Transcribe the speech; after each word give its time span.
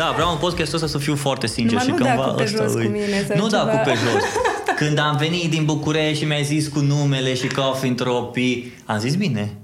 Da, 0.00 0.10
vreau 0.14 0.30
un 0.30 0.38
podcastul 0.38 0.74
ăsta 0.74 0.86
să 0.88 0.98
fiu 0.98 1.16
foarte 1.16 1.46
sincer 1.46 1.78
Numai 1.78 1.84
și 1.84 1.90
nu 1.90 1.96
cândva 1.96 2.22
da 2.24 2.28
cu 2.30 2.34
pe 2.36 2.42
ăsta 2.42 2.62
jos 2.62 2.72
îi- 2.74 2.84
cu 2.84 2.90
mine 2.90 3.24
sau 3.28 3.36
Nu 3.36 3.46
da 3.46 3.58
ceva. 3.58 3.70
cu 3.70 3.80
pe 3.84 3.90
jos. 3.90 4.22
Când 4.80 4.98
am 4.98 5.16
venit 5.16 5.50
din 5.50 5.64
București 5.64 6.18
și 6.18 6.24
mi-ai 6.24 6.44
zis 6.44 6.68
cu 6.68 6.78
numele 6.80 7.34
și 7.34 7.46
Coffee 7.46 7.90
Trophy, 7.92 8.72
am 8.84 8.98
zis 8.98 9.14
bine. 9.14 9.59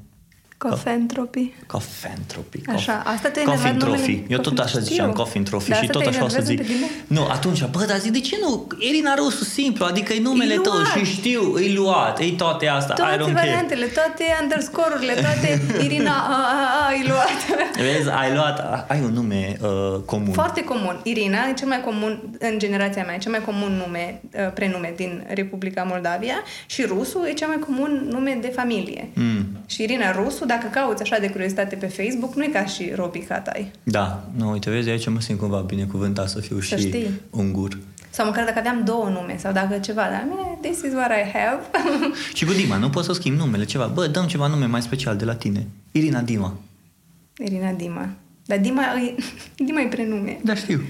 Cofentropy. 0.58 1.52
Coffentropy. 1.66 2.60
Așa, 2.66 3.02
asta 3.04 3.28
te-a 3.28 3.42
Coffin 3.42 3.60
enervat 3.66 3.88
Trophy. 3.88 4.10
numele? 4.12 4.26
Eu 4.28 4.38
tot 4.38 4.52
Coffin- 4.52 4.64
așa 4.64 4.68
știu. 4.78 4.80
ziceam 4.92 5.12
Coffin 5.12 5.44
Trophy 5.44 5.68
Dar 5.68 5.78
și 5.78 5.84
asta 5.84 5.92
tot 5.98 6.02
te 6.02 6.08
așa 6.16 6.24
o 6.24 6.28
să 6.28 6.36
enervează 6.38 6.62
zic. 6.62 6.78
pe 6.78 6.86
tine? 6.86 7.20
Nu, 7.20 7.26
atunci, 7.26 7.64
bă, 7.64 7.84
dar 7.88 7.98
zic, 7.98 8.12
de 8.12 8.20
ce 8.20 8.36
nu? 8.40 8.66
Irina 8.78 9.14
Rusu, 9.14 9.44
simplu, 9.44 9.84
adică 9.84 10.12
e 10.12 10.20
numele 10.20 10.52
E 10.54 10.58
tău 10.58 10.72
luat. 10.72 10.86
și 10.86 11.04
știu, 11.04 11.58
e 11.58 11.72
luat, 11.72 12.20
e 12.20 12.30
toate 12.32 12.66
asta, 12.66 12.92
I 12.92 12.96
Toate 12.96 13.14
don't 13.16 13.18
care. 13.18 13.32
variantele, 13.32 13.86
toate 13.86 14.24
underscore-urile, 14.42 15.12
toate 15.12 15.60
Irina, 15.84 16.10
a, 16.12 16.32
a, 16.32 16.82
a, 16.82 16.86
ai 16.88 17.04
luat. 17.08 17.66
Vezi, 17.76 18.08
ai 18.10 18.34
luat, 18.34 18.84
ai 18.90 19.00
un 19.00 19.12
nume 19.12 19.56
uh, 19.62 20.00
comun. 20.04 20.32
Foarte 20.32 20.64
comun. 20.64 21.00
Irina 21.02 21.38
e 21.48 21.52
cel 21.54 21.68
mai 21.68 21.80
comun, 21.80 22.22
în 22.38 22.58
generația 22.58 23.04
mea, 23.04 23.14
e 23.14 23.18
cel 23.18 23.30
mai 23.30 23.42
comun 23.44 23.82
nume, 23.86 24.20
uh, 24.32 24.52
prenume 24.54 24.92
din 24.96 25.24
Republica 25.28 25.82
Moldavia 25.82 26.42
și 26.66 26.82
Rusu 26.82 27.24
e 27.28 27.32
cel 27.32 27.48
mai 27.48 27.58
comun 27.58 28.06
nume 28.10 28.38
de 28.40 28.52
familie. 28.54 29.08
Mm. 29.14 29.46
Și 29.66 29.82
Irina 29.82 30.12
Rusu, 30.12 30.44
dacă 30.60 30.68
cauți 30.72 31.02
așa 31.02 31.18
de 31.18 31.30
curiozitate 31.30 31.76
pe 31.76 31.86
Facebook, 31.86 32.34
nu 32.34 32.44
e 32.44 32.48
ca 32.48 32.64
și 32.64 32.92
Robi 32.94 33.18
Catai. 33.18 33.70
Da, 33.82 34.24
nu, 34.36 34.50
uite, 34.50 34.70
vezi, 34.70 34.88
aici 34.88 35.08
mă 35.08 35.20
simt 35.20 35.38
cumva 35.38 35.58
binecuvântat 35.60 36.28
să 36.28 36.40
fiu 36.40 36.60
Să 36.60 36.76
și 36.76 36.86
știi. 36.86 37.20
ungur. 37.30 37.78
Sau 38.10 38.26
măcar 38.26 38.44
dacă 38.44 38.58
aveam 38.58 38.84
două 38.84 39.08
nume 39.08 39.36
sau 39.38 39.52
dacă 39.52 39.78
ceva, 39.78 40.02
dar 40.02 40.26
mine, 40.28 40.58
this 40.60 40.82
is 40.82 40.92
what 40.92 41.10
I 41.10 41.30
have. 41.38 41.60
Și 42.36 42.44
cu 42.44 42.52
Dima, 42.52 42.76
nu 42.76 42.90
poți 42.90 43.06
să 43.06 43.12
schimbi 43.12 43.38
numele, 43.38 43.64
ceva. 43.64 43.86
Bă, 43.86 44.06
dăm 44.06 44.26
ceva 44.26 44.46
nume 44.46 44.66
mai 44.66 44.82
special 44.82 45.16
de 45.16 45.24
la 45.24 45.34
tine. 45.34 45.66
Irina 45.92 46.20
Dima. 46.20 46.54
Irina 47.38 47.70
Dima. 47.70 48.08
Dar 48.44 48.58
Dima 48.58 48.82
e, 48.82 49.14
Dima 49.66 49.80
e 49.80 49.86
prenume. 49.86 50.38
Da, 50.44 50.54
știu. 50.54 50.80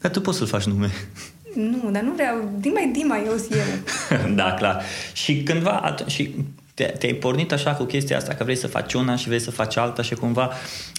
Dar 0.00 0.10
tu 0.10 0.20
poți 0.20 0.38
să-l 0.38 0.46
faci 0.46 0.64
nume. 0.64 0.90
Nu, 1.54 1.90
dar 1.92 2.02
nu 2.02 2.12
vreau. 2.12 2.50
Dima 2.60 2.80
e 2.80 2.90
Dima, 2.92 3.16
eu 3.26 3.36
sunt 3.36 3.52
eu. 3.52 4.34
da, 4.40 4.54
clar. 4.54 4.82
Și 5.12 5.42
cândva, 5.42 5.94
at- 5.94 6.06
și 6.06 6.34
te, 6.65 6.65
te-ai 6.84 7.12
pornit 7.12 7.52
așa 7.52 7.70
cu 7.70 7.84
chestia 7.84 8.16
asta, 8.16 8.34
că 8.34 8.44
vrei 8.44 8.56
să 8.56 8.66
faci 8.66 8.92
una 8.92 9.16
și 9.16 9.26
vrei 9.26 9.40
să 9.40 9.50
faci 9.50 9.76
alta 9.76 10.02
și 10.02 10.14
cumva 10.14 10.50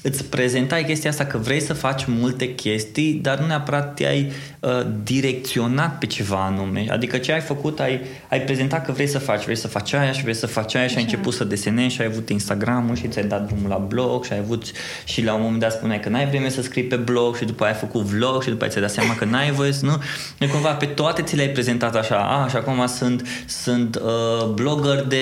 îți 0.01 0.25
prezentai 0.25 0.85
chestia 0.85 1.09
asta 1.09 1.25
că 1.25 1.37
vrei 1.37 1.59
să 1.59 1.73
faci 1.73 2.05
multe 2.05 2.55
chestii, 2.55 3.13
dar 3.13 3.39
nu 3.39 3.45
neapărat 3.45 3.93
te-ai 3.93 4.31
uh, 4.59 4.69
direcționat 5.03 5.97
pe 5.97 6.05
ceva 6.05 6.45
anume. 6.45 6.85
Adică 6.89 7.17
ce 7.17 7.31
ai 7.31 7.39
făcut, 7.39 7.79
ai, 7.79 8.01
ai 8.29 8.41
prezentat 8.41 8.85
că 8.85 8.91
vrei 8.91 9.07
să 9.07 9.19
faci, 9.19 9.43
vrei 9.43 9.55
să 9.55 9.67
faci 9.67 9.93
aia 9.93 10.11
și 10.11 10.21
vrei 10.21 10.33
să 10.33 10.47
faci 10.47 10.75
aia 10.75 10.87
și 10.87 10.95
ai 10.95 11.03
început 11.03 11.33
să 11.33 11.43
desenezi 11.43 11.95
și 11.95 12.01
ai 12.01 12.07
avut 12.07 12.29
Instagram-ul 12.29 12.95
și 12.95 13.07
ți-ai 13.07 13.25
dat 13.25 13.45
drumul 13.47 13.69
la 13.69 13.77
blog 13.77 14.25
și 14.25 14.33
ai 14.33 14.39
avut 14.39 14.63
și 15.05 15.23
la 15.23 15.33
un 15.33 15.41
moment 15.41 15.59
dat 15.59 15.71
spuneai 15.71 15.99
că 15.99 16.09
n-ai 16.09 16.27
vreme 16.27 16.49
să 16.49 16.61
scrii 16.61 16.83
pe 16.83 16.95
blog 16.95 17.35
și 17.35 17.45
după 17.45 17.63
aia 17.63 17.73
ai 17.73 17.79
făcut 17.79 18.01
vlog 18.01 18.43
și 18.43 18.49
după 18.49 18.61
aia 18.63 18.71
ți-ai 18.71 18.83
dat 18.83 18.93
seama 18.93 19.15
că 19.15 19.25
n-ai 19.25 19.51
voie 19.51 19.71
să 19.71 19.85
nu. 19.85 20.01
E 20.37 20.47
cumva 20.47 20.73
pe 20.73 20.85
toate 20.85 21.21
ți 21.21 21.35
le-ai 21.35 21.49
prezentat 21.49 21.95
așa, 21.95 22.15
a, 22.15 22.47
și 22.47 22.55
acum 22.55 22.87
sunt, 22.87 23.27
sunt 23.45 23.95
uh, 23.95 24.45
blogger 24.53 25.03
de 25.03 25.17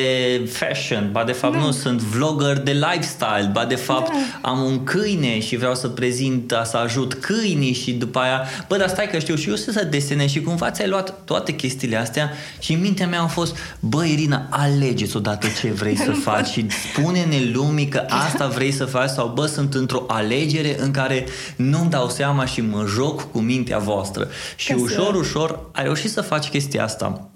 fashion, 0.45 1.09
ba 1.11 1.23
de 1.23 1.31
fapt 1.31 1.53
Da. 1.53 1.59
nu, 1.59 1.71
sunt 1.71 1.99
vlogger 2.01 2.57
de 2.59 2.71
lifestyle, 2.71 3.49
ba 3.51 3.65
de 3.65 3.75
fapt 3.75 4.07
Da. 4.11 4.49
am 4.49 4.61
un 4.63 4.83
câine 4.83 5.39
și 5.39 5.55
vreau 5.55 5.75
să 5.75 5.87
prezint, 5.87 6.53
să 6.65 6.77
ajut 6.77 7.13
câinii 7.13 7.73
și 7.73 7.91
după 7.91 8.19
aia, 8.19 8.41
bă, 8.67 8.77
dar 8.77 8.87
stai 8.89 9.07
că 9.11 9.19
știu 9.19 9.35
și 9.35 9.49
eu 9.49 9.55
să, 9.55 9.71
să 9.71 9.83
desenez 9.83 10.29
și 10.29 10.41
cumva 10.41 10.71
ți-ai 10.71 10.87
luat 10.89 11.13
toate 11.25 11.51
chestiile 11.51 11.95
astea 11.95 12.31
și 12.59 12.73
în 12.73 12.81
mintea 12.81 13.07
mea 13.07 13.21
a 13.21 13.27
fost, 13.27 13.55
bă, 13.79 14.05
Irina, 14.05 14.47
alegeți 14.49 15.17
odată 15.17 15.47
ce 15.61 15.67
vrei 15.71 15.95
să 15.97 16.11
faci 16.29 16.47
și 16.47 16.65
spune-ne 16.91 17.37
lumii 17.53 17.87
că 17.87 18.03
asta 18.07 18.47
vrei 18.47 18.71
să 18.71 18.85
faci 18.85 19.09
sau, 19.09 19.31
bă, 19.35 19.45
sunt 19.45 19.73
într-o 19.73 20.03
alegere 20.07 20.75
în 20.79 20.91
care 20.91 21.25
nu-mi 21.55 21.89
dau 21.89 22.09
seama 22.09 22.45
și 22.45 22.61
mă 22.61 22.85
joc 22.95 23.31
cu 23.31 23.39
mintea 23.39 23.77
voastră. 23.77 24.27
Și 24.55 24.67
Ca 24.71 24.75
să- 24.77 24.81
ușor, 24.83 25.15
ușor 25.15 25.59
ai 25.71 25.83
reușit 25.83 26.11
să 26.11 26.21
faci 26.21 26.47
chestia 26.47 26.83
asta. 26.83 27.29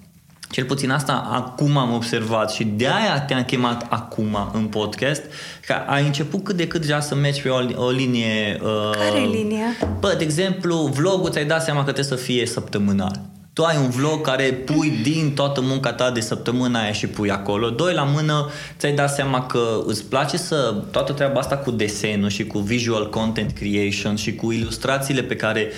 Cel 0.51 0.65
puțin 0.65 0.89
asta 0.89 1.29
acum 1.31 1.77
am 1.77 1.93
observat 1.93 2.51
și 2.51 2.63
de 2.63 2.87
aia 2.87 3.21
te-am 3.21 3.43
chemat 3.43 3.85
acum 3.89 4.37
în 4.53 4.65
podcast, 4.65 5.21
că 5.65 5.73
ai 5.87 6.05
început 6.05 6.43
cât 6.43 6.55
de 6.55 6.67
cât 6.67 6.81
deja 6.81 6.99
să 6.99 7.15
mergi 7.15 7.41
pe 7.41 7.49
o, 7.49 7.85
o 7.85 7.89
linie... 7.89 8.59
Uh, 8.63 8.91
Care 8.97 9.21
e 9.21 9.27
linia? 9.27 9.65
Bă, 9.99 10.15
de 10.17 10.23
exemplu, 10.23 10.75
vlogul 10.75 11.29
ți-ai 11.29 11.45
dat 11.45 11.63
seama 11.63 11.83
că 11.83 11.91
trebuie 11.91 12.17
să 12.17 12.25
fie 12.25 12.45
săptămânal. 12.45 13.21
Tu 13.53 13.63
ai 13.63 13.77
un 13.77 13.89
vlog 13.89 14.21
care 14.21 14.43
pui 14.43 14.99
din 15.03 15.33
toată 15.33 15.61
munca 15.61 15.93
ta 15.93 16.11
de 16.11 16.19
săptămâna 16.19 16.81
aia 16.81 16.91
și 16.91 17.07
pui 17.07 17.31
acolo. 17.31 17.69
Doi, 17.69 17.93
la 17.93 18.03
mână, 18.03 18.49
ți-ai 18.77 18.93
dat 18.93 19.13
seama 19.13 19.45
că 19.45 19.81
îți 19.85 20.05
place 20.05 20.37
să 20.37 20.83
toată 20.91 21.13
treaba 21.13 21.39
asta 21.39 21.57
cu 21.57 21.71
desenul 21.71 22.29
și 22.29 22.45
cu 22.45 22.59
visual 22.59 23.09
content 23.09 23.51
creation 23.51 24.15
și 24.15 24.35
cu 24.35 24.51
ilustrațiile 24.51 25.21
pe 25.21 25.35
care 25.35 25.71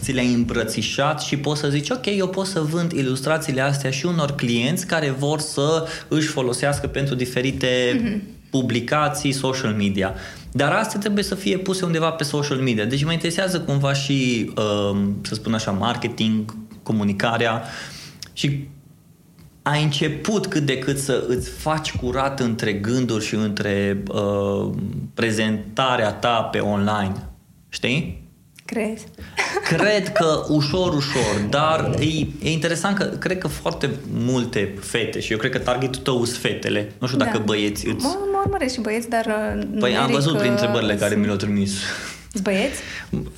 ți 0.00 0.12
le-ai 0.12 0.32
îmbrățișat 0.32 1.20
și 1.20 1.36
poți 1.36 1.60
să 1.60 1.68
zici, 1.68 1.90
ok, 1.90 2.06
eu 2.06 2.28
pot 2.28 2.46
să 2.46 2.60
vând 2.60 2.92
ilustrațiile 2.92 3.60
astea 3.60 3.90
și 3.90 4.06
unor 4.06 4.34
clienți 4.34 4.86
care 4.86 5.10
vor 5.10 5.40
să 5.40 5.88
își 6.08 6.28
folosească 6.28 6.86
pentru 6.86 7.14
diferite 7.14 7.68
publicații, 8.50 9.32
social 9.32 9.72
media. 9.72 10.14
Dar 10.52 10.72
astea 10.72 11.00
trebuie 11.00 11.24
să 11.24 11.34
fie 11.34 11.58
puse 11.58 11.84
undeva 11.84 12.10
pe 12.10 12.24
social 12.24 12.58
media. 12.58 12.84
Deci 12.84 13.04
mă 13.04 13.12
interesează 13.12 13.60
cumva 13.60 13.92
și, 13.92 14.50
um, 14.90 15.16
să 15.22 15.34
spun 15.34 15.54
așa, 15.54 15.70
marketing, 15.70 16.54
comunicarea 16.82 17.62
și 18.32 18.68
ai 19.62 19.82
început 19.82 20.46
cât 20.46 20.62
de 20.62 20.78
cât 20.78 20.98
să 20.98 21.24
îți 21.28 21.50
faci 21.50 21.96
curat 21.96 22.40
între 22.40 22.72
gânduri 22.72 23.24
și 23.24 23.34
între 23.34 24.02
uh, 24.08 24.70
prezentarea 25.14 26.12
ta 26.12 26.42
pe 26.52 26.58
online. 26.58 27.14
Știi? 27.68 28.25
Crezi? 28.66 29.04
Cred 29.64 30.12
că 30.12 30.44
ușor, 30.48 30.94
ușor, 30.94 31.40
dar 31.50 31.90
e, 32.00 32.04
e 32.42 32.50
interesant 32.50 32.96
că 32.96 33.04
cred 33.04 33.38
că 33.38 33.48
foarte 33.48 33.90
multe 34.12 34.74
fete 34.80 35.20
și 35.20 35.32
eu 35.32 35.38
cred 35.38 35.50
că 35.50 35.58
targetul 35.58 36.00
tău 36.02 36.24
sunt 36.24 36.38
fetele. 36.40 36.92
Nu 36.98 37.06
știu 37.06 37.18
dacă 37.18 37.36
Da. 37.38 37.42
băieți 37.44 37.86
îți... 37.86 38.04
Mă, 38.04 38.16
mă 38.32 38.40
urmăresc 38.44 38.74
și 38.74 38.80
băieți, 38.80 39.08
dar 39.08 39.26
uh, 39.26 39.62
Păi 39.80 39.90
am 39.96 40.00
numeric, 40.00 40.14
văzut 40.14 40.38
prin 40.38 40.50
uh, 40.52 40.56
întrebările 40.58 40.94
care 40.94 41.14
mi 41.14 41.24
le-au 41.24 41.36
trimis. 41.36 41.70
sunt 42.32 42.42
Băieți? 42.42 42.80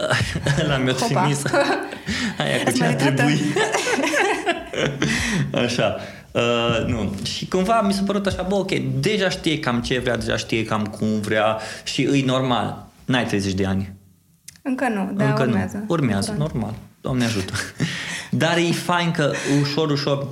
Ăla 0.65 0.77
mi-a 0.77 0.93
Hopa. 0.93 1.21
trimis. 1.21 1.43
Aia 2.39 2.57
cu 2.63 2.69
Ați 2.69 2.77
ce 2.77 2.85
ar 2.85 2.95
mai 2.95 3.03
uitat? 3.03 3.15
trebui. 3.15 3.41
Așa. 5.65 5.97
Uh, 6.33 6.85
nu. 6.87 7.15
Și 7.23 7.47
cumva 7.49 7.81
mi 7.81 7.93
s-a 7.93 8.03
părut 8.07 8.27
așa, 8.27 8.43
bă, 8.49 8.55
ok, 8.55 8.71
deja 9.01 9.29
știe 9.29 9.59
cam 9.61 9.81
ce 9.81 9.99
vrea, 9.99 10.17
deja 10.17 10.37
știe 10.37 10.65
cam 10.65 10.85
cum 10.85 11.21
vrea 11.21 11.59
și 11.85 12.03
îi 12.05 12.23
normal. 12.23 12.87
N-ai 13.05 13.25
30 13.27 13.53
de 13.53 13.67
ani. 13.67 13.93
Încă 14.69 14.89
nu, 14.89 15.13
dar 15.15 15.29
Încă 15.29 15.43
urmează. 15.43 15.77
nu. 15.77 15.85
Urmează, 15.89 16.31
Curând. 16.31 16.51
normal. 16.53 16.75
Doamne 17.01 17.25
ajută. 17.25 17.53
Dar 18.31 18.57
e 18.57 18.73
fain 18.73 19.11
că 19.11 19.33
ușor, 19.61 19.91
ușor 19.91 20.27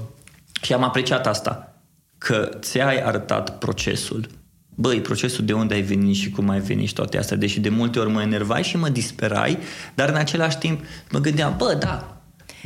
și 0.62 0.72
am 0.72 0.82
apreciat 0.82 1.26
asta, 1.26 1.74
că 2.18 2.50
ți-ai 2.60 3.00
arătat 3.02 3.58
procesul. 3.58 4.28
Băi, 4.74 5.00
procesul 5.00 5.44
de 5.44 5.52
unde 5.52 5.74
ai 5.74 5.80
venit 5.82 6.14
și 6.14 6.30
cum 6.30 6.48
ai 6.48 6.60
venit 6.60 6.88
și 6.88 6.94
toate 6.94 7.18
astea, 7.18 7.36
deși 7.36 7.60
de 7.60 7.68
multe 7.68 7.98
ori 7.98 8.10
mă 8.10 8.22
enervai 8.22 8.62
și 8.62 8.76
mă 8.76 8.88
disperai, 8.88 9.58
dar 9.94 10.08
în 10.08 10.14
același 10.14 10.58
timp 10.58 10.80
mă 11.10 11.18
gândeam, 11.18 11.54
bă, 11.58 11.76
da, 11.80 12.15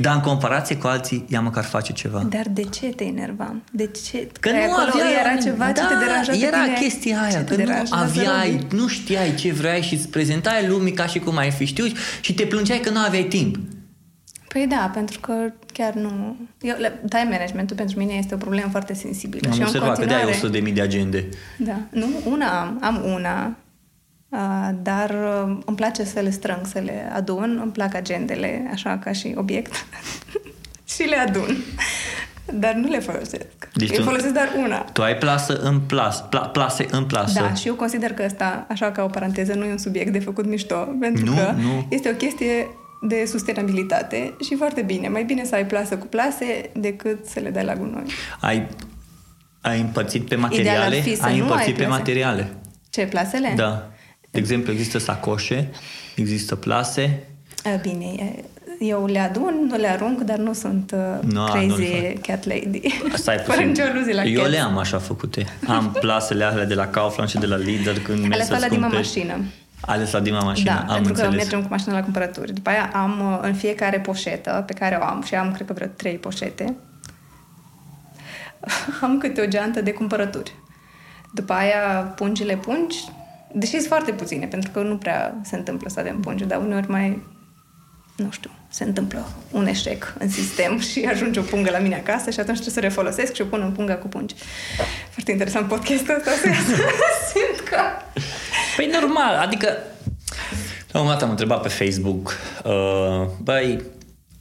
dar 0.01 0.15
în 0.15 0.21
comparație 0.21 0.77
cu 0.77 0.87
alții, 0.87 1.25
ea 1.29 1.41
măcar 1.41 1.65
face 1.65 1.93
ceva. 1.93 2.27
Dar 2.29 2.47
de 2.51 2.63
ce 2.63 2.87
te 2.87 3.05
enervam? 3.05 3.63
De 3.73 3.87
ce? 3.87 4.29
Că 4.41 4.49
Ai 4.49 4.67
nu 4.67 4.73
acolo 4.73 4.91
aveai, 4.95 5.13
era 5.21 5.37
ceva 5.43 5.67
ce 5.67 5.73
da, 5.81 5.87
te 5.87 5.95
deranja 6.05 6.33
pe 6.33 6.39
era 6.47 6.63
tine? 6.65 6.77
chestia 6.81 7.17
Ce 7.17 7.25
aia, 7.35 7.45
te 7.45 7.55
că 7.55 7.61
nu 7.61 7.65
deranjează, 7.67 8.05
aveai, 8.05 8.59
Robi? 8.63 8.77
nu 8.77 8.87
știai 8.89 9.35
ce 9.35 9.53
vrei 9.53 9.83
și 9.83 9.95
îți 9.95 10.09
prezentai 10.09 10.67
lumii 10.69 10.93
ca 10.93 11.07
și 11.07 11.19
cum 11.19 11.37
ai 11.37 11.51
fi 11.51 11.65
știut 11.65 11.97
și 12.21 12.35
te 12.35 12.45
plângeai 12.47 12.79
că 12.79 12.91
nu 12.91 12.99
aveai 12.99 13.23
timp. 13.25 13.57
Păi 14.53 14.67
da, 14.69 14.91
pentru 14.95 15.21
că 15.21 15.33
chiar 15.73 15.93
nu... 15.95 16.37
Eu, 16.61 16.75
le- 16.79 17.01
time 17.09 17.29
managementul 17.31 17.77
pentru 17.77 17.99
mine 17.99 18.13
este 18.13 18.35
o 18.35 18.37
problemă 18.37 18.69
foarte 18.71 18.95
sensibilă. 18.95 19.41
Am 19.49 19.53
și 19.55 19.61
eu 19.61 19.67
în 19.67 19.73
observat 19.75 19.99
că 19.99 20.05
de 20.05 20.15
ai 20.15 20.21
continuare... 20.21 20.37
100 20.47 20.53
de 20.53 20.59
mii 20.61 20.73
de 20.73 20.81
agende. 20.81 21.29
Da. 21.59 21.77
Nu, 21.91 22.07
una 22.25 22.61
am. 22.61 22.79
Am 22.81 23.03
una. 23.15 23.57
Uh, 24.31 24.69
dar 24.83 25.11
uh, 25.11 25.59
îmi 25.67 25.77
place 25.77 26.05
să 26.05 26.21
le 26.21 26.31
strâng, 26.31 26.67
să 26.67 26.79
le 26.79 27.11
adun. 27.15 27.59
Îmi 27.63 27.73
plac 27.73 27.95
agendele, 27.95 28.69
așa 28.73 28.99
ca 28.99 29.13
și 29.13 29.33
obiect. 29.37 29.73
și 30.95 31.03
le 31.03 31.17
adun. 31.17 31.57
Dar 32.55 32.75
nu 32.75 32.89
le 32.89 32.99
folosesc. 32.99 33.69
Deci 33.75 33.91
eu 33.91 33.97
tu- 33.97 34.03
folosesc 34.03 34.33
doar 34.33 34.49
una. 34.65 34.79
Tu 34.79 35.03
ai 35.03 35.17
plasă 35.17 35.57
în 35.61 35.81
plas, 35.81 36.21
pla, 36.29 36.41
plase 36.41 36.87
în 36.91 37.05
plasă. 37.05 37.41
Da, 37.41 37.55
și 37.55 37.67
eu 37.69 37.75
consider 37.75 38.13
că 38.13 38.23
ăsta, 38.25 38.67
așa 38.69 38.91
ca 38.91 39.03
o 39.03 39.07
paranteză, 39.07 39.55
nu 39.55 39.65
e 39.65 39.71
un 39.71 39.79
subiect 39.79 40.13
de 40.13 40.19
făcut 40.19 40.47
mișto, 40.47 40.89
pentru 41.01 41.25
Nu, 41.25 41.35
că 41.35 41.55
nu. 41.61 41.87
este 41.89 42.11
o 42.11 42.13
chestie 42.15 42.69
de 43.03 43.25
sustenabilitate 43.27 44.37
și 44.49 44.55
foarte 44.57 44.83
bine. 44.83 45.09
Mai 45.09 45.25
bine 45.25 45.45
să 45.45 45.55
ai 45.55 45.67
plasă 45.67 45.97
cu 45.97 46.07
plase 46.07 46.71
decât 46.75 47.27
să 47.27 47.41
le 47.41 47.51
dai 47.51 47.65
la 47.65 47.75
gunoi. 47.75 48.05
Ai, 48.41 48.67
ai 49.61 49.81
împărțit 49.81 50.21
pe 50.29 50.35
Ideal 50.35 50.41
materiale? 50.51 50.97
ar 50.97 51.03
fi 51.03 51.17
să 51.17 51.23
ai 51.25 51.37
nu 51.39 51.43
împărțit 51.43 51.67
ai 51.67 51.73
pe 51.73 51.83
plase. 51.85 51.99
materiale. 51.99 52.53
Ce, 52.91 53.07
plasele? 53.07 53.53
Da. 53.57 53.91
De 54.31 54.39
exemplu, 54.39 54.73
există 54.73 54.99
sacoșe, 54.99 55.69
există 56.15 56.57
plase. 56.57 57.23
A, 57.65 57.69
Bine, 57.83 58.05
e- 58.05 58.45
eu 58.81 59.07
le 59.07 59.19
adun, 59.19 59.67
nu 59.71 59.77
le 59.77 59.89
arunc, 59.89 60.21
dar 60.21 60.37
nu 60.39 60.53
sunt 60.53 60.93
uh, 60.95 61.31
Nu, 61.33 61.45
crazy 61.45 61.67
nu 61.67 61.77
le 61.77 62.17
cat 62.27 62.45
lady. 62.47 62.81
Stai 63.15 63.37
Fără 63.47 63.47
puțin. 63.57 63.67
nicio 63.67 63.83
aluzie 63.83 64.15
la 64.15 64.23
Eu 64.25 64.41
cats. 64.41 64.53
le 64.53 64.59
am 64.59 64.79
așa 64.79 64.99
făcute. 64.99 65.47
Am 65.67 65.97
plasele 66.01 66.45
alea 66.45 66.65
de 66.65 66.75
la 66.75 66.87
Kaufland 66.87 67.29
și 67.31 67.39
de 67.39 67.47
la 67.47 67.57
Lidl 67.57 67.91
când 68.03 68.19
mergi 68.19 68.33
Alea 68.33 68.45
stau 68.45 68.59
să-ți 68.59 68.69
la 68.71 68.75
Dima 68.77 68.87
cumperi. 68.89 69.07
mașină. 69.15 69.45
Ales 69.81 70.11
la 70.13 70.21
Dima 70.21 70.41
mașină, 70.43 70.71
Da, 70.71 70.79
am 70.81 70.87
pentru 70.95 71.13
că 71.13 71.21
înțeles. 71.21 71.43
mergem 71.45 71.63
cu 71.63 71.67
mașina 71.71 71.93
la 71.95 72.03
cumpărături. 72.03 72.53
După 72.55 72.71
aia 72.71 72.91
am 72.95 73.21
uh, 73.33 73.39
în 73.43 73.55
fiecare 73.55 73.99
poșetă 74.01 74.63
pe 74.67 74.73
care 74.73 74.99
o 75.01 75.05
am, 75.05 75.23
și 75.27 75.35
am 75.35 75.53
cred 75.53 75.67
că 75.67 75.73
vreo 75.73 75.87
trei 75.87 76.15
poșete, 76.17 76.77
am 79.03 79.19
câte 79.19 79.41
o 79.41 79.47
geantă 79.47 79.81
de 79.81 79.93
cumpărături. 79.93 80.53
După 81.35 81.53
aia 81.53 82.13
pungile 82.17 82.57
pungi, 82.57 82.97
deși 83.53 83.73
sunt 83.73 83.87
foarte 83.87 84.13
puține, 84.13 84.47
pentru 84.47 84.71
că 84.71 84.81
nu 84.81 84.97
prea 84.97 85.41
se 85.45 85.57
întâmplă 85.57 85.89
să 85.89 86.01
avem 86.01 86.21
pungi, 86.21 86.45
dar 86.45 86.61
uneori 86.61 86.91
mai, 86.91 87.23
nu 88.17 88.31
știu, 88.31 88.51
se 88.69 88.85
întâmplă 88.85 89.29
un 89.51 89.67
eșec 89.67 90.15
în 90.19 90.29
sistem 90.29 90.79
și 90.91 91.09
ajunge 91.11 91.41
o 91.41 91.43
pungă 91.43 91.71
la 91.71 91.79
mine 91.79 91.95
acasă 91.95 92.31
și 92.31 92.41
atunci 92.41 92.61
trebuie 92.61 92.75
să 92.75 92.81
refolosesc 92.81 93.35
și 93.35 93.43
o 93.43 93.45
pun 93.45 93.61
în 93.61 93.73
punga 93.73 93.95
cu 93.95 94.09
pungi. 94.09 94.35
Foarte 95.11 95.31
interesant 95.31 95.69
podcastul 95.69 96.15
ăsta, 96.17 96.31
să 96.31 96.49
simt 97.33 97.69
că... 97.69 97.79
Păi 98.77 98.91
normal, 99.01 99.35
adică 99.35 99.67
la 100.93 101.01
un 101.01 101.05
moment 101.05 101.19
dat 101.19 101.23
am 101.23 101.31
întrebat 101.31 101.63
pe 101.63 101.69
Facebook 101.69 102.37
uh, 102.65 103.29
băi, 103.43 103.83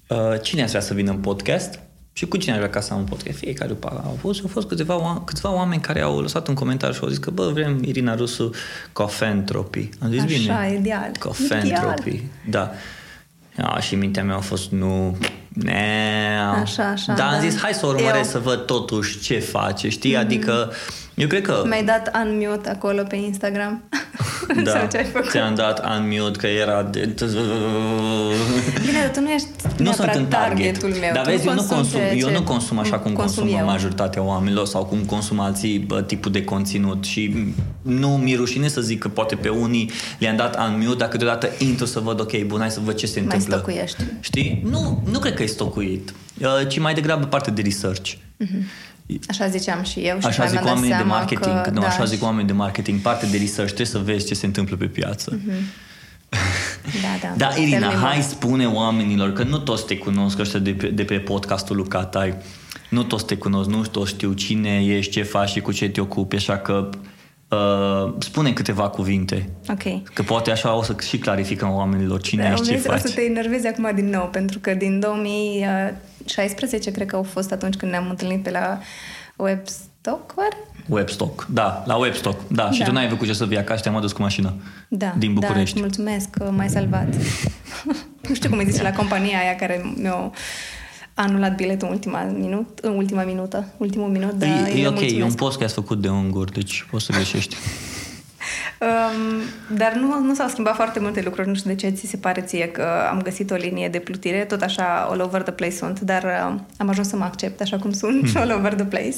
uh, 0.08 0.42
cine 0.42 0.62
ați 0.62 0.70
vrea 0.70 0.82
să 0.82 0.94
vină 0.94 1.12
în 1.12 1.18
podcast? 1.18 1.80
Și 2.20 2.26
cu 2.26 2.38
cine 2.38 2.52
ar 2.54 2.58
vrea 2.60 2.70
ca 2.70 2.82
să 2.82 2.94
am 2.94 3.00
un 3.00 3.06
podcast? 3.06 3.38
Fiecare 3.38 3.70
după 3.70 4.02
au 4.06 4.18
fost, 4.22 4.42
au 4.42 4.48
fost 4.48 4.68
câteva, 4.68 4.96
oa- 5.02 5.24
câțiva 5.26 5.54
oameni 5.54 5.82
care 5.82 6.02
au 6.02 6.20
lăsat 6.20 6.48
un 6.48 6.54
comentariu 6.54 6.96
și 6.96 7.00
au 7.04 7.08
zis 7.10 7.18
că 7.18 7.30
bă, 7.32 7.50
vrem 7.54 7.84
Irina 7.84 8.16
Rusu 8.16 8.50
Cofentropy. 8.94 9.90
Am 10.02 10.10
zis 10.10 10.20
Așa, 10.22 10.28
bine. 10.66 10.78
ideal. 10.80 11.12
Cofentropy, 11.20 12.24
da. 12.50 12.72
A, 13.58 13.80
și 13.80 13.96
mintea 13.96 14.24
mea 14.24 14.36
a 14.36 14.40
fost 14.40 14.72
nu... 14.72 15.18
Ne, 15.54 16.38
Așa, 16.62 16.84
așa, 16.84 17.14
Dar 17.14 17.28
am 17.28 17.42
da. 17.42 17.48
zis, 17.50 17.60
hai 17.60 17.74
să 17.74 17.86
urmăresc 17.86 18.16
Eu- 18.16 18.24
să 18.24 18.40
văd 18.40 18.66
totuși 18.66 19.20
ce 19.20 19.40
face, 19.40 19.90
știi? 19.90 20.16
Adică, 20.18 20.72
eu 21.22 21.28
cred 21.28 21.42
că... 21.42 21.64
Mi-ai 21.66 21.84
dat 21.84 22.12
unmute 22.26 22.70
acolo 22.70 23.04
pe 23.04 23.16
Instagram? 23.16 23.82
Da, 24.64 24.72
Sau 24.72 24.88
ce 24.92 24.98
ai 24.98 25.04
făcut? 25.04 25.30
ți-am 25.30 25.56
dat 25.56 25.86
unmute 25.98 26.38
că 26.40 26.48
era 26.48 26.84
de... 26.84 27.00
Bine, 28.86 29.00
dar 29.02 29.12
tu 29.14 29.20
nu 29.22 29.30
ești 29.30 29.48
Nu 29.64 29.68
sunt 29.68 29.80
neapărat 29.80 30.16
în 30.16 30.26
target. 30.26 30.58
targetul 30.80 30.90
meu. 31.00 31.10
Dar 31.14 31.24
Tu 31.24 31.30
vezi, 31.30 31.48
eu 31.48 31.54
nu, 31.54 31.60
consumi 31.60 31.78
consum, 31.80 32.00
ceea 32.00 32.14
eu 32.16 32.28
ce 32.28 32.34
nu 32.34 32.42
consum 32.44 32.80
așa 32.80 33.00
cum 33.00 33.14
consumă 33.14 33.50
eu. 33.50 33.66
majoritatea 33.66 34.22
oamenilor 34.22 34.66
sau 34.66 34.86
cum 34.86 34.98
consumă 35.00 35.44
alții 35.44 35.80
bă, 35.80 36.02
tipul 36.02 36.32
de 36.32 36.44
conținut 36.44 37.06
și 37.06 37.54
nu 37.82 38.08
mi 38.10 38.36
rușine 38.36 38.68
să 38.68 38.82
zic 38.82 39.00
că 39.00 39.08
poate 39.08 39.36
pe 39.36 39.50
unii 39.50 39.92
le-am 40.20 40.36
dat 40.36 40.58
unmute, 40.68 40.96
dar 40.98 41.08
câteodată 41.08 41.50
intru 41.58 41.86
să 41.86 42.00
văd, 42.00 42.20
ok, 42.20 42.38
bun, 42.42 42.60
hai 42.60 42.72
să 42.72 42.80
văd 42.84 42.96
ce 42.96 43.06
se 43.06 43.20
Mai 43.20 43.24
întâmplă. 43.24 43.56
stocuiești. 43.56 44.04
Știi? 44.20 44.64
Nu, 44.70 45.04
nu 45.12 45.20
cred 45.20 45.34
că 45.34 45.44
e 45.44 45.46
stocuit, 45.46 46.14
uh, 46.42 46.68
ci 46.68 46.80
mai 46.80 46.94
degrabă 46.94 47.26
parte 47.26 47.52
de 47.52 47.62
research. 47.62 48.12
Așa 49.30 49.48
ziceam 49.48 49.84
și 49.84 50.00
eu. 50.00 50.20
Și 50.20 50.26
Așa 50.26 50.38
după 50.46 50.48
zic 50.50 50.58
aia 50.58 50.62
mi-am 50.62 50.64
dat 50.64 50.74
oamenii 50.74 50.90
de 50.90 50.96
seama 50.96 51.16
marketing. 51.16 51.62
Că, 51.62 51.70
nu, 51.70 51.80
da, 51.82 51.88
așa 51.88 52.06
zic 52.06 52.18
și- 52.18 52.24
oamenii 52.24 52.48
de 52.48 52.54
marketing. 52.54 53.00
Parte 53.00 53.26
de 53.26 53.38
research, 53.38 53.74
trebuie 53.74 53.86
să 53.88 53.98
vezi 54.12 54.26
ce 54.28 54.34
se 54.34 54.46
întâmplă 54.46 54.76
pe 54.76 54.86
piață. 54.86 55.40
Da, 57.02 57.28
da. 57.28 57.34
Da, 57.38 57.56
Irina, 57.62 57.78
Tell 57.88 57.92
me 58.00 58.06
hai 58.06 58.18
more. 58.18 58.22
spune 58.30 58.68
oamenilor 58.68 59.34
că 59.34 59.44
nu 59.44 59.58
toți 59.58 59.86
te 59.86 59.98
cunosc 59.98 60.40
ăștia 60.40 60.60
de 60.60 60.72
pe, 60.72 60.88
de 60.88 61.04
pe 61.04 61.18
podcastul 61.18 61.76
lui 61.76 61.88
Catai. 61.88 62.36
Nu 62.90 63.04
toți 63.04 63.26
te 63.26 63.36
cunosc, 63.38 63.70
nu 63.70 63.82
toți 63.82 64.10
știu 64.12 64.34
cine 64.34 64.84
ești, 64.86 65.12
ce 65.12 65.24
faci 65.24 65.50
și 65.50 65.60
cu 65.62 65.72
ce 65.72 65.90
te 65.90 66.02
ocupi, 66.02 66.36
așa 66.36 66.58
că 66.58 66.90
uh, 67.50 68.14
spune 68.20 68.54
câteva 68.54 68.90
cuvinte. 68.90 69.50
Ok. 69.70 70.04
Că 70.14 70.22
poate 70.24 70.52
așa 70.52 70.74
o 70.76 70.84
să 70.84 70.96
și 71.08 71.18
clarificăm 71.18 71.72
oamenilor 71.72 72.22
cine 72.22 72.44
Da, 72.44 72.52
ești, 72.52 72.66
ce 72.66 72.72
vezi, 72.72 72.88
o 72.88 72.92
faci. 72.92 73.02
să 73.02 73.12
te 73.16 73.22
enervezi 73.22 73.68
acum 73.68 73.92
din 73.96 74.10
nou, 74.10 74.28
pentru 74.32 74.60
că 74.60 74.74
din 74.74 75.00
2016, 76.26 76.92
cred 76.92 77.08
că 77.08 77.16
au 77.16 77.24
fost 77.24 77.52
atunci 77.52 77.76
când 77.76 77.92
ne-am 77.92 78.10
întâlnit 78.10 78.44
pe 78.44 78.52
la 78.52 78.80
Webstock, 79.36 80.34
oare? 80.38 80.58
Webstock, 80.88 81.46
da, 81.50 81.84
la 81.86 81.96
Webstock, 81.96 82.40
da. 82.48 82.72
Și 82.72 82.80
Da. 82.80 82.86
tu 82.86 82.92
n-ai 82.92 83.06
avut 83.06 83.18
cu 83.18 83.26
ce 83.26 83.34
să 83.34 83.46
vii 83.46 83.58
acasă, 83.58 83.82
te-am 83.82 83.96
adus 83.96 84.12
cu 84.12 84.22
mașina. 84.22 84.54
Da, 84.88 85.14
Din 85.18 85.34
București. 85.34 85.76
Da, 85.76 85.82
mulțumesc 85.82 86.30
că 86.30 86.52
m-ai 86.56 86.70
salvat. 86.70 87.08
nu 88.28 88.34
știu 88.36 88.50
cum 88.50 88.58
îi 88.58 88.70
zice 88.72 88.84
la 88.84 88.92
compania 88.92 89.40
aia 89.40 89.56
care 89.56 89.94
mi-a 89.96 90.32
anulat 91.14 91.56
biletul 91.56 91.88
în 91.88 91.94
ultima, 91.94 92.24
minut, 92.24 92.80
în 92.82 92.96
ultima 92.96 93.24
minută, 93.24 93.66
ultimul 93.78 94.08
minut, 94.10 94.32
dar 94.34 94.50
e, 94.50 94.72
îi 94.72 94.82
e 94.82 94.88
ok, 94.88 94.96
e 94.96 95.04
un 95.04 95.10
mulțumesc. 95.10 95.36
podcast 95.38 95.74
făcut 95.74 96.02
de 96.02 96.10
unguri, 96.10 96.52
deci 96.52 96.88
poți 96.92 97.06
să 97.06 97.12
greșești. 97.12 97.56
Um, 98.82 99.78
dar 99.78 99.94
nu, 99.94 100.20
nu 100.20 100.34
s-au 100.34 100.48
schimbat 100.48 100.76
foarte 100.76 101.00
multe 101.00 101.22
lucruri. 101.22 101.48
Nu 101.48 101.54
știu 101.56 101.70
de 101.70 101.76
ce 101.76 101.90
ți 101.90 102.08
se 102.08 102.18
pare 102.18 102.42
ție 102.42 102.68
că 102.68 102.88
am 103.10 103.22
găsit 103.22 103.52
o 103.52 103.56
linie 103.56 103.90
de 103.90 104.00
plutire. 104.00 104.46
Tot 104.46 104.62
așa 104.62 105.08
all 105.10 105.22
over 105.22 105.42
the 105.42 105.52
place 105.52 105.72
sunt, 105.76 106.00
dar 106.00 106.24
uh, 106.24 106.60
am 106.78 106.90
ajuns 106.90 107.08
să 107.08 107.16
mă 107.16 107.24
accept 107.24 107.62
așa 107.62 107.78
cum 107.78 107.92
sunt 107.92 108.30
Hmm. 108.32 108.42
all 108.42 108.52
over 108.52 108.74
the 108.74 108.86
place. 108.86 109.16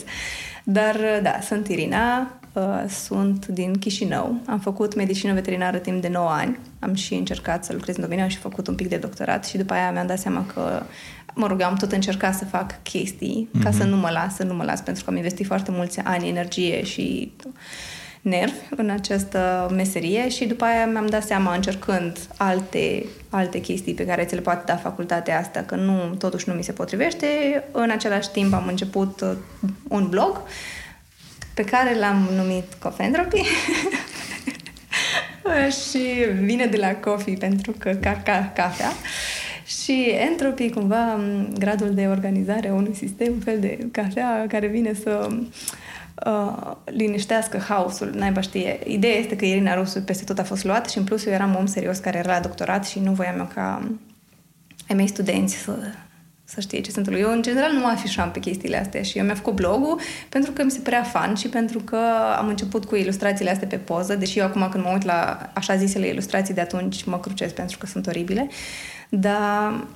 Dar 0.64 0.96
uh, 0.96 1.20
da, 1.24 1.40
sunt 1.48 1.68
Irina, 1.68 2.32
uh, 2.54 2.84
sunt 3.06 3.46
din 3.48 3.74
Chișinău. 3.78 4.42
Am 4.46 4.60
făcut 4.60 4.96
medicină 4.96 5.34
veterinară 5.34 5.78
timp 5.78 6.02
de 6.02 6.08
9 6.08 6.30
ani. 6.30 6.60
Am 6.80 6.94
și 6.94 7.14
încercat 7.14 7.66
să 7.66 7.74
lucrez 7.74 7.96
în 7.96 8.02
domeniu, 8.02 8.24
am 8.24 8.30
și 8.30 8.38
făcut 8.38 8.68
un 8.68 8.76
pic 8.76 8.88
de 8.90 8.96
doctorat 8.98 9.46
și 9.46 9.58
după 9.58 9.74
aia 9.74 9.92
mi-am 9.92 10.08
dat 10.08 10.20
seama 10.20 10.46
că 10.54 10.84
mă 11.34 11.48
rog, 11.48 11.62
am 11.62 11.76
tot 11.76 11.92
încercat 11.92 12.34
să 12.36 12.46
fac 12.46 12.84
chestii 12.84 13.50
ca 13.64 13.70
Mhm. 13.70 13.78
să 13.78 13.84
nu 13.84 13.96
mă 13.96 14.10
las, 14.14 14.36
să 14.36 14.44
nu 14.44 14.54
mă 14.54 14.64
las, 14.64 14.82
pentru 14.82 15.04
că 15.04 15.10
am 15.10 15.16
investit 15.16 15.46
foarte 15.46 15.72
mulți 15.72 16.00
ani, 16.00 16.28
energie 16.30 16.84
și 16.84 17.32
nervi 18.22 18.60
în 18.76 18.90
această 18.90 19.72
meserie 19.76 20.30
și 20.30 20.46
după 20.46 20.64
aia 20.64 20.86
mi-am 20.86 21.06
dat 21.06 21.24
seama 21.24 21.54
încercând 21.54 22.20
alte, 22.38 23.06
alte 23.30 23.60
chestii 23.60 23.94
pe 23.94 24.06
care 24.06 24.24
ți 24.24 24.36
le 24.36 24.42
poate 24.42 24.64
da 24.66 24.76
facultatea 24.76 25.40
asta, 25.40 25.60
că 25.62 25.76
nu, 25.76 26.16
totuși 26.18 26.50
nu 26.50 26.54
mi 26.54 26.64
se 26.64 26.72
potrivește. 26.72 27.28
În 27.72 27.90
același 27.90 28.30
timp 28.32 28.54
am 28.54 28.68
început 28.68 29.22
uh, 29.22 29.32
un 29.88 30.10
blog 30.10 30.42
pe 31.54 31.64
care 31.64 31.98
l-am 32.00 32.30
numit 32.36 32.74
Cofentropy 32.80 33.42
și 35.90 36.26
vine 36.42 36.66
de 36.66 36.78
la 36.78 36.96
coffee 36.96 37.36
pentru 37.36 37.74
că 37.78 37.90
ca, 37.90 38.22
ca 38.24 38.52
cafea 38.56 38.92
și 39.66 40.10
entropy 40.30 40.70
cumva 40.70 41.16
m, 41.16 41.54
gradul 41.58 41.94
de 41.94 42.08
organizare 42.08 42.70
a 42.70 42.74
unui 42.74 42.96
sistem, 42.96 43.34
un 43.34 43.40
fel 43.40 43.60
de 43.60 43.88
cafea 43.92 44.46
care 44.48 44.68
vine 44.68 44.94
să 44.94 45.28
uh, 45.30 45.38
liniștească 46.86 47.58
haosul, 47.58 48.12
naiba 48.16 48.42
știe. 48.42 48.80
Ideea 48.86 49.16
este 49.16 49.36
că 49.36 49.46
Irina 49.46 49.76
Rusu 49.76 50.02
peste 50.02 50.24
tot 50.24 50.40
a 50.40 50.44
fost 50.44 50.64
luat 50.64 50.90
și 50.90 50.98
în 50.98 51.04
plus 51.04 51.26
eu 51.26 51.34
eram 51.34 51.56
om 51.56 51.66
serios 51.66 51.98
care 51.98 52.18
era 52.18 52.34
la 52.34 52.40
doctorat 52.40 52.86
și 52.86 53.00
nu 53.00 53.12
voiam 53.12 53.38
eu 53.38 53.50
ca 53.54 53.92
ai 54.90 54.96
mei 54.96 55.08
studenți 55.08 55.56
să, 55.56 55.78
să 56.44 56.62
știe 56.62 56.82
ce 56.82 56.92
se 56.92 57.00
întâmplă. 57.00 57.24
Eu, 57.24 57.32
în 57.32 57.42
general, 57.42 57.72
nu 57.72 57.80
mă 57.80 57.88
afișam 57.88 58.32
pe 58.32 58.40
chestiile 58.40 58.80
astea 58.80 59.02
și 59.02 59.18
eu 59.18 59.24
mi-am 59.24 59.36
făcut 59.36 59.54
blogul 59.54 60.00
pentru 60.30 60.52
că 60.52 60.64
mi 60.64 60.72
se 60.72 60.80
părea 60.80 61.04
fan 61.04 61.36
și 61.36 61.48
pentru 61.48 61.80
că 61.80 62.00
am 62.38 62.48
început 62.48 62.86
cu 62.86 62.96
ilustrațiile 62.96 63.52
astea 63.52 63.68
pe 63.68 63.78
poză, 63.78 64.16
deși 64.16 64.40
eu 64.40 64.46
acum 64.46 64.68
când 64.72 64.84
mă 64.84 64.90
uit 64.94 65.04
la 65.04 65.50
așa 65.54 65.76
zisele 65.76 66.08
ilustrații 66.08 66.54
de 66.54 66.62
atunci 66.62 67.04
mă 67.04 67.20
crucesc 67.20 67.54
pentru 67.54 67.78
că 67.78 67.86
sunt 67.86 68.08
oribile, 68.08 68.50
dar 69.10 69.72
uh, 69.72 69.88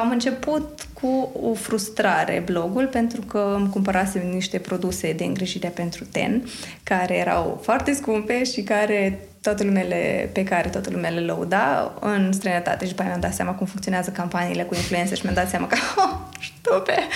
am 0.00 0.10
început 0.10 0.86
cu 1.00 1.30
o 1.42 1.54
frustrare 1.54 2.42
blogul 2.44 2.86
pentru 2.86 3.20
că 3.20 3.54
îmi 3.58 3.68
cumpărasem 3.68 4.30
niște 4.30 4.58
produse 4.58 5.12
de 5.12 5.24
îngrijire 5.24 5.68
pentru 5.68 6.04
ten 6.04 6.48
care 6.82 7.16
erau 7.16 7.60
foarte 7.62 7.92
scumpe 7.92 8.44
și 8.44 8.62
care 8.62 9.18
toată 9.42 9.64
lumea 9.64 9.82
le, 9.82 10.30
pe 10.32 10.44
care 10.44 10.68
toată 10.68 10.90
lumea 10.90 11.10
le 11.10 11.20
lăuda 11.20 11.94
în 12.00 12.32
străinătate 12.32 12.84
și 12.84 12.90
după 12.90 13.02
aia 13.02 13.10
mi-am 13.10 13.22
dat 13.22 13.34
seama 13.34 13.52
cum 13.52 13.66
funcționează 13.66 14.10
campaniile 14.10 14.62
cu 14.62 14.74
influență 14.74 15.14
și 15.14 15.20
mi-am 15.22 15.34
dat 15.34 15.48
seama 15.48 15.66
că 15.66 15.76
oh, 16.02 16.16
ștupe! 16.38 16.96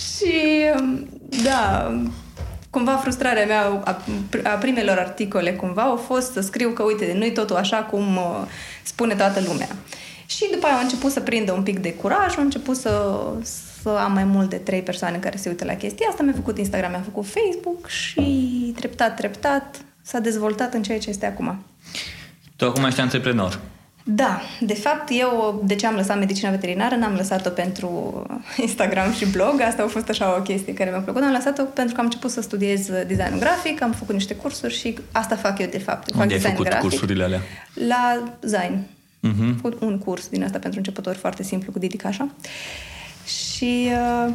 și 0.00 0.34
da, 1.44 1.92
cumva 2.70 2.96
frustrarea 2.96 3.46
mea 3.46 3.82
a, 3.84 4.02
a 4.42 4.48
primelor 4.48 4.98
articole 4.98 5.52
cumva 5.52 5.82
au 5.82 5.96
fost 5.96 6.32
să 6.32 6.40
scriu 6.40 6.70
că 6.70 6.82
uite, 6.82 7.14
nu-i 7.16 7.32
totul 7.32 7.56
așa 7.56 7.76
cum 7.76 8.16
uh, 8.16 8.42
spune 8.82 9.14
toată 9.14 9.40
lumea. 9.46 9.68
Și 10.36 10.48
după 10.52 10.66
aia 10.66 10.74
am 10.74 10.82
început 10.82 11.10
să 11.10 11.20
prindă 11.20 11.52
un 11.52 11.62
pic 11.62 11.78
de 11.78 11.94
curaj, 11.94 12.36
am 12.36 12.42
început 12.42 12.76
să, 12.76 13.20
să 13.82 13.88
am 13.88 14.12
mai 14.12 14.24
mult 14.24 14.50
de 14.50 14.56
trei 14.56 14.82
persoane 14.82 15.16
care 15.16 15.36
se 15.36 15.48
uită 15.48 15.64
la 15.64 15.74
chestia 15.74 16.06
asta, 16.08 16.22
mi-a 16.22 16.32
făcut 16.32 16.58
Instagram, 16.58 16.90
mi-a 16.90 17.02
făcut 17.04 17.26
Facebook 17.26 17.88
și 17.88 18.72
treptat, 18.76 19.16
treptat 19.16 19.76
s-a 20.02 20.18
dezvoltat 20.18 20.74
în 20.74 20.82
ceea 20.82 20.98
ce 20.98 21.10
este 21.10 21.26
acum. 21.26 21.64
Tu 22.56 22.64
acum 22.64 22.84
ești 22.84 23.00
antreprenor. 23.00 23.60
Da, 24.04 24.40
de 24.60 24.74
fapt, 24.74 25.08
eu, 25.10 25.62
de 25.64 25.74
ce 25.74 25.86
am 25.86 25.94
lăsat 25.94 26.18
medicina 26.18 26.50
veterinară, 26.50 26.94
n-am 26.94 27.14
lăsat-o 27.14 27.50
pentru 27.50 28.22
Instagram 28.56 29.12
și 29.12 29.26
blog, 29.26 29.60
asta 29.60 29.82
a 29.82 29.86
fost 29.86 30.08
așa 30.08 30.36
o 30.36 30.42
chestie 30.42 30.74
care 30.74 30.90
mi-a 30.90 30.98
plăcut, 31.00 31.22
am 31.22 31.32
lăsat-o 31.32 31.62
pentru 31.62 31.94
că 31.94 32.00
am 32.00 32.06
început 32.06 32.30
să 32.30 32.40
studiez 32.40 32.86
design 33.06 33.38
grafic, 33.38 33.82
am 33.82 33.92
făcut 33.92 34.14
niște 34.14 34.34
cursuri 34.34 34.74
și 34.74 34.98
asta 35.12 35.36
fac 35.36 35.58
eu, 35.58 35.66
de 35.66 35.78
fapt. 35.78 36.10
Fac 36.10 36.20
Unde 36.20 36.34
ai 36.34 36.40
design 36.40 36.56
făcut 36.56 36.68
grafic 36.68 36.88
cursurile 36.88 37.24
alea? 37.24 37.40
La 37.74 38.22
Zain. 38.40 38.84
Mhm. 39.22 39.42
Am 39.42 39.54
făcut 39.54 39.80
un 39.80 39.98
curs 39.98 40.28
din 40.28 40.42
asta 40.42 40.58
pentru 40.58 40.78
începători 40.78 41.18
foarte 41.18 41.42
simplu 41.42 41.72
cu 41.72 41.78
Didicașa. 41.78 42.28
Și 43.24 43.88
uh, 44.26 44.32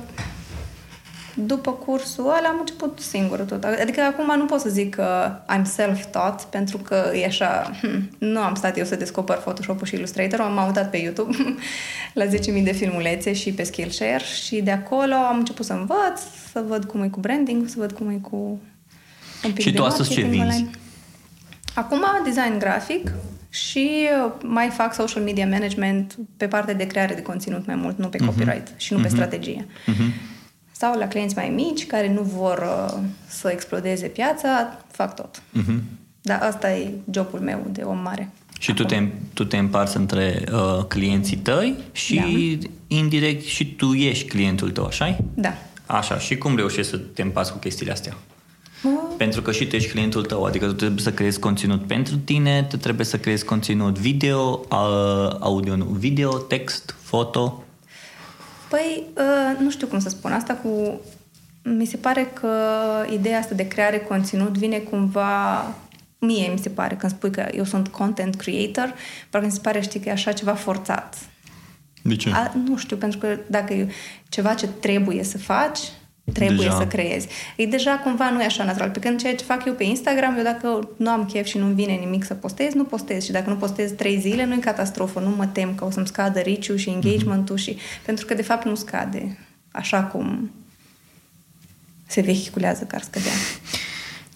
după 1.46 1.72
cursul 1.72 2.24
ăla 2.24 2.48
am 2.48 2.58
început 2.60 3.00
singură 3.00 3.44
tot. 3.44 3.63
Adică 3.63 4.01
acum 4.01 4.38
nu 4.38 4.46
pot 4.46 4.60
să 4.60 4.70
zic 4.70 4.96
că 4.96 5.39
I'm 5.58 5.62
self-taught, 5.63 6.41
pentru 6.41 6.77
că 6.77 7.12
e 7.13 7.25
așa, 7.25 7.72
hm, 7.82 8.10
nu 8.17 8.39
am 8.39 8.56
stat 8.56 8.77
eu 8.77 8.86
să 8.86 8.96
descoper 8.96 9.38
Photoshop-ul 9.38 9.88
și 9.88 9.96
Illustrator, 9.96 10.39
am 10.39 10.65
uitat 10.65 10.89
pe 10.89 10.98
YouTube 10.98 11.36
la 12.13 12.25
10.000 12.25 12.63
de 12.63 12.72
filmulețe 12.72 13.34
și 13.34 13.51
pe 13.51 13.63
Skillshare 13.63 14.24
și 14.46 14.62
de 14.62 14.72
acolo 14.72 15.13
am 15.13 15.38
început 15.38 15.65
să 15.65 15.74
învăț, 15.74 16.20
să 16.51 16.63
văd 16.67 16.86
cum 16.86 17.01
e 17.01 17.08
cu 17.08 17.20
branding, 17.20 17.67
să 17.67 17.75
văd 17.77 17.91
cum 17.91 18.10
e 18.10 18.20
cu 18.22 18.60
un 19.44 19.51
pic 19.51 19.63
Și 19.63 19.72
de 19.72 19.77
tu 19.77 19.84
astăzi 19.84 20.10
ce 20.10 20.22
marketing 20.22 20.44
vinzi? 20.44 20.58
online. 20.58 20.77
Acum 21.74 22.03
design 22.24 22.58
grafic 22.60 23.12
și 23.50 24.08
uh, 24.25 24.32
mai 24.44 24.70
fac 24.70 24.94
social 24.94 25.24
media 25.24 25.48
management 25.48 26.18
pe 26.38 26.48
partea 26.48 26.74
de 26.74 26.88
creare 26.88 27.13
de 27.13 27.22
conținut 27.22 27.66
mai 27.66 27.75
mult, 27.75 27.98
nu 27.98 28.08
pe 28.08 28.18
copyright 28.18 28.70
uh-huh. 28.70 28.77
și 28.77 28.94
nu 28.94 29.00
uh-huh. 29.00 29.01
pe 29.01 29.08
strategie. 29.08 29.66
Uh-huh. 29.66 30.36
Sau 30.72 30.98
la 30.98 31.08
clienți 31.08 31.36
mai 31.36 31.50
mici 31.50 31.88
care 31.88 32.13
nu 32.13 32.22
vor 32.22 32.58
uh, 32.58 33.00
să 33.27 33.50
explodeze 33.50 34.08
piața, 34.08 34.80
fac 34.92 35.16
tot. 35.16 35.42
Uh-huh. 35.42 35.80
Dar 36.22 36.42
asta 36.42 36.72
e 36.72 36.92
jobul 37.12 37.39
meu 37.39 37.68
de 37.72 37.82
om 37.82 37.98
mare. 37.98 38.30
Și 38.60 38.74
tu 38.74 38.84
te, 38.84 39.08
tu 39.34 39.46
te 39.46 39.58
împarți 39.58 39.98
între 39.98 40.44
uh, 40.51 40.86
clienții 40.88 41.38
tăi 41.38 41.75
și 41.92 42.16
da. 42.16 42.66
indirect 42.88 43.44
și 43.44 43.75
tu 43.75 43.94
ești 43.94 44.27
clientul 44.27 44.72
tău, 44.72 44.86
așa 44.86 45.18
Da. 45.34 45.54
Așa, 45.86 46.18
și 46.18 46.38
cum 46.38 46.56
reușești 46.56 46.92
să 46.92 46.98
te 46.98 47.22
împarți 47.22 47.51
cu 47.51 47.58
chestiile 47.58 47.92
astea? 47.92 48.18
Uh. 48.84 48.91
Pentru 49.17 49.41
că 49.41 49.51
și 49.51 49.67
tu 49.67 49.75
ești 49.75 49.91
clientul 49.91 50.25
tău, 50.25 50.43
adică 50.43 50.65
tu 50.65 50.74
trebuie 50.74 51.01
să 51.01 51.12
creezi 51.12 51.39
conținut 51.39 51.88
pentru 51.88 52.15
tine, 52.15 52.65
tu 52.69 52.77
trebuie 52.77 53.05
să 53.05 53.17
creezi 53.17 53.46
conținut 53.46 53.98
video, 53.98 54.65
uh, 54.72 55.36
audio, 55.39 55.75
nu, 55.75 55.86
video, 55.86 56.38
text, 56.38 56.96
foto. 57.01 57.63
Păi, 58.69 59.03
uh, 59.17 59.60
nu 59.60 59.69
știu 59.69 59.88
cum 59.88 60.00
să 60.00 60.10
spun 60.10 60.31
asta 60.31 60.53
cu... 60.53 61.01
Mi 61.63 61.86
se 61.86 61.98
pare 61.98 62.31
că 62.34 62.50
ideea 63.13 63.39
asta 63.39 63.55
de 63.55 63.67
creare 63.67 64.00
conținut 64.00 64.57
vine 64.57 64.77
cumva 64.77 65.65
mie 66.19 66.50
mi 66.51 66.60
se 66.60 66.69
pare, 66.69 66.96
când 66.96 67.12
spui 67.12 67.31
că 67.31 67.48
eu 67.51 67.63
sunt 67.63 67.88
content 67.88 68.36
creator, 68.36 68.93
parcă 69.29 69.48
mi 69.48 69.53
se 69.53 69.60
pare, 69.62 69.81
știi, 69.81 70.00
că 70.00 70.10
e 70.10 70.12
așa 70.12 70.31
ceva 70.31 70.53
forțat. 70.53 71.17
De 72.01 72.15
ce? 72.15 72.31
A, 72.34 72.53
nu 72.65 72.77
știu, 72.77 72.98
pentru 72.98 73.19
că 73.19 73.38
dacă 73.48 73.74
e 73.74 73.91
ceva 74.29 74.53
ce 74.53 74.67
trebuie 74.67 75.24
să 75.24 75.38
faci, 75.38 75.79
trebuie 76.34 76.57
deja. 76.57 76.77
să 76.77 76.88
creezi. 76.88 77.27
E 77.55 77.65
deja 77.65 78.00
cumva 78.03 78.29
nu 78.29 78.41
e 78.41 78.46
așa 78.46 78.63
natural. 78.63 78.89
Pe 78.89 79.00
când 79.00 79.19
ceea 79.19 79.36
ce 79.36 79.43
fac 79.43 79.65
eu 79.65 79.74
pe 79.74 79.84
Instagram, 79.84 80.38
eu 80.38 80.43
dacă 80.43 80.89
nu 80.98 81.10
am 81.10 81.25
chef 81.25 81.46
și 81.46 81.57
nu-mi 81.57 81.74
vine 81.74 81.93
nimic 81.93 82.24
să 82.24 82.34
postez, 82.34 82.74
nu 82.74 82.84
postez. 82.84 83.24
Și 83.24 83.31
dacă 83.31 83.50
nu 83.50 83.55
postez 83.55 83.91
trei 83.91 84.19
zile, 84.19 84.46
nu 84.46 84.53
e 84.53 84.57
catastrofă. 84.57 85.19
Nu 85.19 85.29
mă 85.29 85.46
tem 85.46 85.75
că 85.75 85.86
o 85.86 85.89
să-mi 85.89 86.07
scadă 86.07 86.39
riciu 86.39 86.75
și 86.75 86.89
engagement-ul 86.89 87.57
și... 87.57 87.77
Pentru 88.05 88.25
că, 88.25 88.34
de 88.34 88.41
fapt, 88.41 88.65
nu 88.65 88.75
scade 88.75 89.38
așa 89.72 90.03
cum 90.03 90.51
se 92.07 92.22
vehiculează 92.22 92.84
că 92.84 92.96
ar 92.96 93.01
scădea. 93.01 93.31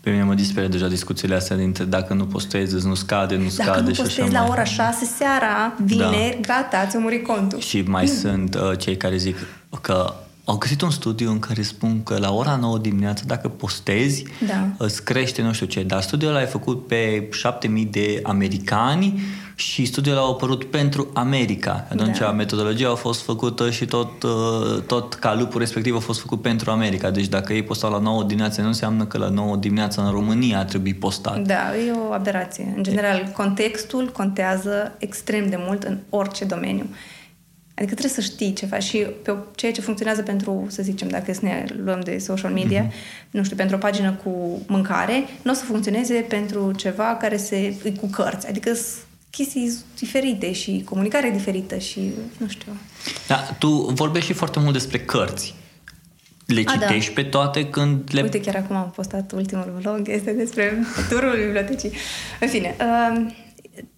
Pe 0.01 0.09
mine 0.09 0.23
mă 0.23 0.33
disperă 0.33 0.67
deja 0.67 0.87
discuțiile 0.87 1.35
astea 1.35 1.55
dintre 1.55 1.83
dacă 1.83 2.13
nu 2.13 2.25
postezi, 2.25 2.87
nu 2.87 2.93
scade, 2.93 3.35
nu 3.35 3.49
scade 3.49 3.69
dacă 3.69 3.81
nu 3.81 3.93
și 3.93 4.01
postezi 4.01 4.21
așa 4.21 4.41
la 4.41 4.51
ora 4.51 4.63
6 4.63 5.05
seara, 5.05 5.73
vineri, 5.83 6.37
da. 6.41 6.53
gata, 6.53 6.85
ți-a 6.85 6.99
murit 6.99 7.25
contul. 7.25 7.59
Și 7.59 7.81
mai 7.81 8.03
mm. 8.03 8.17
sunt 8.17 8.55
uh, 8.55 8.77
cei 8.77 8.97
care 8.97 9.17
zic 9.17 9.37
că 9.81 10.13
au 10.51 10.57
găsit 10.57 10.81
un 10.81 10.89
studiu 10.89 11.31
în 11.31 11.39
care 11.39 11.61
spun 11.61 12.03
că 12.03 12.17
la 12.17 12.33
ora 12.33 12.55
9 12.55 12.77
dimineața, 12.77 13.23
dacă 13.25 13.47
postezi, 13.47 14.23
da. 14.47 14.67
îți 14.77 15.03
crește 15.03 15.41
nu 15.41 15.51
știu 15.53 15.65
ce. 15.65 15.83
Dar 15.83 16.01
studiul 16.01 16.31
ăla 16.31 16.41
e 16.41 16.45
făcut 16.45 16.87
pe 16.87 17.27
7000 17.31 17.85
de 17.85 18.19
americani 18.23 19.21
și 19.55 19.85
studiul 19.85 20.15
ăla 20.15 20.25
a 20.25 20.29
apărut 20.29 20.63
pentru 20.63 21.09
America. 21.13 21.87
Atunci 21.91 22.17
da. 22.17 22.31
metodologia 22.31 22.89
a 22.89 22.95
fost 22.95 23.21
făcută 23.21 23.69
și 23.69 23.85
tot, 23.85 24.23
uh, 24.23 24.81
tot 24.87 25.13
calupul 25.13 25.59
respectiv 25.59 25.95
a 25.95 25.99
fost 25.99 26.19
făcut 26.19 26.41
pentru 26.41 26.71
America. 26.71 27.09
Deci 27.09 27.27
dacă 27.27 27.53
ei 27.53 27.63
postau 27.63 27.91
la 27.91 27.99
9 27.99 28.23
dimineața, 28.23 28.61
nu 28.61 28.67
înseamnă 28.67 29.05
că 29.05 29.17
la 29.17 29.29
9 29.29 29.55
dimineața 29.55 30.03
în 30.03 30.11
România 30.11 30.59
ar 30.59 30.65
trebui 30.65 30.93
postat. 30.93 31.39
Da, 31.41 31.77
e 31.77 31.91
o 32.09 32.13
aberație. 32.13 32.73
În 32.75 32.83
general, 32.83 33.31
contextul 33.33 34.09
contează 34.13 34.95
extrem 34.97 35.49
de 35.49 35.57
mult 35.59 35.83
în 35.83 35.97
orice 36.09 36.45
domeniu. 36.45 36.85
Adică 37.81 37.95
trebuie 37.95 38.23
să 38.23 38.31
știi 38.31 38.53
ce 38.53 38.65
faci 38.65 38.83
și 38.83 38.97
pe 38.97 39.35
ceea 39.55 39.71
ce 39.71 39.81
funcționează 39.81 40.21
pentru, 40.21 40.65
să 40.69 40.83
zicem, 40.83 41.07
dacă 41.07 41.33
să 41.33 41.39
ne 41.43 41.65
luăm 41.83 41.99
de 41.99 42.17
social 42.17 42.51
media, 42.51 42.87
mm-hmm. 42.87 43.31
nu 43.31 43.43
știu, 43.43 43.55
pentru 43.55 43.75
o 43.75 43.79
pagină 43.79 44.19
cu 44.23 44.61
mâncare, 44.67 45.23
nu 45.41 45.51
o 45.51 45.53
să 45.53 45.63
funcționeze 45.63 46.13
pentru 46.13 46.71
ceva 46.71 47.15
care 47.15 47.37
se 47.37 47.75
cu 47.99 48.07
cărți. 48.07 48.47
Adică 48.47 48.71
chestii 49.29 49.73
diferite 49.99 50.51
și 50.51 50.81
comunicare 50.85 51.29
diferită 51.29 51.77
și 51.77 52.11
nu 52.37 52.47
știu. 52.47 52.71
Da, 53.27 53.35
tu 53.35 53.67
vorbești 53.69 54.27
și 54.27 54.33
foarte 54.33 54.59
mult 54.59 54.73
despre 54.73 54.99
cărți. 54.99 55.55
Le 56.45 56.63
A, 56.65 56.71
citești 56.71 57.13
da. 57.13 57.21
pe 57.21 57.27
toate 57.27 57.65
când 57.65 58.09
le... 58.11 58.21
Uite, 58.21 58.39
chiar 58.39 58.55
acum 58.55 58.75
am 58.75 58.91
postat 58.95 59.31
ultimul 59.31 59.79
vlog, 59.81 60.07
este 60.09 60.31
despre 60.31 60.77
turul 61.09 61.35
bibliotecii. 61.45 61.91
În 62.39 62.47
fine, 62.47 62.75
uh, 62.79 63.31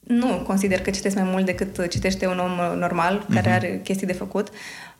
nu 0.04 0.44
consider 0.48 0.82
că 0.82 0.90
citesc 0.90 1.16
mai 1.16 1.28
mult 1.32 1.46
decât 1.46 1.88
citește 1.90 2.28
un 2.28 2.40
om 2.40 2.78
normal 2.78 3.26
care 3.34 3.50
uh-huh. 3.50 3.56
are 3.56 3.82
chestii 3.84 4.08
de 4.08 4.14
făcut. 4.14 4.48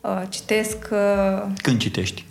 Uh, 0.00 0.22
citesc... 0.28 0.76
Uh, 0.90 1.50
când 1.62 1.78
citești? 1.78 2.24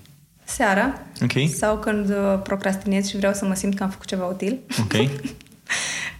Seara. 0.43 1.01
Okay. 1.21 1.53
Sau 1.57 1.77
când 1.77 2.09
uh, 2.09 2.39
procrastinez 2.43 3.07
și 3.07 3.17
vreau 3.17 3.33
să 3.33 3.45
mă 3.45 3.53
simt 3.53 3.75
că 3.75 3.83
am 3.83 3.89
făcut 3.89 4.07
ceva 4.07 4.25
util. 4.25 4.59
Ok. 4.79 4.93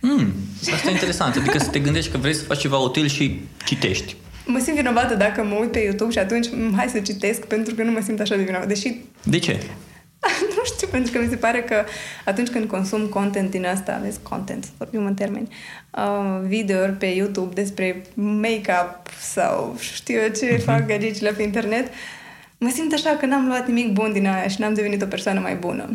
Mm, 0.06 0.34
asta 0.74 0.90
e 0.90 0.92
interesant. 0.92 1.36
Adică 1.36 1.58
să 1.60 1.70
te 1.70 1.80
gândești 1.80 2.12
că 2.12 2.18
vrei 2.18 2.34
să 2.34 2.44
faci 2.44 2.60
ceva 2.60 2.78
util 2.78 3.08
și 3.08 3.40
citești. 3.66 4.16
Mă 4.46 4.60
simt 4.60 4.76
vinovată 4.76 5.16
dacă 5.16 5.44
mă 5.44 5.56
uit 5.56 5.72
pe 5.72 5.80
YouTube 5.80 6.12
și 6.12 6.18
atunci 6.18 6.48
mm, 6.52 6.74
hai 6.76 6.88
să 6.88 7.00
citesc 7.00 7.46
pentru 7.46 7.76
că 7.76 7.84
nu 7.84 7.92
mă 7.92 8.00
simt 8.04 8.20
așa 8.20 8.36
de 8.36 8.44
vinovată. 8.44 8.68
Deși... 8.68 8.96
De 9.24 9.40
ce? 9.40 9.60
nu 10.56 10.64
știu, 10.66 10.88
pentru 10.88 11.12
că 11.12 11.20
mi 11.20 11.30
se 11.30 11.36
pare 11.36 11.62
că 11.62 11.84
atunci 12.26 12.50
când 12.50 12.70
consum 12.70 13.06
content 13.06 13.50
din 13.50 13.66
asta, 13.66 14.00
vezi, 14.04 14.20
content, 14.22 14.66
vorbim 14.78 15.06
în 15.06 15.14
termeni, 15.14 15.48
uh, 15.92 16.48
video 16.48 16.78
pe 16.98 17.06
YouTube 17.06 17.54
despre 17.54 18.06
make-up 18.14 19.00
sau 19.20 19.76
știu 19.80 20.20
eu 20.20 20.28
ce 20.28 20.56
uh-huh. 20.56 20.64
fac 20.64 20.86
gadgetile 20.86 21.32
pe 21.32 21.44
internet, 21.44 21.92
mă 22.58 22.70
simt 22.74 22.94
așa 22.94 23.10
că 23.10 23.26
n-am 23.26 23.48
luat 23.48 23.68
nimic 23.68 23.94
bun 23.94 24.12
din 24.14 24.28
aia 24.28 24.48
și 24.48 24.62
n-am 24.62 24.74
devenit 24.74 25.02
o 25.02 25.06
persoană 25.06 25.40
mai 25.40 25.56
bună. 25.56 25.90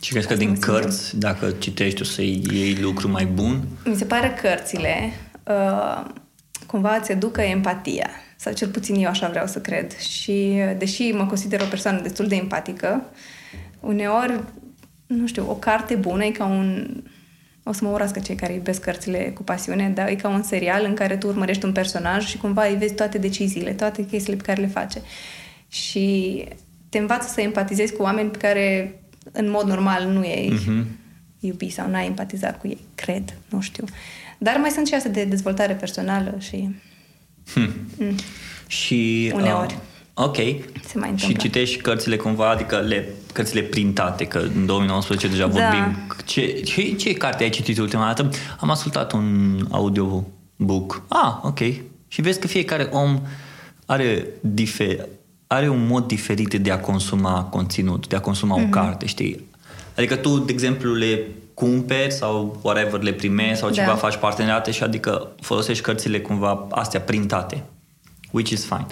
Și 0.00 0.10
crezi 0.10 0.26
că 0.26 0.34
din 0.34 0.58
cărți, 0.58 1.18
dacă 1.18 1.50
citești, 1.58 2.02
o 2.02 2.04
să 2.04 2.22
iei 2.22 2.76
lucru 2.80 3.08
mai 3.08 3.24
bun? 3.24 3.62
Mi 3.84 3.96
se 3.96 4.04
pare 4.04 4.28
că 4.28 4.48
cărțile 4.48 5.12
uh, 5.44 6.04
cumva 6.74 6.96
îți 6.96 7.10
educă 7.10 7.40
empatia. 7.40 8.10
Sau 8.36 8.52
cel 8.52 8.68
puțin 8.68 8.94
eu 8.94 9.08
așa 9.08 9.28
vreau 9.28 9.46
să 9.46 9.60
cred. 9.60 9.98
Și 9.98 10.60
deși 10.78 11.10
mă 11.10 11.26
consider 11.26 11.60
o 11.60 11.64
persoană 11.64 12.00
destul 12.00 12.26
de 12.26 12.34
empatică, 12.34 13.04
uneori, 13.80 14.40
nu 15.06 15.26
știu, 15.26 15.50
o 15.50 15.54
carte 15.54 15.94
bună 15.94 16.24
e 16.24 16.30
ca 16.30 16.44
un... 16.44 16.88
O 17.62 17.72
să 17.72 17.84
mă 17.84 17.90
urască 17.90 18.18
cei 18.20 18.34
care 18.34 18.52
iubesc 18.52 18.80
cărțile 18.80 19.18
cu 19.18 19.42
pasiune, 19.42 19.88
dar 19.88 20.08
e 20.08 20.14
ca 20.14 20.28
un 20.28 20.42
serial 20.42 20.84
în 20.84 20.94
care 20.94 21.16
tu 21.16 21.26
urmărești 21.26 21.64
un 21.64 21.72
personaj 21.72 22.26
și 22.26 22.38
cumva 22.38 22.66
îi 22.66 22.76
vezi 22.76 22.94
toate 22.94 23.18
deciziile, 23.18 23.72
toate 23.72 24.04
chestiile 24.04 24.36
pe 24.36 24.44
care 24.44 24.60
le 24.60 24.66
face. 24.66 25.02
Și 25.68 26.44
te 26.88 26.98
învață 26.98 27.28
să 27.28 27.40
empatizezi 27.40 27.92
cu 27.92 28.02
oameni 28.02 28.30
pe 28.30 28.38
care 28.38 28.98
în 29.32 29.50
mod 29.50 29.66
normal 29.66 30.04
nu 30.04 30.24
ei 30.24 30.52
uh-huh. 30.52 30.84
iubi 31.40 31.70
sau 31.70 31.90
n-ai 31.90 32.06
empatizat 32.06 32.60
cu 32.60 32.66
ei, 32.66 32.80
cred, 32.94 33.36
nu 33.48 33.60
știu. 33.60 33.84
Dar 34.38 34.56
mai 34.56 34.70
sunt 34.70 34.86
și 34.86 34.94
astea 34.94 35.10
de 35.10 35.24
dezvoltare 35.24 35.72
personală 35.72 36.34
și... 36.38 36.68
Hmm. 37.52 37.70
Mm. 37.98 38.14
Și... 38.66 39.30
Uneori. 39.34 39.74
Uh, 39.74 40.24
ok. 40.24 40.36
Se 40.84 40.98
mai 40.98 41.12
și 41.16 41.36
citești 41.36 41.80
cărțile 41.80 42.16
cumva, 42.16 42.50
adică 42.50 42.76
le, 42.76 43.08
cărțile 43.32 43.62
printate, 43.62 44.24
că 44.24 44.38
în 44.38 44.66
2019 44.66 45.28
deja 45.28 45.46
da. 45.46 45.52
vorbim. 45.52 45.96
Ce, 46.24 46.60
ce, 46.60 46.94
ce 46.94 47.12
carte 47.12 47.42
ai 47.42 47.50
citit 47.50 47.78
ultima 47.78 48.06
dată? 48.06 48.30
Am 48.60 48.70
ascultat 48.70 49.12
un 49.12 49.58
audiobook. 49.70 51.02
Ah, 51.08 51.34
ok. 51.42 51.58
Și 52.08 52.20
vezi 52.20 52.40
că 52.40 52.46
fiecare 52.46 52.88
om 52.90 53.20
are 53.86 54.26
difer, 54.40 55.08
are 55.46 55.68
un 55.68 55.86
mod 55.86 56.06
diferit 56.06 56.54
de 56.54 56.70
a 56.70 56.80
consuma 56.80 57.42
conținut, 57.42 58.06
de 58.08 58.16
a 58.16 58.20
consuma 58.20 58.56
mm-hmm. 58.56 58.62
o 58.62 58.62
mhm. 58.62 58.70
carte, 58.70 59.06
știi? 59.06 59.44
Adică 59.96 60.16
tu, 60.16 60.38
de 60.38 60.52
exemplu, 60.52 60.94
le 60.94 61.26
cumperi 61.54 62.12
sau 62.12 62.58
whatever, 62.62 63.02
le 63.02 63.12
primești 63.12 63.56
sau 63.56 63.70
ceva, 63.70 63.86
da. 63.86 63.94
faci 63.94 64.16
parteneriate 64.16 64.70
și 64.70 64.82
adică 64.82 65.28
folosești 65.40 65.82
cărțile 65.82 66.20
cumva 66.20 66.66
astea 66.70 67.00
printate. 67.00 67.62
Which 68.30 68.50
is 68.50 68.64
fine. 68.64 68.86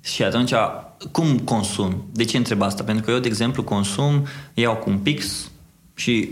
Și 0.00 0.22
atunci, 0.22 0.52
cum 1.10 1.38
consum? 1.38 2.04
De 2.12 2.24
ce 2.24 2.36
întreb 2.36 2.62
asta? 2.62 2.82
Pentru 2.82 3.04
că 3.04 3.10
eu, 3.10 3.18
de 3.18 3.28
exemplu, 3.28 3.62
consum, 3.62 4.26
iau 4.54 4.76
cu 4.76 4.90
un 4.90 4.98
pix 4.98 5.50
și 5.94 6.28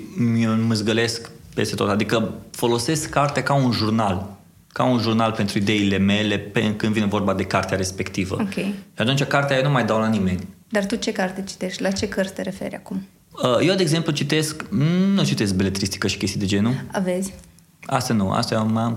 mă 0.66 0.75
zgălesc 0.75 1.30
peste 1.54 1.75
tot. 1.75 1.88
Adică 1.88 2.34
folosesc 2.50 3.08
cartea 3.08 3.42
ca 3.42 3.54
un 3.54 3.70
jurnal 3.70 4.38
ca 4.72 4.84
un 4.84 4.99
jurnal 4.99 5.32
pentru 5.32 5.58
ideile 5.58 5.96
mele 5.96 6.38
pe, 6.38 6.76
când 6.76 6.92
vine 6.92 7.06
vorba 7.06 7.34
de 7.34 7.44
cartea 7.44 7.76
respectivă. 7.76 8.37
Ok. 8.40 8.52
Și 8.52 8.75
atunci 8.96 9.25
cartea 9.25 9.56
eu 9.56 9.62
nu 9.62 9.70
mai 9.70 9.84
dau 9.84 9.99
la 9.99 10.08
nimeni. 10.08 10.49
Dar 10.68 10.87
tu 10.87 10.96
ce 10.96 11.12
carte 11.12 11.42
citești? 11.42 11.82
La 11.82 11.90
ce 11.90 12.08
cărți 12.08 12.32
te 12.32 12.42
referi 12.42 12.75
acum? 12.75 13.06
Uh, 13.30 13.66
eu, 13.66 13.75
de 13.75 13.82
exemplu, 13.82 14.12
citesc, 14.12 14.64
mm, 14.70 15.12
nu 15.14 15.25
citesc 15.25 15.54
beletristică 15.54 16.06
și 16.06 16.16
chestii 16.16 16.40
de 16.40 16.46
genul. 16.46 16.75
Aveți? 16.92 17.34
Asta 17.87 18.14
nu, 18.14 18.30
asta 18.30 18.56
am... 18.56 18.96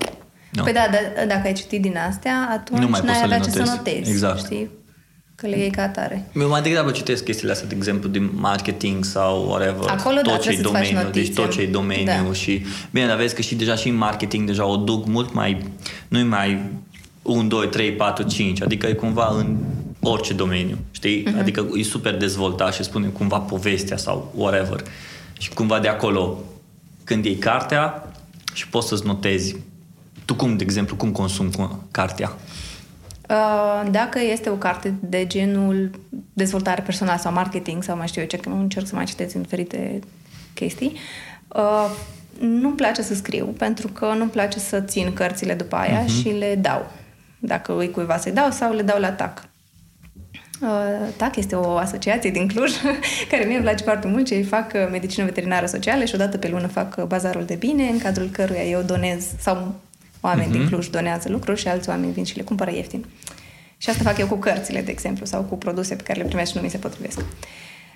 No. 0.51 0.63
Păi 0.63 0.73
da, 0.73 0.87
da, 0.91 1.25
dacă 1.25 1.47
ai 1.47 1.53
citit 1.53 1.81
din 1.81 1.97
astea, 2.07 2.49
atunci 2.51 2.79
nu 2.79 2.87
mai 2.87 3.01
n-ai 3.03 3.21
avea 3.23 3.39
ce 3.39 3.49
să 3.49 3.63
notezi. 3.75 4.09
Exact. 4.09 4.39
Știi? 4.39 4.69
Că 5.35 5.47
le 5.47 5.57
iei 5.57 5.69
ca 5.69 5.81
atare. 5.81 6.29
Eu 6.35 6.49
mai 6.49 6.61
degrabă 6.61 6.91
citesc 6.91 7.23
chestiile 7.23 7.51
astea, 7.51 7.67
de 7.67 7.75
exemplu, 7.75 8.09
din 8.09 8.29
marketing 8.35 9.05
sau 9.05 9.45
whatever. 9.47 9.89
Acolo, 9.89 10.15
tot 10.15 10.31
da, 10.31 10.37
ce 10.37 10.61
domeniu, 10.61 11.09
deci 11.11 11.33
tot 11.33 11.51
ce 11.51 11.61
e 11.61 11.67
domeniu 11.67 12.05
da. 12.05 12.33
și 12.33 12.65
bine, 12.91 13.07
dar 13.07 13.17
vezi 13.17 13.35
că 13.35 13.41
și 13.41 13.55
deja 13.55 13.75
și 13.75 13.87
în 13.89 13.95
marketing 13.95 14.47
deja 14.47 14.65
o 14.65 14.75
duc 14.75 15.07
mult 15.07 15.33
mai, 15.33 15.65
nu 16.07 16.25
mai 16.25 16.61
1, 17.21 17.47
2, 17.47 17.67
3, 17.67 17.91
4, 17.91 18.23
5, 18.23 18.61
adică 18.61 18.87
e 18.87 18.93
cumva 18.93 19.35
în 19.37 19.57
orice 20.03 20.33
domeniu, 20.33 20.77
știi? 20.91 21.23
Uh-huh. 21.23 21.39
Adică 21.39 21.67
e 21.75 21.83
super 21.83 22.17
dezvoltat 22.17 22.73
și 22.73 22.83
spune 22.83 23.07
cumva 23.07 23.39
povestea 23.39 23.97
sau 23.97 24.33
whatever. 24.35 24.83
Și 25.39 25.53
cumva 25.53 25.79
de 25.79 25.87
acolo, 25.87 26.37
când 27.03 27.25
iei 27.25 27.35
cartea, 27.35 28.13
și 28.53 28.67
poți 28.67 28.87
să-ți 28.87 29.05
notezi. 29.05 29.55
Tu 30.25 30.35
cum, 30.35 30.57
de 30.57 30.63
exemplu, 30.63 30.95
cum 30.95 31.11
consumi 31.11 31.51
cartea? 31.91 32.31
Uh, 33.29 33.91
dacă 33.91 34.19
este 34.31 34.49
o 34.49 34.55
carte 34.55 34.93
de 34.99 35.27
genul 35.27 35.91
dezvoltare 36.33 36.81
personală 36.81 37.19
sau 37.19 37.33
marketing 37.33 37.83
sau 37.83 37.97
mai 37.97 38.07
știu 38.07 38.21
eu 38.21 38.27
ce, 38.27 38.37
că 38.37 38.49
încerc 38.49 38.87
să 38.87 38.95
mai 38.95 39.05
citesc 39.05 39.35
în 39.35 39.41
diferite 39.41 39.99
chestii, 40.53 40.93
uh, 41.47 41.89
nu-mi 42.39 42.75
place 42.75 43.01
să 43.01 43.13
scriu 43.13 43.45
pentru 43.45 43.87
că 43.87 44.13
nu-mi 44.17 44.29
place 44.29 44.59
să 44.59 44.79
țin 44.79 45.13
cărțile 45.13 45.53
după 45.53 45.75
aia 45.75 46.03
uh-huh. 46.03 46.21
și 46.21 46.29
le 46.29 46.55
dau. 46.61 46.91
Dacă 47.39 47.77
îi 47.77 47.91
cuiva 47.91 48.17
să-i 48.17 48.31
dau 48.31 48.51
sau 48.51 48.73
le 48.73 48.81
dau 48.81 48.99
la 48.99 49.11
TAC. 49.11 49.47
Uh, 50.63 51.07
TAC 51.15 51.35
este 51.35 51.55
o 51.55 51.77
asociație 51.77 52.29
din 52.29 52.47
Cluj 52.47 52.71
care 53.31 53.43
mie 53.43 53.55
îmi 53.55 53.63
place 53.63 53.83
foarte 53.83 54.07
mult, 54.07 54.25
cei 54.25 54.43
fac 54.43 54.89
medicină 54.91 55.25
veterinară 55.25 55.65
socială 55.65 56.03
și 56.05 56.15
odată 56.15 56.37
pe 56.37 56.47
lună 56.47 56.67
fac 56.67 57.03
bazarul 57.03 57.45
de 57.45 57.55
bine, 57.55 57.83
în 57.83 57.97
cadrul 57.97 58.29
căruia 58.31 58.63
eu 58.63 58.81
donez 58.81 59.25
sau 59.39 59.75
Oameni 60.25 60.47
uh-huh. 60.47 60.51
din 60.51 60.61
mhm. 60.61 60.69
Cluj 60.69 60.87
donează 60.87 61.29
lucruri 61.29 61.59
și 61.59 61.67
alți 61.67 61.89
oameni 61.89 62.11
vin 62.11 62.23
și 62.23 62.37
le 62.37 62.43
cumpără 62.43 62.71
ieftin. 62.71 63.05
Și 63.77 63.89
asta 63.89 64.03
fac 64.03 64.17
eu 64.17 64.27
cu 64.27 64.35
cărțile, 64.35 64.81
de 64.81 64.91
exemplu, 64.91 65.25
sau 65.25 65.41
cu 65.41 65.57
produse 65.57 65.95
pe 65.95 66.03
care 66.03 66.19
le 66.19 66.25
primesc 66.25 66.51
și 66.51 66.57
nu 66.57 66.63
mi 66.63 66.69
se 66.69 66.77
potrivesc. 66.77 67.19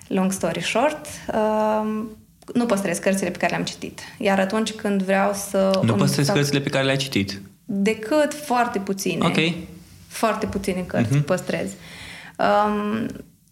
Long 0.08 0.32
story 0.32 0.62
short, 0.62 1.06
uh, 1.34 2.04
nu 2.54 2.66
păstrez 2.66 2.98
cărțile 2.98 3.30
pe 3.30 3.38
care 3.38 3.50
le-am 3.50 3.64
citit. 3.64 4.00
Iar 4.18 4.38
atunci 4.38 4.72
când 4.72 5.02
vreau 5.02 5.32
să... 5.32 5.80
Nu 5.82 5.94
păstrez 5.94 6.26
fac... 6.26 6.34
cărțile 6.34 6.60
pe 6.60 6.68
care 6.68 6.84
le-ai 6.84 6.96
citit? 6.96 7.40
Decât 7.64 8.34
foarte 8.34 8.78
puține. 8.78 9.26
Ok. 9.26 9.36
Foarte 10.08 10.46
puține 10.46 10.84
cărți 10.86 11.18
uh-huh. 11.18 11.24
păstrez. 11.24 11.70
Um, 12.38 13.06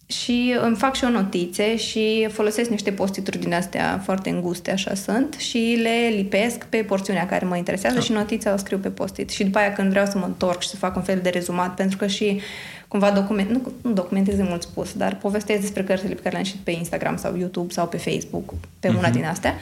și 0.06 0.56
îmi 0.62 0.76
fac 0.76 0.94
și 0.94 1.04
o 1.04 1.08
notițe 1.08 1.76
și 1.76 2.28
folosesc 2.32 2.70
niște 2.70 2.92
postituri 2.92 3.38
din 3.38 3.54
astea 3.54 4.00
foarte 4.04 4.30
înguste, 4.30 4.70
așa 4.70 4.94
sunt, 4.94 5.34
și 5.34 5.78
le 5.82 6.14
lipesc 6.16 6.64
pe 6.64 6.76
porțiunea 6.76 7.26
care 7.26 7.46
mă 7.46 7.56
interesează 7.56 8.00
și 8.00 8.12
notița 8.12 8.52
o 8.52 8.56
scriu 8.56 8.78
pe 8.78 8.88
postit. 8.88 9.30
Și 9.30 9.44
după 9.44 9.58
aia 9.58 9.72
când 9.72 9.90
vreau 9.90 10.06
să 10.06 10.18
mă 10.18 10.24
întorc 10.24 10.62
și 10.62 10.68
să 10.68 10.76
fac 10.76 10.96
un 10.96 11.02
fel 11.02 11.20
de 11.22 11.28
rezumat, 11.28 11.74
pentru 11.74 11.96
că 11.96 12.06
și 12.06 12.40
cumva 12.88 13.10
document, 13.10 13.50
nu, 13.50 13.72
nu 13.82 13.92
documentez 13.92 14.38
mult 14.38 14.62
spus, 14.62 14.92
dar 14.92 15.16
povestesc 15.16 15.60
despre 15.60 15.84
cărțile 15.84 16.14
pe 16.14 16.20
care 16.20 16.30
le-am 16.30 16.44
citit 16.44 16.60
pe 16.60 16.70
Instagram 16.70 17.16
sau 17.16 17.36
YouTube 17.36 17.72
sau 17.72 17.88
pe 17.88 17.96
Facebook, 17.96 18.54
pe 18.80 18.88
una 18.88 19.08
uh-huh. 19.08 19.12
din 19.12 19.24
astea. 19.24 19.54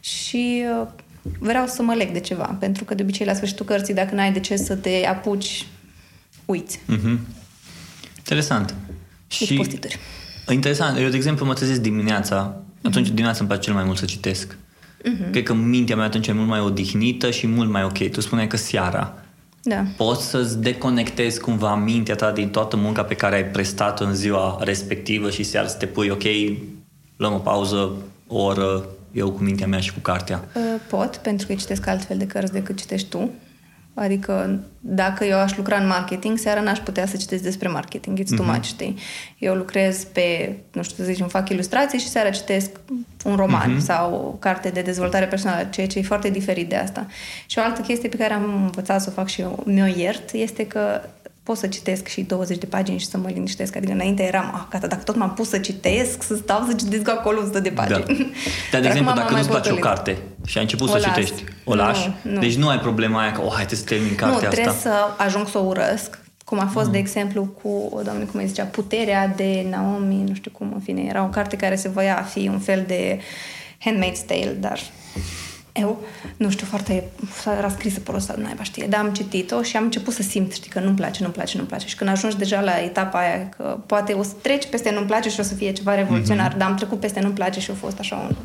Și 0.00 0.64
uh, 0.80 0.86
vreau 1.38 1.66
să 1.66 1.82
mă 1.82 1.94
leg 1.94 2.10
de 2.10 2.20
ceva, 2.20 2.56
pentru 2.60 2.84
că 2.84 2.94
de 2.94 3.02
obicei 3.02 3.26
la 3.26 3.34
sfârșitul 3.34 3.66
cărții, 3.66 3.94
dacă 3.94 4.14
n-ai 4.14 4.32
de 4.32 4.40
ce 4.40 4.56
să 4.56 4.76
te 4.76 5.06
apuci, 5.06 5.66
uiți. 6.44 6.78
Uh-huh. 6.78 7.37
Interesant. 8.28 8.74
Deci 9.28 9.48
și 9.48 9.54
postituri. 9.54 9.98
Interesant. 10.48 10.98
Eu, 10.98 11.08
de 11.08 11.16
exemplu, 11.16 11.46
mă 11.46 11.52
trezesc 11.52 11.80
dimineața. 11.80 12.56
Atunci 12.82 13.08
dimineața 13.08 13.38
îmi 13.38 13.48
place 13.48 13.62
cel 13.62 13.74
mai 13.74 13.84
mult 13.84 13.98
să 13.98 14.04
citesc. 14.04 14.56
Uh-huh. 14.56 15.30
Cred 15.30 15.42
că 15.42 15.54
mintea 15.54 15.96
mea 15.96 16.04
atunci 16.04 16.26
e 16.26 16.32
mult 16.32 16.48
mai 16.48 16.60
odihnită 16.60 17.30
și 17.30 17.46
mult 17.46 17.70
mai 17.70 17.84
ok. 17.84 18.10
Tu 18.10 18.20
spuneai 18.20 18.46
că 18.46 18.56
seara 18.56 19.14
da. 19.62 19.84
poți 19.96 20.28
să-ți 20.28 20.58
deconectezi 20.58 21.40
cumva 21.40 21.74
mintea 21.74 22.14
ta 22.14 22.32
din 22.32 22.48
toată 22.48 22.76
munca 22.76 23.04
pe 23.04 23.14
care 23.14 23.34
ai 23.34 23.44
prestat-o 23.44 24.04
în 24.04 24.14
ziua 24.14 24.58
respectivă 24.60 25.30
și 25.30 25.42
seara 25.42 25.66
să 25.66 25.76
te 25.76 25.86
pui, 25.86 26.08
ok, 26.08 26.22
luăm 27.16 27.32
o 27.32 27.38
pauză, 27.38 27.92
o 28.26 28.42
oră, 28.42 28.84
eu 29.12 29.30
cu 29.30 29.42
mintea 29.42 29.66
mea 29.66 29.80
și 29.80 29.92
cu 29.92 29.98
cartea. 29.98 30.44
Uh, 30.54 30.62
pot, 30.88 31.16
pentru 31.16 31.46
că 31.46 31.54
citesc 31.54 31.86
altfel 31.86 32.16
de 32.16 32.26
cărți 32.26 32.52
decât 32.52 32.78
citești 32.78 33.08
tu. 33.08 33.30
Adică 33.98 34.60
dacă 34.80 35.24
eu 35.24 35.38
aș 35.38 35.56
lucra 35.56 35.76
în 35.76 35.86
marketing, 35.86 36.38
seara 36.38 36.60
n-aș 36.60 36.78
putea 36.78 37.06
să 37.06 37.16
citesc 37.16 37.42
despre 37.42 37.68
marketing. 37.68 38.18
It's 38.18 38.36
too 38.36 38.44
uh-huh. 38.44 38.54
much, 38.54 38.64
știi? 38.64 38.98
Eu 39.38 39.54
lucrez 39.54 40.04
pe, 40.04 40.56
nu 40.72 40.82
știu 40.82 41.04
să 41.04 41.10
zicem, 41.10 41.28
fac 41.28 41.48
ilustrații 41.48 41.98
și 41.98 42.08
seara 42.08 42.30
citesc 42.30 42.70
un 43.24 43.36
roman 43.36 43.76
uh-huh. 43.76 43.84
sau 43.84 44.14
o 44.14 44.36
carte 44.38 44.68
de 44.68 44.80
dezvoltare 44.80 45.26
personală, 45.26 45.68
ceea 45.70 45.86
ce 45.86 45.98
e 45.98 46.02
foarte 46.02 46.30
diferit 46.30 46.68
de 46.68 46.76
asta. 46.76 47.06
Și 47.46 47.58
o 47.58 47.62
altă 47.62 47.80
chestie 47.80 48.08
pe 48.08 48.16
care 48.16 48.34
am 48.34 48.44
învățat 48.44 49.00
să 49.00 49.08
o 49.10 49.12
fac 49.12 49.28
și 49.28 49.40
eu, 49.40 49.62
mi-o 49.66 49.86
iert, 49.86 50.32
este 50.32 50.66
că 50.66 51.00
pot 51.48 51.56
să 51.56 51.66
citesc 51.66 52.06
și 52.06 52.22
20 52.22 52.58
de 52.58 52.66
pagini 52.66 52.98
și 52.98 53.06
să 53.06 53.16
mă 53.18 53.28
liniștesc. 53.28 53.76
Adică 53.76 53.92
înainte 53.92 54.22
eram, 54.22 54.52
ah, 54.54 54.60
gata, 54.70 54.86
dacă 54.86 55.02
tot 55.02 55.16
m-am 55.16 55.34
pus 55.34 55.48
să 55.48 55.58
citesc, 55.58 56.22
să 56.22 56.36
stau 56.36 56.64
să 56.68 56.74
citesc 56.74 57.08
acolo 57.08 57.40
100 57.40 57.60
de 57.60 57.70
pagini. 57.70 58.04
Da. 58.06 58.14
Dar, 58.72 58.80
de 58.80 58.86
exemplu, 58.86 59.14
dacă 59.14 59.34
nu-ți 59.34 59.48
place 59.48 59.70
o 59.70 59.76
carte 59.76 60.18
și 60.46 60.56
ai 60.56 60.62
început 60.62 60.88
o 60.88 60.90
să 60.90 60.98
las. 60.98 61.06
citești, 61.06 61.44
o 61.64 61.74
lași? 61.74 62.10
Nu, 62.22 62.32
nu. 62.32 62.38
Deci 62.38 62.56
nu 62.56 62.68
ai 62.68 62.78
problema 62.78 63.20
aia 63.20 63.32
că, 63.32 63.40
oh, 63.40 63.52
hai 63.54 63.66
să 63.68 63.84
termin 63.84 64.14
cartea 64.14 64.28
nu, 64.28 64.34
asta. 64.34 64.46
Nu, 64.46 64.52
trebuie 64.52 64.74
să 64.80 64.92
ajung 65.16 65.48
să 65.48 65.58
o 65.58 65.62
urăsc. 65.62 66.18
Cum 66.44 66.58
a 66.58 66.66
fost, 66.66 66.86
mm. 66.86 66.92
de 66.92 66.98
exemplu, 66.98 67.44
cu, 67.62 68.00
doamne, 68.04 68.24
cum 68.24 68.40
îi 68.40 68.46
zicea, 68.46 68.64
Puterea 68.64 69.28
de 69.36 69.66
Naomi, 69.70 70.24
nu 70.28 70.34
știu 70.34 70.50
cum, 70.50 70.70
în 70.74 70.80
fine, 70.80 71.02
era 71.08 71.22
o 71.22 71.28
carte 71.28 71.56
care 71.56 71.76
se 71.76 71.88
voia 71.88 72.18
a 72.18 72.22
fi 72.22 72.48
un 72.48 72.58
fel 72.58 72.84
de 72.86 73.20
Handmaid's 73.84 74.26
Tale, 74.26 74.56
dar 74.60 74.80
eu, 75.72 76.02
nu 76.36 76.50
știu, 76.50 76.66
foarte, 76.66 77.04
era 77.58 77.68
scrisă 77.68 78.00
pe 78.00 78.12
ăsta, 78.14 78.34
naiba 78.38 78.62
știe, 78.62 78.86
dar 78.86 79.00
am 79.00 79.12
citit-o 79.12 79.62
și 79.62 79.76
am 79.76 79.84
început 79.84 80.14
să 80.14 80.22
simt, 80.22 80.52
știi, 80.52 80.70
că 80.70 80.80
nu-mi 80.80 80.96
place, 80.96 81.22
nu-mi 81.22 81.32
place, 81.32 81.56
nu-mi 81.56 81.68
place. 81.68 81.86
Și 81.86 81.96
când 81.96 82.10
ajungi 82.10 82.36
deja 82.36 82.60
la 82.60 82.82
etapa 82.82 83.18
aia, 83.18 83.48
că 83.48 83.78
poate 83.86 84.12
o 84.12 84.22
să 84.22 84.32
treci 84.42 84.66
peste 84.66 84.90
nu-mi 84.90 85.06
place 85.06 85.28
și 85.28 85.40
o 85.40 85.42
să 85.42 85.54
fie 85.54 85.72
ceva 85.72 85.94
revoluționar, 85.94 86.54
mm-hmm. 86.54 86.58
dar 86.58 86.68
am 86.68 86.76
trecut 86.76 87.00
peste 87.00 87.20
nu-mi 87.20 87.34
place 87.34 87.60
și 87.60 87.70
a 87.70 87.74
fost 87.74 87.98
așa 87.98 88.16
un... 88.16 88.36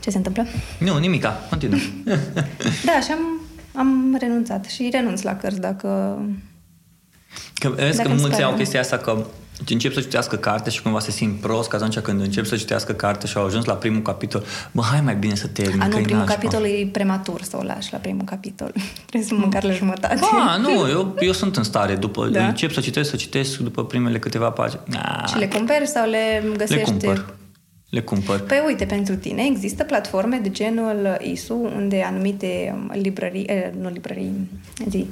Ce 0.00 0.10
se 0.10 0.16
întâmplă? 0.16 0.46
Nu, 0.78 0.98
nimica, 0.98 1.40
continuă. 1.48 1.78
da, 2.88 3.00
și 3.00 3.10
am, 3.12 3.40
am 3.74 4.16
renunțat 4.20 4.64
și 4.64 4.88
renunț 4.92 5.22
la 5.22 5.36
cărți 5.36 5.60
dacă... 5.60 6.18
Că 7.54 7.68
vezi 7.68 8.02
că 8.02 8.08
mulți 8.08 8.42
au 8.42 8.54
chestia 8.54 8.80
asta 8.80 8.96
că 8.98 9.26
deci 9.58 9.70
încep 9.70 9.92
să 9.92 10.00
citească 10.00 10.36
carte 10.36 10.70
și 10.70 10.82
cumva 10.82 11.00
se 11.00 11.10
simt 11.10 11.40
prost 11.40 11.68
că 11.68 11.76
atunci 11.76 11.98
când 11.98 12.20
încep 12.20 12.46
să 12.46 12.56
citească 12.56 12.92
carte 12.92 13.26
și 13.26 13.36
au 13.36 13.44
ajuns 13.44 13.64
la 13.64 13.74
primul 13.74 14.02
capitol, 14.02 14.44
bă, 14.72 14.82
hai 14.82 15.00
mai 15.00 15.16
bine 15.16 15.34
să 15.34 15.46
termin. 15.46 15.80
A, 15.80 15.86
nu, 15.86 16.00
primul 16.00 16.24
capitol 16.24 16.64
e 16.64 16.88
prematur 16.92 17.42
să 17.42 17.56
o 17.56 17.62
lași 17.62 17.92
la 17.92 17.98
primul 17.98 18.24
capitol. 18.24 18.72
Trebuie 19.06 19.28
să 19.28 19.34
măcar 19.34 19.64
la 19.64 19.72
jumătate. 19.72 20.18
Ba, 20.20 20.56
nu, 20.56 20.88
eu, 20.88 21.14
eu 21.20 21.32
sunt 21.32 21.56
în 21.56 21.62
stare. 21.62 21.94
După, 21.94 22.26
da? 22.26 22.46
Încep 22.46 22.72
să 22.72 22.80
citesc, 22.80 23.10
să 23.10 23.16
citesc 23.16 23.58
după 23.58 23.84
primele 23.84 24.18
câteva 24.18 24.50
pagini. 24.50 24.80
Ah. 24.92 25.28
Și 25.28 25.38
le 25.38 25.48
cumperi 25.48 25.86
sau 25.86 26.08
le 26.08 26.42
găsești? 26.56 26.74
Le 26.74 26.82
cumpăr. 26.82 27.34
Le 27.88 28.00
cumpăr. 28.00 28.40
Păi 28.40 28.62
uite, 28.66 28.84
pentru 28.84 29.14
tine 29.14 29.42
există 29.50 29.84
platforme 29.84 30.38
de 30.42 30.50
genul 30.50 31.18
ISU 31.20 31.54
unde 31.54 32.02
anumite 32.02 32.78
librării, 32.92 33.44
eh, 33.44 33.70
nu 33.80 33.88
librării, 33.88 34.48
zi, 34.88 35.06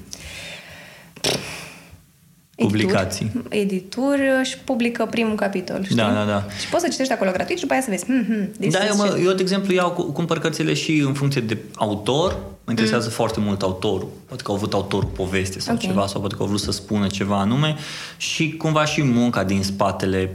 Publicații. 2.62 3.32
Edituri 3.48 4.20
și 4.42 4.58
publică 4.58 5.06
primul 5.10 5.34
capitol, 5.34 5.84
știi? 5.84 5.96
Da, 5.96 6.10
da, 6.12 6.24
da. 6.24 6.44
Și 6.60 6.68
poți 6.68 6.82
să 6.82 6.88
citești 6.90 7.12
acolo 7.12 7.30
gratuit 7.30 7.56
și 7.56 7.62
după 7.62 7.72
aia 7.72 7.82
să 7.82 7.90
vezi. 7.90 8.04
Hmm, 8.04 8.24
hmm, 8.24 8.70
da, 8.70 8.86
eu, 8.86 8.96
mă, 8.96 9.18
eu, 9.24 9.32
de 9.32 9.42
exemplu, 9.42 9.72
iau, 9.72 9.90
cumpăr 9.90 10.38
cărțile 10.38 10.74
și 10.74 11.02
în 11.06 11.12
funcție 11.12 11.40
de 11.40 11.56
autor. 11.74 12.32
Mă 12.64 12.70
interesează 12.70 13.06
mm. 13.06 13.12
foarte 13.12 13.40
mult 13.40 13.62
autorul. 13.62 14.08
Poate 14.26 14.42
că 14.42 14.50
au 14.50 14.56
avut 14.56 14.74
autorul 14.74 15.08
poveste 15.08 15.60
sau 15.60 15.74
okay. 15.74 15.86
ceva, 15.86 16.06
sau 16.06 16.20
poate 16.20 16.34
că 16.34 16.42
au 16.42 16.48
vrut 16.48 16.60
să 16.60 16.70
spună 16.70 17.06
ceva 17.06 17.40
anume. 17.40 17.76
Și 18.16 18.56
cumva 18.56 18.84
și 18.84 19.02
munca 19.02 19.44
din 19.44 19.62
spatele 19.62 20.30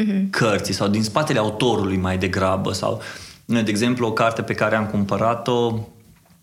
mm-hmm. 0.00 0.30
cărții 0.30 0.74
sau 0.74 0.88
din 0.88 1.02
spatele 1.02 1.38
autorului 1.38 1.96
mai 1.96 2.18
degrabă. 2.18 2.72
Sau, 2.72 3.02
de 3.44 3.62
exemplu, 3.66 4.06
o 4.06 4.12
carte 4.12 4.42
pe 4.42 4.54
care 4.54 4.76
am 4.76 4.86
cumpărat-o 4.86 5.88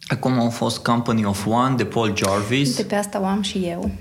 Acum 0.08 0.39
a 0.39 0.49
fost 0.49 0.77
Company 0.77 1.25
of 1.25 1.45
One 1.45 1.75
de 1.75 1.86
Paul 1.86 2.15
Jarvis. 2.15 2.75
De 2.75 2.84
pe 2.84 2.95
asta 2.95 3.21
o 3.21 3.25
am 3.25 3.41
și 3.41 3.58
eu. 3.58 3.91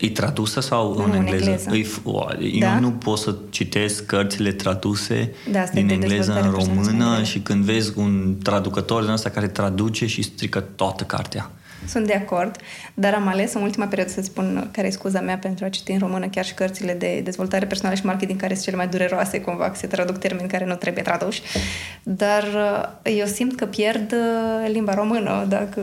E 0.00 0.10
tradusă 0.10 0.60
sau 0.60 0.94
nu, 0.94 1.04
în 1.04 1.12
engleză? 1.12 1.50
engleză. 1.50 1.76
E, 1.76 2.44
eu 2.44 2.60
da? 2.60 2.78
nu 2.78 2.90
pot 2.90 3.18
să 3.18 3.34
citesc 3.50 4.06
cărțile 4.06 4.52
traduse 4.52 5.32
da, 5.50 5.64
din 5.72 5.88
engleză 5.88 6.40
în 6.42 6.50
română 6.50 7.22
și 7.22 7.38
când 7.40 7.64
vezi 7.64 7.92
un 7.98 8.36
traducător 8.42 9.02
din 9.02 9.10
ăsta 9.10 9.30
care 9.30 9.48
traduce 9.48 10.06
și 10.06 10.22
strică 10.22 10.60
toată 10.60 11.04
cartea. 11.04 11.50
Sunt 11.86 12.06
de 12.06 12.14
acord, 12.14 12.56
dar 12.94 13.14
am 13.14 13.26
ales 13.26 13.54
în 13.54 13.62
ultima 13.62 13.86
perioadă 13.86 14.12
să 14.12 14.22
spun 14.22 14.68
care 14.72 14.86
e 14.86 14.90
scuza 14.90 15.20
mea 15.20 15.38
pentru 15.38 15.64
a 15.64 15.68
citi 15.68 15.92
în 15.92 15.98
română 15.98 16.28
chiar 16.28 16.44
și 16.44 16.54
cărțile 16.54 16.94
de 16.94 17.20
dezvoltare 17.24 17.66
personală 17.66 17.96
și 17.96 18.04
marketing 18.04 18.40
care 18.40 18.52
sunt 18.52 18.64
cele 18.64 18.76
mai 18.76 18.88
dureroase, 18.88 19.40
cumva, 19.40 19.70
că 19.70 19.76
se 19.76 19.86
traduc 19.86 20.18
termeni 20.18 20.48
care 20.48 20.64
nu 20.64 20.74
trebuie 20.74 21.02
traduși. 21.02 21.42
Dar 22.02 22.42
uh, 22.42 23.12
eu 23.18 23.26
simt 23.26 23.56
că 23.56 23.66
pierd 23.66 24.12
uh, 24.12 24.70
limba 24.72 24.94
română 24.94 25.44
dacă 25.48 25.82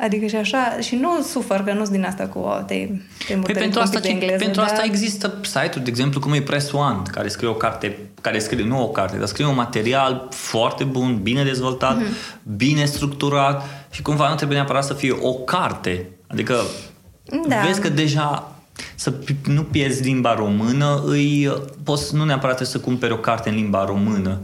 Adică 0.00 0.26
și 0.26 0.36
așa, 0.36 0.76
și 0.80 0.94
nu 0.94 1.22
sufăr 1.22 1.60
că 1.64 1.72
nu 1.72 1.78
sunt 1.78 1.96
din 1.96 2.04
asta 2.04 2.26
cu 2.26 2.38
o, 2.38 2.62
te, 2.66 2.88
te 3.26 3.34
păi 3.34 3.54
pentru 3.54 3.80
asta, 3.80 4.00
de 4.00 4.08
engleză, 4.08 4.36
pentru 4.36 4.60
dar... 4.60 4.70
asta 4.70 4.84
există 4.84 5.34
site-uri, 5.42 5.84
de 5.84 5.90
exemplu, 5.90 6.20
cum 6.20 6.32
e 6.32 6.40
Press 6.40 6.72
One, 6.72 7.02
care 7.10 7.28
scrie 7.28 7.48
o 7.48 7.54
carte, 7.54 7.98
care 8.20 8.38
scrie, 8.38 8.64
nu 8.64 8.82
o 8.82 8.88
carte, 8.88 9.16
dar 9.16 9.26
scrie 9.26 9.46
un 9.46 9.54
material 9.54 10.28
foarte 10.30 10.84
bun, 10.84 11.18
bine 11.22 11.44
dezvoltat, 11.44 11.98
mm-hmm. 11.98 12.56
bine 12.56 12.84
structurat 12.84 13.86
și 13.90 14.02
cumva 14.02 14.28
nu 14.28 14.34
trebuie 14.34 14.56
neapărat 14.56 14.84
să 14.84 14.94
fie 14.94 15.16
o 15.20 15.32
carte. 15.32 16.08
Adică 16.26 16.56
da. 17.48 17.56
vezi 17.66 17.80
că 17.80 17.88
deja 17.88 18.52
să 18.94 19.12
nu 19.46 19.62
pierzi 19.62 20.02
limba 20.02 20.34
română, 20.34 21.02
îi 21.06 21.52
poți 21.84 22.14
nu 22.14 22.24
neapărat 22.24 22.66
să 22.66 22.78
cumperi 22.78 23.12
o 23.12 23.16
carte 23.16 23.48
în 23.48 23.54
limba 23.54 23.84
română. 23.84 24.40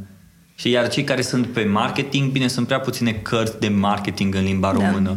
Și 0.54 0.70
iar 0.70 0.88
cei 0.88 1.04
care 1.04 1.22
sunt 1.22 1.46
pe 1.46 1.64
marketing, 1.64 2.30
bine, 2.30 2.48
sunt 2.48 2.66
prea 2.66 2.80
puține 2.80 3.12
cărți 3.12 3.60
de 3.60 3.68
marketing 3.68 4.34
în 4.34 4.42
limba 4.42 4.72
da. 4.72 5.16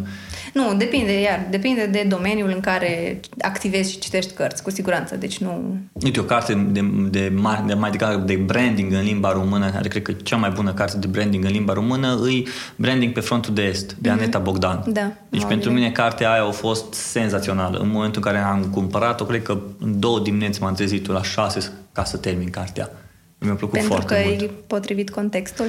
Română. 0.54 0.72
Nu, 0.72 0.78
depinde, 0.78 1.22
iar, 1.22 1.48
depinde 1.50 1.86
de 1.86 2.06
domeniul 2.10 2.52
în 2.54 2.60
care 2.60 3.20
activezi 3.42 3.92
și 3.92 4.00
citești 4.00 4.34
cărți, 4.34 4.64
cu 4.64 4.70
siguranță, 4.70 5.16
deci 5.16 5.38
nu... 5.38 5.78
Uite, 6.04 6.20
o 6.20 6.24
carte 6.24 6.68
de, 6.72 6.82
de, 7.10 7.32
mar, 7.36 7.64
de 7.68 7.74
mai 7.74 7.92
degrabă 7.92 8.16
de 8.26 8.36
branding 8.36 8.94
în 8.94 9.04
limba 9.04 9.32
română, 9.32 9.70
care 9.70 9.88
cred 9.88 10.02
că 10.02 10.12
cea 10.12 10.36
mai 10.36 10.50
bună 10.50 10.74
carte 10.74 10.98
de 10.98 11.08
branding 11.08 11.44
în 11.46 11.52
limba 11.52 11.74
română, 11.74 12.20
îi 12.22 12.48
Branding 12.76 13.14
pe 13.14 13.20
frontul 13.20 13.54
de 13.54 13.62
est, 13.62 13.94
de 13.94 14.10
Aneta 14.10 14.40
Bogdan. 14.40 14.84
Da. 14.88 15.12
Deci 15.30 15.46
pentru 15.46 15.72
mine 15.72 15.92
cartea 15.92 16.32
aia 16.32 16.44
a 16.44 16.52
fost 16.52 16.94
senzațională. 16.94 17.78
În 17.78 17.90
momentul 17.90 18.22
în 18.26 18.32
care 18.32 18.44
am 18.46 18.64
cumpărat-o, 18.64 19.26
cred 19.26 19.42
că 19.42 19.58
în 19.80 20.00
două 20.00 20.20
dimineți 20.20 20.62
m-am 20.62 20.74
trezit 20.74 21.08
la 21.08 21.24
șase 21.24 21.72
ca 21.92 22.04
să 22.04 22.18
termin 22.18 22.50
cartea. 22.50 22.90
Mi-a 23.38 23.54
plăcut 23.54 23.80
Pentru 23.80 23.94
foarte 23.94 24.14
că 24.14 24.22
mult. 24.26 24.42
e 24.42 24.50
potrivit 24.68 25.10
contextul? 25.10 25.66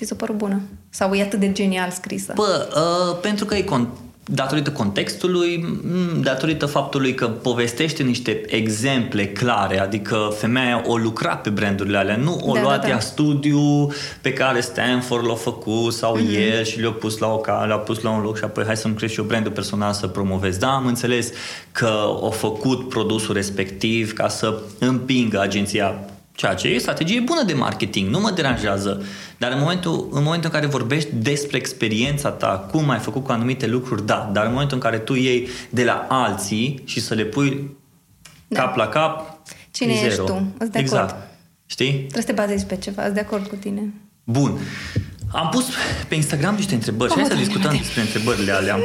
Ți 0.00 0.06
s-a 0.06 0.14
părut 0.14 0.36
bună? 0.36 0.60
Sau 0.90 1.12
e 1.14 1.22
atât 1.22 1.40
de 1.40 1.52
genial 1.52 1.90
scrisă? 1.90 2.32
Bă, 2.36 2.68
uh, 2.76 3.18
pentru 3.22 3.44
că 3.44 3.54
e 3.54 3.64
con- 3.64 3.88
datorită 4.24 4.70
contextului, 4.70 5.56
m, 6.16 6.20
datorită 6.22 6.66
faptului 6.66 7.14
că 7.14 7.26
povestește 7.28 8.02
niște 8.02 8.40
exemple 8.46 9.26
clare, 9.26 9.80
adică 9.80 10.34
femeia 10.38 10.82
o 10.86 10.96
lucra 10.96 11.36
pe 11.36 11.50
brandurile 11.50 11.96
alea, 11.98 12.16
nu 12.16 12.40
o 12.46 12.52
Da, 12.54 12.60
luat 12.60 12.80
da, 12.80 12.86
ea 12.88 12.94
da. 12.94 13.00
studiu 13.00 13.88
pe 14.20 14.32
care 14.32 14.60
Stanford 14.60 15.26
l-a 15.26 15.34
făcut 15.34 15.92
sau 15.92 16.14
Mhm. 16.16 16.26
mm-hmm. 16.26 16.52
el 16.56 16.64
și 16.64 16.80
le-a 16.80 16.90
pus 16.92 17.18
la 17.18 17.26
o 17.32 17.36
ca, 17.36 17.64
le-a 17.64 17.76
pus 17.76 18.00
la 18.00 18.10
un 18.10 18.22
loc 18.22 18.36
și 18.38 18.44
apoi 18.44 18.64
hai 18.64 18.76
să-mi 18.76 18.94
creez 18.94 19.10
și 19.12 19.18
eu 19.18 19.24
brandul 19.24 19.52
personal 19.52 19.92
să 19.92 20.06
promovez. 20.06 20.56
Da, 20.56 20.68
am 20.68 20.86
înțeles 20.86 21.30
că 21.72 21.86
au 22.22 22.30
făcut 22.30 22.88
produsul 22.88 23.34
respectiv 23.34 24.12
ca 24.12 24.28
să 24.28 24.58
împingă 24.78 25.40
agenția 25.40 25.94
Ceea 26.40 26.54
ce 26.54 26.68
e 26.68 26.78
strategie 26.78 27.20
bună 27.20 27.42
de 27.42 27.52
marketing, 27.52 28.08
nu 28.10 28.20
mă 28.20 28.30
deranjează. 28.30 29.02
Dar 29.38 29.52
în 29.52 29.58
momentul, 29.58 30.08
în 30.12 30.22
momentul 30.22 30.50
în 30.52 30.60
care 30.60 30.66
vorbești 30.72 31.08
despre 31.14 31.56
experiența 31.56 32.30
ta, 32.30 32.66
cum 32.70 32.90
ai 32.90 32.98
făcut 32.98 33.24
cu 33.24 33.32
anumite 33.32 33.66
lucruri, 33.66 34.06
da. 34.06 34.30
Dar 34.32 34.44
în 34.44 34.52
momentul 34.52 34.76
în 34.76 34.82
care 34.82 34.98
tu 34.98 35.14
iei 35.14 35.48
de 35.70 35.84
la 35.84 36.06
alții 36.08 36.82
și 36.84 37.00
să 37.00 37.14
le 37.14 37.24
pui 37.24 37.76
Da. 38.48 38.60
cap 38.60 38.76
la 38.76 38.88
cap, 38.88 39.40
Cine 39.70 39.92
e 39.92 39.94
ești 39.94 40.08
zero. 40.10 40.24
tu? 40.24 40.52
Îți 40.58 40.70
de 40.70 40.78
Exact. 40.78 41.10
acord. 41.10 41.26
Știi? 41.66 41.92
Trebuie 41.92 42.22
să 42.22 42.26
te 42.26 42.32
bazezi 42.32 42.66
pe 42.66 42.76
ceva, 42.76 43.02
sunt 43.02 43.14
de 43.14 43.20
acord 43.20 43.46
cu 43.46 43.54
tine. 43.54 43.94
Bun. 44.24 44.58
Am 45.32 45.48
pus 45.50 45.64
pe 46.08 46.14
Instagram 46.14 46.54
niște 46.54 46.74
întrebări 46.74 47.10
și 47.10 47.16
hai 47.18 47.24
Oh, 47.24 47.30
să 47.30 47.34
Doamne, 47.36 47.52
discutăm 47.52 47.70
Doamne. 47.70 47.80
despre 47.86 48.00
întrebările 48.00 48.52
alea. 48.52 48.76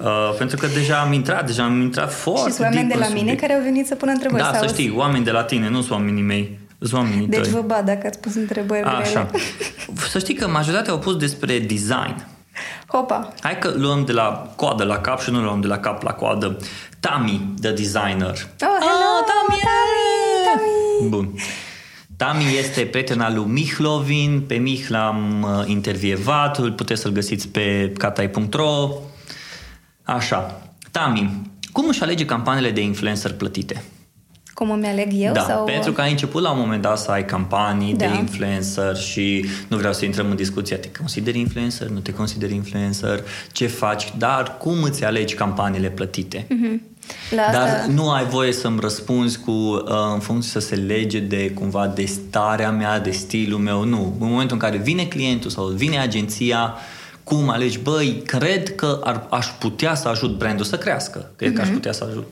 Uh, 0.00 0.34
pentru 0.38 0.56
că 0.56 0.66
deja 0.66 1.00
am 1.00 1.12
intrat, 1.12 1.46
deja 1.46 1.64
am 1.64 1.80
intrat 1.80 2.12
foarte 2.12 2.48
și 2.50 2.54
sunt 2.54 2.66
oameni 2.66 2.88
deep 2.88 2.88
de 2.88 2.94
în 2.94 3.00
la 3.00 3.06
mine 3.08 3.18
subiect. 3.18 3.40
care 3.40 3.52
au 3.54 3.62
venit 3.62 3.86
să 3.86 3.94
pună 3.94 4.10
întrebări. 4.12 4.42
Da, 4.42 4.52
sau 4.52 4.66
să 4.66 4.74
știi, 4.74 4.92
oameni 4.96 5.24
de 5.24 5.30
la 5.30 5.42
tine, 5.44 5.68
nu 5.68 5.78
sunt 5.80 5.90
oamenii 5.90 6.22
mei, 6.22 6.58
sunt 6.80 6.92
oamenii 6.92 7.26
Deci 7.26 7.42
tăi. 7.42 7.50
vă 7.50 7.60
bat 7.60 7.84
dacă 7.84 8.06
ați 8.06 8.18
pus 8.18 8.34
întrebări 8.34 8.82
Așa. 8.82 9.28
grele. 9.30 9.44
Să 10.10 10.18
știi 10.18 10.34
că 10.34 10.48
majoritatea 10.48 10.92
au 10.92 10.98
pus 10.98 11.16
despre 11.16 11.58
design. 11.58 12.26
Hopa! 12.86 13.32
Hai 13.40 13.58
că 13.58 13.72
luăm 13.76 14.04
de 14.04 14.12
la 14.12 14.52
coadă 14.56 14.84
la 14.84 14.98
cap 14.98 15.20
și 15.20 15.30
nu 15.30 15.42
luăm 15.42 15.60
de 15.60 15.66
la 15.66 15.78
cap 15.78 16.02
la 16.02 16.12
coadă. 16.12 16.56
Tami, 17.00 17.54
the 17.60 17.70
designer. 17.70 18.32
Oh, 18.60 18.78
hello, 18.80 19.10
Tami! 19.30 19.60
Tami! 20.44 21.08
Bun. 21.08 21.30
Tami 22.16 22.44
este 22.58 22.84
prietena 22.84 23.32
lui 23.32 23.44
Mihlovin. 23.44 24.40
Pe 24.46 24.54
Mih 24.54 24.88
l-am 24.88 25.42
uh, 25.42 25.66
intervievat. 25.66 26.58
Îl 26.58 26.72
puteți 26.72 27.00
să-l 27.00 27.10
găsiți 27.12 27.48
pe 27.48 27.92
catai.ro. 27.98 28.90
Așa. 30.02 30.62
Tami, 30.90 31.50
cum 31.72 31.88
își 31.88 32.02
alege 32.02 32.24
campaniile 32.24 32.70
de 32.70 32.80
influencer 32.80 33.32
plătite? 33.32 33.82
Cum 34.58 34.70
îmi 34.70 34.86
aleg 34.86 35.10
eu? 35.14 35.32
da, 35.32 35.40
sau... 35.48 35.64
pentru 35.64 35.92
că 35.92 36.00
ai 36.00 36.10
început 36.10 36.42
la 36.42 36.50
un 36.50 36.58
moment 36.58 36.82
dat 36.82 36.98
să 36.98 37.10
ai 37.10 37.24
campanii 37.24 37.94
Da. 37.94 38.06
de 38.06 38.16
influencer 38.18 38.96
și 38.96 39.46
nu 39.68 39.76
vreau 39.76 39.92
să 39.92 40.04
intrăm 40.04 40.30
în 40.30 40.36
discuția 40.36 40.76
te 40.76 40.90
consideri 40.98 41.38
influencer, 41.38 41.86
nu 41.86 41.98
te 41.98 42.12
consideri 42.12 42.54
influencer, 42.54 43.20
ce 43.52 43.66
faci, 43.66 44.12
dar 44.16 44.56
cum 44.56 44.82
îți 44.82 45.04
alegi 45.04 45.34
campaniile 45.34 45.88
plătite? 45.88 46.46
La 47.30 47.42
asta... 47.42 47.52
Dar 47.52 47.86
nu 47.86 48.10
ai 48.10 48.24
voie 48.24 48.52
să-mi 48.52 48.80
răspunzi 48.80 49.38
cu 49.38 49.50
uh, 49.50 49.82
în 50.12 50.20
funcție 50.20 50.60
să 50.60 50.66
se 50.66 50.74
lege 50.74 51.18
de 51.18 51.50
cumva 51.50 51.86
de 51.86 52.04
starea 52.04 52.70
mea, 52.70 53.00
de 53.00 53.10
stilul 53.10 53.58
meu, 53.58 53.84
nu. 53.84 54.16
În 54.20 54.28
momentul 54.28 54.56
în 54.56 54.62
care 54.62 54.76
vine 54.76 55.04
clientul 55.04 55.50
sau 55.50 55.66
vine 55.66 55.98
agenția, 55.98 56.74
cum 57.24 57.48
alegi, 57.48 57.78
băi, 57.78 58.22
cred 58.26 58.74
că 58.74 59.00
ar, 59.04 59.26
aș 59.30 59.46
putea 59.46 59.94
să 59.94 60.08
ajut 60.08 60.38
brandul 60.38 60.64
să 60.64 60.78
crească. 60.78 61.30
Cred 61.36 61.52
că 61.52 61.60
aș 61.60 61.68
putea 61.68 61.92
să 61.92 62.06
ajut. 62.08 62.26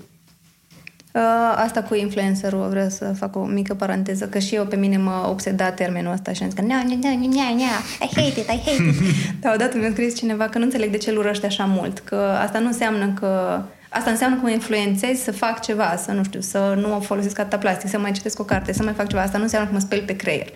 Uh, 1.16 1.22
Asta 1.57 1.83
cu 1.83 1.94
influencerul, 1.94 2.68
vreau 2.68 2.88
să 2.88 3.14
fac 3.18 3.37
o 3.37 3.44
mică 3.44 3.74
paranteză, 3.74 4.26
că 4.26 4.38
și 4.38 4.55
eu 4.55 4.64
pe 4.64 4.76
mine 4.76 4.96
mă 4.96 5.26
obseda 5.29 5.70
termenul 5.70 6.12
ăsta 6.12 6.33
și 6.33 6.42
am 6.42 6.48
zis 6.48 6.59
că 6.59 6.64
no, 6.64 6.74
no, 6.74 6.83
no, 6.83 7.09
no, 7.11 7.18
no, 7.18 7.55
no, 7.55 8.05
I 8.05 8.09
hate 8.14 8.40
it, 8.40 8.46
I 8.46 8.62
hate 8.64 8.83
it. 8.83 8.94
Dar 9.40 9.55
odată 9.55 9.76
mi-a 9.76 9.90
scris 9.90 10.16
cineva 10.16 10.44
că 10.48 10.59
nu 10.59 10.64
înțeleg 10.64 10.90
de 10.90 10.96
ce 10.96 11.11
îl 11.11 11.16
urăște 11.16 11.46
așa 11.46 11.64
mult, 11.64 11.98
că 11.98 12.16
asta 12.16 12.59
nu 12.59 12.66
înseamnă 12.66 13.12
că 13.20 13.62
Asta 13.88 14.11
înseamnă 14.11 14.37
că 14.37 14.42
mă 14.42 14.50
influențez 14.50 15.18
să 15.18 15.33
fac 15.33 15.61
ceva, 15.61 15.96
să 15.96 16.12
nu 16.12 16.24
știu, 16.24 16.40
să 16.40 16.74
nu 16.81 16.88
mă 16.88 17.00
folosesc 17.00 17.38
atâta 17.38 17.59
plastic, 17.59 17.88
să 17.88 17.98
mai 17.98 18.12
citesc 18.12 18.40
o 18.40 18.44
carte, 18.44 18.72
să 18.72 18.83
mai 18.83 18.92
fac 18.92 19.09
ceva. 19.09 19.22
Asta 19.22 19.37
nu 19.37 19.42
înseamnă 19.42 19.68
că 19.68 19.74
mă 19.74 19.81
speli 19.81 20.00
pe 20.00 20.16
creier. 20.16 20.48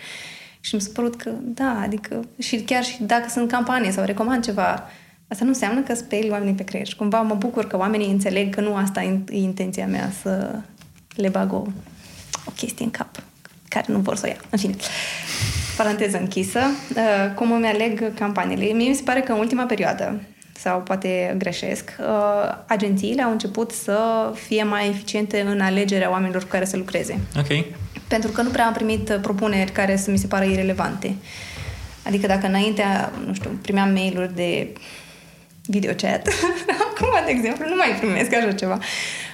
Și 0.61 0.75
mi 0.75 0.81
s-a 0.81 0.91
părut 0.95 1.17
că, 1.17 1.31
da, 1.41 1.81
adică, 1.83 2.21
și 2.39 2.57
chiar 2.57 2.85
și 2.85 3.03
dacă 3.03 3.29
sunt 3.29 3.51
campanie 3.51 3.91
sau 3.91 4.05
recomand 4.05 4.45
ceva, 4.45 4.91
asta 5.31 5.45
nu 5.45 5.51
înseamnă 5.51 5.81
că 5.81 5.95
speli 5.95 6.31
oamenii 6.31 6.55
pe 6.55 6.65
creier. 6.65 6.87
Și 6.87 6.97
cumva 6.97 7.21
mă 7.21 7.35
bucur 7.35 7.67
că 7.67 7.77
oamenii 7.77 8.11
înțeleg 8.11 8.55
că 8.55 8.61
nu 8.61 8.75
asta 8.75 9.03
e 9.03 9.19
e 9.31 9.37
intenția 9.37 9.87
mea, 9.87 10.11
să 10.23 10.59
le 11.15 11.29
bag 11.29 11.53
o, 11.53 11.63
o 12.45 12.51
chestie 12.57 12.85
în 12.85 12.91
cap 12.91 13.23
care 13.69 13.87
nu 13.89 13.99
vor 13.99 14.17
să 14.17 14.23
o 14.27 14.29
ia. 14.29 14.37
În 14.51 14.59
fine. 14.59 14.75
Paranteză 15.77 16.19
închisă. 16.19 16.59
Uh, 16.97 17.35
cum 17.35 17.53
îmi 17.53 17.67
aleg 17.67 18.15
campaniile? 18.15 18.73
Mie 18.73 18.89
mi 18.89 18.95
se 18.95 19.03
pare 19.03 19.21
că 19.21 19.33
în 19.33 19.39
ultima 19.39 19.65
perioadă, 19.65 20.21
sau 20.53 20.81
poate 20.81 21.35
greșesc, 21.39 21.97
uh, 22.01 22.57
agențiile 22.67 23.23
au 23.23 23.31
început 23.31 23.71
să 23.71 23.99
fie 24.35 24.63
mai 24.63 24.89
eficiente 24.89 25.41
în 25.41 25.61
alegerea 25.61 26.11
oamenilor 26.11 26.43
cu 26.43 26.49
care 26.49 26.65
să 26.65 26.77
lucreze. 26.77 27.19
Ok. 27.39 27.65
Pentru 28.09 28.31
că 28.31 28.43
nu 28.43 28.51
prea 28.51 28.67
am 28.67 28.73
primit 28.73 29.09
uh, 29.09 29.19
propuneri 29.23 29.71
care 29.71 29.97
să 29.97 30.11
mi 30.11 30.19
se 30.19 30.27
pară 30.27 30.45
irelevante. 30.45 31.15
Adică 32.07 32.27
dacă 32.27 32.47
înainte, 32.47 32.83
nu 33.27 33.35
știu, 33.35 33.51
primeam 33.63 33.93
mail-uri 33.93 34.35
de 34.35 34.73
videochat, 35.71 36.29
acum, 36.91 37.25
de 37.25 37.31
exemplu, 37.31 37.69
nu 37.69 37.77
mai 37.77 37.97
primesc 38.01 38.35
așa 38.35 38.53
ceva. 38.53 38.79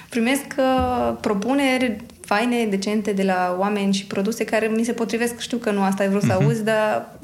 Primesc 0.09 0.45
uh, 0.57 1.17
propuneri 1.21 1.95
faine, 2.25 2.65
decente 2.65 3.11
de 3.11 3.23
la 3.23 3.55
oameni 3.59 3.93
și 3.93 4.05
produse 4.05 4.43
care 4.43 4.67
mi 4.67 4.83
se 4.83 4.93
potrivesc. 4.93 5.39
Știu 5.39 5.57
că 5.57 5.71
nu 5.71 5.81
asta 5.81 6.03
ai 6.03 6.09
vrut 6.09 6.23
să 6.23 6.33
auzi, 6.33 6.63
dar 6.63 7.17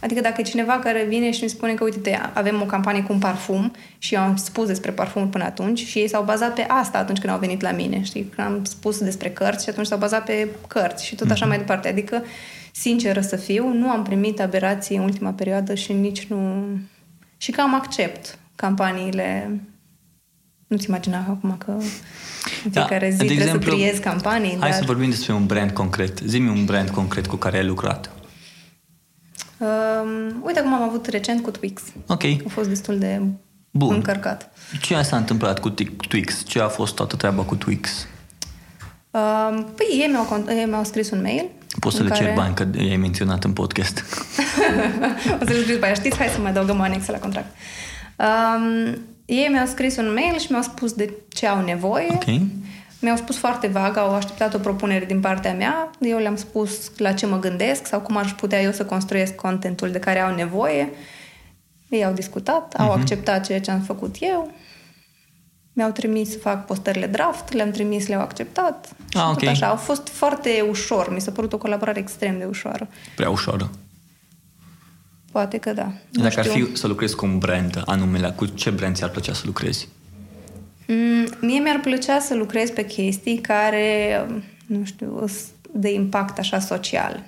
Adică 0.00 0.20
dacă 0.20 0.40
e 0.40 0.44
cineva 0.44 0.78
care 0.78 1.04
vine 1.08 1.30
și 1.30 1.42
mi 1.42 1.48
spune 1.48 1.74
că, 1.74 1.84
uite, 1.84 2.20
avem 2.32 2.60
o 2.62 2.64
campanie 2.64 3.02
cu 3.02 3.12
un 3.12 3.18
parfum 3.18 3.72
și 3.98 4.14
eu 4.14 4.20
am 4.20 4.36
spus 4.36 4.66
despre 4.66 4.90
parfum 4.90 5.28
până 5.28 5.44
atunci 5.44 5.78
și 5.78 5.98
ei 5.98 6.08
s-au 6.08 6.22
bazat 6.22 6.54
pe 6.54 6.64
asta 6.68 6.98
atunci 6.98 7.18
când 7.18 7.32
au 7.32 7.38
venit 7.38 7.60
la 7.60 7.70
mine, 7.70 8.02
știi? 8.02 8.32
Când 8.34 8.46
am 8.46 8.64
spus 8.64 8.98
despre 8.98 9.30
cărți 9.30 9.64
și 9.64 9.70
atunci 9.70 9.86
s-au 9.86 9.98
bazat 9.98 10.24
pe 10.24 10.48
cărți 10.66 11.06
și 11.06 11.14
tot 11.14 11.30
așa 11.30 11.46
mai 11.46 11.56
departe. 11.56 11.88
Adică, 11.88 12.22
sinceră 12.72 13.20
să 13.20 13.36
fiu, 13.36 13.72
nu 13.72 13.90
am 13.90 14.02
primit 14.02 14.40
aberații 14.40 14.96
în 14.96 15.02
ultima 15.02 15.30
perioadă 15.30 15.74
și 15.74 15.92
nici 15.92 16.26
nu... 16.26 16.64
Și 17.38 17.50
că 17.50 17.60
am 17.60 17.74
accept 17.74 18.38
campaniile... 18.54 19.60
Nu-ți 20.66 20.88
imagina 20.88 21.18
acum 21.18 21.56
că 21.58 21.70
în 22.64 22.70
fiecare 22.70 23.10
zi 23.10 23.16
de 23.16 23.24
trebuie 23.24 23.44
exemplu, 23.44 23.70
să 23.70 23.76
triezi 23.76 24.00
campanii, 24.00 24.56
Hai 24.60 24.70
dar... 24.70 24.78
să 24.78 24.84
vorbim 24.84 25.10
despre 25.10 25.32
un 25.32 25.46
brand 25.46 25.70
concret. 25.70 26.18
Zi-mi 26.18 26.48
un 26.48 26.64
brand 26.64 26.90
concret 26.90 27.26
cu 27.26 27.36
care 27.36 27.56
ai 27.56 27.64
lucrat. 27.64 28.10
Um, 29.58 30.42
uite 30.44 30.60
cum 30.60 30.74
am 30.74 30.82
avut 30.82 31.06
recent 31.06 31.42
cu 31.42 31.50
Twix. 31.50 31.82
Ok. 32.06 32.22
A 32.24 32.48
fost 32.48 32.68
destul 32.68 32.98
de 32.98 33.20
Bun. 33.70 33.94
încărcat. 33.94 34.52
Ce 34.80 35.02
s-a 35.02 35.16
întâmplat 35.16 35.58
cu 35.58 35.70
Ti- 35.70 35.96
Twix? 36.08 36.44
Ce 36.44 36.60
a 36.60 36.68
fost 36.68 36.94
toată 36.94 37.16
treaba 37.16 37.42
cu 37.42 37.56
Twix? 37.56 38.06
Um, 39.10 39.64
păi 39.76 39.86
ei 39.90 40.08
mi-au, 40.10 40.24
cont- 40.24 40.48
ei 40.50 40.64
mi-au 40.64 40.84
scris 40.84 41.10
un 41.10 41.20
mail. 41.22 41.44
Poți 41.80 41.96
să 41.96 42.02
în 42.02 42.08
le 42.08 42.14
cer 42.14 42.22
care- 42.24 42.36
bani, 42.36 42.54
că 42.54 42.66
i-ai 42.78 42.96
menționat 42.96 43.44
în 43.44 43.52
podcast. 43.52 44.02
o 45.40 45.44
să 45.44 45.52
le 45.52 45.60
scris 45.60 45.72
după 45.72 45.84
aia, 45.84 45.94
știți, 45.94 46.16
hai 46.18 46.26
să 46.28 46.40
mai 46.40 46.50
adăugăm 46.50 46.78
o 46.78 46.82
anexă 46.82 47.12
la 47.12 47.18
contract. 47.18 47.54
Um, 48.18 48.98
ei 49.26 49.48
mi-au 49.50 49.66
scris 49.66 49.96
un 49.96 50.12
mail 50.14 50.38
și 50.38 50.46
mi-au 50.50 50.62
spus 50.62 50.92
de 50.92 51.12
ce 51.28 51.46
au 51.46 51.64
nevoie. 51.64 52.06
Ok. 52.10 52.24
Mi-au 53.00 53.16
spus 53.16 53.36
foarte 53.36 53.66
vag, 53.66 53.96
au 53.96 54.14
așteptat 54.14 54.54
o 54.54 54.58
propunere 54.58 55.04
din 55.04 55.20
partea 55.20 55.52
mea. 55.54 55.90
Eu 56.00 56.18
le-am 56.18 56.36
spus 56.36 56.90
la 56.96 57.12
ce 57.12 57.26
mă 57.26 57.38
gândesc 57.38 57.86
sau 57.86 58.00
cum 58.00 58.16
aș 58.16 58.30
putea 58.32 58.60
eu 58.62 58.72
să 58.72 58.84
construiesc 58.84 59.34
contentul 59.34 59.90
de 59.90 59.98
care 59.98 60.20
au 60.20 60.34
nevoie. 60.34 60.88
Ei 61.88 62.04
au 62.04 62.12
discutat, 62.12 62.74
au 62.78 62.86
Mhm. 62.90 62.98
acceptat 62.98 63.46
ceea 63.46 63.60
ce 63.60 63.70
am 63.70 63.80
făcut 63.80 64.16
eu. 64.20 64.50
Mi-au 65.78 65.90
trimis 65.90 66.30
să 66.30 66.38
fac 66.38 66.66
postările 66.66 67.06
draft, 67.06 67.52
le-am 67.52 67.70
trimis, 67.70 68.06
le-au 68.06 68.20
acceptat. 68.20 68.88
Și 69.08 69.16
Ah, 69.18 69.22
tot 69.32 69.42
ok. 69.42 69.48
așa. 69.48 69.66
Au 69.66 69.76
fost 69.76 70.08
foarte 70.08 70.64
ușor. 70.68 71.12
Mi 71.14 71.20
s-a 71.20 71.30
părut 71.30 71.52
o 71.52 71.58
colaborare 71.58 71.98
extrem 71.98 72.38
de 72.38 72.44
ușoară. 72.44 72.88
Prea 73.16 73.30
ușoară. 73.30 73.70
Poate 75.32 75.58
că 75.58 75.72
da. 75.72 75.92
Nu 76.10 76.22
Dacă 76.22 76.38
ar 76.40 76.44
știu. 76.46 76.64
fi 76.66 76.76
să 76.76 76.86
lucrezi 76.86 77.14
cu 77.14 77.24
un 77.26 77.38
brand 77.38 77.82
anume, 77.86 78.32
cu 78.36 78.46
ce 78.46 78.70
brand 78.70 78.94
ți-ar 78.96 79.10
plăcea 79.10 79.32
să 79.32 79.42
lucrezi? 79.44 79.88
Mm, 80.86 81.28
mie 81.40 81.58
mi-ar 81.58 81.80
plăcea 81.80 82.18
să 82.20 82.34
lucrez 82.34 82.70
pe 82.70 82.84
chestii 82.84 83.38
care, 83.38 84.26
nu 84.66 84.84
știu, 84.84 85.18
îs 85.22 85.32
de 85.72 85.92
impact 85.92 86.38
așa 86.38 86.58
social. 86.58 87.22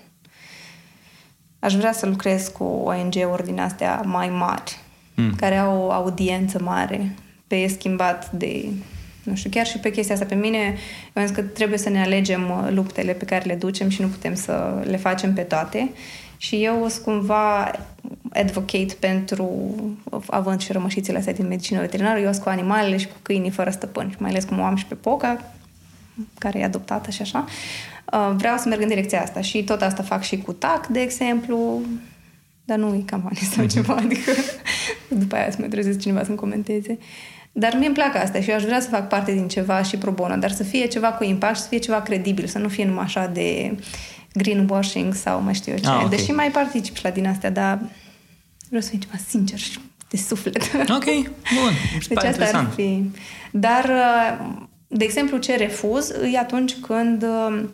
Aș 1.58 1.74
vrea 1.74 1.92
să 1.92 2.06
lucrez 2.06 2.48
cu 2.48 2.64
ONG-uri 2.64 3.44
din 3.44 3.60
astea 3.60 4.02
mai 4.04 4.28
mari. 4.28 4.78
mm. 5.14 5.34
care 5.34 5.56
au 5.56 5.80
o 5.82 5.90
audiență 5.92 6.58
mare, 6.62 7.14
pe 7.50 7.66
schimbat 7.66 8.30
de 8.30 8.64
nu 9.22 9.34
știu, 9.34 9.50
chiar 9.50 9.66
și 9.66 9.78
pe 9.78 9.90
chestia 9.90 10.14
asta. 10.14 10.26
Pe 10.26 10.34
mine, 10.34 10.76
eu 11.12 11.24
zis 11.24 11.34
că 11.34 11.42
trebuie 11.42 11.78
să 11.78 11.88
ne 11.88 12.02
alegem 12.02 12.50
uh, 12.50 12.72
luptele 12.72 13.12
pe 13.12 13.24
care 13.24 13.44
le 13.44 13.54
ducem 13.54 13.88
și 13.88 14.00
nu 14.00 14.06
putem 14.06 14.34
să 14.34 14.82
le 14.84 14.96
facem 14.96 15.34
pe 15.34 15.40
toate. 15.40 15.90
Și 16.36 16.64
eu 16.64 16.88
sunt 16.88 17.04
cumva 17.04 17.70
advocate 18.32 18.96
pentru, 18.98 19.74
având 20.26 20.60
și 20.60 20.72
rămășițele 20.72 21.18
astea 21.18 21.32
din 21.32 21.46
medicină 21.46 21.80
veterinară, 21.80 22.18
eu 22.18 22.32
sunt 22.32 22.42
cu 22.42 22.48
animalele 22.48 22.96
și 22.96 23.06
cu 23.06 23.16
câinii 23.22 23.50
fără 23.50 23.70
stăpâni, 23.70 24.16
mai 24.18 24.30
ales 24.30 24.44
cum 24.44 24.58
o 24.58 24.62
am 24.62 24.76
și 24.76 24.86
pe 24.86 24.94
Poca, 24.94 25.54
care 26.38 26.58
e 26.58 26.64
adoptată 26.64 27.10
și 27.10 27.22
așa. 27.22 27.44
Uh, 28.12 28.32
vreau 28.36 28.56
să 28.56 28.68
merg 28.68 28.82
în 28.82 28.88
direcția 28.88 29.22
asta 29.22 29.40
și 29.40 29.64
tot 29.64 29.82
asta 29.82 30.02
fac 30.02 30.22
și 30.22 30.38
cu 30.38 30.52
TAC, 30.52 30.86
de 30.86 31.00
exemplu, 31.00 31.80
dar 32.64 32.78
nu 32.78 32.94
e 32.94 33.02
campanie 33.06 33.42
sau 33.42 33.64
mm-hmm. 33.64 33.68
ceva, 33.68 33.94
adică 33.94 34.30
după 35.22 35.34
aia 35.34 35.50
să 35.50 35.56
mă 35.60 35.66
trezesc 35.66 35.98
cineva 35.98 36.24
să-mi 36.24 36.36
comenteze. 36.36 36.98
Dar 37.52 37.74
mie 37.76 37.86
îmi 37.86 37.94
plac 37.94 38.14
asta 38.14 38.40
și 38.40 38.50
eu 38.50 38.56
aș 38.56 38.62
vrea 38.62 38.80
să 38.80 38.88
fac 38.88 39.08
parte 39.08 39.32
din 39.32 39.48
ceva 39.48 39.82
și 39.82 39.96
pro 39.96 40.10
bono, 40.10 40.36
dar 40.36 40.50
să 40.50 40.62
fie 40.62 40.86
ceva 40.86 41.08
cu 41.08 41.24
impact 41.24 41.56
și 41.56 41.62
să 41.62 41.68
fie 41.68 41.78
ceva 41.78 42.00
credibil, 42.00 42.46
să 42.46 42.58
nu 42.58 42.68
fie 42.68 42.84
numai 42.84 43.04
așa 43.04 43.26
de 43.26 43.76
greenwashing 44.32 45.14
sau 45.14 45.42
mai 45.42 45.54
știu 45.54 45.72
eu 45.72 45.78
ce. 45.78 45.88
Ah, 45.88 45.94
okay. 45.94 46.08
Deși 46.08 46.30
mai 46.30 46.50
particip 46.50 46.96
și 46.96 47.04
la 47.04 47.10
din 47.10 47.26
astea, 47.26 47.50
dar 47.50 47.78
vreau 48.66 48.82
să 48.82 48.88
fie 48.88 48.98
ceva 48.98 49.16
sincer 49.28 49.58
și 49.58 49.78
de 50.10 50.16
suflet. 50.16 50.62
Ok, 50.74 51.04
bun. 51.58 51.72
Deci 52.08 52.16
asta 52.16 52.26
interesant. 52.26 52.66
ar 52.66 52.72
fi. 52.74 53.10
Dar, 53.50 53.90
de 54.86 55.04
exemplu, 55.04 55.38
ce 55.38 55.56
refuz 55.56 56.10
e 56.32 56.38
atunci 56.38 56.74
când 56.74 57.22
um, 57.22 57.70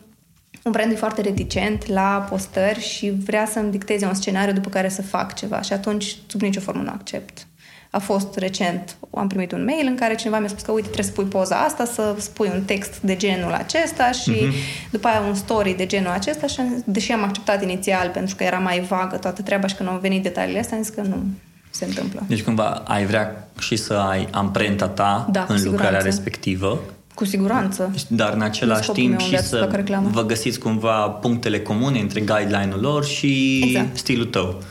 un 0.63 0.71
brand 0.71 0.91
e 0.91 0.95
foarte 0.95 1.21
reticent 1.21 1.87
la 1.87 2.27
postări 2.29 2.79
și 2.79 3.13
vrea 3.25 3.45
să-mi 3.45 3.71
dicteze 3.71 4.05
un 4.05 4.13
scenariu 4.13 4.53
după 4.53 4.69
care 4.69 4.89
să 4.89 5.01
fac 5.01 5.33
ceva 5.33 5.61
și 5.61 5.73
atunci 5.73 6.17
sub 6.27 6.41
nicio 6.41 6.59
formă 6.59 6.81
nu 6.81 6.89
accept. 6.89 7.46
A 7.89 7.99
fost 7.99 8.35
recent, 8.35 8.97
am 9.13 9.27
primit 9.27 9.51
un 9.51 9.63
mail 9.63 9.85
în 9.85 9.95
care 9.95 10.15
cineva 10.15 10.39
mi-a 10.39 10.47
spus 10.47 10.61
că 10.61 10.71
uite, 10.71 10.87
trebuie 10.87 11.05
să 11.05 11.21
pui 11.21 11.25
poza 11.25 11.55
asta, 11.55 11.85
să 11.85 12.15
spui 12.17 12.49
un 12.53 12.61
text 12.61 12.99
de 13.01 13.15
genul 13.15 13.51
acesta 13.51 14.11
și 14.11 14.31
uh-huh. 14.31 14.89
după 14.91 15.07
aia 15.07 15.19
un 15.19 15.35
story 15.35 15.73
de 15.77 15.85
genul 15.85 16.11
acesta 16.11 16.47
și 16.47 16.61
deși 16.85 17.11
am 17.11 17.23
acceptat 17.23 17.63
inițial 17.63 18.09
pentru 18.09 18.35
că 18.35 18.43
era 18.43 18.57
mai 18.57 18.79
vagă 18.79 19.17
toată 19.17 19.41
treaba 19.41 19.67
și 19.67 19.75
când 19.75 19.89
au 19.89 19.97
venit 20.01 20.23
detaliile 20.23 20.59
astea, 20.59 20.77
am 20.77 20.83
zis 20.83 20.93
că 20.93 21.01
nu 21.01 21.23
se 21.69 21.85
întâmplă. 21.85 22.23
Deci 22.27 22.43
cumva 22.43 22.83
ai 22.87 23.05
vrea 23.05 23.49
și 23.59 23.75
să 23.75 23.93
ai 23.93 24.27
amprenta 24.31 24.87
ta 24.87 25.27
da, 25.31 25.45
în 25.47 25.63
lucrarea 25.63 25.99
respectivă. 25.99 26.79
Cu 27.13 27.25
siguranță. 27.25 27.93
Dar 28.07 28.33
în 28.33 28.41
același 28.41 28.91
timp 28.91 29.19
și 29.19 29.37
să 29.37 29.85
vă 30.11 30.25
găsiți 30.25 30.59
cumva 30.59 31.07
punctele 31.07 31.59
comune 31.59 31.99
între 31.99 32.19
guideline-ul 32.19 32.79
lor 32.81 33.05
și 33.05 33.61
exact. 33.63 33.97
stilul 33.97 34.25
tău. 34.25 34.61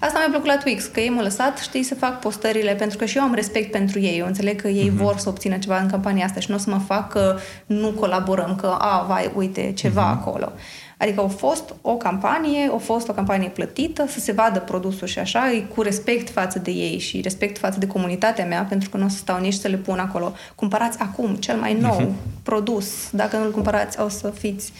Asta 0.00 0.18
mi-a 0.18 0.28
plăcut 0.28 0.46
la 0.46 0.56
Twix, 0.56 0.84
că 0.84 1.00
ei 1.00 1.08
m-au 1.08 1.22
lăsat, 1.22 1.58
știi, 1.58 1.82
să 1.82 1.94
fac 1.94 2.20
postările, 2.20 2.74
pentru 2.74 2.98
că 2.98 3.04
și 3.04 3.16
eu 3.16 3.22
am 3.22 3.34
respect 3.34 3.70
pentru 3.70 4.00
ei. 4.00 4.18
Eu 4.18 4.26
înțeleg 4.26 4.60
că 4.60 4.68
ei 4.68 4.90
uh-huh. 4.90 4.96
vor 5.02 5.16
să 5.16 5.28
obțină 5.28 5.56
ceva 5.56 5.78
în 5.78 5.88
campania 5.88 6.24
asta 6.24 6.40
și 6.40 6.50
nu 6.50 6.56
o 6.56 6.58
să 6.58 6.70
mă 6.70 6.78
fac 6.78 7.12
că 7.12 7.38
nu 7.66 7.88
colaborăm, 7.90 8.56
că, 8.56 8.76
a, 8.78 9.04
vai, 9.08 9.32
uite, 9.34 9.72
ceva 9.76 10.02
uh-huh. 10.02 10.20
acolo. 10.20 10.52
Adică 10.98 11.20
a 11.20 11.26
fost 11.26 11.74
o 11.80 11.96
campanie, 11.96 12.70
a 12.74 12.78
fost 12.78 13.08
o 13.08 13.12
campanie 13.12 13.48
plătită, 13.48 14.06
să 14.08 14.20
se 14.20 14.32
vadă 14.32 14.58
produsul 14.58 15.06
și 15.06 15.18
așa, 15.18 15.64
cu 15.74 15.82
respect 15.82 16.30
față 16.30 16.58
de 16.58 16.70
ei 16.70 16.98
și 16.98 17.20
respect 17.20 17.58
față 17.58 17.78
de 17.78 17.86
comunitatea 17.86 18.46
mea, 18.46 18.66
pentru 18.68 18.90
că 18.90 18.96
nu 18.96 19.04
o 19.04 19.08
să 19.08 19.16
stau 19.16 19.40
nici 19.40 19.54
să 19.54 19.68
le 19.68 19.76
pun 19.76 19.98
acolo. 19.98 20.32
Cumpărați 20.54 20.98
acum 20.98 21.34
cel 21.34 21.56
mai 21.56 21.74
nou 21.74 22.00
uh-huh. 22.00 22.42
produs. 22.42 23.10
Dacă 23.10 23.36
nu-l 23.36 23.50
cumpărați, 23.50 24.00
o 24.00 24.08
să 24.08 24.30
fiți, 24.38 24.72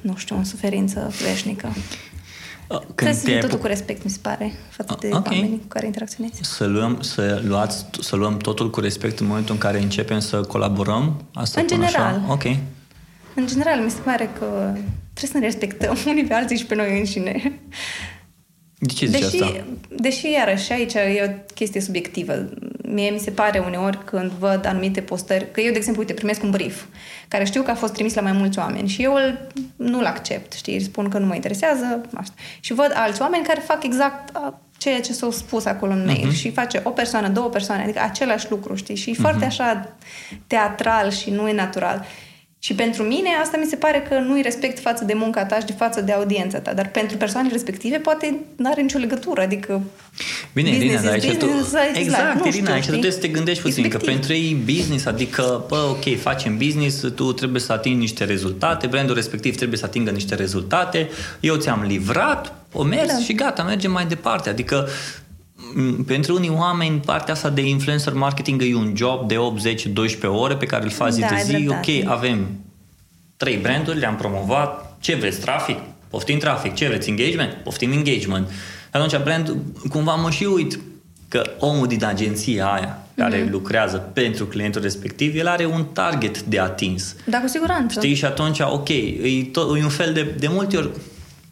nu 0.00 0.16
știu, 0.16 0.36
în 0.36 0.44
suferință 0.44 1.12
veșnică. 1.24 1.68
Când 2.68 2.82
Trebuie 2.94 3.16
să 3.16 3.24
fie 3.24 3.38
totul 3.38 3.58
cu 3.58 3.66
respect, 3.66 4.04
mi 4.04 4.10
se 4.10 4.18
pare, 4.22 4.52
față 4.70 4.96
de 5.00 5.08
okay. 5.12 5.36
oamenii 5.36 5.58
cu 5.58 5.66
care 5.66 5.86
interacționezi. 5.86 6.40
Să 6.42 6.66
luăm, 6.66 7.00
să, 7.00 7.42
luați, 7.44 7.86
să 8.00 8.16
luăm 8.16 8.36
totul 8.36 8.70
cu 8.70 8.80
respect 8.80 9.18
în 9.18 9.26
momentul 9.26 9.54
în 9.54 9.60
care 9.60 9.82
începem 9.82 10.18
să 10.18 10.40
colaborăm? 10.40 11.24
Asta 11.34 11.60
în 11.60 11.66
general. 11.66 12.04
Așa? 12.04 12.24
Ok. 12.28 12.44
În 13.34 13.46
general, 13.46 13.80
mi 13.80 13.90
se 13.90 14.00
pare 14.04 14.30
că 14.38 14.46
trebuie 15.14 15.30
să 15.32 15.38
ne 15.38 15.44
respectăm 15.44 15.96
unii 16.10 16.24
pe 16.24 16.34
alții 16.34 16.56
și 16.56 16.66
pe 16.66 16.74
noi 16.74 16.98
înșine. 16.98 17.60
De 18.78 18.92
ce 18.92 19.06
zici 19.06 19.20
deși, 19.20 19.42
asta? 19.42 19.64
Deși, 19.88 20.30
iarăși, 20.30 20.72
aici 20.72 20.94
e 20.94 21.24
o 21.28 21.52
chestie 21.54 21.80
subiectivă. 21.80 22.48
Mie 22.88 23.10
mi 23.10 23.18
se 23.18 23.30
pare 23.30 23.58
uneori 23.58 24.04
când 24.04 24.30
văd 24.30 24.66
anumite 24.66 25.00
postări, 25.00 25.50
că 25.50 25.60
eu, 25.60 25.70
de 25.70 25.76
exemplu, 25.76 26.02
uite, 26.02 26.14
primesc 26.14 26.42
un 26.42 26.50
brief 26.50 26.84
care 27.28 27.44
știu 27.44 27.62
că 27.62 27.70
a 27.70 27.74
fost 27.74 27.92
trimis 27.92 28.14
la 28.14 28.20
mai 28.20 28.32
mulți 28.32 28.58
oameni 28.58 28.88
și 28.88 29.02
eu 29.02 29.14
îl, 29.14 29.46
nu-l 29.76 30.04
accept, 30.04 30.52
știi, 30.52 30.80
spun 30.80 31.08
că 31.08 31.18
nu 31.18 31.26
mă 31.26 31.34
interesează 31.34 32.00
asta. 32.14 32.34
și 32.60 32.72
văd 32.72 32.92
alți 32.94 33.22
oameni 33.22 33.44
care 33.44 33.60
fac 33.60 33.84
exact 33.84 34.36
ceea 34.78 35.00
ce 35.00 35.12
s-au 35.12 35.30
spus 35.30 35.64
acolo 35.64 35.92
în 35.92 36.04
mail 36.04 36.30
uh-huh. 36.30 36.36
și 36.36 36.50
face 36.50 36.80
o 36.84 36.90
persoană, 36.90 37.28
două 37.28 37.48
persoane, 37.48 37.82
adică 37.82 38.00
același 38.02 38.50
lucru, 38.50 38.74
știi, 38.74 38.94
și 38.96 39.14
uh-huh. 39.14 39.20
foarte 39.20 39.44
așa 39.44 39.96
teatral 40.46 41.10
și 41.10 41.30
nu 41.30 41.48
e 41.48 41.52
natural. 41.52 42.06
Și 42.66 42.74
pentru 42.74 43.02
mine 43.02 43.28
asta 43.42 43.56
mi 43.56 43.66
se 43.68 43.76
pare 43.76 44.06
că 44.08 44.18
nu-i 44.18 44.42
respect 44.42 44.80
față 44.80 45.04
de 45.04 45.12
munca 45.14 45.44
ta 45.44 45.58
și 45.58 45.64
de 45.64 45.72
față 45.72 46.00
de 46.00 46.12
audiența 46.12 46.58
ta. 46.58 46.72
Dar 46.72 46.88
pentru 46.88 47.16
persoanele 47.16 47.52
respective 47.52 47.96
poate 47.96 48.38
nu 48.56 48.70
are 48.70 48.80
nicio 48.80 48.98
legătură. 48.98 49.40
Adică 49.40 49.82
Bine, 50.52 50.68
Irina, 50.68 51.00
dar 51.00 51.12
aici 51.12 51.36
tu... 51.36 51.46
Exact, 51.94 52.38
nu 52.38 52.46
Irina, 52.46 52.72
aici 52.72 52.84
tu 52.84 52.90
trebuie 52.90 53.10
să 53.10 53.18
te 53.18 53.28
gândești 53.28 53.62
puțin, 53.62 53.88
că 53.88 53.96
pentru 53.96 54.32
ei 54.32 54.62
business, 54.64 55.06
adică, 55.06 55.64
bă, 55.68 55.86
ok, 55.90 56.18
facem 56.20 56.56
business, 56.56 57.04
tu 57.14 57.32
trebuie 57.32 57.60
să 57.60 57.72
atingi 57.72 57.98
niște 57.98 58.24
rezultate, 58.24 58.86
brandul 58.86 59.14
respectiv 59.14 59.56
trebuie 59.56 59.78
să 59.78 59.84
atingă 59.84 60.10
niște 60.10 60.34
rezultate, 60.34 61.08
eu 61.40 61.56
ți-am 61.56 61.82
livrat, 61.82 62.54
o 62.72 62.82
mers 62.82 63.12
da. 63.12 63.18
și 63.18 63.34
gata, 63.34 63.62
mergem 63.62 63.90
mai 63.90 64.06
departe. 64.06 64.48
Adică 64.48 64.88
pentru 66.06 66.34
unii 66.34 66.50
oameni 66.50 66.98
partea 66.98 67.34
asta 67.34 67.50
de 67.50 67.60
influencer 67.60 68.12
marketing 68.12 68.62
e 68.62 68.74
un 68.74 68.92
job 68.96 69.28
de 69.28 69.36
8-10-12 69.36 70.20
ore 70.22 70.56
pe 70.56 70.66
care 70.66 70.84
îl 70.84 70.90
faci 70.90 71.14
da, 71.14 71.26
zi 71.26 71.50
de 71.50 71.58
zi. 71.58 71.68
Ok, 71.68 72.10
avem 72.10 72.46
trei 73.36 73.56
branduri, 73.56 73.98
le-am 73.98 74.16
promovat. 74.16 74.96
Ce 75.00 75.14
vreți? 75.14 75.40
Trafic? 75.40 75.78
Poftim 76.08 76.38
trafic. 76.38 76.74
Ce 76.74 76.86
vreți? 76.86 77.08
Engagement? 77.08 77.52
Poftim 77.52 77.92
engagement. 77.92 78.50
Atunci 78.90 79.22
brand, 79.22 79.56
cumva 79.88 80.14
mă 80.14 80.30
și 80.30 80.44
uit 80.44 80.78
că 81.28 81.42
omul 81.58 81.86
din 81.86 82.04
agenția 82.04 82.66
aia 82.66 83.06
care 83.16 83.44
mm-hmm. 83.44 83.50
lucrează 83.50 83.96
pentru 83.96 84.46
clientul 84.46 84.82
respectiv, 84.82 85.36
el 85.36 85.46
are 85.46 85.64
un 85.64 85.84
target 85.92 86.42
de 86.42 86.58
atins. 86.58 87.14
Da, 87.24 87.40
cu 87.40 87.48
siguranță. 87.48 88.00
Știi? 88.00 88.14
Și 88.14 88.24
atunci, 88.24 88.60
ok, 88.60 88.88
e, 88.88 89.44
tot, 89.52 89.78
e 89.78 89.82
un 89.82 89.88
fel 89.88 90.12
de, 90.12 90.34
de 90.38 90.48
multe 90.48 90.76
ori 90.76 90.90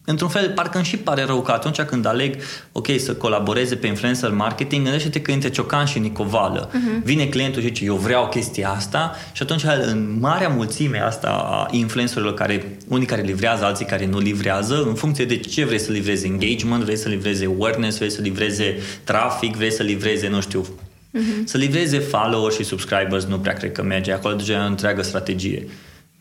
într-un 0.04 0.28
fel, 0.28 0.50
parcă 0.50 0.76
îmi 0.76 0.86
și 0.86 0.96
pare 0.96 1.24
rău 1.24 1.42
că 1.42 1.52
atunci 1.52 1.80
când 1.80 2.06
aleg, 2.06 2.36
ok, 2.72 2.86
să 2.98 3.14
colaboreze 3.14 3.76
pe 3.76 3.86
influencer 3.86 4.30
marketing, 4.30 4.82
gândește-te 4.82 5.20
că 5.20 5.32
între 5.32 5.50
Ciocan 5.50 5.84
și 5.84 5.98
Nicovală 5.98 6.68
uh-huh. 6.68 7.02
vine 7.02 7.26
clientul 7.26 7.60
și 7.62 7.66
zice, 7.66 7.84
eu 7.84 7.96
vreau 7.96 8.28
chestia 8.28 8.70
asta 8.70 9.16
și 9.32 9.42
atunci 9.42 9.62
în 9.86 10.16
marea 10.20 10.48
mulțime 10.48 11.00
asta 11.00 11.28
a 11.28 11.68
influencerilor 11.70 12.34
care, 12.34 12.78
unii 12.88 13.06
care 13.06 13.22
livrează, 13.22 13.64
alții 13.64 13.86
care 13.86 14.06
nu 14.06 14.18
livrează, 14.18 14.84
în 14.86 14.94
funcție 14.94 15.24
de 15.24 15.36
ce 15.36 15.64
vrei 15.64 15.78
să 15.78 15.92
livreze 15.92 16.26
engagement, 16.26 16.82
vrei 16.82 16.96
să 16.96 17.08
livreze 17.08 17.44
awareness, 17.44 17.96
vrei 17.96 18.10
să 18.10 18.20
livreze 18.22 18.76
trafic, 19.04 19.56
vrei 19.56 19.72
să 19.72 19.82
livreze, 19.82 20.28
nu 20.28 20.40
știu, 20.40 20.62
uh-huh. 20.62 21.44
să 21.44 21.56
livreze 21.56 21.98
followers 21.98 22.56
și 22.56 22.64
subscribers, 22.64 23.24
nu 23.24 23.38
prea 23.38 23.52
cred 23.52 23.72
că 23.72 23.82
merge. 23.82 24.12
Acolo 24.12 24.34
deja 24.34 24.52
e 24.52 24.56
o 24.56 24.66
întreagă 24.66 25.02
strategie. 25.02 25.66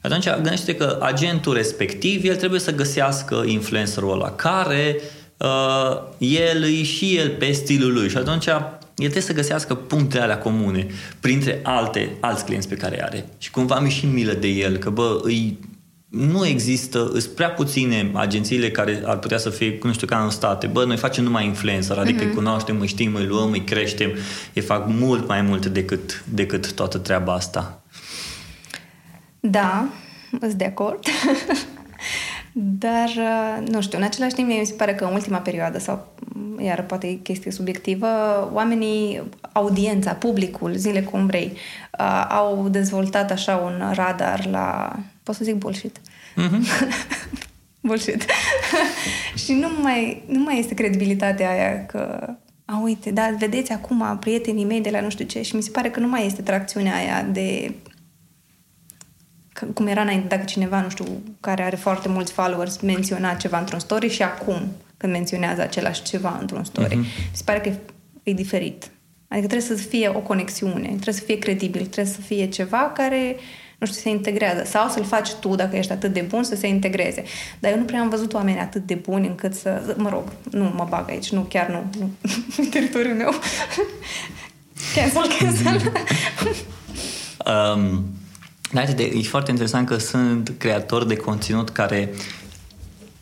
Atunci 0.04 0.30
gândește 0.30 0.76
că 0.76 0.98
agentul 1.02 1.54
respectiv, 1.54 2.26
el 2.26 2.36
trebuie 2.36 2.60
să 2.60 2.76
găsească 2.76 3.44
influencerul 3.46 4.12
ăla, 4.12 4.32
care 4.32 5.02
uh, 5.38 6.02
el 6.18 6.64
e 6.64 6.84
și 6.84 7.18
el 7.18 7.30
pe 7.30 7.52
stilul 7.52 7.94
lui 7.94 8.10
și 8.10 8.18
atunci 8.18 8.46
el 8.96 9.10
trebuie 9.10 9.22
să 9.22 9.34
găsească 9.34 9.76
punctele 9.76 10.24
alea 10.24 10.38
comune 10.38 10.88
printre 11.20 11.60
alte, 11.64 12.10
alți 12.20 12.46
clienți 12.46 12.68
pe 12.68 12.76
care 12.76 13.04
are. 13.04 13.26
Și 13.38 13.52
cumva 13.52 13.80
mi 13.80 13.90
și 13.90 14.06
milă 14.06 14.34
de 14.34 14.48
el, 14.48 14.78
că 14.78 14.90
bă, 14.90 15.20
îi, 15.24 15.60
nu 16.10 16.46
există, 16.46 17.10
sunt 17.12 17.26
prea 17.36 17.52
puține 17.52 18.12
agențiile 18.14 18.72
care 18.72 19.02
ar 19.06 19.18
putea 19.18 19.38
să 19.38 19.50
fie, 19.50 19.80
nu 19.84 19.94
știu, 19.94 20.08
ca 20.08 20.24
în 20.24 20.30
state. 20.30 20.68
Bă, 20.68 20.86
noi 20.86 20.98
facem 20.98 21.24
numai 21.24 21.46
influencer, 21.46 21.98
adică 21.98 22.24
mm-hmm. 22.24 22.28
îi 22.28 22.34
cunoaștem, 22.34 22.80
îi 22.80 22.88
știm, 22.88 23.16
îi 23.16 23.26
luăm, 23.26 23.52
îi 23.52 23.64
creștem, 23.64 24.12
îi 24.54 24.62
fac 24.62 24.86
mult 24.88 25.28
mai 25.28 25.42
mult 25.42 25.66
decât, 25.66 26.24
decât 26.34 26.74
toată 26.74 26.98
treaba 26.98 27.34
asta. 27.34 27.83
Da, 29.50 29.88
sunt 30.40 30.54
de 30.54 30.66
acord. 30.66 31.04
Dar, 32.56 33.10
uh, 33.18 33.68
nu 33.68 33.82
știu, 33.82 33.98
în 33.98 34.04
același 34.04 34.34
timp 34.34 34.48
mi 34.48 34.66
se 34.66 34.74
pare 34.74 34.96
că 34.96 35.06
în 35.06 35.14
ultima 35.14 35.38
perioadă, 35.38 35.80
sau 35.80 36.14
iar 36.60 36.84
poate 36.84 37.08
e 37.08 37.14
chestie 37.14 37.52
subiectivă, 37.52 38.08
oamenii, 38.54 39.24
audiența, 39.52 40.12
publicul, 40.14 40.74
zile 40.76 41.02
cum 41.02 41.26
vrei, 41.26 41.58
uh, 42.00 42.26
au 42.30 42.68
dezvoltat 42.70 43.32
așa 43.32 43.56
un 43.56 43.92
radar 43.94 44.46
la... 44.46 44.96
Pot 45.24 45.36
să 45.36 45.44
zic 45.44 45.56
bullshit? 45.56 45.98
Mm-hmm. 45.98 46.62
bullshit. 47.88 48.26
și 49.46 49.54
nu 49.54 49.68
mai, 49.82 50.24
nu 50.28 50.40
mai 50.40 50.60
este 50.60 50.74
credibilitatea 50.74 51.50
aia 51.50 51.86
că 51.86 52.34
a, 52.66 52.82
uite, 52.84 53.12
da, 53.12 53.36
vedeți 53.38 53.72
acum 53.72 54.18
prietenii 54.20 54.66
mei 54.66 54.82
de 54.82 54.90
la 54.90 55.02
nu 55.02 55.10
știu 55.10 55.26
ce 55.26 55.42
și 55.42 55.56
mi 55.56 55.62
se 55.62 55.72
pare 55.72 55.90
că 55.90 56.00
nu 56.00 56.08
mai 56.08 56.26
este 56.26 56.42
tracțiunea 56.42 56.96
aia 56.96 57.28
de 57.32 57.74
cum 59.74 59.88
era 59.88 60.02
înainte, 60.02 60.28
dacă 60.28 60.44
cineva, 60.44 60.82
nu 60.82 60.90
știu, 60.90 61.06
care 61.40 61.64
are 61.64 61.76
foarte 61.76 62.10
mulți 62.10 62.32
followers, 62.32 62.80
menționa 62.80 63.34
ceva 63.34 63.60
într-un 63.60 63.80
story 63.80 64.10
și 64.10 64.24
acum 64.24 64.72
când 64.98 65.16
menționează 65.16 65.62
același 65.62 66.02
ceva 66.02 66.38
într-un 66.40 66.64
story. 66.64 66.96
Mm-hmm. 66.96 67.30
Mi 67.32 67.32
se 67.32 67.42
pare 67.46 67.60
că 67.60 67.72
e 68.24 68.34
diferit. 68.34 68.92
Adică 69.28 69.48
trebuie 69.48 69.78
să 69.78 69.84
fie 69.84 70.08
o 70.08 70.20
conexiune, 70.20 70.88
trebuie 70.88 71.14
să 71.14 71.22
fie 71.22 71.38
credibil, 71.38 71.82
trebuie 71.82 72.14
să 72.14 72.22
fie 72.22 72.50
ceva 72.50 72.92
care, 72.96 73.36
nu 73.78 73.88
știu, 73.88 74.00
se 74.02 74.10
integrează. 74.10 74.64
Sau 74.66 74.90
să-l 74.90 75.04
faci 75.04 75.34
tu, 75.34 75.56
dacă 75.56 75.76
ești 75.76 75.92
atât 75.92 76.14
de 76.14 76.22
bun, 76.22 76.44
să 76.44 76.56
se 76.56 76.68
integreze. 76.68 77.24
Dar 77.60 77.72
eu 77.72 77.78
nu 77.78 77.84
prea 77.84 78.00
am 78.00 78.10
văzut 78.10 78.34
oameni 78.34 78.60
atât 78.60 78.86
de 78.86 78.96
buni 78.96 79.28
încât 79.28 79.54
să... 79.54 79.96
Mă 79.98 80.10
rog, 80.10 80.24
nu 80.52 80.64
mă 80.64 80.86
bag 80.90 81.10
aici, 81.10 81.32
nu, 81.32 81.42
chiar 81.42 81.68
nu. 81.68 81.84
nu. 82.00 82.14
teritoriul 82.64 83.16
meu. 83.16 83.34
cancel, 84.96 85.28
cancel. 85.40 85.92
um, 87.76 88.04
e 88.98 89.22
foarte 89.22 89.52
interesant 89.52 89.88
că 89.88 89.98
sunt 89.98 90.54
creatori 90.58 91.08
de 91.08 91.16
conținut 91.16 91.70
care 91.70 92.14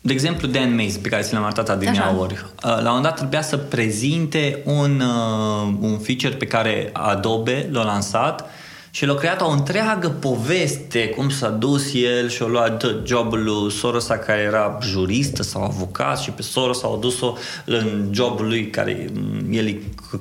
de 0.04 0.12
exemplu, 0.12 0.48
Dan 0.48 0.74
Mays, 0.74 0.96
pe 0.96 1.08
care 1.08 1.22
ți 1.22 1.32
l-am 1.32 1.44
arătat 1.44 1.68
adineauri, 1.68 2.32
uh, 2.34 2.62
la 2.62 2.76
un 2.76 2.84
moment 2.84 3.02
dat 3.02 3.16
trebuia 3.16 3.42
să 3.42 3.56
prezinte 3.56 4.62
un, 4.64 5.00
uh, 5.00 5.74
un 5.80 5.98
feature 5.98 6.34
pe 6.34 6.46
care 6.46 6.90
Adobe 6.92 7.68
l-a 7.72 7.82
lansat 7.82 8.50
și 8.90 9.06
l-a 9.06 9.14
creat 9.14 9.40
o 9.40 9.50
întreagă 9.50 10.08
poveste, 10.08 11.08
cum 11.08 11.30
s-a 11.30 11.48
dus 11.48 11.94
el 11.94 12.28
și 12.28 12.42
a 12.42 12.46
luat 12.46 12.84
jobul 13.04 13.42
lui 13.42 13.70
Sorosa, 13.70 14.18
care 14.18 14.40
era 14.40 14.78
juristă 14.82 15.42
sau 15.42 15.62
avocat 15.62 16.18
și 16.18 16.30
pe 16.30 16.42
Soros 16.42 16.82
a 16.82 16.98
dus-o 17.00 17.34
în 17.64 18.08
jobul 18.10 18.46
lui, 18.46 18.70
care 18.70 19.10
el 19.50 19.66
e 19.66 19.80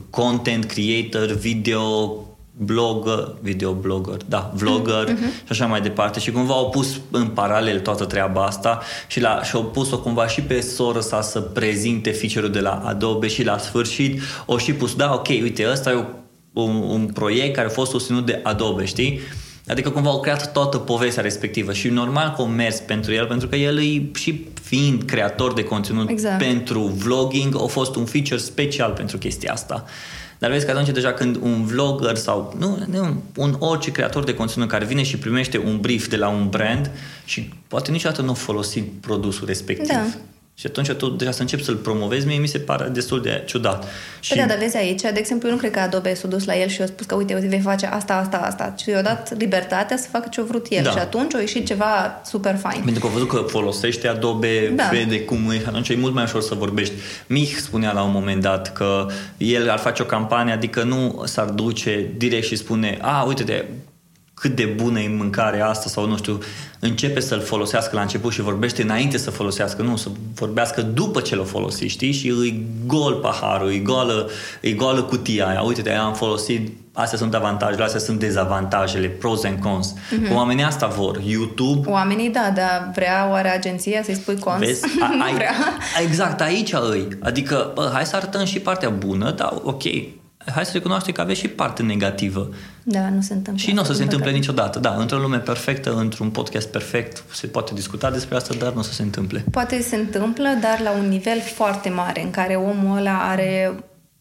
content 0.09 0.65
creator, 0.65 1.25
video 1.25 2.15
blogger, 2.63 3.35
videoblogger, 3.41 4.17
da, 4.25 4.51
vlogger 4.55 5.07
mm-hmm. 5.07 5.45
și 5.45 5.49
așa 5.49 5.65
mai 5.65 5.81
departe 5.81 6.19
și 6.19 6.31
cumva 6.31 6.53
au 6.53 6.69
pus 6.69 6.99
în 7.11 7.27
paralel 7.27 7.79
toată 7.79 8.05
treaba 8.05 8.43
asta 8.45 8.81
și, 9.07 9.19
la, 9.19 9.43
și 9.43 9.55
au 9.55 9.63
pus-o 9.63 9.99
cumva 9.99 10.27
și 10.27 10.41
pe 10.41 10.61
soră 10.61 10.99
sa 10.99 11.21
să 11.21 11.39
prezinte 11.39 12.11
feature-ul 12.11 12.51
de 12.51 12.59
la 12.59 12.81
Adobe 12.85 13.27
și 13.27 13.43
la 13.43 13.57
sfârșit 13.57 14.21
o 14.45 14.57
și 14.57 14.73
pus, 14.73 14.95
da, 14.95 15.13
ok, 15.13 15.27
uite, 15.27 15.67
ăsta 15.71 15.91
e 15.91 16.05
un, 16.53 16.75
un 16.75 17.05
proiect 17.05 17.55
care 17.55 17.67
a 17.67 17.71
fost 17.71 17.91
susținut 17.91 18.25
de 18.25 18.39
Adobe, 18.43 18.85
știi? 18.85 19.19
Adică 19.67 19.89
cumva 19.89 20.09
au 20.09 20.19
creat 20.19 20.51
toată 20.51 20.77
povestea 20.77 21.23
respectivă 21.23 21.73
și 21.73 21.87
normal 21.87 22.33
că 22.35 22.41
au 22.41 22.47
mers 22.47 22.79
pentru 22.79 23.13
el, 23.13 23.25
pentru 23.25 23.47
că 23.47 23.55
el 23.55 23.79
e 23.79 24.09
și 24.13 24.45
fiind 24.61 25.03
creator 25.03 25.53
de 25.53 25.63
conținut 25.63 26.09
exact. 26.09 26.37
pentru 26.37 26.81
vlogging, 26.81 27.55
a 27.55 27.65
fost 27.65 27.95
un 27.95 28.05
feature 28.05 28.39
special 28.39 28.91
pentru 28.91 29.17
chestia 29.17 29.51
asta. 29.51 29.85
Dar 30.41 30.51
vezi 30.51 30.65
că 30.65 30.71
atunci 30.71 30.89
deja 30.89 31.13
când 31.13 31.35
un 31.35 31.65
vlogger 31.65 32.15
sau 32.15 32.55
nu, 32.59 32.85
nu, 32.89 33.23
un 33.35 33.55
orice 33.59 33.91
creator 33.91 34.23
de 34.23 34.33
conținut 34.33 34.67
care 34.67 34.85
vine 34.85 35.03
și 35.03 35.17
primește 35.17 35.57
un 35.57 35.79
brief 35.79 36.07
de 36.07 36.15
la 36.15 36.29
un 36.29 36.49
brand 36.49 36.91
și 37.25 37.53
poate 37.67 37.91
niciodată 37.91 38.21
nu 38.21 38.33
folosi 38.33 38.81
produsul 38.81 39.47
respectiv. 39.47 39.87
Da. 39.87 40.05
Și 40.61 40.67
atunci 40.67 40.91
tu 40.91 41.09
deja 41.09 41.31
să 41.31 41.41
începi 41.41 41.63
să-l 41.63 41.75
promovezi, 41.75 42.27
mie 42.27 42.37
mi 42.37 42.47
se 42.47 42.59
pare 42.59 42.87
destul 42.87 43.21
de 43.21 43.43
ciudat. 43.45 43.87
Și... 44.19 44.33
Păi 44.33 44.41
da, 44.41 44.47
dar 44.47 44.57
vezi 44.57 44.77
aici, 44.77 45.01
de 45.01 45.13
exemplu, 45.15 45.47
eu 45.47 45.53
nu 45.53 45.59
cred 45.59 45.71
că 45.71 45.79
Adobe 45.79 46.13
s-a 46.13 46.27
dus 46.27 46.45
la 46.45 46.57
el 46.57 46.67
și 46.67 46.81
a 46.81 46.85
spus 46.85 47.05
că 47.05 47.15
uite, 47.15 47.33
uite, 47.33 47.47
vei 47.47 47.59
face 47.59 47.85
asta, 47.85 48.13
asta, 48.13 48.37
asta. 48.37 48.73
Și 48.77 48.89
i-a 48.89 49.01
dat 49.01 49.37
libertatea 49.37 49.97
să 49.97 50.07
facă 50.11 50.27
ce-a 50.31 50.43
vrut 50.43 50.65
el. 50.69 50.83
Da. 50.83 50.89
Și 50.89 50.97
atunci 50.97 51.35
a 51.35 51.39
ieșit 51.39 51.65
ceva 51.65 52.21
super 52.25 52.55
fain. 52.55 52.81
Pentru 52.83 53.01
că 53.01 53.07
a 53.07 53.09
văzut 53.09 53.27
că 53.27 53.37
folosește 53.47 54.07
Adobe, 54.07 54.71
da. 54.75 54.89
vede 54.91 55.21
cum 55.21 55.49
e, 55.49 55.61
atunci 55.67 55.89
e 55.89 55.95
mult 55.95 56.13
mai 56.13 56.23
ușor 56.23 56.41
să 56.41 56.55
vorbești. 56.55 56.93
Mich 57.27 57.55
spunea 57.55 57.91
la 57.91 58.03
un 58.03 58.11
moment 58.11 58.41
dat 58.41 58.73
că 58.73 59.07
el 59.37 59.69
ar 59.69 59.79
face 59.79 60.01
o 60.01 60.05
campanie, 60.05 60.53
adică 60.53 60.83
nu 60.83 61.21
s-ar 61.25 61.45
duce 61.45 62.09
direct 62.17 62.45
și 62.45 62.55
spune, 62.55 62.97
a, 63.01 63.23
uite, 63.23 63.43
de 63.43 63.65
cât 64.41 64.55
de 64.55 64.65
bună 64.65 64.99
e 64.99 65.07
mâncarea 65.07 65.67
asta 65.67 65.89
sau 65.89 66.07
nu 66.07 66.17
știu, 66.17 66.39
începe 66.79 67.19
să-l 67.19 67.41
folosească 67.41 67.95
la 67.95 68.01
început 68.01 68.31
și 68.31 68.41
vorbește 68.41 68.81
înainte 68.81 69.17
să 69.17 69.31
folosească, 69.31 69.81
nu, 69.81 69.95
să 69.95 70.09
vorbească 70.33 70.81
după 70.81 71.21
ce 71.21 71.35
l-o 71.35 71.43
folosi, 71.43 71.85
știi? 71.85 72.11
Și 72.11 72.27
îi 72.27 72.65
gol 72.85 73.13
paharul, 73.13 73.67
îi 73.67 73.81
goală, 73.81 74.29
îi 74.61 74.75
goală 74.75 75.03
cutia 75.03 75.47
aia. 75.47 75.61
Uite, 75.61 75.81
te 75.81 75.91
am 75.91 76.13
folosit, 76.13 76.77
astea 76.93 77.17
sunt 77.17 77.33
avantajele, 77.33 77.83
astea 77.83 77.99
sunt 77.99 78.19
dezavantajele, 78.19 79.07
pros 79.07 79.43
and 79.43 79.59
cons. 79.59 79.93
Mm-hmm. 79.93 80.33
Oamenii 80.33 80.63
asta 80.63 80.87
vor. 80.87 81.21
YouTube... 81.25 81.89
Oamenii, 81.89 82.29
da, 82.29 82.51
dar 82.55 82.91
vrea 82.95 83.27
oare 83.29 83.49
agenția 83.49 84.03
să-i 84.03 84.15
spui 84.15 84.37
cons? 84.37 84.59
Vezi? 84.59 84.85
A, 85.01 85.23
ai, 85.23 85.33
vrea. 85.33 85.53
Exact, 86.03 86.41
aici 86.41 86.73
îi. 86.73 87.07
Adică, 87.19 87.71
bă, 87.73 87.89
hai 87.93 88.05
să 88.05 88.15
arătăm 88.15 88.45
și 88.45 88.59
partea 88.59 88.89
bună, 88.89 89.31
dar 89.31 89.53
ok, 89.63 89.83
hai 90.45 90.65
să 90.65 90.71
recunoaștem 90.73 91.13
că 91.13 91.21
aveți 91.21 91.39
și 91.39 91.47
parte 91.47 91.83
negativă. 91.83 92.49
Da, 92.83 93.09
nu 93.09 93.21
se 93.21 93.33
întâmplă. 93.33 93.63
Și 93.63 93.71
nu 93.71 93.81
o 93.81 93.83
să 93.83 93.93
se 93.93 94.03
întâmple 94.03 94.31
niciodată. 94.31 94.79
Da, 94.79 94.95
într-o 94.95 95.17
lume 95.17 95.37
perfectă, 95.37 95.95
într-un 95.95 96.29
podcast 96.29 96.67
perfect, 96.67 97.23
se 97.33 97.47
poate 97.47 97.73
discuta 97.73 98.11
despre 98.11 98.35
asta, 98.35 98.53
dar 98.53 98.73
nu 98.73 98.79
o 98.79 98.81
să 98.81 98.93
se 98.93 99.01
întâmple. 99.01 99.43
Poate 99.51 99.81
se 99.81 99.95
întâmplă, 99.95 100.47
dar 100.61 100.79
la 100.79 100.91
un 100.91 101.07
nivel 101.07 101.39
foarte 101.41 101.89
mare, 101.89 102.23
în 102.23 102.31
care 102.31 102.55
omul 102.55 102.97
ăla 102.97 103.29
are 103.29 103.73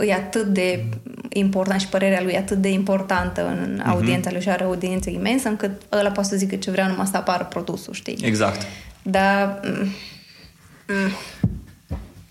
e 0.07 0.15
atât 0.15 0.47
de 0.47 0.85
important 1.29 1.81
și 1.81 1.87
părerea 1.87 2.23
lui 2.23 2.33
e 2.33 2.39
atât 2.39 2.57
de 2.57 2.71
importantă 2.71 3.47
în 3.47 3.75
mhm. 3.79 3.89
audiența 3.89 4.31
lui 4.31 4.41
și 4.41 4.49
are 4.49 4.65
o 4.65 4.67
audiență 4.67 5.11
imensă 5.11 5.49
încât 5.49 5.71
ăla 5.93 6.11
poate 6.11 6.29
să 6.29 6.37
zică 6.37 6.57
ce 6.57 6.71
vrea 6.71 6.87
numai 6.87 7.07
să 7.07 7.17
apară 7.17 7.45
produsul, 7.45 7.93
știi? 7.93 8.19
Exact. 8.23 8.67
Dar... 9.03 9.61
Mm, 9.63 9.89
mm. 10.89 11.11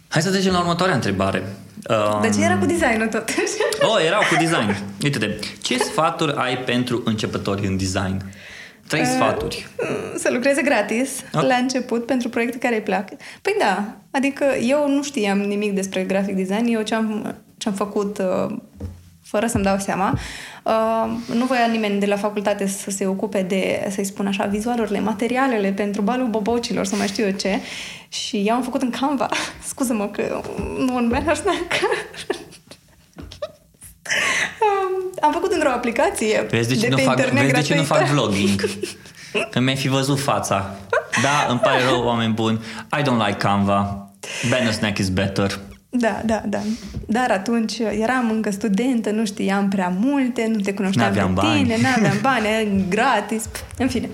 Hai 0.07 0.21
să 0.21 0.29
trecem 0.31 0.51
la 0.51 0.59
următoarea 0.59 0.95
întrebare. 0.95 1.43
Um... 1.87 2.21
Dar 2.21 2.33
ce 2.33 2.43
era 2.43 2.57
cu 2.57 2.65
designul 2.65 3.07
totuși? 3.07 3.53
Oh, 3.91 4.05
erau 4.05 4.21
cu 4.29 4.35
design. 4.35 4.75
Uite-te, 5.03 5.29
ce 5.61 5.77
sfaturi 5.77 6.33
ai 6.35 6.57
pentru 6.57 7.01
începători 7.05 7.67
în 7.67 7.77
design? 7.77 8.21
Trei 8.87 9.01
uh, 9.01 9.07
sfaturi. 9.07 9.67
Să 10.15 10.29
lucreze 10.31 10.61
gratis 10.61 11.09
okay. 11.33 11.47
la 11.47 11.55
început 11.55 12.05
pentru 12.05 12.29
proiecte 12.29 12.57
care 12.57 12.75
îi 12.75 12.81
plac. 12.81 13.07
Păi 13.41 13.55
da, 13.59 13.95
adică 14.11 14.45
eu 14.61 14.89
nu 14.89 15.03
știam 15.03 15.37
nimic 15.39 15.73
despre 15.73 16.03
graphic 16.03 16.35
design. 16.35 16.65
Eu 16.73 16.81
ce-am, 16.81 17.35
ce-am 17.57 17.73
făcut 17.73 18.17
uh, 18.17 18.55
fără 19.29 19.47
să-mi 19.47 19.63
dau 19.63 19.77
seama. 19.77 20.19
Uh, 20.63 21.35
nu 21.35 21.45
voia 21.45 21.65
nimeni 21.65 21.99
de 21.99 22.05
la 22.05 22.15
facultate 22.15 22.67
să 22.67 22.89
se 22.89 23.07
ocupe 23.07 23.41
de, 23.41 23.87
să-i 23.89 24.03
spun 24.03 24.27
așa, 24.27 24.45
vizualurile, 24.45 24.99
materialele 24.99 25.71
pentru 25.71 26.01
balul 26.01 26.27
bobocilor, 26.27 26.85
să 26.85 26.95
mai 26.95 27.07
știu 27.07 27.25
eu 27.25 27.31
ce. 27.31 27.59
Și 28.07 28.43
eu 28.45 28.55
am 28.55 28.61
făcut 28.61 28.81
în 28.81 28.89
Canva. 28.89 29.27
Scuză-mă 29.69 30.07
că 30.07 30.41
nu 30.77 30.95
un 30.95 31.13
așa 31.27 31.41
că... 31.43 31.85
am 35.21 35.31
făcut 35.31 35.51
într-o 35.51 35.69
aplicație 35.69 36.47
vezi 36.49 36.67
de 36.67 36.75
ce 36.75 36.87
de 36.87 36.95
nu 36.95 36.97
fac, 36.97 37.19
vezi 37.19 37.53
de 37.53 37.61
ce 37.61 37.75
nu 37.75 37.83
fac 37.83 38.05
vlogging? 38.05 38.61
Că 39.51 39.59
mi-ai 39.59 39.75
fi 39.75 39.87
văzut 39.87 40.19
fața. 40.19 40.75
Da, 41.21 41.47
îmi 41.49 41.59
pare 41.59 41.83
rău, 41.89 42.03
oameni 42.03 42.33
buni. 42.33 42.59
I 42.99 43.01
don't 43.01 43.25
like 43.25 43.37
Canva. 43.37 44.09
Banner 44.49 44.71
Snack 44.71 44.97
is 44.97 45.09
better. 45.09 45.59
Da, 45.89 46.21
da, 46.25 46.43
da. 46.45 46.59
Dar 47.07 47.31
atunci 47.31 47.79
eram 48.01 48.29
încă 48.29 48.51
studentă, 48.51 49.11
nu 49.11 49.25
știam 49.25 49.69
prea 49.69 49.93
multe, 49.99 50.51
nu 50.53 50.59
te 50.59 50.73
cunoșteam 50.73 51.13
pe 51.13 51.29
bani. 51.33 51.61
tine, 51.61 51.77
nu 51.81 51.87
aveam 51.97 52.17
bani, 52.29 52.85
gratis, 52.89 53.43
în 53.77 53.87
fine. 53.87 54.09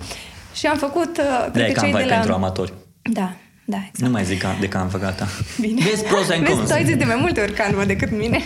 Și 0.53 0.65
am 0.65 0.77
făcut, 0.77 1.17
uh, 1.17 1.51
cred 1.51 1.65
de 1.65 1.71
că 1.71 1.79
cei 1.79 1.91
de 1.91 2.03
la... 2.07 2.15
pentru 2.15 2.33
amatori. 2.33 2.73
Da, 3.01 3.33
da, 3.65 3.77
exact. 3.77 3.99
Nu 3.99 4.09
mai 4.09 4.23
zic 4.23 4.45
de 4.59 4.67
Canva, 4.67 4.97
gata. 4.97 5.27
Bine. 5.59 5.81
Vezi 5.89 6.03
pros 6.03 6.29
and 6.29 6.45
cons. 6.45 6.57
Vezi, 6.57 6.71
tu 6.71 6.73
ai 6.73 6.85
zis 6.85 6.95
de 6.95 7.03
mai 7.03 7.17
multe 7.19 7.41
ori 7.41 7.53
Canva 7.53 7.85
decât 7.85 8.11
mine. 8.11 8.43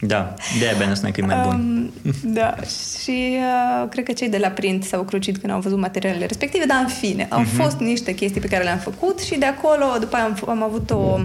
Da, 0.00 0.34
de-aia 0.58 0.74
Ben 0.78 0.94
Snack 0.94 1.16
e 1.16 1.22
mai 1.22 1.40
bun. 1.42 1.90
Um, 2.04 2.12
da, 2.32 2.54
și 3.02 3.36
uh, 3.36 3.88
cred 3.88 4.04
că 4.04 4.12
cei 4.12 4.28
de 4.28 4.38
la 4.38 4.48
print 4.48 4.84
s-au 4.84 5.02
crucit 5.02 5.38
când 5.38 5.52
au 5.52 5.60
văzut 5.60 5.78
materialele 5.78 6.26
respective, 6.26 6.64
dar 6.64 6.78
în 6.80 6.88
fine, 6.88 7.26
au 7.30 7.42
uh-huh. 7.42 7.56
fost 7.56 7.78
niște 7.78 8.14
chestii 8.14 8.40
pe 8.40 8.46
care 8.46 8.64
le-am 8.64 8.78
făcut 8.78 9.20
și 9.20 9.38
de 9.38 9.46
acolo, 9.46 9.84
după 10.00 10.16
aia 10.16 10.24
am, 10.24 10.38
am 10.48 10.62
avut 10.62 10.90
o 10.90 11.20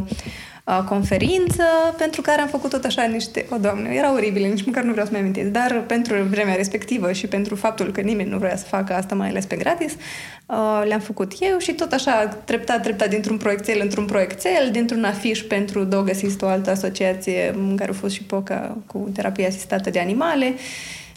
conferință 0.63 1.63
pentru 1.97 2.21
care 2.21 2.41
am 2.41 2.47
făcut 2.47 2.69
tot 2.69 2.83
așa 2.83 3.03
niște... 3.03 3.45
O, 3.49 3.57
Doamne, 3.57 3.93
era 3.93 4.13
oribile, 4.13 4.47
nici 4.47 4.65
măcar 4.65 4.83
nu 4.83 4.91
vreau 4.91 5.05
să-mi 5.05 5.19
amintesc, 5.19 5.49
dar 5.49 5.83
pentru 5.87 6.23
vremea 6.23 6.55
respectivă 6.55 7.11
și 7.11 7.27
pentru 7.27 7.55
faptul 7.55 7.91
că 7.91 8.01
nimeni 8.01 8.29
nu 8.29 8.37
vrea 8.37 8.55
să 8.57 8.65
facă 8.65 8.93
asta 8.93 9.15
mai 9.15 9.27
ales 9.27 9.45
pe 9.45 9.55
gratis, 9.55 9.93
uh, 9.93 10.83
le-am 10.85 10.99
făcut 10.99 11.31
eu 11.39 11.57
și 11.57 11.73
tot 11.73 11.91
așa, 11.91 12.27
treptat, 12.27 12.81
treptat, 12.81 13.09
dintr-un 13.09 13.37
proiectel 13.37 13.79
într-un 13.81 14.05
proiectel, 14.05 14.69
dintr-un 14.71 15.03
afiș 15.03 15.41
pentru 15.41 15.83
Dog 15.83 16.09
Assist, 16.09 16.41
o 16.41 16.47
altă 16.47 16.69
asociație 16.69 17.53
în 17.55 17.75
care 17.75 17.89
a 17.89 17.93
fost 17.93 18.13
și 18.13 18.23
POCA 18.23 18.77
cu 18.85 19.09
terapie 19.13 19.47
asistată 19.47 19.89
de 19.89 19.99
animale, 19.99 20.53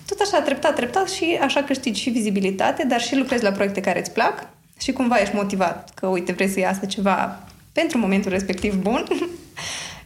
tot 0.07 0.21
așa, 0.21 0.41
treptat, 0.41 0.75
treptat 0.75 1.09
și 1.09 1.39
așa 1.41 1.63
câștigi 1.63 2.01
și 2.01 2.11
vizibilitate, 2.11 2.85
dar 2.89 3.01
și 3.01 3.17
lucrezi 3.17 3.43
la 3.43 3.51
proiecte 3.51 3.81
care 3.81 3.99
îți 4.01 4.13
plac 4.13 4.49
și 4.81 4.93
cumva 4.93 5.17
ești 5.17 5.35
motivat 5.35 5.91
că, 5.95 6.07
uite, 6.07 6.33
vrei 6.33 6.49
să 6.49 6.59
iasă 6.59 6.87
ceva 6.87 7.39
pentru 7.73 7.99
momentul 7.99 8.31
respectiv 8.31 8.75
bun 8.75 9.07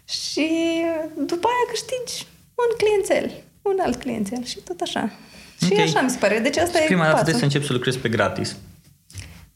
și 0.08 0.48
după 1.16 1.46
aia 1.46 1.66
câștigi 1.70 2.26
un 2.54 2.76
cliențel, 2.76 3.42
un 3.62 3.78
alt 3.80 3.96
cliențel 3.96 4.44
și 4.44 4.58
tot 4.58 4.80
așa. 4.80 5.10
Okay. 5.64 5.76
Și 5.76 5.82
așa 5.82 6.00
mi 6.00 6.10
se 6.10 6.18
pare. 6.18 6.38
Deci 6.38 6.56
asta 6.56 6.78
și 6.78 6.84
e 6.84 6.86
prima 6.86 7.02
dată 7.02 7.14
trebuie 7.14 7.34
să 7.34 7.44
începi 7.44 7.66
să 7.66 7.72
lucrezi 7.72 7.98
pe 7.98 8.08
gratis. 8.08 8.56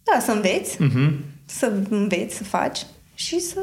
Da, 0.02 0.20
să 0.20 0.30
înveți, 0.30 0.76
uh-huh. 0.76 1.10
să 1.44 1.72
înveți, 1.88 2.36
să 2.36 2.44
faci 2.44 2.86
și 3.14 3.40
să, 3.40 3.60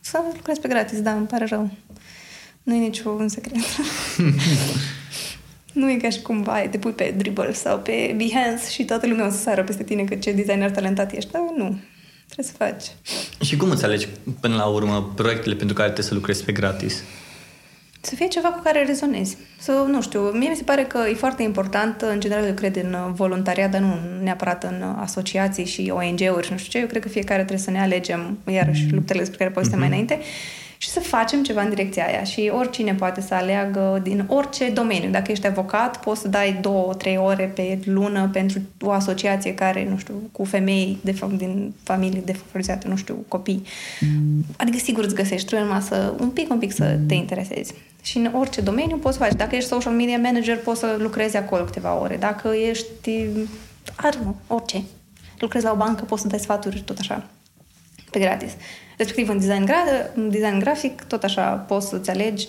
să 0.00 0.22
lucrezi 0.34 0.60
pe 0.60 0.68
gratis. 0.68 1.00
Da, 1.00 1.12
îmi 1.12 1.26
pare 1.26 1.44
rău. 1.44 1.70
Nu 2.62 2.74
e 2.74 2.78
niciun 2.78 3.28
secret. 3.28 3.64
nu 5.72 5.90
e 5.90 5.96
ca 5.96 6.08
și 6.08 6.22
cum 6.22 6.42
vai, 6.42 6.68
te 6.68 6.78
pui 6.78 6.92
pe 6.92 7.14
Dribble 7.16 7.52
sau 7.52 7.78
pe 7.78 8.14
Behance 8.16 8.70
și 8.70 8.84
toată 8.84 9.06
lumea 9.06 9.26
o 9.26 9.30
să 9.30 9.36
sară 9.36 9.64
peste 9.64 9.84
tine 9.84 10.04
că 10.04 10.14
ce 10.14 10.32
designer 10.32 10.70
talentat 10.70 11.12
ești. 11.12 11.30
Dar 11.30 11.42
nu, 11.56 11.78
Trebuie 12.30 12.46
să 12.46 12.64
faci. 12.64 12.84
Și 13.46 13.56
cum 13.56 13.70
îți 13.70 13.84
alegi 13.84 14.08
până 14.40 14.56
la 14.56 14.64
urmă 14.64 15.12
proiectele 15.14 15.54
pentru 15.54 15.74
care 15.74 15.88
trebuie 15.88 16.08
să 16.08 16.14
lucrezi 16.14 16.44
pe 16.44 16.52
gratis? 16.52 17.02
Să 18.00 18.14
fie 18.14 18.28
ceva 18.28 18.48
cu 18.48 18.60
care 18.62 18.84
rezonezi. 18.84 19.36
Să, 19.58 19.72
nu 19.88 20.02
știu, 20.02 20.20
mie 20.20 20.48
mi 20.48 20.56
se 20.56 20.62
pare 20.62 20.84
că 20.84 20.98
e 21.10 21.14
foarte 21.14 21.42
important, 21.42 22.00
în 22.00 22.20
general 22.20 22.44
eu 22.44 22.54
cred 22.54 22.76
în 22.76 23.12
voluntariat, 23.12 23.70
dar 23.70 23.80
nu 23.80 23.98
neapărat 24.22 24.64
în 24.64 24.82
asociații 24.82 25.64
și 25.64 25.92
ONG-uri 25.94 26.46
și 26.46 26.52
nu 26.52 26.58
știu 26.58 26.70
ce, 26.70 26.78
eu 26.78 26.86
cred 26.86 27.02
că 27.02 27.08
fiecare 27.08 27.38
trebuie 27.38 27.64
să 27.64 27.70
ne 27.70 27.80
alegem, 27.80 28.38
iarăși, 28.46 28.88
luptele 28.90 29.18
despre 29.18 29.38
care 29.38 29.50
povestem 29.50 29.76
mm-hmm. 29.76 29.80
mai 29.80 29.88
înainte, 29.88 30.18
și 30.82 30.88
să 30.88 31.00
facem 31.00 31.42
ceva 31.42 31.62
în 31.62 31.68
direcția 31.68 32.06
aia. 32.06 32.24
Și 32.24 32.50
oricine 32.54 32.94
poate 32.94 33.20
să 33.20 33.34
aleagă 33.34 34.00
din 34.02 34.24
orice 34.28 34.70
domeniu. 34.70 35.10
Dacă 35.10 35.30
ești 35.30 35.46
avocat, 35.46 36.00
poți 36.00 36.20
să 36.20 36.28
dai 36.28 36.58
două, 36.60 36.94
trei 36.94 37.16
ore 37.16 37.52
pe 37.54 37.78
lună 37.84 38.28
pentru 38.32 38.60
o 38.80 38.90
asociație 38.90 39.54
care, 39.54 39.86
nu 39.90 39.96
știu, 39.98 40.14
cu 40.32 40.44
femei 40.44 40.98
de, 41.00 41.18
din 41.36 41.74
familii 41.82 42.22
defavorizate, 42.24 42.88
nu 42.88 42.96
știu, 42.96 43.24
copii. 43.28 43.62
Mm. 44.00 44.44
Adică 44.56 44.78
sigur 44.78 45.04
îți 45.04 45.14
găsești, 45.14 45.46
trebuie 45.46 45.68
numai 45.68 45.82
să, 45.82 46.14
un 46.20 46.28
pic, 46.28 46.50
un 46.50 46.58
pic 46.58 46.72
să 46.72 46.98
te 47.06 47.14
interesezi. 47.14 47.74
Și 48.02 48.16
în 48.16 48.30
orice 48.34 48.60
domeniu 48.60 48.96
poți 48.96 49.16
să 49.16 49.22
faci. 49.22 49.34
Dacă 49.34 49.56
ești 49.56 49.68
social 49.68 49.92
media 49.92 50.18
manager, 50.18 50.58
poți 50.58 50.80
să 50.80 50.96
lucrezi 50.98 51.36
acolo 51.36 51.64
câteva 51.64 52.00
ore. 52.00 52.16
Dacă 52.16 52.48
ești, 52.70 53.26
nu, 54.24 54.36
orice. 54.46 54.82
Lucrezi 55.38 55.64
la 55.64 55.72
o 55.72 55.76
bancă, 55.76 56.04
poți 56.04 56.22
să 56.22 56.28
dai 56.28 56.38
sfaturi 56.38 56.80
tot 56.80 56.98
așa, 56.98 57.26
pe 58.10 58.18
gratis. 58.18 58.52
Respectiv 59.00 59.28
în 59.28 59.38
design, 59.38 59.64
gra- 59.64 60.14
în 60.14 60.30
design 60.30 60.58
grafic, 60.58 61.02
tot 61.02 61.22
așa 61.22 61.42
poți 61.42 61.88
să-ți 61.88 62.10
alegi 62.10 62.48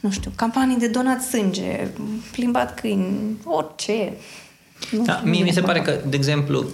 nu 0.00 0.10
știu, 0.10 0.32
campanii 0.36 0.78
de 0.78 0.86
donat 0.86 1.22
sânge, 1.22 1.88
plimbat 2.32 2.80
câini, 2.80 3.36
orice. 3.44 4.12
Nu 4.90 5.02
da, 5.04 5.22
mie 5.24 5.42
mi 5.42 5.52
se 5.52 5.60
pare 5.60 5.82
că, 5.82 5.98
de 6.08 6.16
exemplu, 6.16 6.66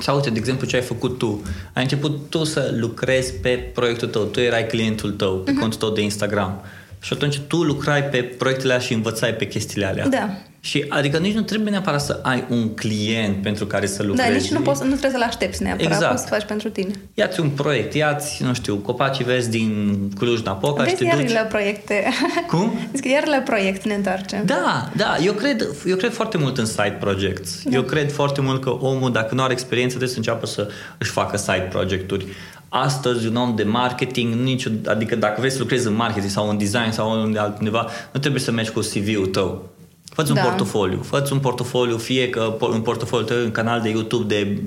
sau 0.00 0.16
uite, 0.16 0.30
de 0.30 0.38
exemplu, 0.38 0.66
ce 0.66 0.76
ai 0.76 0.82
făcut 0.82 1.18
tu. 1.18 1.42
Ai 1.72 1.82
început 1.82 2.30
tu 2.30 2.44
să 2.44 2.74
lucrezi 2.76 3.32
pe 3.32 3.70
proiectul 3.74 4.08
tău. 4.08 4.22
Tu 4.22 4.40
erai 4.40 4.66
clientul 4.66 5.12
tău, 5.12 5.36
pe 5.36 5.50
uh-huh. 5.50 5.60
contul 5.60 5.78
tău 5.78 5.90
de 5.90 6.00
Instagram. 6.00 6.62
Și 7.00 7.12
atunci 7.12 7.38
tu 7.38 7.62
lucrai 7.62 8.04
pe 8.04 8.22
proiectele 8.22 8.72
alea 8.72 8.84
și 8.84 8.92
învățai 8.92 9.34
pe 9.34 9.46
chestiile 9.46 9.86
alea. 9.86 10.08
Da. 10.08 10.42
Și 10.62 10.84
adică 10.88 11.18
nici 11.18 11.34
nu 11.34 11.42
trebuie 11.42 11.70
neapărat 11.70 12.00
să 12.00 12.20
ai 12.22 12.44
un 12.48 12.74
client 12.74 13.42
pentru 13.42 13.66
care 13.66 13.86
să 13.86 14.02
lucrezi. 14.02 14.28
Da, 14.28 14.34
nici 14.34 14.50
nu, 14.50 14.60
poți, 14.60 14.82
nu 14.82 14.88
trebuie 14.88 15.10
să-l 15.10 15.22
aștepți 15.22 15.62
neapărat, 15.62 15.92
exact. 15.92 16.10
poți 16.10 16.22
să 16.22 16.28
faci 16.28 16.44
pentru 16.44 16.68
tine. 16.68 16.90
Ia-ți 17.14 17.40
un 17.40 17.48
proiect, 17.48 17.94
ia-ți, 17.94 18.42
nu 18.42 18.54
știu, 18.54 18.76
copacii 18.76 19.24
vezi 19.24 19.50
din 19.50 19.96
Cluj-Napoca 20.18 20.86
și 20.86 20.94
te 20.94 21.04
iar 21.04 21.16
duci... 21.16 21.32
la 21.32 21.40
proiecte. 21.40 22.04
Cum? 22.50 22.78
Zic 22.92 23.02
că 23.02 23.08
iar 23.08 23.26
la 23.26 23.36
proiect 23.36 23.84
ne 23.84 23.94
întoarcem. 23.94 24.44
Da, 24.44 24.90
da, 24.96 25.16
eu 25.24 25.32
cred, 25.32 25.68
eu 25.86 25.96
cred 25.96 26.12
foarte 26.12 26.38
mult 26.38 26.58
în 26.58 26.66
side 26.66 26.96
projects. 27.00 27.62
Da. 27.64 27.70
Eu 27.76 27.82
cred 27.82 28.12
foarte 28.12 28.40
mult 28.40 28.62
că 28.62 28.70
omul, 28.70 29.12
dacă 29.12 29.34
nu 29.34 29.42
are 29.42 29.52
experiență, 29.52 29.96
trebuie 29.96 30.14
să 30.14 30.16
înceapă 30.16 30.46
să 30.46 30.68
își 30.98 31.10
facă 31.10 31.36
side 31.36 31.68
projecturi. 31.70 32.26
Astăzi, 32.68 33.26
un 33.26 33.36
om 33.36 33.56
de 33.56 33.62
marketing, 33.62 34.34
nici, 34.34 34.66
adică 34.86 35.16
dacă 35.16 35.36
vrei 35.38 35.50
să 35.52 35.58
lucrezi 35.58 35.86
în 35.86 35.94
marketing 35.94 36.30
sau 36.30 36.48
în 36.48 36.58
design 36.58 36.90
sau 36.90 37.22
unde 37.22 37.38
altundeva, 37.38 37.88
nu 38.12 38.20
trebuie 38.20 38.40
să 38.40 38.50
mergi 38.50 38.70
cu 38.70 38.80
CV-ul 38.80 39.26
tău 39.26 39.70
Fă-ți 40.14 40.32
da. 40.32 40.40
un 40.40 40.46
portofoliu. 40.46 41.02
Fă-ți 41.02 41.32
un 41.32 41.38
portofoliu, 41.38 41.96
fie 41.96 42.30
că 42.30 42.56
un 42.60 42.80
portofoliu 42.80 43.26
tău, 43.26 43.44
un 43.44 43.50
canal 43.50 43.80
de 43.80 43.88
YouTube 43.88 44.34
de 44.34 44.60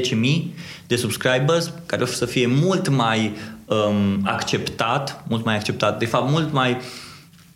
10.000 0.00 0.12
mm, 0.12 0.52
de 0.86 0.96
subscribers, 0.96 1.72
care 1.86 2.02
o 2.02 2.06
să 2.06 2.26
fie 2.26 2.46
mult 2.46 2.88
mai 2.88 3.32
um, 3.64 4.20
acceptat, 4.24 5.24
mult 5.28 5.44
mai 5.44 5.54
acceptat, 5.54 5.98
de 5.98 6.06
fapt 6.06 6.30
mult 6.30 6.52
mai 6.52 6.76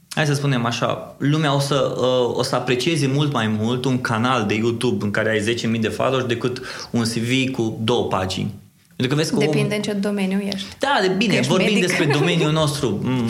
hai 0.09 0.27
să 0.27 0.35
spunem 0.35 0.65
așa, 0.65 1.15
lumea 1.19 1.55
o 1.55 1.59
să, 1.59 1.97
uh, 1.97 2.37
o 2.37 2.43
să 2.43 2.55
aprecieze 2.55 3.11
mult 3.15 3.33
mai 3.33 3.47
mult 3.61 3.85
un 3.85 4.01
canal 4.01 4.45
de 4.47 4.55
YouTube 4.55 5.05
în 5.05 5.11
care 5.11 5.31
ai 5.31 5.55
10.000 5.75 5.81
de 5.81 5.89
followers 5.89 6.27
decât 6.27 6.61
un 6.91 7.03
CV 7.03 7.51
cu 7.51 7.79
două 7.83 8.07
pagini. 8.07 8.55
Pentru 8.97 9.17
că 9.17 9.23
vezi 9.23 9.33
că 9.33 9.39
Depinde 9.39 9.75
om... 9.75 9.77
în 9.77 9.83
ce 9.83 9.93
domeniu 9.93 10.39
ești. 10.39 10.67
Da, 10.79 10.99
de 11.03 11.09
bine, 11.09 11.41
vorbim 11.41 11.67
medic. 11.67 11.87
despre 11.87 12.05
domeniul 12.05 12.53
nostru. 12.61 13.01
Mm, 13.03 13.29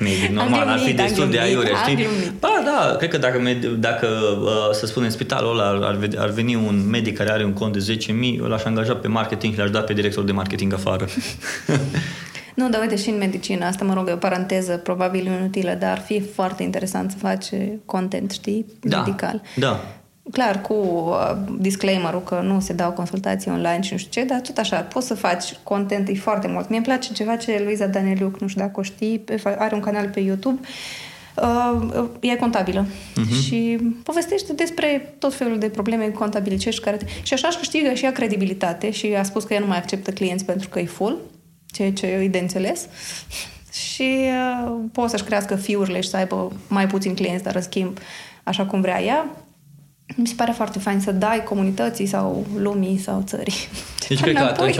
medic 0.00 0.30
normal, 0.30 0.68
ar 0.68 0.78
fi 0.78 0.92
destul 0.92 1.30
de 1.30 1.38
aiure, 1.38 1.70
știi? 1.82 2.06
Ba, 2.38 2.62
da, 2.64 2.96
cred 2.96 3.10
că 3.10 3.18
dacă, 3.18 3.42
dacă 3.78 4.06
uh, 4.42 4.50
să 4.72 4.86
spunem, 4.86 5.10
spitalul 5.10 5.58
ăla 5.58 5.86
ar, 5.88 5.98
ar 6.16 6.30
veni 6.30 6.54
un 6.54 6.88
medic 6.90 7.16
care 7.16 7.30
are 7.30 7.44
un 7.44 7.52
cont 7.52 7.72
de 7.72 7.96
10.000, 8.06 8.12
îl 8.38 8.52
aș 8.52 8.64
angaja 8.64 8.94
pe 8.94 9.08
marketing 9.08 9.52
și 9.52 9.58
l-aș 9.58 9.70
da 9.70 9.80
pe 9.80 9.92
director 9.92 10.24
de 10.24 10.32
marketing 10.32 10.72
afară. 10.72 11.06
Nu, 12.54 12.68
dar 12.68 12.80
uite, 12.80 12.96
și 12.96 13.08
în 13.08 13.18
medicină, 13.18 13.64
asta 13.64 13.84
mă 13.84 13.94
rog, 13.94 14.08
e 14.08 14.12
o 14.12 14.16
paranteză 14.16 14.76
probabil 14.76 15.26
inutilă, 15.26 15.76
dar 15.78 15.90
ar 15.90 15.98
fi 15.98 16.22
foarte 16.34 16.62
interesant 16.62 17.10
să 17.10 17.16
faci 17.18 17.46
content, 17.84 18.30
știi, 18.30 18.66
da, 18.80 18.98
medical. 18.98 19.42
Da, 19.56 19.99
clar, 20.32 20.60
cu 20.60 20.74
uh, 20.74 21.36
disclaimer-ul 21.58 22.22
că 22.22 22.40
nu 22.44 22.60
se 22.60 22.72
dau 22.72 22.90
consultații 22.90 23.50
online 23.50 23.80
și 23.80 23.92
nu 23.92 23.98
știu 23.98 24.20
ce, 24.20 24.26
dar 24.26 24.40
tot 24.40 24.58
așa, 24.58 24.80
poți 24.80 25.06
să 25.06 25.14
faci 25.14 25.56
content, 25.62 26.08
e 26.08 26.14
foarte 26.14 26.48
mult. 26.48 26.68
Mie 26.68 26.76
îmi 26.76 26.86
place 26.86 27.12
ceva 27.12 27.36
ce 27.36 27.60
Luiza 27.64 27.86
Daneliuc, 27.86 28.40
nu 28.40 28.46
știu 28.46 28.60
dacă 28.60 28.80
o 28.80 28.82
știi, 28.82 29.24
are 29.44 29.74
un 29.74 29.80
canal 29.80 30.08
pe 30.08 30.20
YouTube, 30.20 30.60
uh, 31.36 32.08
e 32.20 32.36
contabilă 32.36 32.86
uh-huh. 32.86 33.44
și 33.44 33.78
povestește 34.02 34.52
despre 34.52 35.14
tot 35.18 35.34
felul 35.34 35.58
de 35.58 35.68
probleme 35.68 36.08
contabilicești 36.08 36.80
care 36.80 36.96
te... 36.96 37.06
și 37.22 37.34
așa 37.34 37.48
își 37.48 37.58
câștigă 37.58 37.92
și 37.92 38.04
ea 38.04 38.12
credibilitate 38.12 38.90
și 38.90 39.06
a 39.06 39.22
spus 39.22 39.44
că 39.44 39.54
ea 39.54 39.60
nu 39.60 39.66
mai 39.66 39.78
acceptă 39.78 40.10
clienți 40.10 40.44
pentru 40.44 40.68
că 40.68 40.78
e 40.78 40.84
full, 40.84 41.18
ceea 41.66 41.92
ce 41.92 42.06
e 42.06 42.28
de 42.28 42.38
înțeles 42.38 42.86
și 43.72 44.16
uh, 44.64 44.74
poate 44.92 45.10
să-și 45.10 45.24
crească 45.24 45.56
fiurile 45.56 46.00
și 46.00 46.08
să 46.08 46.16
aibă 46.16 46.52
mai 46.68 46.86
puțin 46.86 47.14
clienți, 47.14 47.42
dar 47.42 47.54
în 47.54 47.62
schimb 47.62 47.98
așa 48.44 48.64
cum 48.64 48.80
vrea 48.80 49.02
ea 49.02 49.26
mi 50.16 50.26
se 50.26 50.34
pare 50.36 50.52
foarte 50.52 50.78
fain 50.78 51.00
să 51.00 51.12
dai 51.12 51.42
comunității 51.44 52.06
sau 52.06 52.46
lumii 52.56 52.98
sau 52.98 53.22
țării. 53.26 53.54
Deci 54.08 54.20
cred 54.20 54.34
că 54.34 54.42
atunci, 54.42 54.76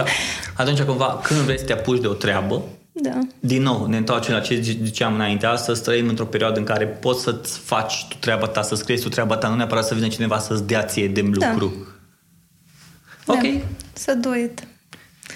atunci 0.57 0.81
cumva, 0.81 1.20
când 1.22 1.41
vrei 1.41 1.59
să 1.59 1.64
te 1.64 1.72
apuci 1.72 2.01
de 2.01 2.07
o 2.07 2.12
treabă, 2.12 2.62
da. 2.93 3.18
Din 3.41 3.62
nou, 3.62 3.87
ne 3.87 3.97
întoarcem 3.97 4.35
la 4.35 4.41
ce 4.41 4.61
ziceam 4.61 5.14
înainte. 5.14 5.47
Astăzi 5.47 5.83
trăim 5.83 6.09
într-o 6.09 6.24
perioadă 6.24 6.59
în 6.59 6.64
care 6.64 6.87
poți 6.87 7.22
să-ți 7.22 7.59
faci 7.59 8.07
tu 8.09 8.16
treaba 8.20 8.47
ta, 8.47 8.62
să 8.62 8.74
scrii 8.74 8.99
tu 8.99 9.09
treaba 9.09 9.37
ta, 9.37 9.49
nu 9.49 9.55
neapărat 9.55 9.87
să 9.87 9.95
vină 9.95 10.09
cineva 10.09 10.39
să-ți 10.39 10.66
dea 10.66 10.83
ție 10.85 11.09
de 11.09 11.20
lucru. 11.20 11.72
Da. 13.26 13.33
Ok. 13.33 13.43
Da. 13.43 13.49
Să 13.93 14.14
do 14.14 14.35
it. 14.35 14.66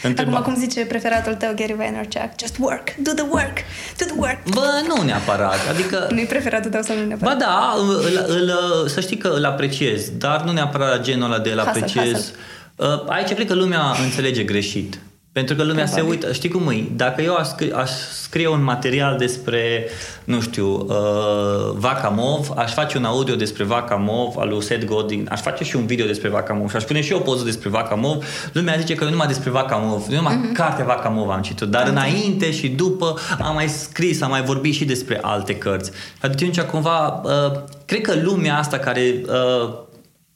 Întreba... 0.02 0.36
Acum, 0.36 0.52
cum 0.52 0.60
zice 0.60 0.84
preferatul 0.84 1.34
tău, 1.34 1.52
Gary 1.56 1.74
Vaynerchuk, 1.76 2.30
just 2.40 2.56
work, 2.58 2.94
do 2.96 3.10
the 3.10 3.24
work, 3.28 3.56
do 3.98 4.04
the 4.04 4.14
work. 4.16 4.38
Bă, 4.48 4.82
nu 4.86 5.02
neapărat, 5.02 5.68
adică... 5.70 6.08
Nu-i 6.10 6.24
preferatul 6.24 6.70
tău 6.70 6.82
sau 6.82 6.96
nu 6.96 7.06
neapărat? 7.06 7.36
Ba 7.36 7.44
da, 7.44 7.74
îl, 7.78 8.24
îl, 8.26 8.88
să 8.88 9.00
știi 9.00 9.16
că 9.16 9.28
îl 9.28 9.44
apreciez, 9.44 10.10
dar 10.10 10.42
nu 10.42 10.52
neapărat 10.52 11.02
genul 11.02 11.32
ăla 11.32 11.38
de 11.38 11.50
îl 11.50 11.58
apreciez. 11.60 12.12
Hustle, 12.12 12.36
hustle. 12.76 13.04
Uh, 13.06 13.12
aici 13.12 13.32
cred 13.32 13.46
că 13.46 13.54
lumea 13.54 13.94
înțelege 14.02 14.42
greșit. 14.42 14.98
Pentru 15.34 15.54
că 15.54 15.62
lumea 15.62 15.84
Probabil. 15.84 16.04
se 16.04 16.10
uită, 16.10 16.32
știi 16.32 16.48
cum 16.48 16.68
e? 16.68 16.84
Dacă 16.96 17.22
eu 17.22 17.34
aș 17.34 17.46
scrie, 17.46 17.72
aș 17.72 17.90
scrie 18.22 18.48
un 18.48 18.62
material 18.62 19.16
despre, 19.18 19.88
nu 20.24 20.40
știu, 20.40 20.86
uh, 20.88 21.74
Vaca 21.74 22.08
Mov, 22.08 22.50
aș 22.56 22.72
face 22.72 22.98
un 22.98 23.04
audio 23.04 23.34
despre 23.34 23.64
Vaca 23.64 23.94
Mov 23.94 24.36
al 24.38 24.48
lui 24.48 24.62
Seth 24.62 24.84
Godin, 24.84 25.28
aș 25.30 25.40
face 25.40 25.64
și 25.64 25.76
un 25.76 25.86
video 25.86 26.06
despre 26.06 26.28
Vaca 26.28 26.52
Mov 26.52 26.70
și 26.70 26.76
aș 26.76 26.82
pune 26.82 27.00
și 27.00 27.12
eu 27.12 27.18
o 27.18 27.20
poză 27.20 27.44
despre 27.44 27.68
Vaca 27.68 27.94
Mov, 27.94 28.24
lumea 28.52 28.76
zice 28.78 28.94
că 28.94 29.04
eu 29.04 29.10
numai 29.10 29.26
despre 29.26 29.50
Vaca 29.50 29.76
Mov, 29.76 30.06
eu 30.10 30.16
numai 30.16 30.34
uh-huh. 30.34 30.56
cartea 30.56 30.84
Vaca 30.84 31.08
Mov 31.08 31.30
am 31.30 31.42
citit, 31.42 31.68
dar 31.68 31.84
uh-huh. 31.84 31.90
înainte 31.90 32.52
și 32.52 32.68
după 32.68 33.18
am 33.40 33.54
mai 33.54 33.68
scris, 33.68 34.20
am 34.22 34.30
mai 34.30 34.42
vorbit 34.42 34.74
și 34.74 34.84
despre 34.84 35.18
alte 35.22 35.56
cărți. 35.56 35.90
Atunci 36.20 36.60
cumva, 36.60 37.22
uh, 37.24 37.60
cred 37.86 38.00
că 38.00 38.14
lumea 38.22 38.58
asta 38.58 38.78
care 38.78 39.22
uh, 39.26 39.72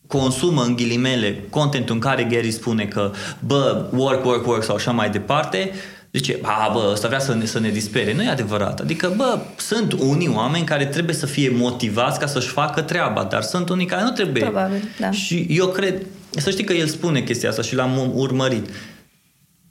consumă 0.09 0.62
în 0.62 0.76
ghilimele 0.76 1.44
contentul 1.50 1.94
în 1.94 2.00
care 2.00 2.24
Gary 2.24 2.50
spune 2.50 2.84
că 2.84 3.11
bă, 3.46 3.86
work, 3.92 4.24
work, 4.24 4.46
work 4.46 4.62
sau 4.62 4.74
așa 4.74 4.90
mai 4.90 5.11
departe, 5.11 5.70
zice, 6.12 6.38
a, 6.42 6.70
bă, 6.72 6.88
ăsta 6.92 7.09
vrea 7.09 7.18
să 7.18 7.34
ne, 7.34 7.44
să 7.44 7.61
ne 7.61 7.68
dispere. 7.68 8.14
Nu 8.14 8.22
e 8.22 8.28
adevărat. 8.28 8.80
Adică, 8.80 9.12
bă, 9.16 9.38
sunt 9.56 9.92
unii 9.92 10.28
oameni 10.34 10.64
care 10.64 10.86
trebuie 10.86 11.14
să 11.14 11.26
fie 11.26 11.50
motivați 11.54 12.18
ca 12.18 12.26
să-și 12.26 12.48
facă 12.48 12.80
treaba, 12.80 13.24
dar 13.24 13.42
sunt 13.42 13.68
unii 13.68 13.86
care 13.86 14.02
nu 14.02 14.11
trebuie. 14.11 14.42
Probabil, 14.42 14.82
da. 14.98 15.11
Și 15.11 15.46
eu 15.48 15.66
cred, 15.66 16.06
să 16.30 16.50
știi 16.50 16.64
că 16.64 16.72
el 16.72 16.86
spune 16.86 17.20
chestia 17.20 17.48
asta 17.48 17.62
și 17.62 17.74
l-am 17.74 18.12
urmărit. 18.14 18.68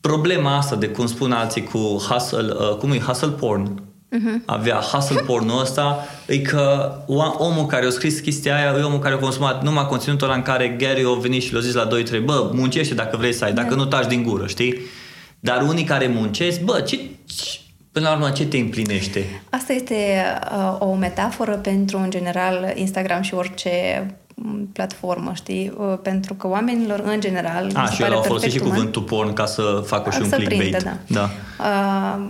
Problema 0.02 0.58
asta 0.58 0.76
de 0.76 0.88
cum 0.88 1.08
spun 1.08 1.32
alții 1.32 1.64
cu 1.64 1.78
hustle, 1.78 2.54
uh, 2.54 2.76
cum 2.76 2.92
e 2.92 3.00
hustle 3.00 3.30
porn, 3.30 3.82
uh-huh. 4.16 4.46
avea 4.46 4.76
hustle 4.76 5.22
pornul 5.22 5.62
ăsta, 5.62 6.06
e 6.28 6.38
că 6.38 6.96
omul 7.38 7.66
care 7.66 7.86
a 7.86 7.90
scris 7.90 8.20
chestia 8.20 8.56
aia 8.56 8.76
e 8.80 8.84
omul 8.84 9.00
care 9.00 9.14
a 9.14 9.18
consumat 9.18 9.64
numai 9.64 9.88
conținutul 9.88 10.28
ăla 10.28 10.36
în 10.36 10.42
care 10.42 10.68
Gary 10.68 11.04
a 11.06 11.20
venit 11.20 11.42
și 11.42 11.54
l-a 11.54 11.60
zis 11.60 11.74
la 11.74 11.88
2-3, 11.88 12.24
bă, 12.24 12.50
muncește 12.54 12.94
dacă 12.94 13.18
vrei 13.18 13.34
să 13.34 13.44
ai, 13.44 13.54
dacă 13.54 13.70
da. 13.70 13.76
nu 13.76 13.86
taci 13.86 14.08
din 14.08 14.24
gură, 14.24 14.48
știi? 14.48 14.82
Dar 15.40 15.62
unii 15.62 15.84
care 15.84 16.08
muncesc, 16.08 16.62
bă, 16.62 16.82
ce, 16.82 17.00
ce 17.26 17.60
Până 17.98 18.10
la 18.10 18.16
urmă, 18.16 18.30
ce 18.30 18.46
te 18.46 18.58
împlinește? 18.58 19.42
Asta 19.50 19.74
este 19.74 19.96
uh, 20.52 20.76
o 20.80 20.94
metaforă 20.94 21.56
pentru, 21.56 21.98
în 21.98 22.10
general, 22.10 22.72
Instagram 22.76 23.22
și 23.22 23.34
orice 23.34 24.06
platformă, 24.74 25.32
știi? 25.34 25.74
Uh, 25.78 25.98
pentru 26.02 26.34
că 26.34 26.48
oamenilor, 26.48 27.00
în 27.06 27.20
general... 27.20 27.72
A, 27.74 27.86
și 27.86 28.04
eu 28.04 28.14
au 28.14 28.22
folosit 28.22 28.52
și 28.52 28.60
cuvântul 28.60 29.02
porn 29.02 29.34
ca 29.34 29.46
să 29.46 29.84
facă 29.86 30.10
și 30.10 30.22
un 30.22 30.30
clickbait. 30.30 30.60
Prinde, 30.60 30.78
da. 30.84 30.98
da. 31.08 31.30
Uh, 31.60 32.28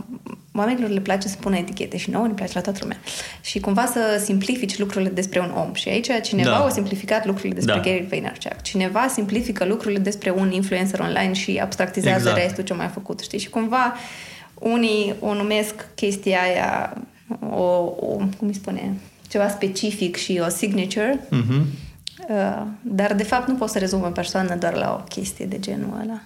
oamenilor 0.57 0.89
le 0.89 0.99
place 0.99 1.27
să 1.27 1.35
pună 1.39 1.57
etichete 1.57 1.97
și 1.97 2.09
nouă 2.09 2.27
ne 2.27 2.33
place 2.33 2.51
la 2.53 2.61
toată 2.61 2.79
lumea. 2.81 2.97
Și 3.41 3.59
cumva 3.59 3.85
să 3.85 4.21
simplifici 4.23 4.77
lucrurile 4.77 5.09
despre 5.09 5.39
un 5.39 5.51
om. 5.55 5.73
Și 5.73 5.89
aici 5.89 6.07
cineva 6.23 6.49
da. 6.49 6.63
a 6.65 6.69
simplificat 6.69 7.25
lucrurile 7.25 7.53
despre 7.53 7.73
da. 7.73 7.81
Gary 7.81 8.05
Vaynerchuk. 8.09 8.61
Cineva 8.61 9.07
simplifică 9.13 9.65
lucrurile 9.65 9.99
despre 9.99 10.31
un 10.31 10.51
influencer 10.51 10.99
online 10.99 11.33
și 11.33 11.59
abstractizează 11.61 12.29
exact. 12.29 12.37
restul 12.43 12.63
ce 12.63 12.73
mai 12.73 12.85
a 12.85 12.89
făcut, 12.89 13.19
știi? 13.19 13.39
Și 13.39 13.49
cumva 13.49 13.93
Unii 14.59 15.15
o 15.19 15.33
numesc 15.33 15.73
chestia 15.95 16.39
aia 16.41 16.93
o, 17.49 17.63
o 17.99 18.15
cum 18.37 18.47
îi 18.47 18.53
spune, 18.53 18.93
ceva 19.29 19.49
specific 19.49 20.15
și 20.15 20.41
o 20.45 20.49
signature, 20.49 21.19
Mhm. 21.29 21.65
Uh, 22.29 22.61
dar 22.81 23.13
de 23.13 23.23
fapt 23.23 23.47
nu 23.47 23.55
poți 23.55 23.71
să 23.71 23.79
rezolvi 23.79 24.05
o 24.05 24.09
persoană 24.09 24.55
doar 24.55 24.75
la 24.75 24.97
o 24.99 25.03
chestie 25.03 25.45
de 25.45 25.59
genul 25.59 25.99
ăla. 26.03 26.19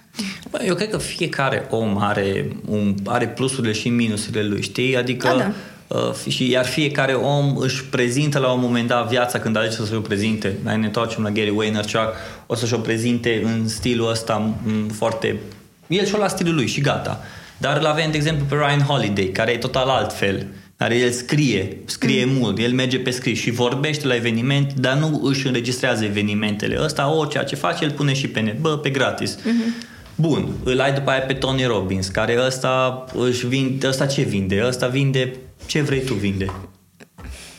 Bă, 0.49 0.59
eu 0.65 0.75
cred 0.75 0.89
că 0.89 0.97
fiecare 0.97 1.67
om 1.69 1.97
are, 1.97 2.47
un, 2.67 2.95
are 3.05 3.27
plusurile 3.27 3.73
și 3.73 3.89
minusurile 3.89 4.43
lui, 4.43 4.61
știi? 4.61 4.97
Adică 4.97 5.27
Da, 5.27 5.35
da. 5.35 5.51
Uh, 5.87 6.13
și 6.27 6.49
iar 6.49 6.65
fiecare 6.65 7.13
om 7.13 7.57
își 7.57 7.85
prezintă 7.85 8.39
la 8.39 8.51
un 8.51 8.59
moment 8.59 8.87
dat 8.87 9.07
viața 9.07 9.39
când 9.39 9.55
alege 9.57 9.75
să 9.75 9.95
o 9.95 9.99
prezinte. 9.99 10.57
Mai 10.63 10.77
ne 10.77 10.85
întoarcem 10.85 11.23
la 11.23 11.29
Gary 11.29 11.49
Vaynerchuk, 11.49 12.13
o 12.45 12.55
să-și 12.55 12.73
o 12.73 12.77
prezinte 12.77 13.41
în 13.43 13.67
stilul 13.67 14.09
ăsta 14.09 14.35
m, 14.37 14.89
foarte... 14.89 15.39
El 15.87 16.05
și-o 16.05 16.17
la 16.17 16.27
stilul 16.27 16.55
lui 16.55 16.67
și 16.67 16.81
gata. 16.81 17.21
Dar 17.57 17.77
îl 17.77 17.85
avem, 17.85 18.11
de 18.11 18.17
exemplu, 18.17 18.45
pe 18.45 18.55
Ryan 18.55 18.81
Holiday, 18.81 19.25
care 19.25 19.51
e 19.51 19.57
total 19.57 19.89
altfel. 19.89 20.45
Care 20.81 20.95
el 20.95 21.11
scrie, 21.11 21.77
scrie 21.85 22.25
mm. 22.25 22.31
mult, 22.33 22.59
el 22.59 22.71
merge 22.71 22.99
pe 22.99 23.09
scris 23.09 23.39
și 23.39 23.51
vorbește 23.51 24.07
la 24.07 24.15
eveniment, 24.15 24.73
dar 24.73 24.97
nu 24.97 25.21
își 25.23 25.47
înregistrează 25.47 26.03
evenimentele. 26.03 26.77
Ăsta, 26.83 27.13
orice 27.13 27.43
ce 27.47 27.55
face, 27.55 27.83
el 27.83 27.91
pune 27.91 28.13
și 28.13 28.27
pe 28.27 28.39
net, 28.39 28.59
bă, 28.59 28.77
pe 28.77 28.89
gratis. 28.89 29.37
Mm-hmm. 29.37 29.85
Bun, 30.15 30.47
îl 30.63 30.79
ai 30.79 30.93
după 30.93 31.09
aia 31.09 31.19
pe 31.19 31.33
Tony 31.33 31.63
Robbins, 31.63 32.07
care 32.07 32.37
ăsta 32.45 33.05
își 33.13 33.47
vinde, 33.47 33.87
ăsta 33.87 34.05
ce 34.05 34.21
vinde? 34.21 34.63
Ăsta 34.67 34.87
vinde 34.87 35.33
ce 35.65 35.81
vrei 35.81 36.03
tu 36.03 36.13
vinde. 36.13 36.45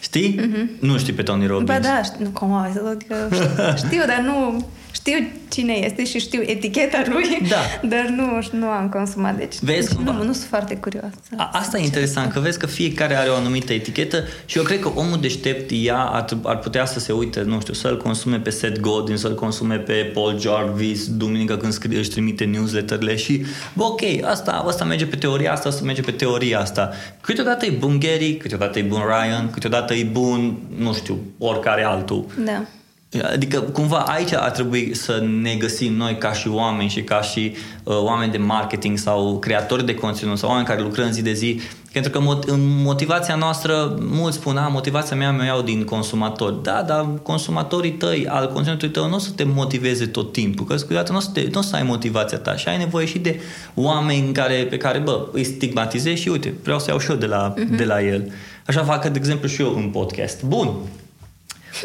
Știi? 0.01 0.41
Mm-hmm. 0.41 0.81
Nu 0.81 0.99
știi 0.99 1.13
pe 1.13 1.23
Tony 1.23 1.47
Robbins. 1.47 1.69
Ba 1.69 1.79
da, 1.79 2.03
știu, 2.03 2.25
nu, 2.25 2.31
cum 2.31 2.53
adică 2.53 3.29
știu, 3.33 3.87
știu, 3.87 4.03
dar 4.07 4.21
nu 4.25 4.67
știu 4.93 5.15
cine 5.51 5.73
este 5.73 6.05
și 6.05 6.19
știu 6.19 6.43
eticheta 6.47 7.03
lui, 7.07 7.49
Da. 7.49 7.89
dar 7.89 8.07
nu, 8.17 8.59
nu 8.59 8.67
am 8.67 8.89
consumat, 8.89 9.37
deci, 9.37 9.55
Vezi 9.61 9.87
deci 9.87 9.97
cumva? 9.97 10.13
nu, 10.13 10.19
nu 10.25 10.33
sunt 10.33 10.47
foarte 10.49 10.77
curioasă. 10.77 11.15
A, 11.37 11.51
asta 11.53 11.79
e 11.79 11.85
interesant, 11.85 12.33
că 12.33 12.41
vezi 12.41 12.59
că 12.59 12.67
fiecare 12.67 13.17
are 13.17 13.29
o 13.29 13.35
anumită 13.35 13.73
etichetă 13.73 14.25
și 14.45 14.59
eu 14.59 14.65
cred 14.65 14.81
că 14.81 14.89
omul 14.95 15.19
deștept 15.21 15.71
ea 15.75 15.99
ar, 15.99 16.25
ar 16.43 16.59
putea 16.59 16.85
să 16.87 16.99
se 16.99 17.13
uite, 17.13 17.43
nu 17.43 17.61
știu, 17.61 17.73
să-l 17.73 17.97
consume 17.97 18.37
pe 18.37 18.51
Seth 18.51 18.81
Godin, 18.81 19.17
să-l 19.17 19.35
consume 19.35 19.77
pe 19.77 19.93
Paul 20.15 20.41
Jarvis, 20.41 21.07
duminică 21.09 21.57
când 21.57 21.73
scrie, 21.73 21.99
își 21.99 22.11
trimite 22.11 22.45
newsletterele 22.45 23.17
și, 23.17 23.45
bă, 23.75 23.85
ok, 23.85 24.01
asta, 24.25 24.65
asta 24.67 24.85
merge 24.85 25.07
pe 25.07 25.17
teoria 25.17 25.53
asta, 25.53 25.69
asta 25.69 25.85
merge 25.85 26.01
pe 26.03 26.11
teoria 26.11 26.61
asta. 26.61 26.91
Câteodată 27.21 27.67
e 27.67 27.71
bun 27.71 27.99
Gary, 27.99 28.37
câteodată 28.37 28.79
e 28.79 28.83
bun 28.83 29.03
Ryan, 29.07 29.51
câteodată 29.51 29.95
e 29.95 30.03
bun, 30.05 30.59
nu 30.77 30.95
știu, 30.95 31.19
oricare 31.39 31.85
altul. 31.85 32.25
Da. 32.45 32.63
Adică 33.21 33.61
cumva 33.61 33.99
aici 33.99 34.33
ar 34.33 34.51
trebui 34.51 34.95
să 34.95 35.25
ne 35.43 35.55
găsim 35.55 35.95
noi 35.95 36.19
ca 36.19 36.33
și 36.33 36.49
oameni 36.49 36.89
și 36.89 37.03
ca 37.03 37.21
și 37.21 37.55
uh, 37.83 37.97
oameni 37.97 38.33
de 38.33 38.39
marketing 38.39 38.99
sau 38.99 39.39
creatori 39.39 39.87
de 39.87 39.95
conținut 39.95 40.39
sau 40.39 40.49
oameni 40.49 40.67
care 40.67 40.81
lucrăm 40.81 41.11
zi 41.11 41.23
de 41.23 41.33
zi. 41.33 41.61
Pentru 41.93 42.11
că 42.11 42.19
mot- 42.19 42.47
în 42.47 42.83
motivația 42.83 43.35
noastră, 43.35 43.97
mulți 44.01 44.37
spun, 44.37 44.57
a, 44.57 44.69
motivația 44.69 45.17
mea 45.17 45.33
mi-o 45.33 45.45
iau 45.45 45.63
din 45.63 45.85
consumatori. 45.85 46.63
Da, 46.63 46.85
dar 46.87 47.09
consumatorii 47.23 47.93
tăi, 47.93 48.27
al 48.29 48.53
conținutului 48.53 48.95
tău, 48.95 49.09
nu 49.09 49.15
o 49.15 49.19
să 49.19 49.31
te 49.31 49.45
motiveze 49.45 50.07
tot 50.07 50.33
timpul, 50.33 50.67
că 50.67 50.75
câteodată 50.75 51.13
nu 51.13 51.19
o 51.19 51.21
să, 51.21 51.31
te, 51.33 51.49
nu 51.53 51.59
o 51.59 51.63
să 51.63 51.77
ai 51.77 51.83
motivația 51.83 52.39
ta 52.39 52.57
și 52.57 52.69
ai 52.69 52.79
nevoie 52.79 53.07
și 53.07 53.19
de 53.19 53.41
oameni 53.75 54.33
care, 54.33 54.67
pe 54.71 54.77
care, 54.77 54.99
bă, 54.99 55.27
îi 55.33 55.45
stigmatizezi 55.45 56.21
și 56.21 56.29
uite, 56.29 56.55
vreau 56.63 56.79
să 56.79 56.87
iau 56.89 56.99
și 56.99 57.11
eu 57.11 57.17
de 57.17 57.27
la, 57.27 57.55
uh-huh. 57.55 57.77
de 57.77 57.85
la 57.85 58.03
el. 58.03 58.33
Așa 58.67 58.85
fac, 58.85 59.07
de 59.07 59.19
exemplu, 59.19 59.49
și 59.49 59.61
eu 59.61 59.75
în 59.77 59.89
podcast. 59.89 60.43
Bun, 60.43 60.71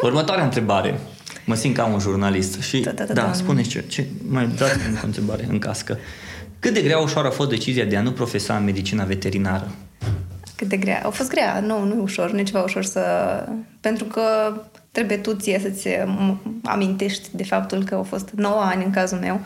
Următoarea 0.02 0.44
întrebare. 0.44 1.00
Mă 1.48 1.54
simt 1.54 1.74
ca 1.76 1.84
un 1.84 1.98
jurnalist 1.98 2.60
și 2.60 2.80
Da, 2.80 2.90
da, 2.90 3.04
da, 3.04 3.12
da, 3.12 3.22
da. 3.22 3.32
spune 3.32 3.62
ce, 3.62 3.84
ce 3.88 4.06
mai 4.28 4.46
dați 4.56 4.78
o 5.02 5.06
întrebare 5.06 5.46
în 5.50 5.58
cască. 5.58 5.98
Cât 6.58 6.74
de 6.74 6.80
grea 6.82 6.98
ușoară 6.98 7.28
a 7.28 7.30
fost 7.30 7.48
decizia 7.48 7.84
de 7.84 7.96
a 7.96 8.00
nu 8.02 8.12
profesa 8.12 8.56
în 8.56 8.64
medicina 8.64 9.04
veterinară? 9.04 9.70
Cât 10.56 10.68
de 10.68 10.76
grea. 10.76 11.02
A 11.04 11.08
fost 11.10 11.30
grea. 11.30 11.60
Nu, 11.60 11.84
nu 11.84 11.94
e 11.94 11.98
ușor. 12.02 12.30
Nu 12.32 12.38
e 12.38 12.42
ceva 12.42 12.62
ușor 12.62 12.84
să... 12.84 13.00
Pentru 13.80 14.04
că 14.04 14.22
trebuie 14.92 15.16
tu 15.16 15.32
ție 15.34 15.58
să-ți 15.62 15.88
m- 15.88 16.36
amintești 16.64 17.28
de 17.32 17.44
faptul 17.44 17.84
că 17.84 17.94
au 17.94 18.02
fost 18.02 18.30
9 18.36 18.60
ani 18.60 18.84
în 18.84 18.90
cazul 18.90 19.18
meu. 19.18 19.40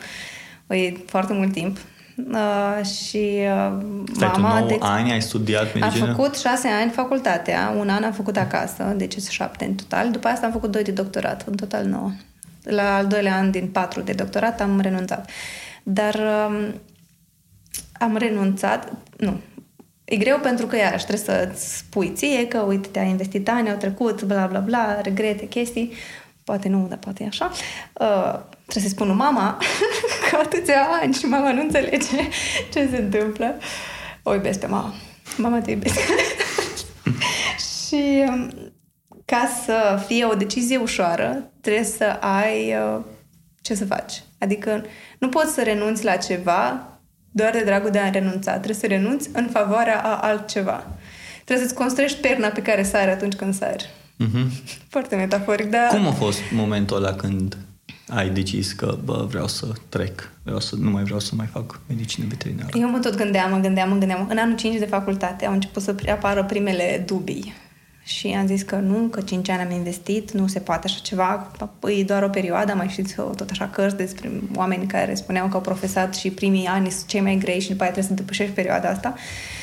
E 0.78 0.92
foarte 1.06 1.32
mult 1.32 1.52
timp. 1.52 1.78
Uh, 2.16 2.84
și 2.84 3.38
uh, 3.40 3.82
Stai 4.14 4.30
tu 4.32 4.40
mama... 4.40 4.58
9 4.58 4.68
de- 4.68 4.76
ani, 4.80 5.12
ai 5.12 5.22
studiat 5.22 5.62
Am 5.62 5.80
medicină? 5.80 6.06
făcut 6.06 6.36
șase 6.36 6.68
ani 6.68 6.90
facultatea, 6.90 7.74
un 7.78 7.88
an 7.88 8.04
am 8.04 8.12
făcut 8.12 8.36
acasă, 8.36 8.94
deci 8.96 9.12
sunt 9.12 9.24
șapte 9.24 9.64
în 9.64 9.74
total. 9.74 10.10
După 10.10 10.28
asta 10.28 10.46
am 10.46 10.52
făcut 10.52 10.70
doi 10.70 10.82
de 10.82 10.90
doctorat, 10.90 11.44
în 11.46 11.54
total 11.54 11.84
nouă. 11.84 12.10
La 12.62 12.96
al 12.96 13.06
doilea 13.06 13.36
an 13.36 13.50
din 13.50 13.68
patru 13.68 14.00
de 14.00 14.12
doctorat 14.12 14.60
am 14.60 14.80
renunțat. 14.80 15.30
Dar 15.82 16.14
um, 16.48 16.74
am 17.92 18.16
renunțat, 18.16 18.92
nu, 19.16 19.40
E 20.04 20.16
greu 20.16 20.38
pentru 20.38 20.66
că, 20.66 20.76
iarăși, 20.76 21.06
trebuie 21.06 21.26
să-ți 21.36 21.76
spui 21.76 22.12
ție 22.14 22.48
că, 22.48 22.58
uite, 22.58 22.88
te-ai 22.88 23.08
investit 23.08 23.48
ani, 23.48 23.70
au 23.70 23.76
trecut, 23.76 24.22
bla, 24.22 24.46
bla, 24.46 24.58
bla, 24.58 25.00
regrete, 25.00 25.46
chestii. 25.46 25.92
Poate 26.44 26.68
nu, 26.68 26.86
dar 26.88 26.98
poate 26.98 27.24
e 27.24 27.26
așa. 27.26 27.50
Uh, 27.92 28.40
trebuie 28.72 28.90
să 28.90 28.96
spun 28.96 29.06
lui 29.06 29.16
mama 29.16 29.58
că 30.30 30.36
atâția 30.36 30.88
ani 31.00 31.14
și 31.14 31.24
mama 31.24 31.52
nu 31.52 31.60
înțelege 31.60 32.28
ce 32.72 32.88
se 32.90 32.96
întâmplă. 32.96 33.58
O 34.22 34.34
iubesc 34.34 34.58
pe 34.60 34.66
mama. 34.66 34.94
Mama 35.36 35.60
te 35.60 35.70
iubesc. 35.70 35.98
și 37.86 38.24
um, 38.28 38.50
ca 39.24 39.48
să 39.64 40.02
fie 40.06 40.24
o 40.24 40.34
decizie 40.34 40.76
ușoară, 40.76 41.50
trebuie 41.60 41.84
să 41.84 42.04
ai 42.20 42.74
uh, 42.74 43.00
ce 43.62 43.74
să 43.74 43.84
faci. 43.84 44.22
Adică 44.38 44.84
nu 45.18 45.28
poți 45.28 45.54
să 45.54 45.62
renunți 45.62 46.04
la 46.04 46.16
ceva 46.16 46.86
doar 47.30 47.50
de 47.50 47.62
dragul 47.64 47.90
de 47.90 47.98
a 47.98 48.10
renunța. 48.10 48.52
Trebuie 48.52 48.74
să 48.74 48.86
renunți 48.86 49.28
în 49.32 49.48
favoarea 49.52 50.00
a 50.02 50.16
altceva. 50.16 50.86
Trebuie 51.44 51.66
să-ți 51.66 51.78
construiești 51.78 52.20
perna 52.20 52.48
pe 52.48 52.62
care 52.62 52.82
sari 52.82 53.10
atunci 53.10 53.34
când 53.34 53.54
sari. 53.54 53.90
Mhm. 54.16 54.50
Foarte 54.88 55.16
metaforic, 55.16 55.70
dar... 55.70 55.88
Cum 55.88 56.06
a 56.06 56.12
fost 56.12 56.38
momentul 56.52 56.96
ăla 56.96 57.14
când 57.14 57.56
ai 58.14 58.28
decis 58.30 58.72
că, 58.72 58.98
bă, 59.04 59.26
vreau 59.28 59.46
să 59.46 59.66
trec, 59.88 60.30
vreau 60.42 60.60
să, 60.60 60.76
nu 60.76 60.90
mai 60.90 61.02
vreau 61.02 61.18
să 61.18 61.34
mai 61.34 61.46
fac 61.46 61.80
medicină 61.88 62.26
veterinară? 62.28 62.78
Eu 62.78 62.90
mă 62.90 62.98
tot 62.98 63.16
gândeam, 63.16 63.50
mă 63.50 63.58
gândeam, 63.58 63.88
mă 63.88 63.96
gândeam. 63.96 64.26
În 64.30 64.38
anul 64.38 64.56
5 64.56 64.78
de 64.78 64.84
facultate 64.84 65.46
au 65.46 65.52
început 65.52 65.82
să 65.82 65.94
apară 66.10 66.44
primele 66.44 67.02
dubii. 67.06 67.54
Și 68.04 68.26
am 68.26 68.46
zis 68.46 68.62
că 68.62 68.76
nu, 68.76 69.08
că 69.10 69.20
5 69.20 69.48
ani 69.48 69.62
am 69.62 69.70
investit, 69.70 70.30
nu 70.32 70.46
se 70.46 70.58
poate 70.58 70.86
așa 70.86 70.98
ceva, 71.02 71.50
păi 71.78 72.00
e 72.00 72.04
doar 72.04 72.22
o 72.22 72.28
perioadă, 72.28 72.70
am 72.70 72.76
mai 72.76 72.88
știți 72.88 73.14
tot 73.14 73.50
așa 73.50 73.68
cărți 73.68 73.96
despre 73.96 74.30
oameni 74.54 74.86
care 74.86 75.14
spuneau 75.14 75.48
că 75.48 75.54
au 75.54 75.60
profesat 75.60 76.14
și 76.14 76.30
primii 76.30 76.66
ani 76.66 76.90
sunt 76.90 77.06
cei 77.06 77.20
mai 77.20 77.36
grei 77.36 77.60
și 77.60 77.68
după 77.68 77.82
aia 77.82 77.92
trebuie 77.92 78.16
să 78.16 78.22
depășești 78.22 78.54
perioada 78.54 78.88
asta. 78.88 79.14
Uh, 79.16 79.61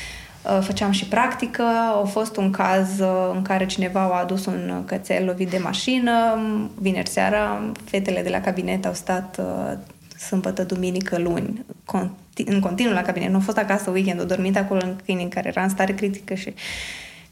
Făceam 0.60 0.90
și 0.90 1.04
practică, 1.04 1.62
a 2.02 2.04
fost 2.04 2.36
un 2.36 2.50
caz 2.50 2.98
uh, 2.98 3.30
în 3.34 3.42
care 3.42 3.66
cineva 3.66 4.00
a 4.00 4.20
adus 4.20 4.46
un 4.46 4.82
cățel 4.84 5.24
lovit 5.24 5.50
de 5.50 5.58
mașină, 5.58 6.38
vineri 6.78 7.08
seara, 7.08 7.72
fetele 7.84 8.22
de 8.22 8.28
la 8.28 8.40
cabinet 8.40 8.86
au 8.86 8.92
stat 8.92 9.40
uh, 9.40 9.78
sâmbătă, 10.18 10.64
duminică, 10.64 11.18
luni, 11.18 11.64
conti- 11.84 12.44
în 12.46 12.60
continuu 12.60 12.92
la 12.92 13.02
cabinet. 13.02 13.28
Nu 13.28 13.34
au 13.34 13.40
fost 13.40 13.56
acasă 13.56 13.90
weekend, 13.90 14.20
au 14.20 14.26
dormit 14.26 14.56
acolo 14.56 14.80
în 14.84 14.96
câini 15.04 15.22
în 15.22 15.28
care 15.28 15.48
era 15.48 15.62
în 15.62 15.68
stare 15.68 15.94
critică 15.94 16.34
și 16.34 16.54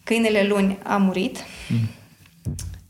câinele 0.05 0.47
luni 0.47 0.79
a 0.83 0.97
murit, 0.97 1.37
mm. 1.69 1.89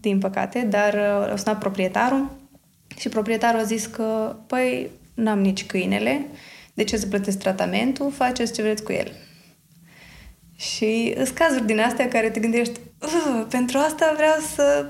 din 0.01 0.19
păcate, 0.19 0.67
dar 0.71 0.95
uh, 0.95 1.33
a 1.33 1.37
sunat 1.37 1.59
proprietarul 1.59 2.31
și 2.99 3.09
proprietarul 3.09 3.61
a 3.61 3.65
zis 3.65 3.87
că, 3.87 4.37
păi, 4.47 4.91
n-am 5.15 5.41
nici 5.41 5.67
câinele, 5.67 6.27
de 6.75 6.85
ce 6.85 6.97
să 6.97 7.07
plătesc 7.07 7.39
tratamentul, 7.39 8.11
faceți 8.11 8.53
ce 8.53 8.63
vreți 8.63 8.83
cu 8.83 8.93
el. 8.93 9.13
Și 10.59 11.13
sunt 11.17 11.29
cazuri 11.29 11.67
din 11.67 11.81
astea 11.81 12.09
care 12.09 12.31
te 12.31 12.41
gândești, 12.41 12.81
"Uh, 13.03 13.45
pentru 13.51 13.79
asta 13.79 14.13
vreau 14.17 14.37
să 14.55 14.87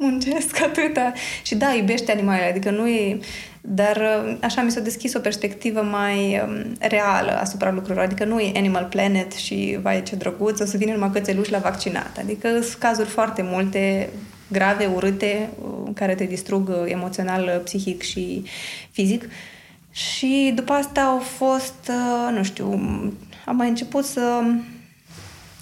muncesc 0.00 0.62
atâta. 0.62 1.12
Și 1.42 1.54
da, 1.54 1.74
iubește 1.74 2.12
animalele, 2.12 2.48
adică 2.50 2.70
nu 2.70 2.88
e... 2.88 3.18
Dar 3.62 3.96
uh, 3.96 4.36
așa 4.40 4.62
mi 4.62 4.70
s-a 4.70 4.80
deschis 4.80 5.14
o 5.14 5.18
perspectivă 5.18 5.80
mai 5.80 6.42
um, 6.46 6.72
reală 6.78 7.30
asupra 7.40 7.70
lucrurilor. 7.70 8.04
Adică 8.04 8.24
nu 8.24 8.40
e 8.40 8.52
Animal 8.56 8.84
Planet 8.84 9.32
și 9.32 9.78
vai 9.82 10.02
ce 10.02 10.16
drăguț, 10.16 10.60
o 10.60 10.64
să 10.64 10.76
vină 10.76 10.92
numai 10.92 11.10
cățeluși 11.12 11.50
la 11.50 11.58
vaccinat. 11.58 12.18
Adică 12.18 12.48
sunt 12.60 12.76
cazuri 12.78 13.08
foarte 13.08 13.42
multe 13.42 14.08
grave, 14.48 14.86
urâte, 14.86 15.48
uh, 15.62 15.90
care 15.94 16.14
te 16.14 16.24
distrug 16.24 16.68
uh, 16.68 16.74
emoțional, 16.86 17.44
uh, 17.44 17.60
psihic 17.64 18.02
și 18.02 18.42
fizic. 18.90 19.28
Și 19.90 20.52
după 20.54 20.72
asta 20.72 21.00
au 21.00 21.18
fost, 21.18 21.88
uh, 21.88 22.36
nu 22.36 22.42
știu, 22.42 22.80
am 23.50 23.56
mai 23.56 23.68
început 23.68 24.04
să 24.04 24.20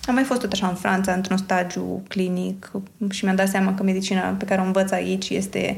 am 0.04 0.14
mai 0.14 0.22
fost 0.22 0.40
tot 0.40 0.52
așa 0.52 0.68
în 0.68 0.74
Franța, 0.74 1.12
într-un 1.12 1.36
stagiu 1.36 2.02
clinic 2.08 2.70
și 3.10 3.24
mi-am 3.24 3.36
dat 3.36 3.48
seama 3.48 3.74
că 3.74 3.82
medicina 3.82 4.20
pe 4.20 4.44
care 4.44 4.60
o 4.60 4.64
învăț 4.64 4.90
aici 4.90 5.28
este 5.28 5.76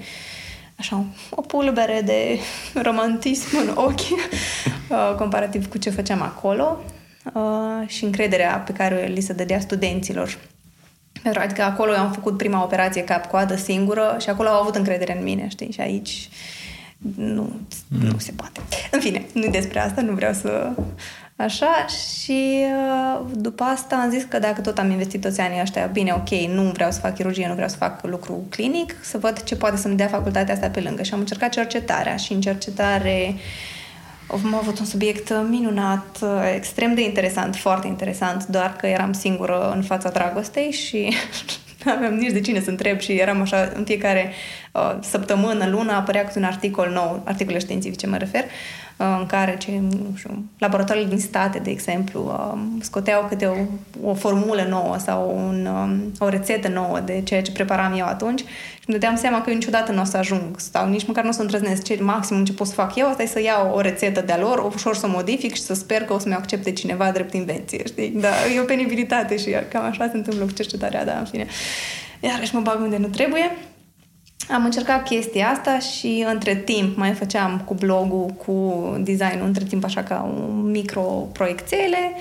așa 0.78 1.04
o 1.30 1.40
pulbere 1.40 2.02
de 2.04 2.38
romantism 2.86 3.56
în 3.56 3.72
ochi 3.74 4.10
uh, 4.10 5.14
comparativ 5.16 5.68
cu 5.68 5.78
ce 5.78 5.90
făceam 5.90 6.22
acolo 6.22 6.78
uh, 7.32 7.88
și 7.88 8.04
încrederea 8.04 8.56
pe 8.56 8.72
care 8.72 9.06
li 9.06 9.20
se 9.20 9.32
dădea 9.32 9.60
studenților. 9.60 10.38
Pentru 11.22 11.42
adică 11.42 11.62
acolo 11.62 11.92
eu 11.92 11.98
am 11.98 12.12
făcut 12.12 12.36
prima 12.36 12.62
operație 12.62 13.04
cap-coadă 13.04 13.56
singură 13.56 14.16
și 14.20 14.28
acolo 14.28 14.48
au 14.48 14.60
avut 14.60 14.74
încredere 14.74 15.16
în 15.16 15.22
mine, 15.22 15.48
știi? 15.48 15.72
Și 15.72 15.80
aici 15.80 16.28
nu, 17.16 17.60
nu 17.88 18.18
se 18.18 18.32
poate. 18.32 18.60
În 18.90 19.00
fine, 19.00 19.26
nu 19.32 19.50
despre 19.50 19.80
asta, 19.80 20.00
nu 20.00 20.12
vreau 20.12 20.32
să 20.32 20.72
Așa, 21.44 21.86
și 21.86 22.64
uh, 22.64 23.20
după 23.34 23.62
asta 23.62 23.96
am 23.96 24.10
zis 24.10 24.22
că 24.28 24.38
dacă 24.38 24.60
tot 24.60 24.78
am 24.78 24.90
investit 24.90 25.20
toți 25.20 25.40
anii 25.40 25.60
ăștia, 25.60 25.86
bine, 25.86 26.12
ok, 26.12 26.28
nu 26.28 26.62
vreau 26.62 26.90
să 26.90 27.00
fac 27.00 27.14
chirurgie, 27.14 27.46
nu 27.46 27.52
vreau 27.52 27.68
să 27.68 27.76
fac 27.76 28.06
lucru 28.06 28.44
clinic, 28.48 28.96
să 29.00 29.18
văd 29.18 29.42
ce 29.42 29.56
poate 29.56 29.76
să-mi 29.76 29.96
dea 29.96 30.06
facultatea 30.06 30.54
asta 30.54 30.68
pe 30.68 30.80
lângă. 30.80 31.02
Și 31.02 31.12
am 31.12 31.18
încercat 31.18 31.50
cercetarea 31.50 32.16
și 32.16 32.32
în 32.32 32.40
cercetare 32.40 33.34
am 34.26 34.54
avut 34.54 34.78
un 34.78 34.84
subiect 34.84 35.32
minunat, 35.48 36.18
extrem 36.54 36.94
de 36.94 37.02
interesant, 37.02 37.56
foarte 37.56 37.86
interesant, 37.86 38.46
doar 38.46 38.76
că 38.76 38.86
eram 38.86 39.12
singură 39.12 39.72
în 39.74 39.82
fața 39.82 40.08
dragostei 40.08 40.70
și 40.70 41.14
nu 41.84 41.92
aveam 41.92 42.14
nici 42.14 42.32
de 42.32 42.40
cine 42.40 42.60
să 42.60 42.70
întreb 42.70 42.98
și 42.98 43.12
eram 43.12 43.40
așa 43.40 43.72
în 43.74 43.84
fiecare 43.84 44.32
uh, 44.72 44.98
săptămână, 45.00 45.68
lună 45.68 45.92
apărea 45.92 46.24
cu 46.24 46.32
un 46.36 46.44
articol 46.44 46.90
nou, 46.90 47.22
articole 47.24 47.58
științifice 47.58 48.06
mă 48.06 48.16
refer, 48.16 48.44
uh, 48.44 48.50
în 49.04 49.26
care 49.26 49.56
ce, 49.56 49.70
nu 49.80 50.16
știu, 50.16 50.44
laboratoarele 50.58 51.06
din 51.06 51.18
state, 51.18 51.58
de 51.58 51.70
exemplu, 51.70 52.24
uh, 52.26 52.60
scoteau 52.80 53.26
câte 53.28 53.46
o, 53.46 53.56
o 54.10 54.14
formulă 54.14 54.66
nouă 54.68 54.96
sau 54.98 55.46
un, 55.46 55.66
um, 55.66 56.12
o 56.18 56.28
rețetă 56.28 56.68
nouă 56.68 57.00
de 57.00 57.20
ceea 57.24 57.42
ce 57.42 57.52
preparam 57.52 57.98
eu 57.98 58.06
atunci 58.06 58.40
și 58.40 58.86
îmi 58.86 58.98
dădeam 58.98 59.16
seama 59.16 59.40
că 59.40 59.50
eu 59.50 59.56
niciodată 59.56 59.92
nu 59.92 60.00
o 60.00 60.04
să 60.04 60.16
ajung 60.16 60.58
sau 60.58 60.88
nici 60.88 61.06
măcar 61.06 61.22
nu 61.22 61.28
o 61.28 61.32
să 61.32 61.40
îndrăznesc. 61.40 61.82
Ce 61.82 62.02
maximum 62.02 62.44
ce 62.44 62.52
pot 62.52 62.66
să 62.66 62.72
fac 62.72 62.96
eu, 62.96 63.08
asta 63.08 63.22
e 63.22 63.26
să 63.26 63.42
iau 63.42 63.74
o 63.74 63.80
rețetă 63.80 64.20
de-a 64.20 64.38
lor, 64.38 64.72
ușor 64.74 64.96
să 64.96 65.06
o 65.06 65.10
modific 65.10 65.54
și 65.54 65.62
să 65.62 65.74
sper 65.74 66.02
că 66.02 66.12
o 66.12 66.18
să-mi 66.18 66.34
accepte 66.34 66.72
cineva 66.72 67.10
drept 67.10 67.34
invenție, 67.34 67.86
știi? 67.86 68.08
Da, 68.08 68.28
e 68.56 68.60
o 68.60 68.64
penibilitate 68.64 69.36
și 69.36 69.56
cam 69.68 69.84
așa 69.84 70.08
se 70.10 70.16
întâmplă 70.16 70.44
cu 70.44 70.52
cercetarea, 70.52 71.04
da, 71.04 71.18
în 71.18 71.24
fine. 71.24 71.46
Iarăși 72.20 72.54
mă 72.54 72.60
bag 72.60 72.80
unde 72.80 72.96
nu 72.96 73.06
trebuie. 73.06 73.50
Am 74.52 74.64
încercat 74.64 75.04
chestia 75.04 75.48
asta 75.48 75.78
și 75.78 76.24
între 76.32 76.56
timp 76.56 76.96
mai 76.96 77.12
făceam 77.12 77.60
cu 77.64 77.74
blogul, 77.74 78.26
cu 78.26 78.84
designul, 79.00 79.46
între 79.46 79.64
timp 79.64 79.84
așa 79.84 80.02
ca 80.02 80.32
un 80.36 80.70
micro 80.70 81.02
proiectele 81.32 82.12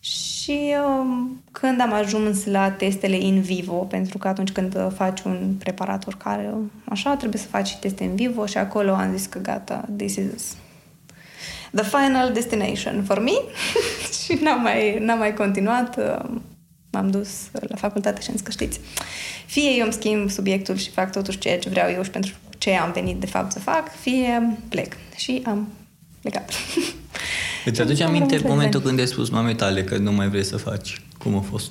și 0.00 0.74
um, 0.86 1.42
când 1.52 1.80
am 1.80 1.92
ajuns 1.92 2.44
la 2.44 2.70
testele 2.70 3.16
in 3.16 3.40
vivo, 3.40 3.74
pentru 3.74 4.18
că 4.18 4.28
atunci 4.28 4.52
când 4.52 4.92
faci 4.94 5.22
un 5.22 5.54
preparator 5.58 6.16
care 6.16 6.54
așa, 6.84 7.16
trebuie 7.16 7.40
să 7.40 7.46
faci 7.46 7.68
și 7.68 7.78
teste 7.78 8.04
in 8.04 8.14
vivo 8.14 8.46
și 8.46 8.58
acolo 8.58 8.92
am 8.92 9.16
zis 9.16 9.26
că 9.26 9.38
gata, 9.38 9.84
this 9.96 10.16
is 10.16 10.56
the 11.74 11.84
final 11.84 12.32
destination 12.32 13.02
for 13.02 13.20
me 13.20 13.32
și 14.22 14.38
n-am 14.42 14.62
mai, 14.62 14.98
n-am 14.98 15.18
mai 15.18 15.34
continuat. 15.34 15.98
Um, 16.90 17.00
m-am 17.00 17.10
dus 17.10 17.30
la 17.68 17.76
facultate 17.76 18.20
și 18.20 18.28
am 18.28 18.36
zis 18.36 18.44
că 18.44 18.50
știți, 18.50 18.80
fie 19.46 19.70
eu 19.76 19.84
îmi 19.84 19.92
schimb 19.92 20.30
subiectul 20.30 20.76
și 20.76 20.90
fac 20.90 21.12
totuși 21.12 21.38
ceea 21.38 21.58
ce 21.58 21.68
vreau 21.68 21.90
eu 21.90 22.02
și 22.02 22.10
pentru 22.10 22.32
ce 22.58 22.70
am 22.70 22.92
venit 22.92 23.20
de 23.20 23.26
fapt 23.26 23.52
să 23.52 23.58
fac, 23.58 24.00
fie 24.00 24.58
plec. 24.68 24.96
Și 25.16 25.42
am 25.44 25.68
plecat. 26.20 26.50
Îți 27.64 27.80
aduce 27.80 28.04
aminte 28.04 28.40
momentul 28.44 28.80
când 28.80 28.98
ai 28.98 29.06
spus 29.06 29.28
mamei 29.28 29.54
tale 29.54 29.84
că 29.84 29.96
nu 29.96 30.12
mai 30.12 30.28
vrei 30.28 30.44
să 30.44 30.56
faci? 30.56 31.00
Cum 31.18 31.36
a 31.36 31.40
fost? 31.40 31.70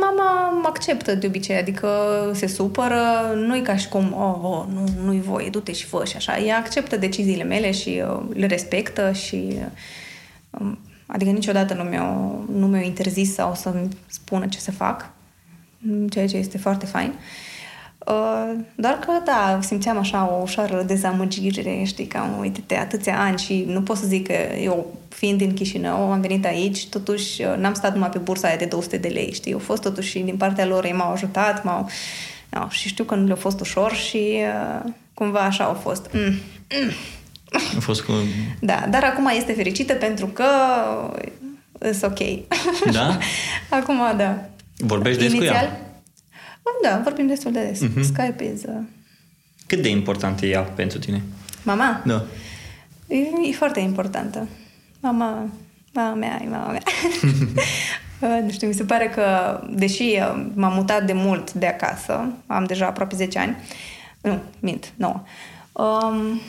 Mama 0.00 0.50
mă 0.50 0.66
acceptă 0.68 1.14
de 1.14 1.26
obicei, 1.26 1.56
adică 1.56 1.88
se 2.34 2.46
supără, 2.46 3.02
nu 3.34 3.56
e 3.56 3.60
ca 3.60 3.76
și 3.76 3.88
cum, 3.88 4.12
oh, 4.12 4.38
oh 4.42 4.64
nu, 4.72 5.04
nu-i 5.04 5.20
voie, 5.20 5.48
du-te 5.48 5.72
și 5.72 5.84
fă 5.84 6.04
și 6.04 6.16
așa. 6.16 6.38
Ea 6.38 6.56
acceptă 6.56 6.96
deciziile 6.96 7.42
mele 7.42 7.70
și 7.70 8.02
uh, 8.08 8.22
le 8.34 8.46
respectă 8.46 9.12
și 9.12 9.56
uh, 10.50 10.72
adică 11.06 11.30
niciodată 11.30 11.74
nu 11.74 11.82
mi-au, 11.82 12.44
nu 12.52 12.66
mi-au 12.66 12.82
interzis 12.82 13.34
sau 13.34 13.54
să-mi 13.54 13.88
spună 14.06 14.46
ce 14.46 14.58
să 14.58 14.72
fac, 14.72 15.10
ceea 16.08 16.26
ce 16.26 16.36
este 16.36 16.58
foarte 16.58 16.86
fain. 16.86 17.08
Uh, 17.08 17.54
Uh, 18.06 18.54
doar 18.74 18.94
că, 18.94 19.12
da, 19.24 19.58
simțeam 19.62 19.98
așa 19.98 20.30
o 20.32 20.40
ușoară 20.42 20.82
dezamăgire, 20.82 21.82
știi, 21.84 22.06
că 22.06 22.18
am 22.18 22.38
uite 22.40 22.62
de 22.66 22.76
atâția 22.76 23.20
ani 23.20 23.38
și 23.38 23.64
nu 23.68 23.82
pot 23.82 23.96
să 23.96 24.06
zic 24.06 24.26
că 24.26 24.34
eu, 24.62 24.98
fiind 25.08 25.38
din 25.38 25.54
Chișinău, 25.54 26.12
am 26.12 26.20
venit 26.20 26.44
aici, 26.44 26.88
totuși 26.88 27.42
uh, 27.42 27.54
n-am 27.56 27.74
stat 27.74 27.92
numai 27.92 28.10
pe 28.10 28.18
bursa 28.18 28.48
aia 28.48 28.56
de 28.56 28.64
200 28.64 28.96
de 28.96 29.08
lei, 29.08 29.32
știi, 29.32 29.52
au 29.52 29.58
fost 29.58 29.82
totuși 29.82 30.18
din 30.18 30.36
partea 30.36 30.66
lor, 30.66 30.84
ei 30.84 30.92
m-au 30.92 31.12
ajutat, 31.12 31.64
m-au... 31.64 31.88
No, 32.48 32.68
și 32.68 32.88
știu 32.88 33.04
că 33.04 33.14
nu 33.14 33.26
le-a 33.26 33.36
fost 33.36 33.60
ușor 33.60 33.94
și 33.94 34.38
uh, 34.38 34.90
cumva 35.14 35.40
așa 35.40 35.64
au 35.64 35.74
fost. 35.74 36.10
Mm, 36.12 36.20
mm. 36.22 36.90
A 37.76 37.80
fost 37.80 38.02
cu... 38.02 38.12
Da, 38.60 38.86
dar 38.90 39.04
acum 39.04 39.30
este 39.36 39.52
fericită 39.52 39.94
pentru 39.94 40.26
că 40.26 40.44
e 41.80 41.96
ok. 42.02 42.50
Da? 42.92 43.18
acum, 43.78 44.16
da. 44.16 44.48
Vorbești 44.76 45.22
des 45.22 45.32
Inițial, 45.32 45.54
cu 45.54 45.62
ea? 45.62 46.90
Da, 46.90 47.00
vorbim 47.02 47.26
destul 47.26 47.52
de 47.52 47.64
des. 47.64 47.80
Uh-huh. 47.88 48.02
Skype 48.02 48.52
is... 48.54 48.62
Uh... 48.62 48.82
Cât 49.66 49.82
de 49.82 49.88
important 49.88 50.40
e 50.40 50.46
ea 50.46 50.60
pentru 50.62 50.98
tine? 50.98 51.22
Mama? 51.62 52.02
Da. 52.04 52.24
E, 53.06 53.16
e 53.48 53.52
foarte 53.52 53.80
importantă. 53.80 54.48
Mama, 55.00 55.48
mama 55.92 56.14
mea 56.14 56.40
e 56.44 56.48
mama 56.48 56.70
mea. 56.70 56.82
nu 58.44 58.50
știu, 58.50 58.68
mi 58.68 58.74
se 58.74 58.84
pare 58.84 59.08
că, 59.08 59.60
deși 59.70 60.02
uh, 60.02 60.46
m-am 60.54 60.72
mutat 60.72 61.06
de 61.06 61.12
mult 61.12 61.52
de 61.52 61.66
acasă, 61.66 62.32
am 62.46 62.64
deja 62.64 62.86
aproape 62.86 63.16
10 63.16 63.38
ani, 63.38 63.56
nu, 64.20 64.40
mint, 64.60 64.92
9, 64.96 65.22
um, 65.72 66.40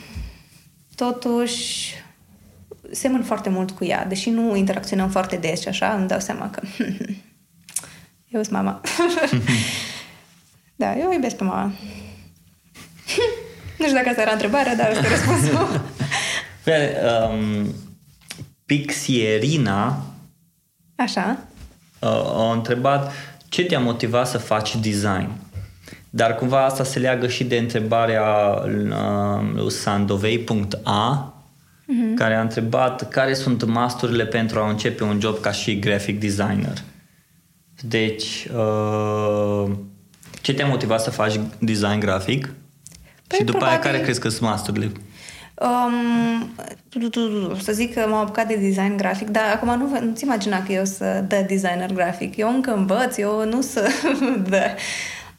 totuși 0.95 1.93
semăn 2.91 3.23
foarte 3.23 3.49
mult 3.49 3.71
cu 3.71 3.85
ea, 3.85 4.05
deși 4.05 4.29
nu 4.29 4.55
interacționăm 4.55 5.09
foarte 5.09 5.35
des 5.35 5.61
și 5.61 5.67
așa, 5.67 5.93
îmi 5.93 6.07
dau 6.07 6.19
seama 6.19 6.49
că 6.49 6.61
eu 8.33 8.43
sunt 8.43 8.51
mama. 8.51 8.81
Da, 10.77 10.97
eu 10.97 11.11
iubesc 11.11 11.35
pe 11.35 11.43
mama. 11.43 11.63
nu 13.79 13.85
știu 13.85 13.95
dacă 13.95 14.09
asta 14.09 14.21
era 14.21 14.31
întrebarea, 14.31 14.75
dar 14.75 14.89
asta 14.89 15.05
e 15.05 15.09
răspunsul. 15.09 15.81
um, 17.31 17.73
Pixierina 18.65 20.03
Așa. 20.95 21.37
Uh, 21.99 22.09
a 22.09 22.51
întrebat 22.53 23.11
ce 23.49 23.63
te-a 23.63 23.79
motivat 23.79 24.27
să 24.27 24.37
faci 24.37 24.75
design. 24.75 25.29
Dar 26.16 26.36
cumva 26.36 26.66
asta 26.66 26.84
se 26.84 26.99
leagă 26.99 27.28
și 27.28 27.43
de 27.43 27.57
întrebarea 27.57 28.24
uh, 28.66 29.53
lui 29.53 29.72
sandovei.a 29.72 31.34
uh-huh. 31.84 32.16
care 32.16 32.34
a 32.34 32.41
întrebat 32.41 33.09
care 33.09 33.34
sunt 33.34 33.66
masturile 33.66 34.26
pentru 34.26 34.59
a 34.59 34.70
începe 34.70 35.03
un 35.03 35.20
job 35.20 35.39
ca 35.39 35.51
și 35.51 35.80
graphic 35.80 36.20
designer. 36.20 36.78
Deci, 37.82 38.47
uh, 38.55 39.72
ce 40.41 40.53
te-a 40.53 40.66
motivat 40.66 41.01
să 41.01 41.09
faci 41.09 41.39
design 41.59 41.99
grafic? 41.99 42.53
Păi, 43.28 43.38
și 43.38 43.43
după 43.43 43.57
probabil... 43.57 43.68
aia 43.68 43.80
care 43.80 43.99
crezi 44.03 44.20
că 44.20 44.30
sunt 44.30 44.49
masturile? 44.49 44.91
Um, 45.61 46.49
să 47.59 47.72
zic 47.72 47.93
că 47.93 47.99
m-am 47.99 48.20
apucat 48.20 48.47
de 48.47 48.55
design 48.55 48.97
grafic, 48.97 49.28
dar 49.28 49.43
acum 49.53 49.78
nu, 49.78 49.99
nu-ți 50.05 50.24
imagina 50.24 50.63
că 50.63 50.72
eu 50.72 50.86
să 50.86 51.24
dă 51.28 51.45
designer 51.47 51.93
grafic. 51.93 52.38
Eu 52.38 52.49
încă 52.49 52.74
învăț, 52.74 53.18
eu 53.18 53.45
nu 53.45 53.61
să 53.61 53.88
dă. 54.49 54.76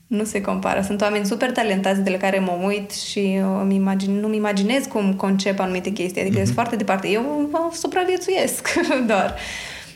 Nu 0.06 0.24
se 0.24 0.40
compară. 0.40 0.80
Sunt 0.80 1.00
oameni 1.00 1.26
super 1.26 1.52
talentați 1.52 2.00
de 2.00 2.10
la 2.10 2.16
care 2.16 2.38
mă 2.38 2.58
uit 2.64 2.90
și 2.90 3.40
îmi 3.60 3.74
imagine, 3.74 4.20
nu-mi 4.20 4.36
imaginez 4.36 4.84
cum 4.84 5.14
concep 5.14 5.60
anumite 5.60 5.90
chestii. 5.90 6.20
Adică 6.20 6.38
mm-hmm. 6.38 6.44
sunt 6.44 6.54
foarte 6.54 6.76
departe. 6.76 7.08
Eu 7.08 7.48
mă 7.50 7.70
supraviețuiesc 7.72 8.68
doar. 9.06 9.34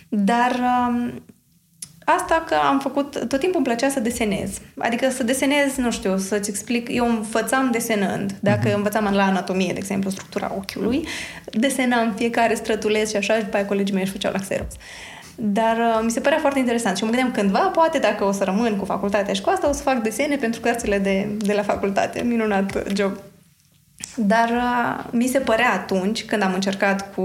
Dar 0.08 0.60
um, 0.88 1.22
Asta 2.16 2.44
că 2.46 2.54
am 2.54 2.80
făcut, 2.80 3.10
tot 3.10 3.38
timpul 3.40 3.54
îmi 3.54 3.64
plăcea 3.64 3.88
să 3.88 4.00
desenez. 4.00 4.58
Adică 4.78 5.10
să 5.10 5.22
desenez, 5.22 5.76
nu 5.76 5.90
știu, 5.90 6.16
să-ți 6.16 6.50
explic, 6.50 6.88
eu 6.90 7.08
învățam 7.08 7.70
desenând. 7.70 8.32
Dacă 8.40 8.70
uh-huh. 8.70 8.74
învățam 8.74 9.14
la 9.14 9.24
anatomie, 9.24 9.72
de 9.72 9.78
exemplu, 9.78 10.10
structura 10.10 10.52
ochiului, 10.56 11.06
desenam 11.44 12.12
fiecare 12.16 12.54
strătuleț 12.54 13.10
și 13.10 13.16
așa, 13.16 13.34
și 13.34 13.42
după 13.42 13.56
aia 13.56 13.66
colegii 13.66 13.94
mei 13.94 14.02
își 14.02 14.12
făceau 14.12 14.32
la 14.32 14.38
Xerox. 14.38 14.74
Dar 15.42 15.76
uh, 15.76 16.00
mi 16.02 16.10
se 16.10 16.20
părea 16.20 16.38
foarte 16.38 16.58
interesant 16.58 16.96
și 16.96 17.04
mă 17.04 17.10
gândeam 17.10 17.32
cândva, 17.32 17.58
poate 17.58 17.98
dacă 17.98 18.24
o 18.24 18.32
să 18.32 18.44
rămân 18.44 18.76
cu 18.76 18.84
facultatea 18.84 19.34
și 19.34 19.40
cu 19.40 19.50
asta, 19.50 19.68
o 19.68 19.72
să 19.72 19.82
fac 19.82 20.02
desene 20.02 20.36
pentru 20.36 20.60
cărțile 20.60 20.98
de, 20.98 21.28
de 21.38 21.52
la 21.52 21.62
facultate. 21.62 22.22
Minunat 22.22 22.82
job. 22.96 23.12
Dar 24.16 24.48
uh, 24.48 25.04
mi 25.10 25.26
se 25.26 25.38
părea 25.38 25.72
atunci, 25.72 26.24
când 26.24 26.42
am 26.42 26.54
încercat 26.54 27.14
cu 27.14 27.22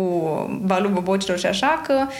valul 0.61 0.91
bobocilor 0.91 1.37
și 1.37 1.45
așa, 1.45 1.81
că 1.85 1.93
uh, 2.07 2.13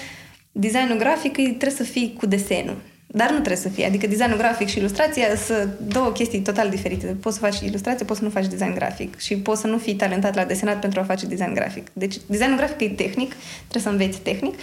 designul 0.57 0.97
grafic 0.97 1.33
trebuie 1.33 1.69
să 1.69 1.83
fii 1.83 2.15
cu 2.17 2.25
desenul. 2.25 2.77
Dar 3.07 3.27
nu 3.27 3.35
trebuie 3.35 3.57
să 3.57 3.69
fie. 3.69 3.85
Adică 3.85 4.07
designul 4.07 4.37
grafic 4.37 4.67
și 4.67 4.77
ilustrația 4.77 5.25
sunt 5.45 5.77
două 5.79 6.11
chestii 6.11 6.39
total 6.39 6.69
diferite. 6.69 7.05
Poți 7.05 7.35
să 7.35 7.41
faci 7.41 7.59
ilustrație, 7.59 8.05
poți 8.05 8.19
să 8.19 8.25
nu 8.25 8.31
faci 8.31 8.47
design 8.47 8.73
grafic. 8.73 9.19
Și 9.19 9.35
poți 9.37 9.61
să 9.61 9.67
nu 9.67 9.77
fii 9.77 9.95
talentat 9.95 10.35
la 10.35 10.43
desenat 10.43 10.79
pentru 10.79 10.99
a 10.99 11.03
face 11.03 11.25
design 11.25 11.53
grafic. 11.53 11.87
Deci 11.93 12.15
designul 12.25 12.57
grafic 12.57 12.81
e 12.81 12.89
tehnic, 12.89 13.35
trebuie 13.59 13.83
să 13.83 13.89
înveți 13.89 14.19
tehnic. 14.19 14.55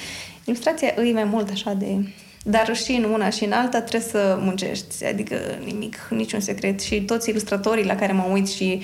Ilustrația 0.44 0.88
e 0.88 1.12
mai 1.12 1.24
mult 1.24 1.50
așa 1.50 1.72
de... 1.72 1.96
Dar 2.44 2.76
și 2.76 2.92
în 2.92 3.04
una 3.04 3.30
și 3.30 3.44
în 3.44 3.52
alta 3.52 3.80
trebuie 3.80 4.10
să 4.10 4.38
muncești. 4.40 5.04
Adică 5.04 5.36
nimic, 5.64 5.96
niciun 6.10 6.40
secret. 6.40 6.80
Și 6.80 7.02
toți 7.02 7.30
ilustratorii 7.30 7.84
la 7.84 7.94
care 7.94 8.12
mă 8.12 8.28
uit 8.32 8.48
și 8.48 8.82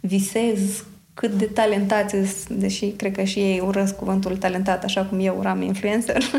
visez 0.00 0.84
cât 1.14 1.30
de 1.30 1.44
talentați 1.44 2.14
deși 2.54 2.86
cred 2.86 3.16
că 3.16 3.22
și 3.22 3.38
ei 3.38 3.62
urăsc 3.66 3.96
cuvântul 3.96 4.36
talentat, 4.36 4.84
așa 4.84 5.04
cum 5.04 5.20
eu 5.20 5.36
uram 5.38 5.62
influencer, 5.62 6.22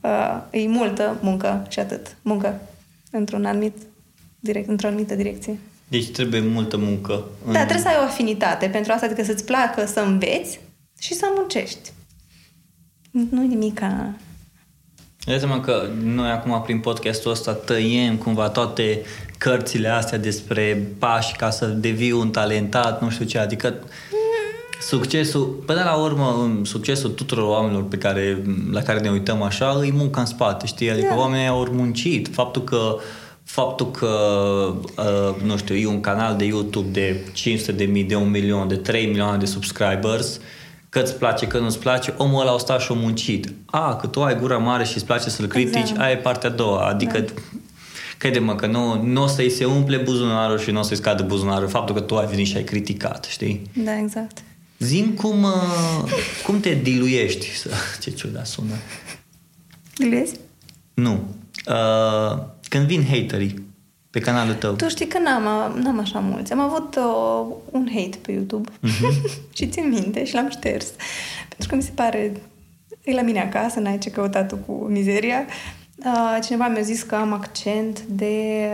uh, 0.00 0.42
e 0.50 0.68
multă 0.68 1.18
muncă 1.20 1.66
și 1.68 1.78
atât. 1.78 2.16
Muncă 2.22 2.60
într-un 3.10 3.44
anumit 3.44 3.76
direct, 4.40 4.68
într-o 4.68 4.86
anumită 4.86 5.14
direcție. 5.14 5.58
Deci 5.88 6.10
trebuie 6.10 6.40
multă 6.40 6.76
muncă. 6.76 7.24
În... 7.46 7.52
Da, 7.52 7.58
trebuie 7.58 7.82
să 7.82 7.88
ai 7.88 7.96
o 8.00 8.04
afinitate 8.04 8.66
pentru 8.66 8.92
asta, 8.92 9.06
adică 9.06 9.24
să-ți 9.24 9.44
placă 9.44 9.86
să 9.86 10.00
înveți 10.00 10.60
și 10.98 11.14
să 11.14 11.26
muncești. 11.36 11.92
Nu 13.12 13.42
nimica. 13.42 14.14
Dai 15.24 15.38
seama 15.38 15.60
că 15.60 15.88
noi 16.02 16.30
acum 16.30 16.62
prin 16.62 16.78
podcastul 16.78 17.30
ăsta 17.30 17.52
tăiem 17.52 18.16
cumva 18.16 18.48
toate 18.48 19.02
cărțile 19.38 19.88
astea 19.88 20.18
despre 20.18 20.92
pași 20.98 21.36
ca 21.36 21.50
să 21.50 21.66
devii 21.66 22.12
un 22.12 22.30
talentat, 22.30 23.02
nu 23.02 23.10
știu 23.10 23.24
ce, 23.24 23.38
adică 23.38 23.74
succesul, 24.80 25.62
până 25.66 25.82
la 25.84 25.94
urmă, 25.94 26.60
succesul 26.62 27.10
tuturor 27.10 27.48
oamenilor 27.48 27.84
pe 27.84 27.96
care, 27.96 28.42
la 28.70 28.82
care 28.82 29.00
ne 29.00 29.10
uităm 29.10 29.42
așa, 29.42 29.76
îi 29.80 29.92
munca 29.92 30.20
în 30.20 30.26
spate, 30.26 30.66
știi? 30.66 30.90
Adică 30.90 31.06
yeah. 31.06 31.18
oamenii 31.18 31.46
au 31.46 31.68
muncit. 31.72 32.28
Faptul 32.34 32.62
că 32.62 32.96
faptul 33.44 33.90
că, 33.90 34.08
uh, 34.96 35.42
nu 35.44 35.56
știu, 35.56 35.74
e 35.74 35.86
un 35.86 36.00
canal 36.00 36.36
de 36.36 36.44
YouTube 36.44 36.88
de 36.88 37.24
500 37.32 37.72
de 37.72 37.84
mii, 37.84 38.04
de 38.04 38.14
1 38.14 38.24
milion, 38.24 38.68
de 38.68 38.76
3 38.76 39.06
milioane 39.06 39.38
de 39.38 39.46
subscribers, 39.46 40.40
că 40.92 41.00
îți 41.00 41.14
place, 41.14 41.46
că 41.46 41.58
nu-ți 41.58 41.78
place, 41.78 42.14
omul 42.16 42.40
ăla 42.40 42.52
a 42.52 42.58
stat 42.58 42.80
și 42.80 42.88
a 42.90 42.94
muncit. 42.94 43.52
A, 43.64 43.96
că 43.96 44.06
tu 44.06 44.22
ai 44.22 44.38
gura 44.38 44.58
mare 44.58 44.84
și 44.84 44.96
îți 44.96 45.04
place 45.04 45.30
să-l 45.30 45.46
critici, 45.46 45.80
exact. 45.80 46.00
aia 46.00 46.10
e 46.10 46.16
partea 46.16 46.50
a 46.50 46.52
doua. 46.52 46.88
Adică 46.88 47.18
da. 47.18 47.32
crede-mă 48.18 48.54
că 48.54 48.66
nu, 48.66 49.02
nu 49.02 49.22
o 49.22 49.26
să-i 49.26 49.50
se 49.50 49.64
umple 49.64 49.96
buzunarul 49.96 50.58
și 50.58 50.70
nu 50.70 50.78
o 50.78 50.82
să-i 50.82 50.96
scadă 50.96 51.22
buzunarul 51.22 51.68
faptul 51.68 51.94
că 51.94 52.00
tu 52.00 52.16
ai 52.16 52.26
venit 52.26 52.46
și 52.46 52.56
ai 52.56 52.64
criticat, 52.64 53.24
știi? 53.24 53.70
Da, 53.84 53.98
exact. 53.98 54.42
Zim 54.78 55.10
cum, 55.10 55.42
uh, 55.42 56.12
cum 56.46 56.60
te 56.60 56.74
diluiești. 56.74 57.46
Ce 58.02 58.10
ciudat 58.10 58.46
sună. 58.46 58.74
Diluezi? 59.94 60.34
Nu. 60.94 61.28
Uh, 61.66 62.38
când 62.68 62.86
vin 62.86 63.04
haterii 63.04 63.62
pe 64.12 64.20
canalul 64.20 64.54
tău. 64.54 64.72
Tu 64.72 64.88
știi 64.88 65.06
că 65.06 65.18
n-am, 65.18 65.72
n-am 65.82 65.98
așa 65.98 66.18
mulți. 66.18 66.52
Am 66.52 66.60
avut 66.60 66.96
uh, 66.96 67.56
un 67.70 67.88
hate 67.94 68.18
pe 68.22 68.32
YouTube 68.32 68.70
uh-huh. 68.70 69.32
și 69.56 69.66
țin 69.66 69.88
minte 69.88 70.24
și 70.24 70.34
l-am 70.34 70.50
șters. 70.50 70.86
Pentru 71.48 71.68
că 71.68 71.74
mi 71.74 71.82
se 71.82 71.90
pare, 71.94 72.32
e 73.02 73.12
la 73.12 73.22
mine 73.22 73.40
acasă, 73.40 73.80
n-ai 73.80 73.98
ce 73.98 74.10
căuta 74.10 74.44
tu 74.44 74.56
cu 74.56 74.72
mizeria. 74.72 75.46
Uh, 75.96 76.38
cineva 76.44 76.68
mi-a 76.68 76.82
zis 76.82 77.02
că 77.02 77.14
am 77.14 77.32
accent 77.32 78.00
de, 78.00 78.68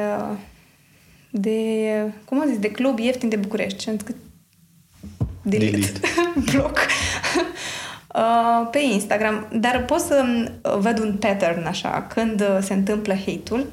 de, 1.31 1.91
cum 2.25 2.41
am 2.41 2.49
zis, 2.49 2.59
de 2.59 2.71
club 2.71 2.99
ieftin 2.99 3.29
de 3.29 3.37
București. 3.37 3.83
Și 3.83 3.89
am 3.89 3.95
zis 3.95 4.07
că 4.07 4.15
delete, 5.43 5.71
delete. 5.71 6.01
bloc. 6.53 6.79
Uh, 8.15 8.69
pe 8.71 8.79
Instagram, 8.79 9.49
dar 9.53 9.85
pot 9.85 10.01
să 10.01 10.25
uh, 10.63 10.77
văd 10.79 10.99
un 10.99 11.17
pattern 11.21 11.67
așa, 11.67 12.07
când 12.15 12.41
uh, 12.41 12.59
se 12.61 12.75
întâmplă 12.75 13.15
hate-ul, 13.15 13.67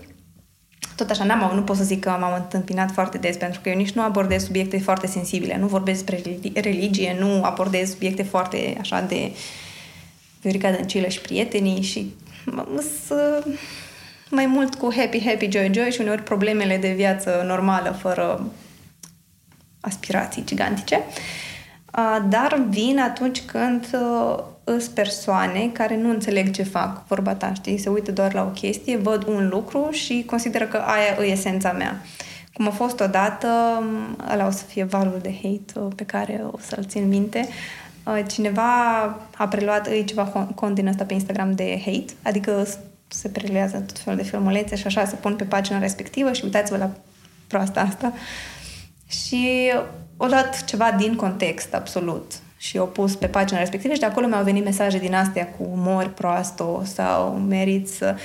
tot 0.95 1.09
așa, 1.09 1.23
n-am, 1.23 1.51
nu 1.55 1.61
pot 1.61 1.75
să 1.75 1.83
zic 1.83 1.99
că 1.99 2.09
m-am 2.09 2.33
întâmpinat 2.33 2.91
foarte 2.91 3.17
des, 3.17 3.37
pentru 3.37 3.59
că 3.61 3.69
eu 3.69 3.75
nici 3.75 3.91
nu 3.91 4.01
abordez 4.01 4.43
subiecte 4.43 4.79
foarte 4.79 5.07
sensibile, 5.07 5.57
nu 5.57 5.67
vorbesc 5.67 6.03
despre 6.03 6.39
religie, 6.61 7.15
nu 7.19 7.43
abordez 7.43 7.89
subiecte 7.89 8.23
foarte 8.23 8.77
așa 8.79 9.01
de 9.01 9.31
Viorica 10.41 10.71
Dăncilă 10.71 11.07
și 11.07 11.21
prietenii 11.21 11.81
și 11.81 12.13
să 13.05 13.43
mai 14.29 14.45
mult 14.45 14.75
cu 14.75 14.93
happy, 14.95 15.25
happy, 15.25 15.51
joy, 15.51 15.71
joy 15.73 15.91
și 15.91 16.01
uneori 16.01 16.23
problemele 16.23 16.77
de 16.77 16.91
viață 16.91 17.43
normală, 17.47 17.91
fără 17.91 18.51
aspirații 19.79 20.43
gigantice. 20.45 20.99
Dar 22.29 22.65
vin 22.69 22.99
atunci 22.99 23.41
când 23.41 23.87
sunt 24.65 24.81
persoane 24.81 25.69
care 25.73 25.97
nu 25.97 26.09
înțeleg 26.09 26.51
ce 26.51 26.63
fac, 26.63 27.07
vorba 27.07 27.33
ta, 27.33 27.53
știi? 27.53 27.77
Se 27.77 27.89
uită 27.89 28.11
doar 28.11 28.33
la 28.33 28.43
o 28.43 28.49
chestie, 28.49 28.97
văd 28.97 29.27
un 29.27 29.47
lucru 29.47 29.89
și 29.91 30.23
consideră 30.25 30.65
că 30.65 30.77
aia 30.77 31.25
e 31.27 31.31
esența 31.31 31.71
mea. 31.71 32.01
Cum 32.53 32.67
a 32.67 32.71
fost 32.71 32.99
odată, 32.99 33.47
ăla 34.31 34.45
o 34.45 34.51
să 34.51 34.63
fie 34.63 34.83
valul 34.83 35.19
de 35.21 35.33
hate 35.33 35.95
pe 35.95 36.03
care 36.03 36.43
o 36.51 36.57
să-l 36.59 36.83
țin 36.83 37.07
minte, 37.07 37.47
cineva 38.27 39.01
a 39.37 39.47
preluat, 39.49 39.87
e 39.87 40.03
ceva 40.03 40.23
cont 40.55 40.75
din 40.75 40.87
asta 40.87 41.03
pe 41.03 41.13
Instagram 41.13 41.51
de 41.51 41.81
hate, 41.85 42.13
adică 42.21 42.67
se 43.07 43.29
prelează 43.29 43.77
tot 43.77 43.99
felul 43.99 44.19
de 44.19 44.25
filmulețe 44.25 44.75
și 44.75 44.87
așa 44.87 45.05
se 45.05 45.15
pun 45.15 45.35
pe 45.35 45.43
pagina 45.43 45.79
respectivă 45.79 46.33
și 46.33 46.43
uitați-vă 46.43 46.77
la 46.77 46.89
proasta 47.47 47.79
asta. 47.79 48.13
Și 49.07 49.71
o 50.17 50.27
dat 50.27 50.63
ceva 50.63 50.91
din 50.91 51.15
context, 51.15 51.73
absolut 51.73 52.31
și 52.67 52.77
o 52.77 52.85
pus 52.85 53.15
pe 53.15 53.27
pagina 53.27 53.59
respectivă 53.59 53.93
și 53.93 53.99
de 53.99 54.05
acolo 54.05 54.27
mi-au 54.27 54.43
venit 54.43 54.63
mesaje 54.63 54.97
din 54.97 55.13
astea 55.13 55.47
cu 55.47 55.69
umor 55.71 56.07
proasto 56.07 56.81
sau 56.93 57.31
merit 57.47 57.87
să... 57.87 58.15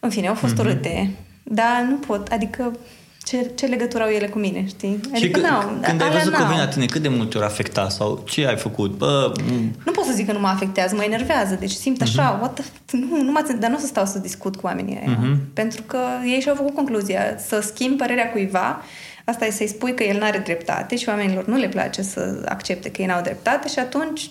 În 0.00 0.10
fine, 0.10 0.28
au 0.28 0.34
fost 0.34 0.54
mm-hmm. 0.54 0.58
urâte. 0.58 1.10
Dar 1.42 1.86
nu 1.88 1.96
pot, 1.96 2.28
adică 2.28 2.76
ce, 3.22 3.50
ce 3.54 3.66
legătură 3.66 4.02
au 4.02 4.10
ele 4.10 4.26
cu 4.26 4.38
mine, 4.38 4.66
știi? 4.66 5.00
Adică, 5.14 5.38
și 5.38 5.44
n-au, 5.46 5.78
când 5.82 6.02
ai 6.02 6.10
văzut 6.10 6.32
că 6.32 6.44
vine 6.48 6.60
la 6.60 6.68
tine, 6.68 6.86
cât 6.86 7.02
de 7.02 7.08
multe 7.08 7.36
ori 7.36 7.46
afecta 7.46 7.88
sau 7.88 8.22
ce 8.26 8.46
ai 8.46 8.56
făcut? 8.56 8.96
Bă, 8.96 9.32
nu 9.84 9.92
pot 9.92 10.04
să 10.04 10.12
zic 10.14 10.26
că 10.26 10.32
nu 10.32 10.40
mă 10.40 10.46
afectează, 10.46 10.94
mă 10.94 11.02
enervează, 11.02 11.56
deci 11.60 11.70
simt 11.70 12.02
așa, 12.02 12.36
mm-hmm. 12.36 12.40
what 12.40 12.54
the, 12.54 12.64
nu, 12.96 13.22
nu 13.22 13.30
mă, 13.30 13.56
dar 13.58 13.70
nu 13.70 13.76
o 13.76 13.80
să 13.80 13.86
stau 13.86 14.04
să 14.04 14.18
discut 14.18 14.56
cu 14.56 14.66
oamenii 14.66 14.96
aia, 14.96 15.18
mm-hmm. 15.18 15.54
pentru 15.54 15.82
că 15.82 15.98
ei 16.24 16.40
și-au 16.40 16.54
făcut 16.54 16.74
concluzia, 16.74 17.20
să 17.46 17.60
schimb 17.60 17.96
părerea 17.96 18.30
cuiva 18.30 18.82
Asta 19.28 19.44
e 19.46 19.50
să-i 19.50 19.68
spui 19.68 19.94
că 19.94 20.02
el 20.02 20.18
nu 20.18 20.24
are 20.24 20.38
dreptate 20.38 20.96
și 20.96 21.08
oamenilor 21.08 21.46
nu 21.46 21.56
le 21.56 21.68
place 21.68 22.02
să 22.02 22.42
accepte 22.48 22.90
că 22.90 23.00
ei 23.00 23.06
n-au 23.06 23.22
dreptate 23.22 23.68
și 23.68 23.78
atunci 23.78 24.30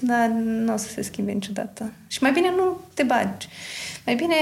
da, 0.00 0.30
nu 0.44 0.72
o 0.72 0.76
să 0.76 0.88
se 0.88 1.02
schimbe 1.02 1.32
niciodată. 1.32 1.92
Și 2.06 2.18
mai 2.22 2.32
bine 2.32 2.52
nu 2.56 2.80
te 2.94 3.02
bagi. 3.02 3.48
Mai 4.06 4.14
bine 4.14 4.34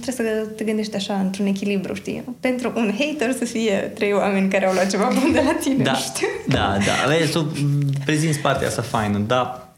trebuie 0.00 0.32
să 0.32 0.46
te 0.56 0.64
gândești 0.64 0.96
așa, 0.96 1.20
într-un 1.20 1.46
echilibru, 1.46 1.94
știi? 1.94 2.24
Pentru 2.40 2.72
un 2.76 2.94
hater 2.98 3.32
să 3.32 3.44
fie 3.44 3.92
trei 3.94 4.12
oameni 4.12 4.50
care 4.50 4.66
au 4.66 4.72
luat 4.72 4.90
ceva 4.90 5.10
bun 5.20 5.32
de 5.32 5.42
la 5.44 5.52
tine, 5.52 5.82
da, 5.84 5.94
știu? 5.94 6.26
Da, 6.48 6.76
da. 6.86 7.14
Vezi, 7.16 7.32
tu 7.32 7.52
prezinți 8.04 8.38
partea 8.38 8.66
asta 8.66 8.82
faină, 8.82 9.18
dar 9.18 9.68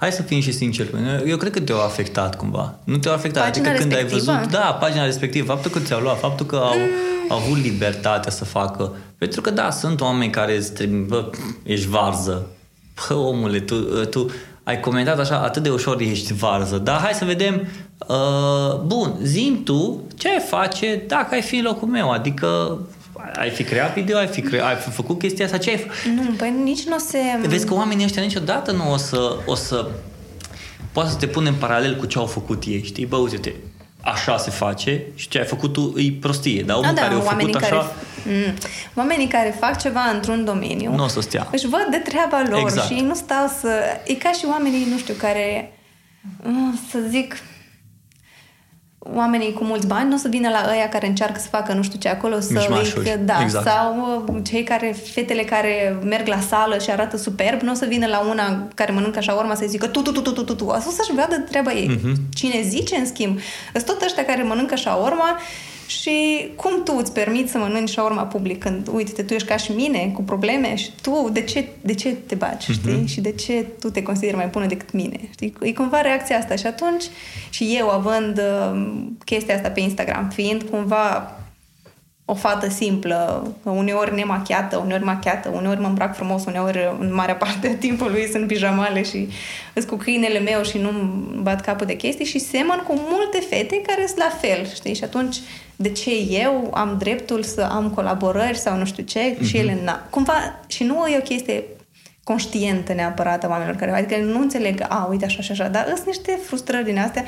hai 0.00 0.12
să 0.12 0.22
fim 0.22 0.40
și 0.40 0.52
sinceri. 0.52 0.90
Eu 1.26 1.36
cred 1.36 1.52
că 1.52 1.60
te-au 1.60 1.80
afectat 1.80 2.36
cumva. 2.36 2.74
Nu 2.84 2.96
te-au 2.96 3.14
afectat. 3.14 3.44
Pagina 3.44 3.68
adică 3.68 3.82
când 3.82 3.94
ai 3.94 4.04
văzut, 4.04 4.50
da, 4.50 4.76
pagina 4.80 5.04
respectivă, 5.04 5.46
faptul 5.46 5.70
că 5.70 5.78
ți-au 5.78 6.00
luat, 6.00 6.18
faptul 6.18 6.46
că 6.46 6.56
au, 6.56 6.78
mm 6.78 7.10
avut 7.30 7.56
libertatea 7.56 8.30
să 8.30 8.44
facă. 8.44 8.92
Pentru 9.18 9.40
că, 9.40 9.50
da, 9.50 9.70
sunt 9.70 10.00
oameni 10.00 10.30
care 10.30 10.56
îți 10.56 10.72
trebuie, 10.72 11.00
bă, 11.00 11.30
ești 11.62 11.88
varză. 11.88 12.46
Bă, 12.94 13.14
omule, 13.14 13.60
tu, 13.60 13.74
tu 14.04 14.30
ai 14.62 14.80
comentat 14.80 15.18
așa, 15.18 15.38
atât 15.38 15.62
de 15.62 15.70
ușor 15.70 16.00
ești 16.00 16.32
varză. 16.32 16.78
Dar 16.78 17.00
hai 17.00 17.12
să 17.12 17.24
vedem, 17.24 17.68
uh, 18.06 18.80
bun, 18.84 19.14
zim 19.22 19.62
tu 19.62 20.02
ce 20.18 20.28
ai 20.28 20.44
face 20.48 21.04
dacă 21.06 21.34
ai 21.34 21.42
fi 21.42 21.56
în 21.56 21.64
locul 21.64 21.88
meu. 21.88 22.10
Adică 22.10 22.78
ai 23.34 23.50
fi 23.50 23.64
creat 23.64 23.94
video, 23.94 24.18
ai 24.18 24.26
fi, 24.26 24.40
cre- 24.40 24.62
ai 24.62 24.74
fi 24.74 24.90
făcut 24.90 25.18
chestia 25.18 25.44
asta, 25.44 25.58
ce 25.58 25.70
ai 25.70 25.76
făcut? 25.76 25.94
Nu, 26.24 26.32
păi 26.32 26.54
nici 26.62 26.82
nu 26.82 26.98
se... 26.98 27.18
Vezi 27.46 27.66
că 27.66 27.74
oamenii 27.74 28.04
ăștia 28.04 28.22
niciodată 28.22 28.72
nu 28.72 28.92
o 28.92 28.96
să, 28.96 29.36
o 29.46 29.54
să 29.54 29.90
poate 30.92 31.10
să 31.10 31.16
te 31.16 31.26
pune 31.26 31.48
în 31.48 31.54
paralel 31.54 31.96
cu 31.96 32.06
ce 32.06 32.18
au 32.18 32.26
făcut 32.26 32.64
ei, 32.66 32.82
știi? 32.84 33.06
Bă, 33.06 33.16
uite-te, 33.16 33.52
așa 34.00 34.36
se 34.36 34.50
face 34.50 35.02
și 35.14 35.28
ce 35.28 35.38
ai 35.38 35.44
făcut 35.44 35.72
tu 35.72 35.94
e 35.96 36.12
prostie. 36.20 36.62
Dar 36.62 36.76
omul 36.76 36.94
da, 36.94 37.00
da, 37.00 37.08
care 37.08 37.14
a 37.14 37.20
făcut 37.20 37.54
așa... 37.54 37.66
Care, 37.66 37.86
mm, 38.26 38.54
oamenii 38.94 39.26
care 39.26 39.56
fac 39.60 39.80
ceva 39.80 40.00
într-un 40.14 40.44
domeniu 40.44 40.94
nu 40.94 41.04
o 41.04 41.08
să 41.08 41.20
stea. 41.20 41.48
își 41.52 41.68
văd 41.68 41.86
de 41.90 41.96
treaba 41.96 42.42
lor 42.48 42.60
exact. 42.60 42.86
și 42.86 43.00
nu 43.00 43.14
stau 43.14 43.46
să... 43.60 43.68
E 44.06 44.14
ca 44.14 44.32
și 44.32 44.44
oamenii, 44.50 44.86
nu 44.90 44.98
știu, 44.98 45.14
care 45.14 45.72
mm, 46.42 46.78
să 46.90 46.98
zic 47.08 47.36
oamenii 49.02 49.52
cu 49.52 49.64
mulți 49.64 49.86
bani 49.86 50.08
nu 50.08 50.14
o 50.14 50.18
să 50.18 50.28
vină 50.28 50.48
la 50.48 50.66
ăia 50.70 50.88
care 50.88 51.06
încearcă 51.06 51.40
să 51.40 51.48
facă 51.48 51.72
nu 51.72 51.82
știu 51.82 51.98
ce 51.98 52.08
acolo, 52.08 52.40
să 52.40 52.52
îi, 52.96 53.16
da, 53.24 53.38
exact. 53.42 53.66
sau 53.66 54.24
uh, 54.28 54.40
cei 54.44 54.62
care, 54.62 54.96
fetele 55.12 55.42
care 55.42 55.98
merg 56.04 56.26
la 56.26 56.40
sală 56.40 56.78
și 56.78 56.90
arată 56.90 57.16
superb, 57.16 57.60
nu 57.60 57.70
o 57.70 57.74
să 57.74 57.86
vină 57.86 58.06
la 58.06 58.20
una 58.30 58.68
care 58.74 58.92
mănâncă 58.92 59.18
așa 59.18 59.32
urma 59.32 59.54
să-i 59.54 59.68
zică 59.68 59.86
tu, 59.86 60.00
tu, 60.00 60.12
tu, 60.12 60.20
tu, 60.20 60.32
tu, 60.32 60.42
tu, 60.42 60.54
tu. 60.54 60.68
Asta 60.68 60.88
o 60.88 60.92
să-și 60.92 61.14
vadă 61.14 61.38
treaba 61.38 61.72
ei. 61.72 61.98
Uh-huh. 61.98 62.34
Cine 62.34 62.62
zice, 62.62 62.96
în 62.96 63.06
schimb, 63.06 63.38
sunt 63.72 63.84
tot 63.84 64.02
ăștia 64.02 64.24
care 64.24 64.42
mănâncă 64.42 64.74
așa 64.74 64.92
urma 64.92 65.38
și 65.90 66.48
cum 66.56 66.82
tu 66.84 66.96
îți 66.98 67.12
permiți 67.12 67.50
să 67.50 67.58
mănânci 67.58 67.96
urma 67.96 68.22
public 68.22 68.58
când, 68.58 68.88
uite, 68.92 69.22
tu 69.22 69.34
ești 69.34 69.48
ca 69.48 69.56
și 69.56 69.72
mine, 69.72 70.10
cu 70.14 70.22
probleme 70.22 70.76
și 70.76 70.90
tu, 71.02 71.28
de 71.32 71.42
ce, 71.42 71.68
de 71.80 71.94
ce 71.94 72.16
te 72.26 72.34
baci, 72.34 72.64
uh-huh. 72.64 72.72
știi? 72.72 73.06
Și 73.06 73.20
de 73.20 73.32
ce 73.32 73.66
tu 73.80 73.90
te 73.90 74.02
consideri 74.02 74.36
mai 74.36 74.46
bună 74.46 74.66
decât 74.66 74.92
mine, 74.92 75.20
știi? 75.30 75.54
E 75.60 75.72
cumva 75.72 76.00
reacția 76.00 76.38
asta 76.38 76.56
și 76.56 76.66
atunci 76.66 77.04
și 77.50 77.74
eu 77.78 77.88
având 77.88 78.38
uh, 78.38 78.96
chestia 79.24 79.54
asta 79.54 79.68
pe 79.68 79.80
Instagram, 79.80 80.28
fiind 80.28 80.62
cumva 80.62 81.34
o 82.30 82.34
fată 82.34 82.68
simplă, 82.68 83.46
uneori 83.62 84.14
nemachiată, 84.14 84.76
uneori 84.76 85.04
machiată, 85.04 85.48
uneori 85.54 85.80
mă 85.80 85.86
îmbrac 85.86 86.14
frumos, 86.14 86.44
uneori 86.44 86.96
în 87.00 87.14
marea 87.14 87.36
parte 87.44 87.68
a 87.68 87.74
timpului 87.74 88.28
sunt 88.30 88.46
pijamale 88.46 89.02
și 89.02 89.28
îs 89.72 89.84
cu 89.84 89.96
câinele 89.96 90.38
meu 90.38 90.62
și 90.62 90.78
nu 90.78 90.90
bat 91.42 91.60
capul 91.60 91.86
de 91.86 91.96
chestii 91.96 92.24
și 92.24 92.38
semăn 92.38 92.84
cu 92.86 92.94
multe 93.10 93.38
fete 93.48 93.82
care 93.86 94.06
sunt 94.06 94.18
la 94.18 94.32
fel, 94.40 94.66
știi? 94.74 94.94
Și 94.94 95.04
atunci 95.04 95.36
de 95.76 95.90
ce 95.90 96.10
eu 96.30 96.70
am 96.74 96.96
dreptul 96.98 97.42
să 97.42 97.68
am 97.70 97.90
colaborări 97.90 98.58
sau 98.58 98.76
nu 98.76 98.84
știu 98.84 99.02
ce 99.02 99.34
mm-hmm. 99.34 99.46
și 99.46 99.56
mhm. 99.56 99.68
ele 99.68 99.78
n 99.84 100.06
Cumva, 100.10 100.60
și 100.66 100.84
nu 100.84 101.06
e 101.06 101.18
o 101.18 101.22
chestie 101.22 101.64
conștientă 102.24 102.92
neapărat 102.92 103.44
a 103.44 103.48
oamenilor 103.48 103.76
care, 103.76 103.90
adică 103.90 104.20
nu 104.20 104.40
înțeleg, 104.40 104.84
a, 104.88 105.06
uite 105.10 105.24
așa 105.24 105.42
și 105.42 105.50
așa, 105.50 105.68
dar 105.68 105.84
sunt 105.94 106.06
niște 106.06 106.38
frustrări 106.46 106.84
din 106.84 106.98
astea 106.98 107.24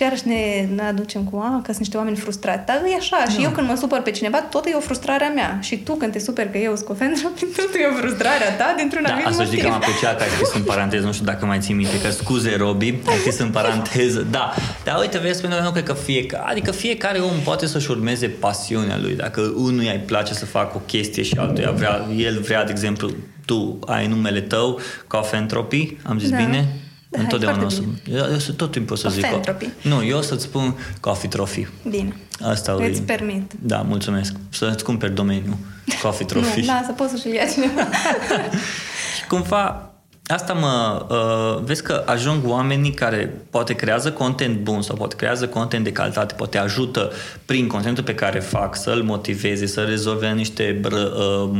Și 0.00 0.06
iarăși 0.06 0.28
ne, 0.28 0.68
ne 0.74 0.82
aducem 0.82 1.22
cu, 1.24 1.36
a, 1.38 1.48
că 1.56 1.66
sunt 1.66 1.78
niște 1.78 1.96
oameni 1.96 2.16
frustrați. 2.16 2.66
Dar 2.66 2.76
e 2.92 2.94
așa. 2.98 3.24
Și 3.30 3.36
Nu. 3.36 3.42
eu 3.42 3.50
când 3.50 3.68
mă 3.68 3.74
supăr 3.80 4.00
pe 4.00 4.10
cineva, 4.10 4.38
tot 4.38 4.66
e 4.66 4.74
o 4.76 4.80
frustrare 4.80 5.24
a 5.24 5.28
mea. 5.32 5.58
Și 5.62 5.76
tu 5.76 5.92
când 5.94 6.12
te 6.12 6.18
superi 6.18 6.50
că 6.50 6.58
eu 6.58 6.76
scofendră, 6.76 7.22
tot 7.56 7.70
e 7.82 7.86
o 7.92 7.96
frustrare 8.00 8.44
a 8.48 8.52
ta 8.56 8.74
dintr-un 8.76 9.02
Da, 9.02 9.08
anumit 9.08 9.26
asta 9.26 9.42
motiv. 9.42 9.58
știi 9.58 9.68
că 9.70 9.74
m-a 9.76 9.76
apreciat 9.84 10.16
că 10.16 10.22
ai 10.22 10.28
scris 10.28 10.52
în 10.54 10.62
paranteză, 10.62 11.06
nu 11.06 11.12
știu 11.12 11.24
dacă 11.24 11.46
mai 11.46 11.58
ții 11.58 11.74
minte, 11.74 12.00
că 12.00 12.10
scuze, 12.10 12.56
Robi, 12.56 12.88
ai 13.06 13.16
scris 13.18 13.38
în 13.38 13.50
paranteză. 13.50 14.26
Da, 14.30 14.54
dar 14.84 14.98
uite, 15.00 15.18
vezi, 15.18 15.40
pentru 15.40 15.58
că 15.58 15.64
nu 15.64 15.70
cred 15.70 15.84
că 15.84 15.92
fiecare, 15.92 16.44
adică 16.50 16.70
fiecare 16.70 17.18
om 17.18 17.36
poate 17.44 17.66
să-și 17.66 17.90
urmeze 17.90 18.26
pasiunea 18.28 18.98
lui. 19.02 19.14
Dacă 19.14 19.40
unuia 19.56 19.92
îi 19.92 20.02
place 20.06 20.34
să 20.34 20.46
facă 20.46 20.72
o 20.76 20.80
chestie 20.86 21.22
și 21.22 21.34
altuia 21.38 21.70
vrea, 21.70 22.06
el 22.16 22.40
vrea, 22.40 22.64
de 22.64 22.70
exemplu, 22.70 23.10
tu 23.44 23.78
ai 23.86 24.06
numele 24.06 24.40
tău, 24.40 24.80
Coffee 25.06 25.38
Entropy, 25.38 25.96
am 26.02 26.18
zis 26.18 26.30
Da. 26.30 26.36
bine? 26.36 26.68
Da, 27.12 27.20
Întotdeauna 27.20 27.62
o 27.62 27.66
e 27.66 27.68
să... 27.70 27.80
foarte 27.82 28.10
Eu, 28.10 28.32
eu 28.32 28.38
să- 28.38 28.52
tot 28.52 28.70
timpul 28.70 28.92
o 28.92 28.98
să 28.98 29.08
zic... 29.08 29.20
Coffee 29.20 29.36
Entropy. 29.36 29.68
Nu, 29.82 30.04
eu 30.04 30.18
o 30.18 30.20
să-ți 30.20 30.42
spun 30.42 30.76
Coffee 31.00 31.28
Trophy. 31.28 31.66
Bine. 31.88 32.16
Asta 32.42 32.72
Îți 32.78 33.00
e- 33.00 33.02
permit. 33.06 33.52
Da, 33.62 33.76
mulțumesc. 33.76 34.34
Să-ți 34.48 34.84
cumperi 34.84 35.14
domeniul. 35.14 35.56
Coffee 36.02 36.26
Trophy. 36.32 36.60
Nu, 36.60 36.66
lasă, 36.66 36.92
poți 36.92 37.10
să-și 37.10 37.34
ia 37.34 37.44
cineva. 37.46 37.80
Și 39.16 39.26
cumva 39.28 39.84
asta 40.26 40.52
mă... 40.52 41.06
Uh, 41.10 41.62
vezi 41.64 41.82
că 41.82 42.02
ajung 42.06 42.42
oamenii 42.46 42.90
care 42.94 43.34
poate 43.50 43.74
creează 43.74 44.12
content 44.12 44.58
bun 44.58 44.82
sau 44.82 44.96
poate 44.96 45.16
creează 45.16 45.48
content 45.48 45.84
de 45.84 45.92
calitate, 45.92 46.34
poate 46.34 46.58
ajută 46.58 47.10
prin 47.44 47.66
contentul 47.66 48.04
pe 48.04 48.14
care 48.14 48.38
fac 48.40 48.76
să-l 48.76 49.02
motiveze, 49.02 49.66
să 49.66 49.80
rezolve 49.80 50.28
niște 50.30 50.78
bră, 50.80 51.12
uh, 51.16 51.58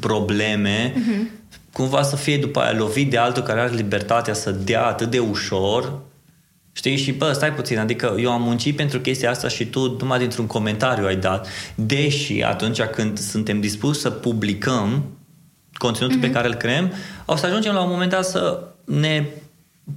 probleme, 0.00 0.92
uh-huh. 0.92 1.39
Cumva 1.72 2.02
să 2.02 2.16
fie 2.16 2.38
după 2.38 2.60
aia 2.60 2.78
lovit 2.78 3.10
de 3.10 3.18
altul 3.18 3.42
care 3.42 3.60
are 3.60 3.74
libertatea 3.74 4.34
să 4.34 4.50
dea 4.50 4.86
atât 4.86 5.10
de 5.10 5.18
ușor 5.18 5.92
Știi? 6.72 6.96
Și 6.96 7.12
bă, 7.12 7.32
stai 7.32 7.52
puțin, 7.52 7.78
adică 7.78 8.16
eu 8.18 8.30
am 8.30 8.42
muncit 8.42 8.76
pentru 8.76 9.00
chestia 9.00 9.30
asta 9.30 9.48
și 9.48 9.64
tu 9.66 9.96
numai 9.98 10.18
dintr-un 10.18 10.46
comentariu 10.46 11.06
ai 11.06 11.16
dat. 11.16 11.48
Deși 11.74 12.42
atunci 12.42 12.82
când 12.82 13.18
suntem 13.18 13.60
dispuși 13.60 14.00
să 14.00 14.10
publicăm 14.10 15.04
conținutul 15.72 16.18
mm-hmm. 16.18 16.20
pe 16.20 16.30
care 16.30 16.48
îl 16.48 16.54
creăm, 16.54 16.92
o 17.24 17.36
să 17.36 17.46
ajungem 17.46 17.74
la 17.74 17.82
un 17.82 17.90
moment 17.90 18.10
dat 18.10 18.24
să 18.24 18.62
ne 18.84 19.26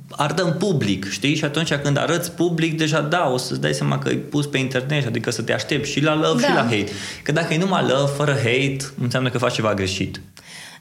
ardăm 0.09 0.55
public, 0.59 1.09
știi? 1.09 1.35
Și 1.35 1.43
atunci 1.43 1.73
când 1.73 1.97
arăți 1.97 2.31
public, 2.31 2.77
deja 2.77 3.01
da, 3.01 3.29
o 3.33 3.37
să-ți 3.37 3.61
dai 3.61 3.73
seama 3.73 3.99
că 3.99 4.09
e 4.09 4.15
pus 4.15 4.45
pe 4.45 4.57
internet, 4.57 5.05
adică 5.05 5.31
să 5.31 5.41
te 5.41 5.53
aștepți 5.53 5.91
și 5.91 6.01
la 6.01 6.15
love 6.15 6.41
Da. 6.41 6.47
și 6.47 6.53
la 6.53 6.61
hate. 6.61 6.91
Că 7.23 7.31
dacă 7.31 7.53
e 7.53 7.57
numai 7.57 7.85
love, 7.87 8.11
fără 8.15 8.31
hate, 8.31 8.77
înseamnă 9.01 9.29
că 9.29 9.37
faci 9.37 9.53
ceva 9.53 9.73
greșit. 9.73 10.21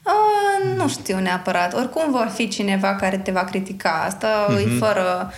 Uh, 0.03 0.75
nu 0.77 0.87
știu 0.87 1.19
neapărat. 1.19 1.73
Oricum 1.73 2.11
va 2.11 2.25
fi 2.25 2.47
cineva 2.47 2.95
care 2.95 3.17
te 3.17 3.31
va 3.31 3.43
critica. 3.43 4.03
Asta 4.05 4.47
mm-hmm. 4.49 4.75
e 4.75 4.77
fără... 4.77 5.31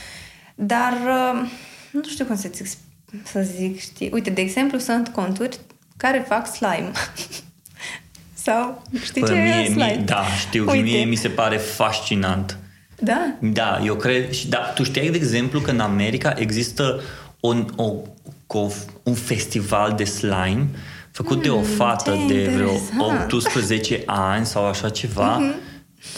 Dar 0.55 0.93
uh, 0.93 1.49
nu 1.91 2.03
știu 2.03 2.26
cum 2.26 2.36
să 2.36 2.49
zic, 2.53 2.68
să 3.24 3.41
zic, 3.41 3.80
știi. 3.80 4.09
Uite, 4.13 4.30
de 4.30 4.41
exemplu, 4.41 4.78
sunt 4.78 5.07
conturi 5.07 5.59
care 5.97 6.26
fac 6.28 6.47
slime. 6.47 6.91
Sau, 8.45 8.82
știi 9.03 9.22
Bă, 9.22 9.28
ce 9.28 9.34
mie, 9.34 9.53
e 9.53 9.66
slime? 9.66 9.86
mie, 9.86 10.01
da, 10.05 10.24
știu, 10.39 10.70
Uite. 10.70 10.84
mie 10.84 11.03
mi 11.03 11.16
se 11.16 11.30
pare 11.30 11.57
fascinant. 11.57 12.57
Da? 12.99 13.36
Da, 13.39 13.82
eu 13.84 13.95
cred. 13.95 14.32
Și 14.32 14.47
da, 14.47 14.57
tu 14.57 14.84
știai, 14.84 15.09
de 15.09 15.18
exemplu, 15.18 15.59
că 15.59 15.72
în 15.72 15.80
America 15.80 16.34
există 16.38 17.01
un, 17.39 17.68
o, 17.76 17.93
o, 18.47 18.68
un 19.03 19.13
festival 19.13 19.93
de 19.93 20.03
slime 20.03 20.68
făcut 21.16 21.41
de 21.41 21.49
o 21.49 21.61
fată 21.61 22.11
Hmm, 22.11 22.28
ce 22.28 22.34
de 22.34 22.49
vreo 22.55 22.72
interesant. 22.72 23.32
18 23.32 24.03
ani 24.05 24.45
sau 24.45 24.66
așa 24.66 24.89
ceva 24.89 25.41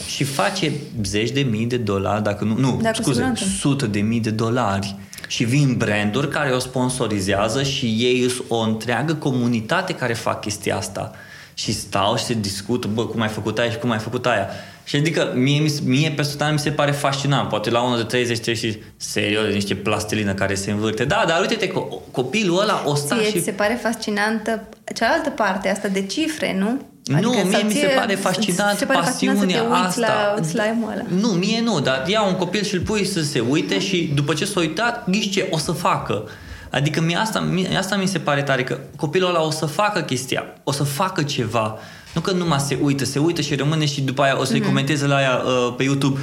și 0.07 0.23
face 0.23 0.71
zeci 1.03 1.31
de 1.31 1.41
mii 1.41 1.65
de 1.65 1.77
dolari, 1.77 2.23
dacă 2.23 2.43
nu, 2.43 2.57
nu, 2.57 2.79
Da, 2.81 2.89
cu 2.89 2.95
scuze, 2.95 3.11
siguranță. 3.11 3.43
sute 3.59 3.85
de 3.87 3.99
mii 3.99 4.19
de 4.19 4.29
dolari. 4.29 4.95
Și 5.27 5.43
vin 5.43 5.75
branduri 5.77 6.29
care 6.29 6.51
o 6.51 6.59
sponsorizează 6.59 7.63
și 7.63 7.85
ei 7.85 8.29
sunt 8.29 8.45
o 8.47 8.57
întreagă 8.57 9.13
comunitate 9.15 9.93
care 9.93 10.13
fac 10.13 10.41
chestia 10.41 10.77
asta. 10.77 11.11
Și 11.53 11.73
stau 11.73 12.17
și 12.17 12.23
se 12.23 12.33
discută, 12.33 12.87
bă, 12.93 13.05
cum 13.05 13.21
ai 13.21 13.27
făcut 13.27 13.57
aia 13.57 13.69
și 13.69 13.77
cum 13.77 13.91
ai 13.91 13.99
făcut 13.99 14.25
aia. 14.25 14.47
Și 14.87 14.95
adică 14.95 15.31
mie, 15.35 15.59
mi- 15.59 15.79
mie 15.83 16.09
personal 16.11 16.51
mi 16.51 16.59
se 16.59 16.71
pare 16.71 16.91
fascinant. 16.91 17.49
Poate 17.49 17.69
la 17.69 17.81
unul 17.81 17.97
de 17.97 18.03
30 18.03 18.39
treci 18.39 18.57
și 18.57 18.77
serios, 18.97 19.53
niște 19.53 19.75
plastilină 19.75 20.33
care 20.33 20.55
se 20.55 20.71
învârte. 20.71 21.05
Da, 21.05 21.23
dar 21.27 21.39
uite-te, 21.41 21.67
co- 21.67 22.11
copilul 22.11 22.59
ăla 22.61 22.81
o 22.85 22.95
sta 22.95 23.15
Ție 23.15 23.25
și... 23.25 23.37
ți 23.37 23.43
se 23.43 23.51
pare 23.51 23.79
fascinantă 23.81 24.61
cealaltă 24.95 25.29
parte, 25.29 25.69
asta 25.69 25.87
de 25.87 26.05
cifre, 26.05 26.55
nu? 26.57 26.81
nu, 27.21 27.29
mie 27.29 27.51
sau 27.51 27.61
mi 27.63 27.71
se 27.71 27.79
ție 27.79 27.87
pare 27.87 28.13
îți- 28.13 28.21
fascinant 28.21 28.69
îți 28.71 28.79
se 28.79 28.85
pare 28.85 28.99
fascinant 28.99 29.37
pasiunea 29.37 29.57
să 29.63 29.67
te 29.67 29.73
uiți 29.73 29.87
asta. 30.03 30.33
la 30.37 30.43
slime-ul 30.43 30.91
ăla. 30.91 31.03
Nu, 31.21 31.27
mie 31.27 31.61
nu, 31.61 31.79
dar 31.79 32.03
ia 32.07 32.21
un 32.21 32.33
copil 32.35 32.63
și 32.63 32.75
îl 32.75 32.81
pui 32.81 33.05
să 33.05 33.21
se 33.21 33.39
uite 33.39 33.79
și 33.79 34.11
după 34.15 34.33
ce 34.33 34.45
s-a 34.45 34.59
uitat, 34.59 35.09
ghiși 35.09 35.29
ce 35.29 35.47
o 35.51 35.57
să 35.57 35.71
facă. 35.71 36.23
Adică 36.71 37.01
mie 37.01 37.15
asta, 37.15 37.39
mie, 37.39 37.77
asta 37.77 37.95
mi 37.95 38.07
se 38.07 38.19
pare 38.19 38.41
tare, 38.41 38.63
că 38.63 38.77
copilul 38.95 39.29
ăla 39.29 39.43
o 39.43 39.51
să 39.51 39.65
facă 39.65 40.01
chestia, 40.01 40.45
o 40.63 40.71
să 40.71 40.83
facă 40.83 41.23
ceva. 41.23 41.79
Nu 42.13 42.21
că 42.21 42.31
numai 42.31 42.59
se 42.59 42.77
uită, 42.81 43.05
se 43.05 43.19
uită 43.19 43.41
și 43.41 43.55
rămâne 43.55 43.85
și 43.85 44.01
după 44.01 44.21
aia 44.21 44.39
o 44.39 44.43
să-i 44.43 44.61
comenteze 44.61 45.05
la 45.05 45.15
aia 45.15 45.41
uh, 45.45 45.73
pe 45.77 45.83
YouTube 45.83 46.19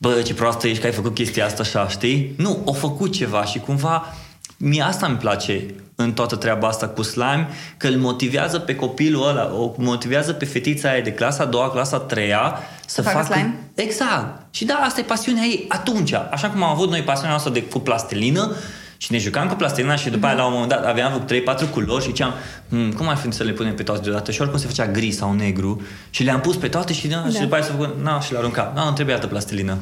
bă, 0.00 0.22
ce 0.24 0.34
proastă 0.34 0.66
ești 0.66 0.80
că 0.80 0.86
ai 0.86 0.92
făcut 0.92 1.14
chestia 1.14 1.44
asta 1.44 1.62
așa, 1.62 1.88
știi? 1.88 2.34
Nu, 2.36 2.62
o 2.64 2.72
făcut 2.72 3.12
ceva 3.12 3.44
și 3.44 3.58
cumva 3.58 4.14
mie 4.56 4.82
asta 4.82 5.06
îmi 5.06 5.16
place 5.16 5.66
în 5.94 6.12
toată 6.12 6.36
treaba 6.36 6.68
asta 6.68 6.88
cu 6.88 7.02
slime, 7.02 7.48
că 7.76 7.86
îl 7.86 7.96
motivează 7.96 8.58
pe 8.58 8.74
copilul 8.74 9.28
ăla, 9.28 9.54
o 9.54 9.74
motivează 9.76 10.32
pe 10.32 10.44
fetița 10.44 10.90
aia 10.90 11.00
de 11.00 11.12
clasa 11.12 11.42
a 11.42 11.46
doua, 11.46 11.70
clasa 11.70 11.96
a 11.96 12.00
treia 12.00 12.58
să, 12.86 13.02
facă 13.02 13.16
facă 13.16 13.32
slime? 13.32 13.58
Exact. 13.74 14.54
Și 14.54 14.64
da, 14.64 14.74
asta 14.74 15.00
e 15.00 15.02
pasiunea 15.02 15.42
ei 15.42 15.64
atunci. 15.68 16.12
Așa 16.12 16.48
cum 16.48 16.62
am 16.62 16.70
avut 16.70 16.90
noi 16.90 17.02
pasiunea 17.02 17.30
noastră 17.30 17.52
de, 17.52 17.62
cu 17.62 17.78
plastilină 17.78 18.54
și 19.02 19.12
ne 19.12 19.18
jucam 19.18 19.48
cu 19.48 19.54
plastilina 19.54 19.96
și 19.96 20.10
după 20.10 20.26
aia 20.26 20.34
la 20.34 20.44
un 20.44 20.52
moment 20.52 20.70
dat 20.70 20.84
aveam 20.84 21.12
avut 21.12 21.32
3-4 21.68 21.70
culori 21.70 22.02
și 22.02 22.08
ziceam 22.08 22.32
hm, 22.68 22.92
cum 22.92 23.08
ar 23.08 23.16
fi 23.16 23.32
să 23.32 23.42
le 23.42 23.52
punem 23.52 23.74
pe 23.74 23.82
toate 23.82 24.00
deodată 24.00 24.30
și 24.30 24.40
oricum 24.40 24.58
se 24.58 24.66
făcea 24.66 24.86
gri 24.86 25.10
sau 25.10 25.32
negru 25.32 25.82
și 26.10 26.22
le-am 26.22 26.40
pus 26.40 26.56
pe 26.56 26.68
toate 26.68 26.92
și, 26.92 27.08
da, 27.08 27.24
și 27.26 27.32
Da. 27.32 27.40
după 27.40 27.54
aia 27.54 27.64
se 27.64 27.70
făcut, 27.70 28.02
na, 28.02 28.20
și 28.20 28.32
le 28.32 28.38
aruncat. 28.38 28.74
Da, 28.74 28.82
îmi 28.82 28.94
trebuie 28.94 29.14
altă 29.14 29.26
plastilină. 29.26 29.78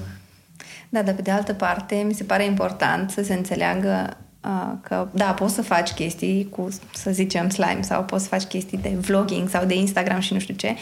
Da, 0.89 1.03
dar 1.03 1.15
pe 1.15 1.23
de 1.23 1.31
altă 1.31 1.53
parte, 1.53 1.95
mi 2.07 2.13
se 2.13 2.25
pare 2.25 2.45
important 2.45 3.11
să 3.11 3.23
se 3.23 3.35
înțeleagă 3.35 4.17
uh, 4.45 4.73
că, 4.83 5.09
da, 5.11 5.25
poți 5.25 5.55
să 5.55 5.63
faci 5.63 5.91
chestii 5.91 6.49
cu, 6.51 6.69
să 6.95 7.11
zicem, 7.11 7.49
slime 7.49 7.83
sau 7.83 8.05
poți 8.05 8.23
să 8.23 8.29
faci 8.29 8.43
chestii 8.43 8.79
de 8.79 8.97
vlogging 9.01 9.49
sau 9.49 9.65
de 9.65 9.75
Instagram 9.75 10.21
și 10.21 10.33
nu 10.33 10.39
știu 10.39 10.55
ce, 10.55 10.77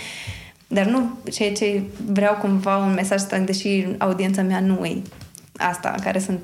dar 0.66 0.84
nu 0.84 1.18
ceea 1.32 1.52
ce 1.52 1.82
vreau 2.06 2.34
cumva 2.34 2.76
un 2.76 2.92
mesaj 2.92 3.18
ăsta, 3.18 3.38
deși 3.38 3.86
audiența 3.98 4.42
mea 4.42 4.60
nu 4.60 4.84
e 4.84 5.02
asta, 5.56 5.94
care 6.02 6.18
sunt 6.18 6.40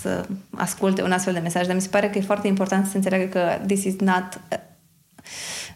să 0.00 0.24
asculte 0.56 1.02
un 1.02 1.12
astfel 1.12 1.32
de 1.32 1.38
mesaj, 1.38 1.66
dar 1.66 1.74
mi 1.74 1.80
se 1.80 1.88
pare 1.88 2.08
că 2.10 2.18
e 2.18 2.22
foarte 2.22 2.46
important 2.46 2.84
să 2.84 2.90
se 2.90 2.96
înțeleagă 2.96 3.24
că 3.24 3.64
this 3.66 3.84
is 3.84 3.94
not 3.98 4.40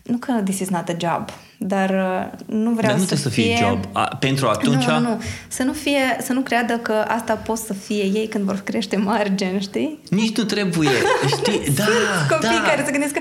nu 0.02 0.16
că 0.16 0.32
this 0.44 0.58
is 0.58 0.68
not 0.68 0.88
a 0.88 0.96
job, 0.98 1.28
dar 1.58 1.90
uh, 1.90 2.38
nu 2.46 2.70
vreau 2.70 2.92
Dar 2.92 3.00
nu 3.00 3.04
să 3.04 3.06
trebuie 3.06 3.18
să 3.18 3.28
fie 3.28 3.54
fie... 3.54 3.66
job. 3.66 3.84
A, 3.92 4.16
pentru 4.20 4.48
atunci... 4.48 4.84
Nu, 4.84 4.92
nu, 4.98 5.08
nu. 5.08 5.22
Să 5.48 5.62
nu, 5.62 5.72
fie, 5.72 6.16
să 6.20 6.32
nu 6.32 6.40
creadă 6.40 6.76
că 6.76 6.92
asta 6.92 7.34
pot 7.34 7.58
să 7.58 7.72
fie 7.72 8.02
ei 8.02 8.26
când 8.28 8.44
vor 8.44 8.60
crește 8.64 8.96
mari, 8.96 9.34
gen, 9.34 9.60
știi? 9.60 9.98
Nici 10.10 10.36
nu 10.36 10.44
trebuie, 10.44 10.90
știi? 11.26 11.62
Da, 11.76 11.84
Copii 12.28 12.48
da. 12.48 12.62
care 12.68 12.82
se 12.86 12.90
gândesc 12.90 13.12
că 13.12 13.20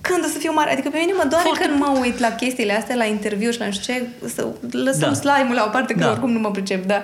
când 0.00 0.24
o 0.24 0.28
să 0.28 0.38
fiu 0.38 0.52
mare, 0.52 0.72
adică 0.72 0.88
pe 0.88 0.98
mine 0.98 1.12
mă 1.16 1.24
doare 1.28 1.44
Foarte- 1.44 1.64
când 1.64 1.78
mă 1.80 1.98
uit 2.00 2.18
la 2.18 2.28
chestiile 2.28 2.72
astea, 2.72 2.94
la 2.94 3.04
interviu 3.04 3.50
și 3.50 3.58
la 3.58 3.64
nu 3.66 3.72
știu 3.72 3.94
ce, 3.94 4.06
să 4.34 4.46
lăsăm 4.70 5.12
Da. 5.12 5.14
slime-ul 5.14 5.54
la 5.54 5.64
o 5.66 5.70
parte, 5.70 5.92
că 5.92 5.98
Da. 5.98 6.10
oricum 6.10 6.30
nu 6.32 6.38
mă 6.38 6.50
pricep, 6.50 6.86
dar 6.86 7.02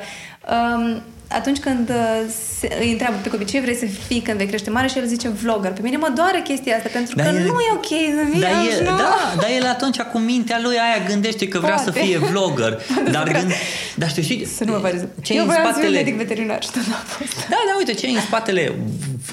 um, 0.76 1.02
atunci 1.34 1.58
când 1.58 1.88
uh, 1.88 2.20
se, 2.58 2.76
îi 2.80 2.90
întreabă 2.90 3.16
pe 3.22 3.28
copii 3.28 3.46
ce 3.46 3.60
vrei 3.60 3.74
să 3.74 3.86
fii 4.06 4.20
când 4.20 4.36
vei 4.36 4.46
crește 4.46 4.70
mare 4.70 4.86
și 4.88 4.98
el 4.98 5.06
zice 5.06 5.28
vlogger. 5.28 5.72
Pe 5.72 5.80
mine 5.82 5.96
mă 5.96 6.12
doare 6.16 6.40
chestia 6.44 6.76
asta, 6.76 6.88
pentru 6.92 7.14
Dar 7.16 7.26
că 7.26 7.32
el- 7.36 7.42
nu 7.46 7.58
e 7.60 7.72
ok 7.72 7.84
să 8.18 8.30
fii 8.32 8.40
Dar 8.40 8.50
așa, 8.50 8.76
el, 8.76 8.82
nu? 8.90 8.96
da, 8.96 9.34
dar 9.36 9.50
el 9.56 9.66
atunci 9.66 10.00
cu 10.00 10.18
mintea 10.18 10.58
lui 10.62 10.76
aia 10.76 11.04
gândește 11.08 11.48
că 11.48 11.58
vrea 11.58 11.74
Poate. 11.74 11.90
să 11.90 12.04
fie 12.04 12.18
vlogger. 12.18 12.78
dar, 13.14 13.22
cred. 13.22 13.40
gând, 13.40 13.52
dar 13.94 14.08
știu, 14.08 14.22
știi, 14.22 14.44
Să 14.46 14.64
nu 14.64 14.72
mă 14.72 14.78
pare 14.78 15.08
ce 15.22 15.32
Eu 15.34 15.40
în 15.40 15.46
voiam 15.46 15.62
să 15.64 15.68
fiu 15.72 15.80
spatele... 15.80 15.96
medic 16.02 16.16
veterinar 16.16 16.62
și 16.62 16.70
tot 16.70 16.82
n-a 16.86 17.02
fost. 17.06 17.36
Da, 17.48 17.56
da, 17.68 17.74
uite, 17.78 17.92
ce 17.94 18.06
e 18.06 18.10
în 18.10 18.20
spatele 18.20 18.72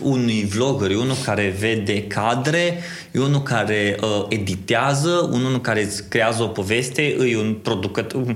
unui 0.01 0.47
vlogger? 0.55 0.91
E 0.91 0.95
unul 0.95 1.15
care 1.25 1.55
vede 1.59 2.03
cadre, 2.03 2.81
e 3.11 3.19
unul 3.19 3.41
care 3.43 3.97
uh, 4.01 4.25
editează, 4.29 5.29
unul 5.31 5.61
care 5.61 5.83
îți 5.83 6.03
creează 6.09 6.43
o 6.43 6.47
poveste, 6.47 7.01
e 7.31 7.37
un 7.37 7.53
producător... 7.53 8.35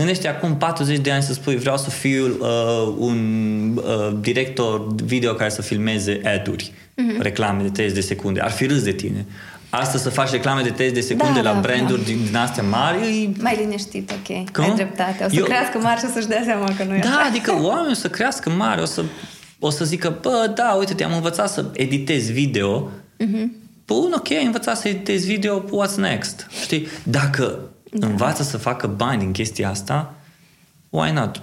Gândește 0.00 0.28
acum 0.28 0.56
40 0.56 0.98
de 0.98 1.10
ani 1.12 1.22
să 1.22 1.32
spui 1.32 1.56
vreau 1.56 1.76
să 1.76 1.90
fiu 1.90 2.26
uh, 2.40 2.94
un 2.98 3.18
uh, 3.76 4.16
director 4.20 4.94
video 4.94 5.34
care 5.34 5.50
să 5.50 5.62
filmeze 5.62 6.20
ad-uri, 6.24 6.72
Mhm. 6.96 7.20
reclame 7.22 7.62
de 7.62 7.68
30 7.68 7.94
de 7.94 8.00
secunde. 8.00 8.40
Ar 8.40 8.50
fi 8.50 8.66
râs 8.66 8.82
de 8.82 8.92
tine. 8.92 9.26
Astăzi 9.70 10.02
să 10.02 10.10
faci 10.10 10.30
reclame 10.30 10.62
de 10.62 10.70
30 10.70 10.94
de 10.94 11.00
secunde 11.00 11.40
Da, 11.40 11.48
la 11.48 11.54
da, 11.54 11.60
branduri 11.60 11.98
da. 12.00 12.04
din, 12.06 12.18
din 12.24 12.36
astea 12.36 12.62
mari, 12.62 12.98
e 13.24 13.30
Mai 13.42 13.56
liniștit, 13.60 14.10
ok. 14.10 14.50
Cum? 14.52 14.64
Ai 14.64 14.74
dreptate. 14.74 15.24
O 15.24 15.28
să 15.28 15.34
Eu- 15.34 15.44
crească 15.44 15.78
mari 15.78 16.00
și 16.00 16.06
o 16.08 16.12
să-și 16.12 16.26
dea 16.26 16.42
seama 16.44 16.64
că 16.76 16.84
nu 16.84 16.94
e 16.94 16.98
Da, 16.98 17.08
așa. 17.08 17.26
adică 17.28 17.52
oamenii 17.68 17.90
o 17.90 17.94
să 17.94 18.08
crească 18.08 18.50
mari, 18.50 18.80
o 18.80 18.84
să, 18.84 19.02
o 19.58 19.70
să 19.70 19.84
zică, 19.84 20.18
bă, 20.22 20.52
da, 20.54 20.76
uite, 20.78 20.94
te-am 20.94 21.14
învățat 21.14 21.50
să 21.50 21.64
editezi 21.72 22.32
video. 22.32 22.90
Uh-huh. 23.24 23.46
Bun, 23.86 24.12
ok, 24.16 24.30
ai 24.30 24.44
învățat 24.44 24.76
să 24.76 24.88
editezi 24.88 25.26
video, 25.26 25.64
what's 25.64 25.94
next? 25.96 26.46
Știi? 26.62 26.86
Dacă 27.02 27.58
da. 27.92 28.06
învață 28.06 28.42
să 28.42 28.56
facă 28.56 28.86
bani 28.86 29.18
din 29.18 29.32
chestia 29.32 29.68
asta, 29.68 30.14
why 30.88 31.12
not? 31.12 31.42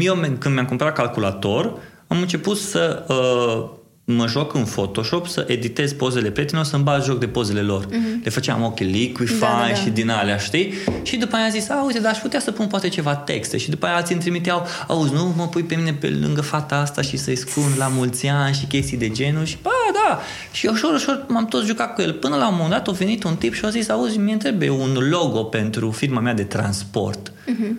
Eu, 0.00 0.14
când 0.14 0.54
mi-am 0.54 0.66
cumpărat 0.66 0.94
calculator, 0.94 1.78
am 2.06 2.20
început 2.20 2.56
să 2.56 3.04
uh, 3.08 3.80
mă 4.04 4.26
joc 4.26 4.54
în 4.54 4.64
Photoshop, 4.64 5.26
să 5.26 5.44
editez 5.48 5.92
pozele 5.92 6.30
prietenilor, 6.30 6.70
să-mi 6.70 6.82
bag 6.82 7.02
joc 7.02 7.18
de 7.18 7.26
pozele 7.28 7.60
lor. 7.60 7.86
Mm-hmm. 7.86 8.24
Le 8.24 8.30
făceam 8.30 8.62
ochii 8.62 8.86
Liquify 8.86 9.40
da, 9.40 9.46
da, 9.46 9.68
da. 9.68 9.74
și 9.74 9.90
din 9.90 10.10
alea, 10.10 10.36
știi? 10.36 10.72
Și 11.02 11.16
după 11.16 11.36
aia 11.36 11.44
a 11.44 11.48
zis, 11.48 11.68
uite, 11.86 12.00
dar 12.00 12.12
aș 12.12 12.18
putea 12.18 12.40
să 12.40 12.50
pun 12.50 12.66
poate 12.66 12.88
ceva 12.88 13.16
texte. 13.16 13.56
Și 13.56 13.70
după 13.70 13.86
aia 13.86 13.96
alții 13.96 14.14
îmi 14.14 14.22
trimiteau, 14.22 14.66
auzi, 14.88 15.12
nu 15.12 15.32
mă 15.36 15.48
pui 15.48 15.62
pe 15.62 15.74
mine 15.74 15.92
pe 15.92 16.08
lângă 16.08 16.40
fata 16.40 16.76
asta 16.76 17.02
și 17.02 17.16
să-i 17.16 17.36
scun 17.36 17.72
la 17.78 17.88
mulți 17.88 18.26
ani 18.26 18.54
și 18.54 18.64
chestii 18.64 18.96
de 18.96 19.10
genul. 19.10 19.44
Și, 19.44 19.56
ba, 19.62 19.70
da. 20.08 20.20
Și 20.52 20.66
ușor, 20.66 20.94
ușor 20.94 21.24
m-am 21.28 21.46
tot 21.46 21.64
jucat 21.64 21.94
cu 21.94 22.00
el. 22.00 22.12
Până 22.12 22.36
la 22.36 22.48
un 22.48 22.54
moment 22.54 22.70
dat 22.70 22.88
a 22.88 22.92
venit 22.92 23.24
un 23.24 23.36
tip 23.36 23.54
și 23.54 23.64
a 23.64 23.68
zis, 23.68 23.88
auzi, 23.88 24.18
mi 24.18 24.36
trebuie 24.36 24.70
un 24.70 24.96
logo 25.10 25.44
pentru 25.44 25.90
firma 25.90 26.20
mea 26.20 26.34
de 26.34 26.44
transport. 26.44 27.30
Mm-hmm. 27.30 27.72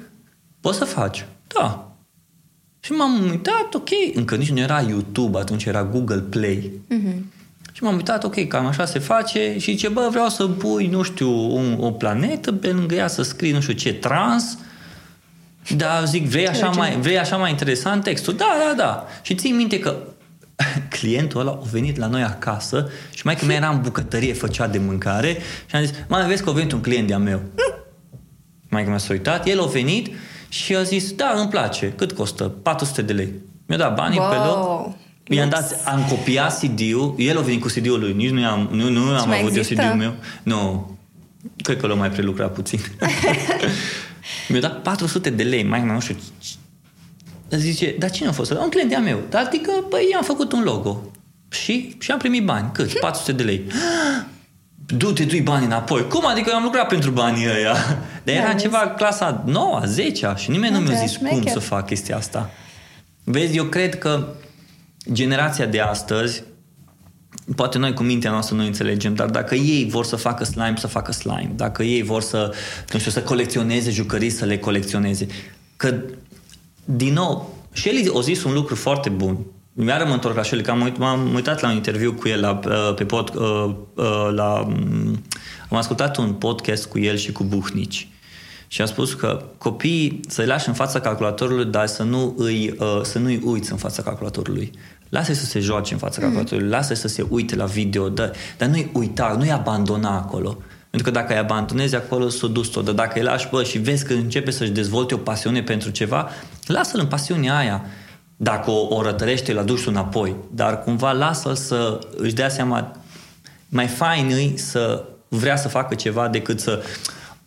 Poți 0.62 0.78
să 0.78 0.86
faci? 0.86 1.26
Da. 1.48 1.92
Și 2.80 2.92
m-am 2.92 3.30
uitat, 3.30 3.74
ok, 3.74 3.90
încă 4.14 4.36
nici 4.36 4.52
nu 4.52 4.60
era 4.60 4.82
YouTube, 4.82 5.38
atunci 5.38 5.66
era 5.66 5.84
Google 5.84 6.20
Play. 6.20 6.72
Mm-hmm. 6.90 7.42
Și 7.72 7.84
m-am 7.84 7.96
uitat, 7.96 8.24
ok, 8.24 8.48
cam 8.48 8.66
așa 8.66 8.86
se 8.86 9.00
face 9.00 9.56
și 9.60 9.76
ce 9.76 9.88
bă, 9.88 10.08
vreau 10.12 10.30
să 10.30 10.48
pui, 10.48 10.88
nu 10.88 11.02
știu, 11.02 11.56
un, 11.56 11.78
o 11.80 11.92
planetă 11.92 12.52
pe 12.52 12.68
lângă 12.68 12.96
ea, 12.96 13.08
să 13.08 13.22
scrii 13.22 13.52
nu 13.52 13.62
știu 13.62 13.74
ce, 13.74 13.94
trans, 13.94 14.58
da, 15.78 16.04
zic, 16.04 16.28
vrei 16.28 16.48
așa, 16.48 16.70
mai, 16.70 16.98
vrei 17.00 17.20
așa 17.20 17.38
mai 17.38 17.50
interesant 17.50 18.04
textul? 18.04 18.34
Da, 18.34 18.56
da, 18.68 18.74
da. 18.76 19.08
Și 19.22 19.36
ții 19.36 19.52
minte 19.52 19.80
că 19.80 19.96
clientul 21.00 21.40
ăla 21.40 21.52
a 21.52 21.68
venit 21.72 21.98
la 21.98 22.08
noi 22.08 22.24
acasă 22.24 22.90
și 23.14 23.22
mai 23.26 23.36
că 23.36 23.46
mea 23.46 23.56
era 23.56 23.70
în 23.70 23.82
bucătărie, 23.82 24.34
făcea 24.34 24.68
de 24.68 24.78
mâncare 24.78 25.38
și 25.66 25.76
am 25.76 25.84
zis, 25.84 25.96
mai 26.08 26.28
vezi 26.28 26.44
că 26.44 26.50
a 26.50 26.54
venit 26.54 26.72
un 26.72 26.82
client 26.82 27.08
de-a 27.08 27.18
meu. 27.18 27.42
Mai 28.70 28.84
că 28.84 28.90
mi-a 28.90 29.00
uitat, 29.10 29.48
el 29.48 29.62
a 29.62 29.66
venit 29.66 30.16
și 30.50 30.76
a 30.76 30.84
zis, 30.84 31.12
da, 31.12 31.34
îmi 31.38 31.50
place. 31.50 31.94
Cât 31.96 32.12
costă? 32.12 32.44
400 32.44 33.02
de 33.02 33.14
lei. 33.14 33.34
Mi-a 33.66 33.78
dat 33.78 33.96
banii 33.96 34.20
wow. 34.20 34.30
pe 34.30 34.36
loc. 34.36 34.96
I-am 35.28 35.50
dat, 35.50 35.82
am 35.86 36.06
copiat 36.10 36.60
CD-ul, 36.60 37.16
el 37.18 37.38
a 37.38 37.42
venit 37.42 37.62
cu 37.62 37.68
CD-ul 37.68 38.00
lui, 38.00 38.14
nici 38.14 38.30
nu 38.30 38.46
am, 38.46 38.70
nu, 38.72 38.90
nu 38.90 39.16
am 39.16 39.32
avut 39.32 39.56
eu 39.56 39.64
CD-ul 39.64 39.96
meu. 39.98 40.16
Nu, 40.44 40.92
cred 41.64 41.80
că 41.80 41.88
l-a 41.88 41.94
mai 41.94 42.10
prelucrat 42.10 42.54
puțin. 42.54 42.80
Mi-a 44.50 44.60
dat 44.60 44.82
400 44.82 45.30
de 45.30 45.44
lei, 45.44 45.64
mai 45.64 45.86
nu 45.86 46.00
știu. 46.00 46.16
Zice, 47.58 47.96
dar 48.00 48.12
cine 48.12 48.28
a 48.28 48.32
fost? 48.32 48.52
Un 48.52 48.70
client 48.70 48.90
de-a 48.90 49.00
meu. 49.00 49.20
Adică, 49.34 49.72
băi, 49.90 50.14
am 50.16 50.24
făcut 50.24 50.52
un 50.52 50.64
logo. 50.64 51.02
Și, 51.50 51.96
și 52.00 52.12
am 52.12 52.18
primit 52.18 52.46
bani. 52.46 52.70
Cât? 52.74 53.00
400 53.00 53.32
de 53.32 53.44
lei 53.44 53.64
du-te, 54.98 55.24
du 55.24 55.38
banii 55.44 55.66
înapoi. 55.66 56.08
Cum 56.08 56.26
adică 56.26 56.50
eu 56.50 56.56
am 56.56 56.64
lucrat 56.64 56.88
pentru 56.88 57.12
banii 57.12 57.48
ăia? 57.48 57.76
Dar 58.24 58.36
era 58.36 58.48
da, 58.48 58.54
ceva 58.54 58.78
clasa 58.78 59.44
9 59.46 59.82
10 59.86 60.34
și 60.38 60.50
nimeni 60.50 60.74
nu 60.74 60.80
mi-a 60.80 61.06
zis 61.06 61.18
cum 61.18 61.46
să 61.46 61.60
fac 61.60 61.86
chestia 61.86 62.18
asta. 62.18 62.50
Vezi, 63.24 63.58
eu 63.58 63.64
cred 63.64 63.98
că 63.98 64.28
generația 65.12 65.66
de 65.66 65.80
astăzi 65.80 66.44
poate 67.56 67.78
noi 67.78 67.94
cu 67.94 68.04
mintea 68.04 68.32
noastră 68.32 68.56
nu 68.56 68.64
înțelegem, 68.64 69.14
dar 69.14 69.30
dacă 69.30 69.56
ei 69.56 69.88
vor 69.90 70.06
să 70.06 70.16
facă 70.16 70.44
slime, 70.44 70.74
să 70.78 70.88
facă 70.88 71.12
slime. 71.12 71.52
Dacă 71.56 71.84
ei 71.84 72.02
vor 72.02 72.22
să, 72.22 72.54
nu 72.94 73.00
știu, 73.00 73.12
să 73.12 73.22
colecționeze 73.22 73.92
jucării, 73.92 74.30
să 74.30 74.46
le 74.46 74.58
colecționeze. 74.58 75.28
Că, 75.76 75.96
din 76.86 77.14
nou, 77.14 77.58
și 77.72 77.90
el 77.90 78.18
a 78.18 78.22
zis 78.22 78.44
un 78.44 78.54
lucru 78.54 78.76
foarte 78.76 79.10
bun 79.10 79.38
mi-a 79.74 80.06
mă 80.06 80.14
întorc 80.14 80.36
la 80.36 80.44
Shelley, 80.44 80.66
că 80.66 80.72
am, 80.72 80.82
uit, 80.82 80.98
m-am 80.98 81.34
uitat 81.34 81.62
la 81.62 81.70
un 81.70 81.76
interviu 81.76 82.14
cu 82.14 82.28
el 82.28 82.40
la, 82.40 82.60
uh, 82.66 82.94
pe 82.96 83.06
pod, 83.06 83.36
uh, 83.36 83.76
uh, 83.94 84.30
la, 84.32 84.60
um, 84.68 85.22
am 85.70 85.78
ascultat 85.78 86.18
un 86.18 86.34
podcast 86.34 86.86
cu 86.86 87.00
el 87.00 87.16
și 87.16 87.32
cu 87.32 87.44
Buhnici. 87.44 88.08
Și 88.68 88.82
a 88.82 88.86
spus 88.86 89.14
că 89.14 89.46
copiii 89.58 90.20
să-i 90.28 90.46
lași 90.46 90.68
în 90.68 90.74
fața 90.74 91.00
calculatorului, 91.00 91.66
dar 91.66 91.88
să 91.88 92.04
nu 92.04 92.36
îi, 92.38 92.76
uh, 92.80 93.02
să 93.02 93.20
nu-i 93.20 93.42
uiți 93.44 93.72
în 93.72 93.78
fața 93.78 94.02
calculatorului. 94.02 94.72
Lasă-i 95.10 95.36
să 95.36 95.46
se 95.46 95.60
joace 95.60 95.94
în 95.94 96.00
fața 96.00 96.16
mm. 96.18 96.24
calculatorului, 96.24 96.70
lasă-i 96.70 96.96
să 96.96 97.08
se 97.08 97.26
uite 97.30 97.56
la 97.56 97.66
video, 97.66 98.10
dar, 98.10 98.32
dar 98.58 98.70
nu-i 98.70 98.90
uita, 98.94 99.36
nu-i 99.38 99.52
abandona 99.52 100.18
acolo. 100.18 100.58
Pentru 100.94 101.12
că 101.12 101.20
dacă 101.20 101.34
îi 101.34 101.40
abandonezi 101.40 101.96
acolo, 101.96 102.30
s-o 102.30 102.48
dus 102.48 102.68
tot. 102.68 102.86
Dar 102.86 102.94
dacă 102.94 103.20
îi 103.20 103.26
lași, 103.26 103.50
bă, 103.50 103.64
și 103.64 103.78
vezi 103.78 104.06
că 104.06 104.14
începe 104.14 104.52
să-și 104.52 104.72
dezvolte 104.72 105.14
o 105.14 105.18
pasiune 105.18 105.64
pentru 105.64 105.90
ceva, 105.90 106.30
lasă-l 106.66 107.00
în 107.00 107.08
pasiunea 107.08 107.58
aia 107.58 107.86
dacă 108.36 108.72
o, 108.72 108.96
o 108.96 109.02
rătărește, 109.02 109.54
la 109.54 109.64
dușul 109.64 109.92
înapoi. 109.92 110.36
Dar 110.52 110.84
cumva 110.84 111.12
lasă-l 111.12 111.56
să 111.56 112.00
își 112.18 112.34
dea 112.34 112.50
seama 112.50 112.98
mai 113.70 113.88
fain 113.88 114.32
îi 114.32 114.54
să 114.58 115.06
vrea 115.28 115.56
să 115.56 115.68
facă 115.68 115.96
ceva 115.96 116.28
decât 116.28 116.60
să 116.60 116.84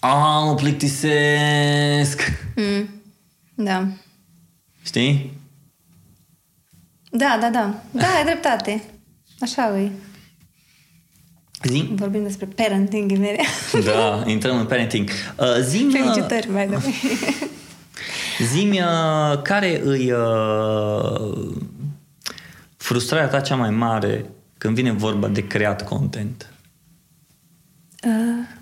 a, 0.00 0.44
mă 0.44 0.54
plictisesc. 0.54 2.20
Mm. 2.56 2.88
Da. 3.54 3.86
Știi? 4.82 5.40
Da, 7.10 7.38
da, 7.40 7.48
da. 7.48 7.74
Da, 7.90 8.06
ai 8.06 8.24
dreptate. 8.24 8.84
Așa 9.40 9.78
e. 9.78 9.90
Zim? 11.62 11.94
Vorbim 11.94 12.22
despre 12.22 12.46
parenting 12.46 13.10
imediat. 13.10 13.84
Da, 13.84 14.22
intrăm 14.26 14.58
în 14.58 14.66
parenting. 14.66 15.08
Uh, 15.38 15.46
zim, 15.60 15.90
Felicitări, 15.90 16.50
mai 16.50 16.68
de 16.68 16.76
Zimi, 18.52 18.80
uh, 18.80 19.42
care 19.42 19.80
îi 19.84 20.12
uh, 20.12 21.54
frustrarea 22.76 23.28
ta 23.28 23.40
cea 23.40 23.56
mai 23.56 23.70
mare 23.70 24.30
când 24.58 24.74
vine 24.74 24.92
vorba 24.92 25.28
de 25.28 25.46
creat 25.46 25.84
content? 25.84 26.50
Uh. 28.04 28.10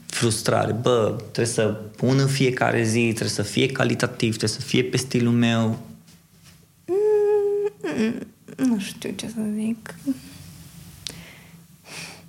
Frustrare. 0.06 0.72
Bă, 0.72 1.14
trebuie 1.20 1.54
să 1.54 1.66
pun 1.96 2.18
în 2.18 2.26
fiecare 2.26 2.82
zi, 2.82 3.00
trebuie 3.00 3.28
să 3.28 3.42
fie 3.42 3.66
calitativ, 3.66 4.36
trebuie 4.36 4.58
să 4.58 4.60
fie 4.60 4.82
pe 4.82 4.96
stilul 4.96 5.32
meu. 5.32 5.78
Mm, 7.96 8.26
nu 8.56 8.78
știu 8.78 9.12
ce 9.16 9.28
să 9.28 9.40
zic. 9.54 9.94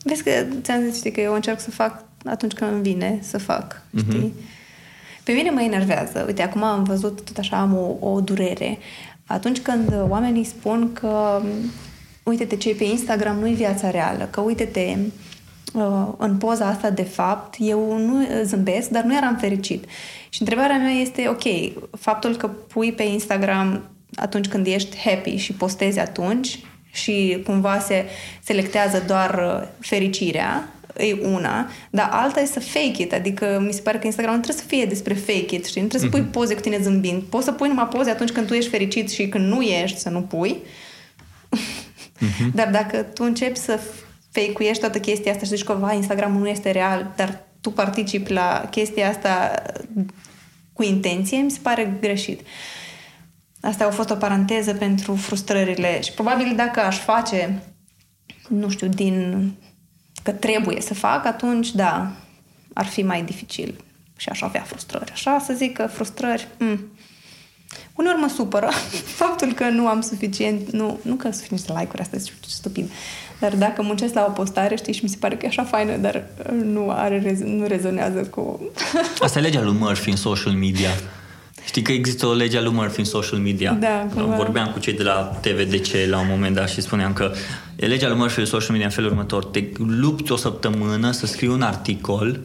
Vezi 0.08 0.24
că 0.24 0.32
ți-am 0.62 0.84
zis, 0.84 0.98
știi, 0.98 1.12
că 1.12 1.22
eu 1.22 1.34
încerc 1.34 1.60
să 1.60 1.72
fac 1.72 2.04
atunci 2.26 2.54
când 2.54 2.72
îmi 2.72 2.82
vine 2.82 3.20
să 3.22 3.38
fac, 3.38 3.82
știi? 3.98 4.34
Uh-huh. 4.36 5.24
Pe 5.24 5.32
mine 5.32 5.50
mă 5.50 5.62
enervează. 5.62 6.24
Uite, 6.28 6.42
acum 6.42 6.64
am 6.64 6.84
văzut 6.84 7.22
tot 7.22 7.38
așa, 7.38 7.58
am 7.58 7.76
o, 7.76 8.10
o 8.10 8.20
durere. 8.22 8.78
Atunci 9.26 9.60
când 9.60 9.94
oamenii 10.10 10.44
spun 10.44 10.94
că 10.94 11.42
uite-te 12.24 12.56
ce 12.56 12.70
e 12.70 12.74
pe 12.74 12.84
Instagram 12.84 13.40
nu 13.40 13.48
e 13.48 13.54
viața 13.54 13.90
reală, 13.90 14.28
că 14.32 14.42
uite-te 14.42 14.98
uh, 15.74 16.08
în 16.18 16.38
poza 16.38 16.66
asta 16.66 16.90
de 16.90 17.04
fapt 17.04 17.56
eu 17.60 17.98
nu 17.98 18.28
zâmbesc, 18.44 18.90
dar 18.90 19.04
nu 19.04 19.16
eram 19.16 19.36
fericit. 19.36 19.86
Și 20.30 20.42
întrebarea 20.42 20.78
mea 20.78 20.92
este, 20.92 21.28
ok, 21.28 21.44
faptul 22.00 22.36
că 22.36 22.48
pui 22.48 22.92
pe 22.92 23.04
Instagram 23.04 23.90
atunci 24.16 24.48
când 24.48 24.66
ești 24.66 24.98
happy 24.98 25.36
și 25.36 25.54
postezi 25.54 26.00
atunci 26.00 26.60
și 26.96 27.42
cumva 27.46 27.80
se 27.80 28.06
selectează 28.44 29.04
doar 29.08 29.60
uh, 29.62 29.68
fericirea, 29.80 30.70
e 30.98 31.18
una, 31.22 31.70
dar 31.90 32.10
alta 32.12 32.40
e 32.40 32.46
să 32.46 32.60
fake 32.60 33.02
it, 33.02 33.14
adică 33.14 33.64
mi 33.66 33.74
se 33.74 33.82
pare 33.82 33.98
că 33.98 34.06
Instagram 34.06 34.36
nu 34.36 34.42
trebuie 34.42 34.64
să 34.64 34.70
fie 34.70 34.86
despre 34.86 35.14
fake 35.14 35.56
it, 35.56 35.66
știi? 35.66 35.82
Nu 35.82 35.88
trebuie 35.88 36.10
să 36.10 36.16
pui 36.16 36.26
mhm. 36.26 36.32
poze 36.32 36.54
cu 36.54 36.62
tine 36.62 36.80
zâmbind. 36.82 37.22
Poți 37.22 37.46
să 37.46 37.52
pui 37.52 37.68
numai 37.68 37.88
poze 37.88 38.10
atunci 38.10 38.32
când 38.32 38.48
tu 38.48 38.54
ești 38.54 38.70
fericit 38.70 39.12
și 39.12 39.28
când 39.28 39.48
nu 39.48 39.62
ești, 39.62 40.00
să 40.00 40.10
nu 40.10 40.22
pui. 40.22 40.58
Uh-huh. 41.56 42.52
Dar 42.58 42.70
dacă 42.70 42.98
tu 42.98 43.24
începi 43.24 43.58
să 43.58 43.80
fake-uiești 44.32 44.82
toată 44.82 45.00
chestia 45.00 45.32
asta 45.32 45.46
și 45.46 45.56
zici 45.56 45.64
că, 45.64 45.74
va, 45.74 45.94
Instagramul 45.94 46.42
nu 46.42 46.48
este 46.48 46.72
real, 46.72 47.14
dar 47.16 47.44
tu 47.62 47.72
participi 47.72 48.32
la 48.32 48.68
chestia 48.72 49.10
asta 49.10 49.62
cu 50.74 50.84
intenție, 50.84 51.38
mi 51.38 51.52
se 51.52 51.60
pare 51.62 51.98
greșit. 52.02 52.42
Asta 53.66 53.86
a 53.86 53.90
fost 53.90 54.10
o 54.10 54.16
paranteză 54.16 54.74
pentru 54.74 55.16
frustrările 55.16 56.02
și 56.02 56.12
probabil 56.12 56.54
dacă 56.56 56.80
aș 56.80 56.98
face, 56.98 57.64
nu 58.48 58.70
știu, 58.70 58.88
din 58.88 59.52
că 60.24 60.32
trebuie 60.32 60.82
să 60.82 60.94
fac, 60.94 61.26
atunci, 61.26 61.72
da, 61.72 62.12
ar 62.74 62.86
fi 62.86 63.02
mai 63.02 63.24
dificil 63.24 63.76
și 64.18 64.30
aș 64.30 64.42
avea 64.42 64.62
frustrări. 64.62 65.12
Așa 65.12 65.40
să 65.40 65.54
zic 65.54 65.74
că 65.74 65.88
frustrări... 65.88 66.48
Mm. 66.60 66.80
Uneori 67.96 68.20
mă 68.20 68.28
supără 68.28 68.70
faptul 69.22 69.54
că 69.54 69.70
nu 69.70 69.88
am 69.88 70.02
suficient, 70.02 70.72
nu, 70.72 71.00
nu 71.02 71.16
că 71.16 71.32
suficient 71.32 71.68
like-uri, 71.68 72.02
asta 72.02 72.16
este 72.16 72.32
stupid, 72.48 72.92
dar 73.40 73.56
dacă 73.56 73.82
muncesc 73.82 74.14
la 74.14 74.26
o 74.30 74.32
postare, 74.32 74.76
știi, 74.76 74.94
și 74.94 75.04
mi 75.04 75.10
se 75.10 75.18
pare 75.20 75.38
că 75.38 75.46
e 75.46 75.48
așa 75.48 75.64
faină, 75.64 75.98
dar 75.98 76.24
nu, 76.64 76.90
are, 76.90 77.38
nu 77.44 77.68
rezonează 77.68 78.24
cu... 78.24 78.72
Asta 79.20 79.40
e 79.40 79.42
legea 79.42 79.62
lui 79.62 79.78
Murphy 79.80 80.10
în 80.10 80.16
social 80.16 80.54
media. 80.54 80.90
Știi 81.66 81.82
că 81.82 81.92
există 81.92 82.26
o 82.26 82.34
lege 82.34 82.58
a 82.58 82.62
lui 82.62 82.72
Murphy 82.72 83.00
în 83.00 83.06
social 83.06 83.40
media. 83.40 83.72
Da, 83.72 84.08
cumva. 84.14 84.36
Vorbeam 84.36 84.72
cu 84.72 84.80
cei 84.80 84.94
de 84.94 85.04
la 85.04 85.40
TVDC 85.42 86.10
la 86.10 86.20
un 86.20 86.28
moment 86.30 86.56
dat 86.56 86.70
și 86.70 86.82
spuneam 86.82 87.14
că 87.14 87.32
e 87.76 87.86
legea 87.86 88.08
lui 88.08 88.18
Murphy 88.18 88.40
în 88.40 88.46
social 88.46 88.72
media 88.72 88.86
în 88.86 88.92
felul 88.92 89.10
următor. 89.10 89.46
Te 89.46 89.64
lupți 89.78 90.32
o 90.32 90.36
săptămână 90.36 91.12
să 91.12 91.26
scrii 91.26 91.50
un 91.50 91.62
articol 91.62 92.40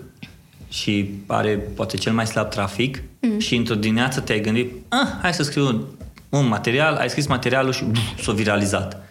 și 0.68 1.10
are 1.26 1.56
poate 1.74 1.96
cel 1.96 2.12
mai 2.12 2.26
slab 2.26 2.50
trafic 2.50 3.02
mm. 3.20 3.38
și 3.38 3.54
într-o 3.54 3.74
dimineață 3.74 4.20
te-ai 4.20 4.40
gândit 4.40 4.72
ah, 4.88 5.08
hai 5.22 5.34
să 5.34 5.42
scriu 5.42 5.66
un, 5.66 5.84
un 6.28 6.48
material, 6.48 6.94
ai 6.94 7.10
scris 7.10 7.26
materialul 7.26 7.72
și 7.72 7.84
s-a 8.22 8.32
viralizat. 8.32 9.09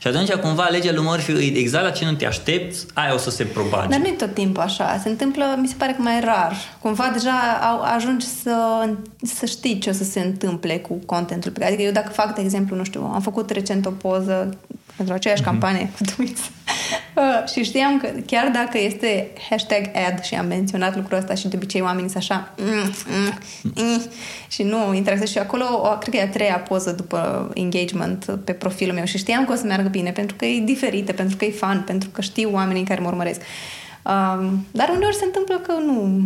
Și 0.00 0.06
atunci 0.06 0.32
cumva 0.32 0.68
legea 0.68 0.92
lui 0.92 1.04
Murphy 1.04 1.52
exact 1.58 1.84
la 1.84 1.90
ce 1.90 2.04
nu 2.04 2.12
te 2.12 2.26
aștepți, 2.26 2.86
aia 2.94 3.14
o 3.14 3.16
să 3.16 3.30
se 3.30 3.44
propage. 3.44 3.88
Dar 3.88 3.98
nu 3.98 4.06
e 4.06 4.10
tot 4.10 4.34
timpul 4.34 4.62
așa. 4.62 4.98
Se 5.02 5.08
întâmplă, 5.08 5.44
mi 5.60 5.68
se 5.68 5.74
pare 5.78 5.92
că 5.92 6.02
mai 6.02 6.20
rar. 6.20 6.52
Cumva 6.80 7.10
deja 7.12 7.58
au, 7.62 7.80
ajungi 7.80 8.26
să, 8.26 8.88
să 9.22 9.46
știi 9.46 9.78
ce 9.78 9.90
o 9.90 9.92
să 9.92 10.04
se 10.04 10.20
întâmple 10.20 10.78
cu 10.78 10.94
contentul 11.06 11.50
pe 11.50 11.58
care... 11.58 11.72
Adică 11.72 11.86
eu 11.86 11.94
dacă 11.94 12.12
fac, 12.12 12.34
de 12.34 12.40
exemplu, 12.40 12.76
nu 12.76 12.84
știu, 12.84 13.10
am 13.14 13.20
făcut 13.20 13.50
recent 13.50 13.86
o 13.86 13.90
poză 13.90 14.56
pentru 15.00 15.18
aceeași 15.18 15.42
mm-hmm. 15.42 15.44
campanie 15.44 15.90
cu 15.96 16.04
Twix. 16.04 16.40
Uh, 17.14 17.48
și 17.52 17.62
știam 17.64 17.98
că 17.98 18.08
chiar 18.26 18.48
dacă 18.48 18.78
este 18.78 19.30
hashtag 19.50 19.90
ad 20.08 20.22
și 20.22 20.34
am 20.34 20.46
menționat 20.46 20.96
lucrul 20.96 21.18
ăsta 21.18 21.34
și 21.34 21.48
de 21.48 21.56
obicei 21.56 21.80
oamenii 21.80 22.10
sunt 22.10 22.22
așa 22.22 22.54
mm, 22.58 22.92
mm, 23.06 23.38
mm, 23.62 24.00
și 24.48 24.62
nu 24.62 24.76
interacționează 24.76 25.24
și 25.24 25.38
acolo 25.38 25.64
o, 25.64 25.98
cred 25.98 26.14
că 26.14 26.16
e 26.16 26.22
a 26.22 26.28
treia 26.28 26.58
poză 26.58 26.90
după 26.90 27.50
engagement 27.54 28.38
pe 28.44 28.52
profilul 28.52 28.94
meu 28.94 29.04
și 29.04 29.18
știam 29.18 29.44
că 29.44 29.52
o 29.52 29.54
să 29.54 29.64
meargă 29.66 29.88
bine 29.88 30.10
pentru 30.10 30.36
că 30.36 30.44
e 30.44 30.60
diferită, 30.64 31.12
pentru 31.12 31.36
că 31.36 31.44
e 31.44 31.50
fun, 31.50 31.82
pentru 31.86 32.08
că 32.08 32.20
știu 32.20 32.50
oamenii 32.52 32.84
care 32.84 33.00
mă 33.00 33.08
urmăresc. 33.08 33.40
Um, 33.40 34.66
dar 34.70 34.88
uneori 34.96 35.16
se 35.16 35.24
întâmplă 35.24 35.56
că 35.56 35.72
nu 35.72 36.22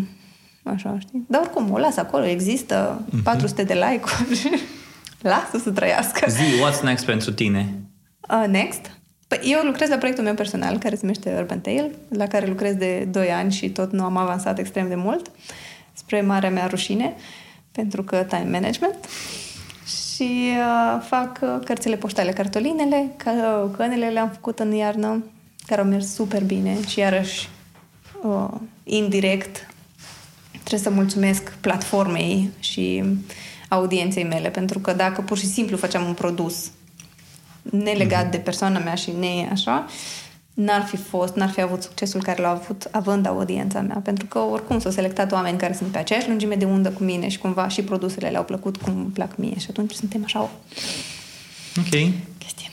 așa, 0.62 0.96
știi? 0.98 1.24
Dar 1.28 1.40
oricum, 1.40 1.72
o 1.72 1.78
las 1.78 1.96
acolo, 1.96 2.24
există 2.24 3.04
mm-hmm. 3.06 3.22
400 3.22 3.62
de 3.62 3.74
like-uri 3.74 4.60
lasă 5.32 5.58
să 5.62 5.70
trăiască. 5.70 6.26
Zi, 6.28 6.42
what's 6.42 6.82
next 6.82 7.04
pentru 7.04 7.32
tine? 7.32 7.83
Uh, 8.30 8.44
next? 8.48 8.90
Păi 9.28 9.40
eu 9.42 9.60
lucrez 9.64 9.88
la 9.88 9.96
proiectul 9.96 10.24
meu 10.24 10.34
personal, 10.34 10.78
care 10.78 10.94
se 10.94 11.00
numește 11.02 11.34
Urban 11.38 11.60
Tale, 11.60 11.90
la 12.08 12.26
care 12.26 12.46
lucrez 12.46 12.74
de 12.74 13.08
2 13.10 13.30
ani 13.30 13.52
și 13.52 13.70
tot 13.70 13.92
nu 13.92 14.04
am 14.04 14.16
avansat 14.16 14.58
extrem 14.58 14.88
de 14.88 14.94
mult, 14.94 15.30
spre 15.92 16.20
marea 16.20 16.50
mea 16.50 16.66
rușine, 16.66 17.14
pentru 17.72 18.02
că 18.02 18.16
time 18.16 18.48
management. 18.50 19.08
Și 19.86 20.48
uh, 20.58 21.02
fac 21.06 21.38
uh, 21.42 21.56
cărțile 21.64 21.96
poștale, 21.96 22.30
cartolinele, 22.30 23.10
că, 23.16 23.68
cănele 23.76 24.08
le-am 24.08 24.30
făcut 24.30 24.58
în 24.58 24.72
iarnă, 24.72 25.24
care 25.66 25.80
au 25.80 25.86
mers 25.86 26.14
super 26.14 26.42
bine 26.42 26.76
și 26.86 26.98
iarăși 26.98 27.48
uh, 28.22 28.48
indirect 28.84 29.68
trebuie 30.50 30.80
să 30.80 30.90
mulțumesc 30.90 31.52
platformei 31.60 32.50
și 32.58 33.04
audienței 33.68 34.24
mele, 34.24 34.50
pentru 34.50 34.78
că 34.78 34.92
dacă 34.92 35.20
pur 35.20 35.38
și 35.38 35.46
simplu 35.46 35.76
făceam 35.76 36.06
un 36.06 36.14
produs 36.14 36.70
nelegat 37.70 38.26
mm-hmm. 38.26 38.30
de 38.30 38.36
persoana 38.36 38.78
mea 38.78 38.94
și 38.94 39.12
ne 39.18 39.48
așa, 39.50 39.86
n-ar 40.54 40.82
fi 40.82 40.96
fost, 40.96 41.34
n-ar 41.34 41.50
fi 41.50 41.60
avut 41.60 41.82
succesul 41.82 42.22
care 42.22 42.42
l-a 42.42 42.50
avut 42.50 42.88
având 42.90 43.26
audiența 43.26 43.80
mea, 43.80 44.00
pentru 44.04 44.26
că 44.26 44.38
oricum 44.38 44.78
s-au 44.78 44.90
selectat 44.90 45.32
oameni 45.32 45.58
care 45.58 45.72
sunt 45.72 45.90
pe 45.90 45.98
aceeași 45.98 46.28
lungime 46.28 46.54
de 46.54 46.64
undă 46.64 46.90
cu 46.90 47.02
mine 47.02 47.28
și 47.28 47.38
cumva 47.38 47.68
și 47.68 47.82
produsele 47.82 48.28
le-au 48.28 48.44
plăcut 48.44 48.76
cum 48.76 49.10
plac 49.14 49.36
mie 49.36 49.58
și 49.58 49.66
atunci 49.70 49.92
suntem 49.92 50.20
așa 50.24 50.40
o 50.40 50.48
Ok. 51.78 52.12
chestie. 52.38 52.70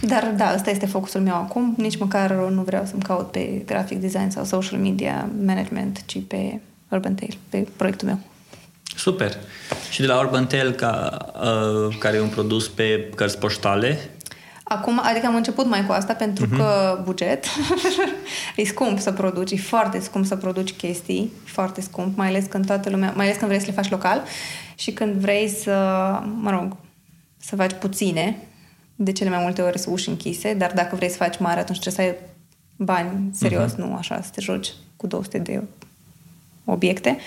Dar 0.00 0.34
da, 0.36 0.52
ăsta 0.54 0.70
este 0.70 0.86
focusul 0.86 1.20
meu 1.20 1.34
acum, 1.34 1.74
nici 1.78 1.98
măcar 1.98 2.30
nu 2.30 2.62
vreau 2.62 2.84
să-mi 2.84 3.02
caut 3.02 3.30
pe 3.30 3.62
graphic 3.66 4.00
design 4.00 4.28
sau 4.28 4.44
social 4.44 4.78
media 4.78 5.28
management, 5.44 6.02
ci 6.06 6.18
pe 6.28 6.60
Urban 6.88 7.14
Tale, 7.14 7.34
pe 7.48 7.66
proiectul 7.76 8.08
meu. 8.08 8.18
Super. 8.96 9.36
Și 9.90 10.00
de 10.00 10.06
la 10.06 10.18
Urban 10.18 10.46
Tale, 10.46 10.70
ca, 10.70 11.18
uh, 11.34 11.96
care 11.98 12.16
e 12.16 12.20
un 12.20 12.28
produs 12.28 12.68
pe 12.68 13.10
cărți 13.14 13.38
poștale, 13.38 14.10
Acum, 14.66 15.00
adică 15.02 15.26
am 15.26 15.34
început 15.34 15.66
mai 15.66 15.86
cu 15.86 15.92
asta 15.92 16.14
pentru 16.14 16.46
uh-huh. 16.46 16.56
că 16.56 17.00
buget. 17.04 17.44
e 18.56 18.64
scump 18.64 18.98
să 18.98 19.12
produci, 19.12 19.50
e 19.50 19.56
foarte 19.56 20.00
scump 20.00 20.24
să 20.24 20.36
produci 20.36 20.72
chestii, 20.72 21.32
foarte 21.44 21.80
scump, 21.80 22.16
mai 22.16 22.28
ales 22.28 22.44
când 22.44 22.66
toată 22.66 22.90
lumea, 22.90 23.12
mai 23.16 23.24
ales 23.24 23.36
când 23.36 23.48
vrei 23.48 23.62
să 23.62 23.66
le 23.66 23.72
faci 23.72 23.90
local 23.90 24.22
și 24.74 24.92
când 24.92 25.14
vrei 25.14 25.48
să, 25.48 25.72
mă 26.40 26.50
rog, 26.50 26.76
să 27.36 27.56
faci 27.56 27.72
puține, 27.72 28.36
de 28.96 29.12
cele 29.12 29.30
mai 29.30 29.38
multe 29.42 29.62
ori 29.62 29.78
sunt 29.78 29.94
uși 29.94 30.08
închise, 30.08 30.54
dar 30.54 30.72
dacă 30.74 30.96
vrei 30.96 31.10
să 31.10 31.16
faci 31.16 31.38
mare, 31.38 31.60
atunci 31.60 31.80
trebuie 31.80 32.06
să 32.06 32.12
ai 32.12 32.26
bani 32.76 33.30
serios, 33.32 33.72
uh-huh. 33.72 33.76
nu 33.76 33.94
așa, 33.94 34.20
să 34.22 34.30
te 34.34 34.40
joci 34.40 34.72
cu 34.96 35.06
200 35.06 35.38
de 35.38 35.62
obiecte. 36.64 37.18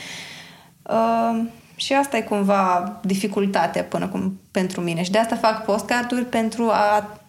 Uh, 0.83 1.45
și 1.75 1.93
asta 1.93 2.17
e 2.17 2.21
cumva 2.21 2.99
dificultatea 3.03 3.83
până 3.83 4.07
cum, 4.07 4.39
pentru 4.51 4.81
mine. 4.81 5.03
Și 5.03 5.11
de 5.11 5.17
asta 5.17 5.35
fac 5.35 5.65
postcarduri 5.65 6.25
pentru 6.25 6.69
a 6.69 7.19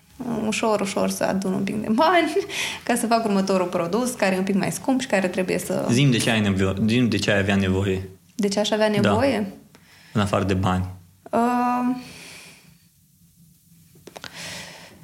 ușor, 0.46 0.80
ușor 0.80 1.10
să 1.10 1.24
adun 1.24 1.52
un 1.52 1.62
pic 1.62 1.80
de 1.80 1.88
bani 1.90 2.36
ca 2.84 2.94
să 2.94 3.06
fac 3.06 3.24
următorul 3.24 3.66
produs 3.66 4.12
care 4.12 4.34
e 4.34 4.38
un 4.38 4.44
pic 4.44 4.54
mai 4.54 4.72
scump 4.72 5.00
și 5.00 5.06
care 5.06 5.28
trebuie 5.28 5.58
să... 5.58 5.86
Zim 5.90 6.10
de 6.10 6.16
ce 6.16 6.30
ai, 6.30 6.40
nevo- 6.40 6.86
Zim 6.86 7.08
de 7.08 7.16
ce 7.16 7.30
ai 7.30 7.38
avea 7.38 7.56
nevoie. 7.56 8.08
De 8.34 8.48
ce 8.48 8.60
aș 8.60 8.70
avea 8.70 8.90
da. 8.90 9.00
nevoie? 9.00 9.38
Da. 9.38 9.46
În 10.12 10.20
afară 10.20 10.44
de 10.44 10.54
bani. 10.54 10.84
Uh, 11.30 11.96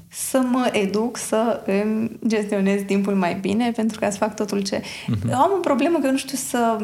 să 0.08 0.40
mă 0.40 0.68
educ 0.72 1.16
să 1.16 1.62
îmi 1.66 2.10
gestionez 2.26 2.80
timpul 2.86 3.14
mai 3.14 3.34
bine 3.34 3.70
pentru 3.70 3.98
ca 3.98 4.10
să 4.10 4.16
fac 4.16 4.34
totul 4.34 4.62
ce... 4.62 4.80
Uh-huh. 4.80 5.30
Eu 5.30 5.38
am 5.38 5.50
o 5.56 5.60
problemă 5.60 5.98
că 5.98 6.10
nu 6.10 6.16
știu 6.16 6.36
să 6.36 6.76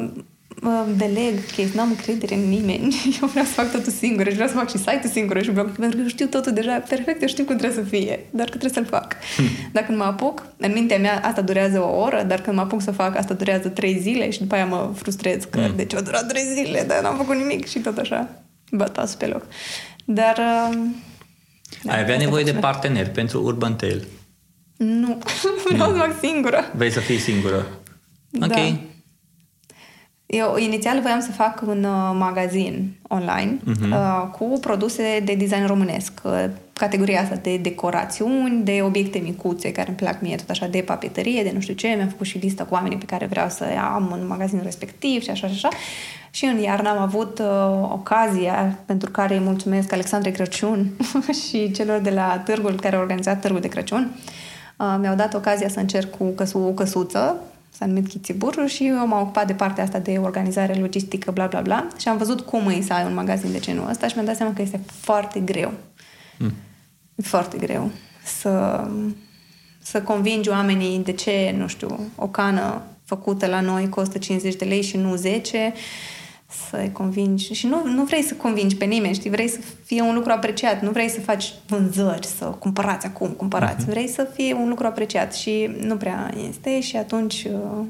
deleg 0.96 1.44
chestii, 1.46 1.70
n-am 1.74 1.88
încredere 1.88 2.34
în 2.34 2.48
nimeni. 2.48 2.94
Eu 3.22 3.28
vreau 3.28 3.44
să 3.44 3.52
fac 3.52 3.70
totul 3.70 3.92
singur 3.92 4.26
și 4.26 4.32
vreau 4.32 4.48
să 4.48 4.54
fac 4.54 4.70
și 4.70 4.76
site-ul 4.76 5.10
singur 5.12 5.42
și 5.42 5.50
blog, 5.50 5.70
pentru 5.70 6.02
că 6.02 6.08
știu 6.08 6.26
totul 6.26 6.52
deja 6.52 6.78
perfect, 6.88 7.22
eu 7.22 7.28
știu 7.28 7.44
cum 7.44 7.56
trebuie 7.56 7.84
să 7.84 7.90
fie, 7.90 8.26
dar 8.30 8.48
că 8.48 8.56
trebuie 8.56 8.84
să-l 8.84 8.98
fac. 9.00 9.16
Hmm. 9.36 9.46
Dacă 9.72 9.92
mă 9.92 10.04
apuc, 10.04 10.46
în 10.56 10.72
mintea 10.72 10.98
mea 10.98 11.20
asta 11.24 11.40
durează 11.40 11.80
o 11.80 12.00
oră, 12.00 12.22
dar 12.22 12.40
când 12.40 12.56
mă 12.56 12.62
apuc 12.62 12.82
să 12.82 12.90
fac, 12.90 13.16
asta 13.16 13.34
durează 13.34 13.68
trei 13.68 13.98
zile 13.98 14.30
și 14.30 14.38
după 14.38 14.54
aia 14.54 14.66
mă 14.66 14.92
frustrez 14.94 15.44
că 15.50 15.60
hmm. 15.60 15.76
de 15.76 15.84
ce 15.84 15.96
a 15.96 16.00
durat 16.00 16.26
trei 16.26 16.44
zile, 16.54 16.84
dar 16.86 17.02
n-am 17.02 17.16
făcut 17.16 17.36
nimic 17.36 17.66
și 17.66 17.78
tot 17.78 17.98
așa 17.98 18.28
bătați 18.70 19.18
pe 19.18 19.26
loc. 19.26 19.46
Dar... 20.04 20.38
Uh, 20.38 20.78
Ai 21.86 22.00
avea 22.00 22.16
nevoie 22.16 22.44
de 22.44 22.52
parteneri 22.52 23.10
pentru 23.10 23.42
Urban 23.42 23.76
Tale? 23.76 24.04
Nu, 24.76 25.18
vreau 25.68 25.92
să 25.92 25.98
fac 25.98 26.18
singură. 26.20 26.70
Vrei 26.74 26.90
să 26.90 27.00
fii 27.00 27.18
singură? 27.18 27.66
Ok. 28.40 28.48
Da. 28.48 28.80
Eu 30.32 30.56
inițial 30.56 31.00
voiam 31.00 31.20
să 31.20 31.32
fac 31.32 31.62
un 31.66 31.84
uh, 31.84 32.16
magazin 32.18 32.92
online 33.08 33.56
uh-huh. 33.56 33.90
uh, 33.90 34.28
cu 34.38 34.58
produse 34.60 35.20
de 35.24 35.34
design 35.34 35.66
românesc. 35.66 36.12
Uh, 36.22 36.44
categoria 36.72 37.20
asta 37.20 37.34
de 37.42 37.56
decorațiuni, 37.56 38.64
de 38.64 38.80
obiecte 38.84 39.18
micuțe 39.18 39.72
care 39.72 39.88
îmi 39.88 39.96
plac 39.96 40.20
mie, 40.20 40.36
tot 40.36 40.50
așa, 40.50 40.66
de 40.66 40.80
papeterie, 40.80 41.42
de 41.42 41.50
nu 41.54 41.60
știu 41.60 41.74
ce. 41.74 41.88
Mi-am 41.96 42.08
făcut 42.08 42.26
și 42.26 42.38
lista 42.38 42.64
cu 42.64 42.74
oamenii 42.74 42.98
pe 42.98 43.04
care 43.04 43.26
vreau 43.26 43.48
să 43.48 43.64
am 43.94 44.18
în 44.20 44.26
magazinul 44.26 44.64
respectiv 44.64 45.22
și 45.22 45.30
așa 45.30 45.46
și 45.46 45.54
așa. 45.54 45.68
Și 46.30 46.44
în 46.44 46.58
iarnă 46.58 46.88
am 46.88 46.98
avut 46.98 47.38
uh, 47.38 47.46
ocazia 47.82 48.78
pentru 48.86 49.10
care 49.10 49.34
îi 49.34 49.42
mulțumesc 49.44 49.92
Alexandrei 49.92 50.32
Crăciun 50.32 50.90
și 51.48 51.70
celor 51.70 52.00
de 52.00 52.10
la 52.10 52.42
târgul 52.44 52.80
care 52.80 52.96
au 52.96 53.02
organizat 53.02 53.40
târgul 53.40 53.60
de 53.60 53.68
Crăciun. 53.68 54.10
Uh, 54.76 54.96
mi-au 55.00 55.14
dat 55.14 55.34
ocazia 55.34 55.68
să 55.68 55.80
încerc 55.80 56.10
cu 56.16 56.24
căsu- 56.24 56.58
o 56.58 56.70
căsuță 56.70 57.36
s-a 57.70 57.86
numit 57.86 58.08
Chitiburul 58.08 58.66
și 58.66 58.86
eu 58.86 59.06
m-am 59.06 59.20
ocupat 59.20 59.46
de 59.46 59.52
partea 59.52 59.84
asta 59.84 59.98
de 59.98 60.18
organizare 60.18 60.74
logistică, 60.74 61.30
bla, 61.30 61.46
bla, 61.46 61.60
bla. 61.60 61.86
Și 61.98 62.08
am 62.08 62.16
văzut 62.16 62.40
cum 62.40 62.68
e 62.68 62.80
să 62.80 62.92
ai 62.92 63.04
un 63.04 63.14
magazin 63.14 63.52
de 63.52 63.58
genul 63.58 63.88
ăsta 63.88 64.06
și 64.06 64.14
mi-am 64.14 64.26
dat 64.26 64.36
seama 64.36 64.52
că 64.52 64.62
este 64.62 64.80
foarte 64.86 65.40
greu. 65.40 65.72
Mm. 66.38 66.52
Foarte 67.22 67.58
greu 67.58 67.90
să, 68.24 68.84
să 69.82 70.02
convingi 70.02 70.48
oamenii 70.48 70.98
de 70.98 71.12
ce, 71.12 71.54
nu 71.58 71.66
știu, 71.66 72.00
o 72.16 72.26
cană 72.28 72.82
făcută 73.04 73.46
la 73.46 73.60
noi 73.60 73.88
costă 73.88 74.18
50 74.18 74.54
de 74.54 74.64
lei 74.64 74.82
și 74.82 74.96
nu 74.96 75.14
10 75.14 75.72
să-i 76.68 76.92
convingi. 76.92 77.52
Și 77.52 77.66
nu, 77.66 77.82
nu 77.84 78.04
vrei 78.04 78.22
să 78.22 78.34
convingi 78.34 78.76
pe 78.76 78.84
nimeni, 78.84 79.14
știi? 79.14 79.30
Vrei 79.30 79.48
să 79.48 79.58
fie 79.84 80.02
un 80.02 80.14
lucru 80.14 80.32
apreciat. 80.32 80.82
Nu 80.82 80.90
vrei 80.90 81.08
să 81.08 81.20
faci 81.20 81.52
vânzări, 81.66 82.26
să 82.26 82.44
cumpărați 82.44 83.06
acum, 83.06 83.28
cumpărați. 83.28 83.84
Uh-huh. 83.84 83.88
Vrei 83.88 84.08
să 84.08 84.28
fie 84.34 84.54
un 84.54 84.68
lucru 84.68 84.86
apreciat 84.86 85.34
și 85.34 85.70
nu 85.80 85.96
prea 85.96 86.34
este 86.48 86.80
și 86.80 86.96
atunci 86.96 87.46
uh, 87.52 87.84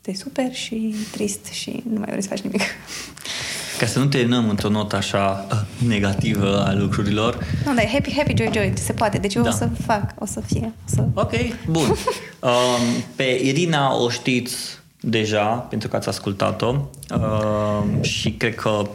te 0.00 0.14
super 0.14 0.54
și 0.54 0.94
trist 1.12 1.44
și 1.44 1.82
nu 1.92 1.98
mai 1.98 2.08
vrei 2.08 2.22
să 2.22 2.28
faci 2.28 2.40
nimic. 2.40 2.60
Ca 3.78 3.86
să 3.86 3.98
nu 3.98 4.06
terminăm 4.06 4.48
într-o 4.48 4.68
notă 4.68 4.96
așa 4.96 5.46
uh, 5.50 5.86
negativă 5.88 6.64
a 6.66 6.74
lucrurilor. 6.74 7.46
Nu, 7.64 7.74
dar 7.74 7.86
happy, 7.86 8.14
happy, 8.16 8.34
joy, 8.36 8.50
joy. 8.52 8.72
Se 8.74 8.92
poate. 8.92 9.18
Deci 9.18 9.34
eu 9.34 9.42
da. 9.42 9.48
o 9.48 9.52
să 9.52 9.68
fac, 9.86 10.14
o 10.18 10.26
să 10.26 10.40
fie. 10.40 10.72
O 10.84 10.88
să... 10.94 11.04
Ok, 11.14 11.32
bun. 11.66 11.88
um, 12.40 13.02
pe 13.16 13.40
Irina 13.42 13.94
o 13.96 14.08
știți 14.08 14.81
deja, 15.02 15.44
pentru 15.44 15.88
că 15.88 15.96
ați 15.96 16.08
ascultat-o 16.08 16.88
uh, 17.14 18.02
și 18.02 18.32
cred 18.32 18.54
că 18.54 18.88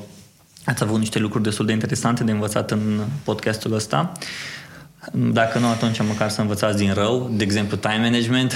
ați 0.66 0.84
avut 0.84 1.00
niște 1.00 1.20
lucruri 1.20 1.44
destul 1.44 1.66
de 1.66 1.72
interesante 1.72 2.24
de 2.24 2.32
învățat 2.32 2.72
în 2.72 3.02
podcastul 3.24 3.74
ăsta. 3.74 4.12
Dacă 5.14 5.60
nu, 5.60 5.68
atunci 5.68 6.02
măcar 6.02 6.30
să 6.30 6.42
învățați 6.42 6.78
din 6.78 6.94
rău, 6.94 7.30
de 7.32 7.44
exemplu 7.44 7.78
time 7.78 8.00
management. 8.02 8.54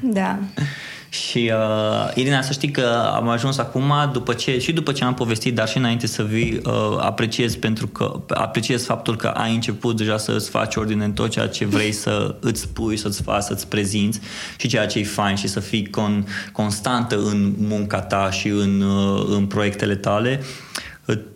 Da. 0.00 0.38
Și 1.14 1.52
uh, 1.54 2.10
Irina, 2.14 2.42
să 2.42 2.52
știi 2.52 2.70
că 2.70 3.12
am 3.14 3.28
ajuns 3.28 3.58
acum 3.58 3.92
după 4.12 4.32
ce, 4.32 4.58
și 4.58 4.72
după 4.72 4.92
ce 4.92 5.04
am 5.04 5.14
povestit, 5.14 5.54
dar 5.54 5.68
și 5.68 5.76
înainte 5.76 6.06
să 6.06 6.22
vii, 6.22 6.60
uh, 6.64 6.72
apreciez 7.00 7.56
pentru 7.56 7.86
că 7.86 8.20
apreciez 8.28 8.84
faptul 8.84 9.16
că 9.16 9.26
ai 9.26 9.54
început 9.54 9.96
deja 9.96 10.16
să 10.16 10.32
îți 10.32 10.50
faci 10.50 10.76
ordine 10.76 11.04
în 11.04 11.12
tot 11.12 11.30
ceea 11.30 11.46
ce 11.46 11.64
vrei 11.64 11.92
să 11.92 12.36
îți 12.40 12.60
spui, 12.60 12.96
să-ți 12.96 13.22
faci, 13.22 13.42
să-ți 13.42 13.68
prezinți 13.68 14.20
și 14.56 14.68
ceea 14.68 14.86
ce 14.86 14.98
e 14.98 15.04
fain 15.04 15.36
și 15.36 15.48
să 15.48 15.60
fii 15.60 15.90
con, 15.90 16.26
constantă 16.52 17.16
în 17.16 17.54
munca 17.58 18.00
ta 18.00 18.30
și 18.30 18.48
în, 18.48 18.80
uh, 18.80 19.26
în 19.28 19.46
proiectele 19.46 19.94
tale. 19.94 20.40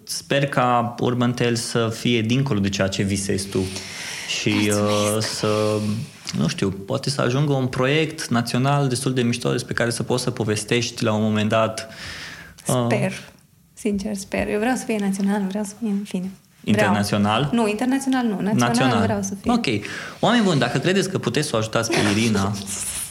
Sper 0.04 0.46
ca 0.46 0.94
Urban 1.00 1.32
Tale 1.32 1.54
să 1.54 1.92
fie 1.98 2.20
dincolo 2.20 2.60
de 2.60 2.68
ceea 2.68 2.88
ce 2.88 3.02
visezi 3.02 3.48
tu. 3.48 3.58
Și 4.28 4.72
uh, 4.72 5.16
să, 5.20 5.80
nu 6.38 6.48
știu, 6.48 6.70
poate 6.70 7.10
să 7.10 7.20
ajungă 7.20 7.52
un 7.52 7.66
proiect 7.66 8.28
național 8.28 8.88
destul 8.88 9.14
de 9.14 9.22
mișto 9.22 9.50
despre 9.50 9.74
care 9.74 9.90
să 9.90 10.02
poți 10.02 10.22
să 10.22 10.30
povestești 10.30 11.04
la 11.04 11.12
un 11.12 11.22
moment 11.22 11.48
dat. 11.48 11.88
Uh, 12.66 12.84
sper, 12.84 13.12
sincer 13.74 14.14
sper. 14.14 14.48
Eu 14.48 14.58
vreau 14.58 14.76
să 14.76 14.84
fie 14.84 14.96
național, 15.00 15.44
vreau 15.48 15.64
să 15.64 15.72
fie 15.78 15.88
în 15.88 16.02
fine. 16.04 16.30
Internațional? 16.64 17.44
Vreau. 17.46 17.62
Nu, 17.62 17.68
internațional 17.70 18.24
nu. 18.24 18.40
Național, 18.40 18.68
național 18.68 19.02
vreau 19.02 19.22
să 19.22 19.34
fie. 19.40 19.52
Ok. 19.52 19.66
Oameni 20.20 20.44
buni, 20.44 20.58
dacă 20.58 20.78
credeți 20.78 21.10
că 21.10 21.18
puteți 21.18 21.48
să 21.48 21.56
o 21.56 21.58
ajutați 21.58 21.90
pe 21.90 21.96
Irina 22.12 22.52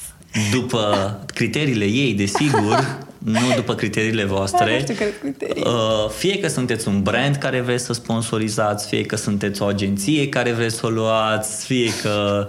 după 0.52 1.20
criteriile 1.34 1.86
ei, 1.86 2.14
desigur, 2.14 2.98
nu 3.18 3.54
după 3.56 3.76
criteriile 3.76 4.24
voastre. 4.24 4.74
Nu 4.74 4.94
știu 4.94 5.06
criterii. 5.22 5.64
Uh, 5.66 6.10
fie 6.18 6.40
că 6.40 6.48
sunteți 6.48 6.88
un 6.88 7.02
brand 7.02 7.36
care 7.36 7.62
vreți 7.62 7.86
să 7.86 7.94
sponsorizați, 7.94 8.88
fie 8.88 9.02
că 9.06 9.16
sunteți 9.16 9.62
o 9.62 9.66
agenție 9.66 10.30
care 10.30 10.52
vreți 10.52 10.76
să 10.76 10.86
o 10.86 10.90
luați, 10.90 11.66
fie 11.66 11.90
că 12.02 12.48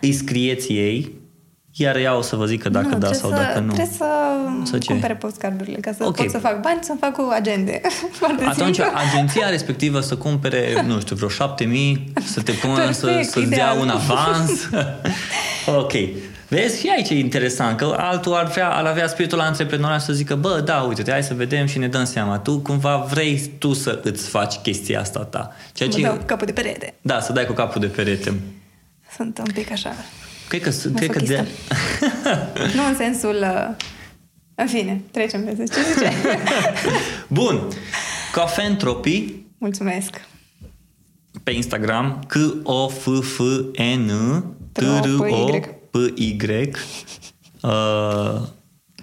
îi 0.00 0.12
scrieți 0.12 0.72
ei, 0.72 1.12
iar 1.74 1.96
ea 1.96 2.16
o 2.16 2.22
să 2.22 2.36
vă 2.36 2.46
zică 2.46 2.68
dacă 2.68 2.88
nu, 2.88 2.98
da 2.98 3.12
sau 3.12 3.30
să, 3.30 3.36
dacă 3.36 3.58
nu. 3.58 3.72
Trebuie 3.72 3.94
să, 3.96 4.06
să 4.64 4.78
ce? 4.78 4.92
cumpere 4.92 5.14
postcardurile 5.14 5.78
ca 5.80 5.92
să 5.92 6.04
okay. 6.04 6.24
pot 6.24 6.34
să 6.34 6.38
fac 6.38 6.60
bani 6.60 6.78
să-mi 6.80 6.98
fac 6.98 7.18
o 7.18 7.28
agende. 7.30 7.80
Atunci 8.48 8.74
simplu. 8.74 8.92
agenția 9.08 9.48
respectivă 9.48 10.00
să 10.00 10.16
cumpere, 10.16 10.82
nu 10.86 11.00
știu, 11.00 11.16
vreo 11.16 11.28
șapte 11.28 11.64
mii, 11.64 12.12
să 12.24 12.42
te 12.42 12.52
pună 12.52 12.74
Perfect, 12.74 12.96
să, 12.96 13.30
să-ți 13.30 13.48
dea 13.48 13.72
un 13.80 13.88
avans. 13.88 14.50
ok. 15.66 15.92
Vezi, 16.52 16.80
și 16.80 16.88
aici 16.96 17.08
e 17.10 17.18
interesant, 17.18 17.76
că 17.76 17.94
altul 17.98 18.34
ar, 18.34 18.46
vrea, 18.46 18.70
ar 18.70 18.84
avea 18.84 19.06
spiritul 19.06 19.40
antreprenorial 19.40 19.98
să 19.98 20.12
zică, 20.12 20.34
bă, 20.34 20.62
da, 20.64 20.80
uite, 20.80 21.10
hai 21.10 21.22
să 21.22 21.34
vedem 21.34 21.66
și 21.66 21.78
ne 21.78 21.88
dăm 21.88 22.04
seama. 22.04 22.38
Tu 22.38 22.58
cumva 22.58 22.96
vrei 22.96 23.50
tu 23.58 23.72
să 23.72 24.00
îți 24.04 24.28
faci 24.28 24.54
chestia 24.54 25.00
asta 25.00 25.20
ta. 25.24 25.52
Ceea 25.72 25.88
ce... 25.88 26.00
Mă 26.00 26.06
dau 26.06 26.16
cu 26.16 26.24
capul 26.24 26.46
de 26.46 26.52
perete. 26.52 26.94
Da, 27.00 27.20
să 27.20 27.32
dai 27.32 27.46
cu 27.46 27.52
capul 27.52 27.80
de 27.80 27.86
perete. 27.86 28.40
Sunt 29.16 29.38
un 29.38 29.52
pic 29.54 29.70
așa. 29.70 29.92
Cred 30.48 30.62
că, 30.62 30.70
cred 30.94 31.10
că 31.10 31.18
de... 31.18 31.46
nu 32.76 32.86
în 32.88 32.96
sensul... 32.96 33.36
Uh... 33.40 33.84
În 34.54 34.66
fine, 34.66 35.02
trecem 35.10 35.44
pe 35.44 35.54
ce 35.56 35.64
zice. 35.64 36.12
Bun. 37.38 37.68
Cafentropy. 38.32 39.34
Mulțumesc. 39.58 40.20
Pe 41.42 41.50
Instagram, 41.50 42.24
c 42.28 42.34
o 42.62 42.88
f 42.88 43.08
f 43.22 43.38
n 43.96 44.10
t 44.72 44.80
r 44.80 45.18
o 45.18 45.60
p 45.90 45.96
y 46.14 46.36
uh, 47.62 48.40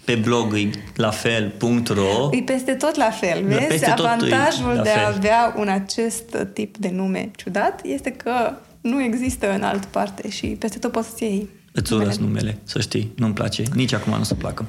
pe 0.06 0.16
blog 0.16 0.54
e 0.54 0.70
la 0.96 1.10
fel.ro 1.10 2.30
E 2.32 2.42
peste 2.42 2.74
tot 2.74 2.96
la 2.96 3.10
fel, 3.10 3.44
vezi? 3.44 3.66
Peste 3.66 3.90
Avantajul 3.90 4.80
de 4.84 4.90
a 4.90 5.08
avea 5.08 5.56
un 5.58 5.68
acest 5.68 6.38
tip 6.54 6.78
de 6.78 6.90
nume 6.94 7.32
ciudat 7.36 7.82
este 7.84 8.12
că 8.12 8.54
nu 8.82 9.04
există 9.04 9.54
în 9.54 9.64
altă 9.64 9.88
parte 9.92 10.30
și 10.30 10.48
peste 10.48 10.80
tot 10.80 10.92
poți 10.92 11.08
să 11.08 11.16
iei 11.20 11.50
Îți 11.72 11.94
urăsc 11.94 12.20
numele, 12.20 12.58
să 12.64 12.80
știi, 12.80 13.12
nu-mi 13.16 13.34
place. 13.34 13.64
Nici 13.74 13.94
acum 13.94 14.18
nu 14.18 14.24
se 14.24 14.34
placă. 14.34 14.66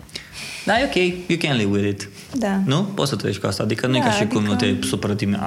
Da, 0.65 0.81
e 0.81 0.85
ok, 0.85 0.95
you 1.29 1.39
can 1.39 1.57
live 1.57 1.71
with 1.71 1.89
it. 1.89 2.09
Da. 2.39 2.61
Nu? 2.67 2.83
Poți 2.83 3.11
să 3.11 3.17
treci 3.17 3.39
cu 3.39 3.47
asta. 3.47 3.63
Adică 3.63 3.87
nu 3.87 3.93
da, 3.93 3.99
e 3.99 4.03
ca 4.03 4.11
și 4.11 4.23
adică... 4.23 4.35
cum 4.35 4.45
nu 4.45 4.55
te 4.55 4.75
supără 4.81 5.13
dimine- 5.13 5.41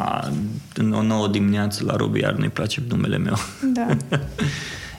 în 0.73 0.93
o 0.93 1.01
nouă 1.01 1.27
dimineață 1.27 1.83
la 1.83 1.95
Ruby, 1.95 2.19
iar 2.19 2.33
nu-i 2.33 2.49
place 2.49 2.81
numele 2.87 3.17
meu. 3.17 3.35
Da. 3.73 3.87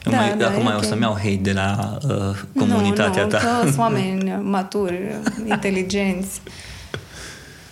Eu 0.05 0.12
da, 0.12 0.18
mai, 0.18 0.36
da, 0.36 0.47
acum 0.47 0.62
mai 0.62 0.74
okay. 0.74 0.86
o 0.86 0.89
să-mi 0.89 1.02
iau 1.02 1.12
hate 1.12 1.39
de 1.40 1.52
la 1.52 1.98
uh, 2.09 2.36
comunitatea 2.59 3.24
nu, 3.24 3.31
nu, 3.31 3.39
ta. 3.39 3.60
Nu, 3.62 3.62
sunt 3.68 3.78
oameni 3.78 4.40
maturi, 4.43 5.14
inteligenți. 5.55 6.40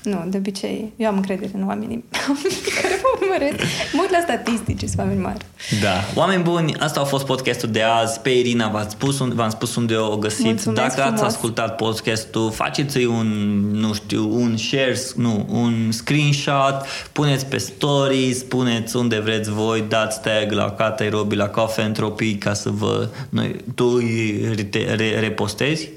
Nu, 0.03 0.25
de 0.27 0.37
obicei, 0.37 0.93
eu 0.97 1.09
am 1.09 1.17
încredere 1.17 1.51
în 1.55 1.67
oamenii 1.67 2.05
care 2.83 3.01
mă 3.03 3.19
urmăresc. 3.21 3.65
Mă 3.93 4.01
uit 4.01 4.11
la 4.11 4.19
statistici, 4.23 4.79
sunt 4.79 4.99
oameni 4.99 5.21
mari. 5.21 5.45
Da. 5.83 6.21
Oameni 6.21 6.43
buni, 6.43 6.77
asta 6.79 7.01
a 7.01 7.05
fost 7.05 7.27
podcastul 7.27 7.69
de 7.71 7.83
azi. 7.83 8.21
Pe 8.21 8.31
Irina 8.31 8.69
v-ați 8.69 8.93
spus, 8.93 9.19
v-am 9.19 9.51
spus 9.51 9.77
unde 9.77 9.97
o 9.97 10.17
găsiți. 10.17 10.45
Mulțumesc 10.45 10.97
Dacă 10.97 11.01
frumos. 11.01 11.21
ați 11.21 11.35
ascultat 11.35 11.77
podcastul, 11.77 12.51
faceți-i 12.51 13.05
un, 13.05 13.27
nu 13.73 13.93
știu, 13.93 14.35
un 14.35 14.57
share, 14.57 14.97
nu, 15.17 15.47
un 15.51 15.91
screenshot, 15.91 16.87
puneți 17.13 17.47
pe 17.47 17.59
stories, 17.59 18.39
spuneți 18.39 18.97
unde 18.97 19.19
vreți 19.19 19.51
voi, 19.51 19.85
dați 19.89 20.21
tag 20.23 20.53
la 20.53 20.71
Cata 20.71 21.09
Robi, 21.09 21.35
la 21.35 21.49
Coffee 21.49 21.85
Entropy 21.85 22.35
ca 22.35 22.53
să 22.53 22.71
vă... 22.71 23.09
Noi, 23.29 23.57
tu 23.75 23.85
îi 23.85 24.41
re, 24.55 24.95
re, 24.95 25.21
repostezi 25.21 25.89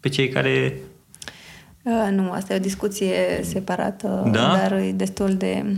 pe 0.00 0.08
cei 0.08 0.28
care 0.28 0.74
Uh, 0.76 0.92
nu, 2.10 2.30
asta 2.32 2.52
e 2.52 2.56
o 2.56 2.60
discuție 2.60 3.40
separată, 3.42 4.28
da? 4.32 4.56
dar 4.56 4.72
e 4.72 4.92
destul 4.92 5.34
de... 5.34 5.76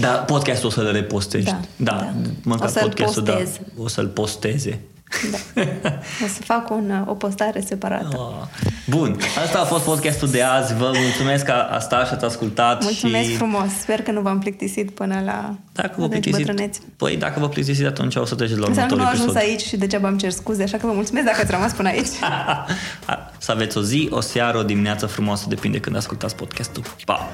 Da, 0.00 0.08
podcastul 0.08 0.68
o 0.68 0.72
să-l 0.72 0.92
repostești. 0.92 1.50
Da, 1.76 1.92
da, 1.92 1.96
da. 1.96 2.30
măcar 2.44 2.66
o 2.66 2.70
să-l 2.70 2.82
podcastul, 2.82 3.22
postez. 3.22 3.60
Da, 3.76 3.82
o 3.82 3.88
să-l 3.88 4.08
posteze. 4.08 4.80
Da. 5.30 5.90
O 6.24 6.26
să 6.26 6.42
fac 6.44 6.70
un, 6.70 7.04
o 7.06 7.14
postare 7.14 7.60
separată. 7.60 8.16
Oh. 8.18 8.46
Bun, 8.88 9.16
asta 9.44 9.60
a 9.60 9.64
fost 9.64 9.84
podcastul 9.84 10.28
de 10.28 10.42
azi. 10.42 10.74
Vă 10.74 10.92
mulțumesc 11.02 11.44
că 11.44 11.52
a 11.52 11.78
stat 11.78 12.06
și 12.06 12.12
ați 12.12 12.24
ascultat. 12.24 12.82
Mulțumesc 12.82 13.28
și... 13.28 13.36
frumos. 13.36 13.68
Sper 13.80 14.02
că 14.02 14.10
nu 14.10 14.20
v-am 14.20 14.38
plictisit 14.38 14.90
până 14.90 15.22
la 15.24 15.54
dacă 15.72 15.94
vă 15.96 16.08
plictisit, 16.08 16.46
bătrâneți. 16.46 16.80
Păi 16.96 17.16
dacă 17.16 17.40
vă 17.40 17.48
plictisit, 17.48 17.86
atunci 17.86 18.14
o 18.16 18.24
să 18.24 18.34
treceți 18.34 18.58
la 18.58 18.66
următorul 18.66 18.98
episod. 18.98 19.16
nu 19.16 19.22
ajuns 19.22 19.36
aici 19.36 19.62
și 19.62 19.76
degeaba 19.76 20.08
îmi 20.08 20.18
cer 20.18 20.30
scuze, 20.30 20.62
așa 20.62 20.76
că 20.76 20.86
vă 20.86 20.92
mulțumesc 20.92 21.26
dacă 21.26 21.40
ați 21.40 21.50
rămas 21.50 21.72
până 21.72 21.88
aici. 21.88 22.06
să 23.38 23.52
aveți 23.52 23.78
o 23.78 23.82
zi, 23.82 24.08
o 24.10 24.20
seară, 24.20 24.58
o 24.58 24.62
dimineață 24.62 25.06
frumoasă, 25.06 25.44
depinde 25.48 25.80
când 25.80 25.96
ascultați 25.96 26.36
podcastul. 26.36 26.82
Pa! 27.04 27.30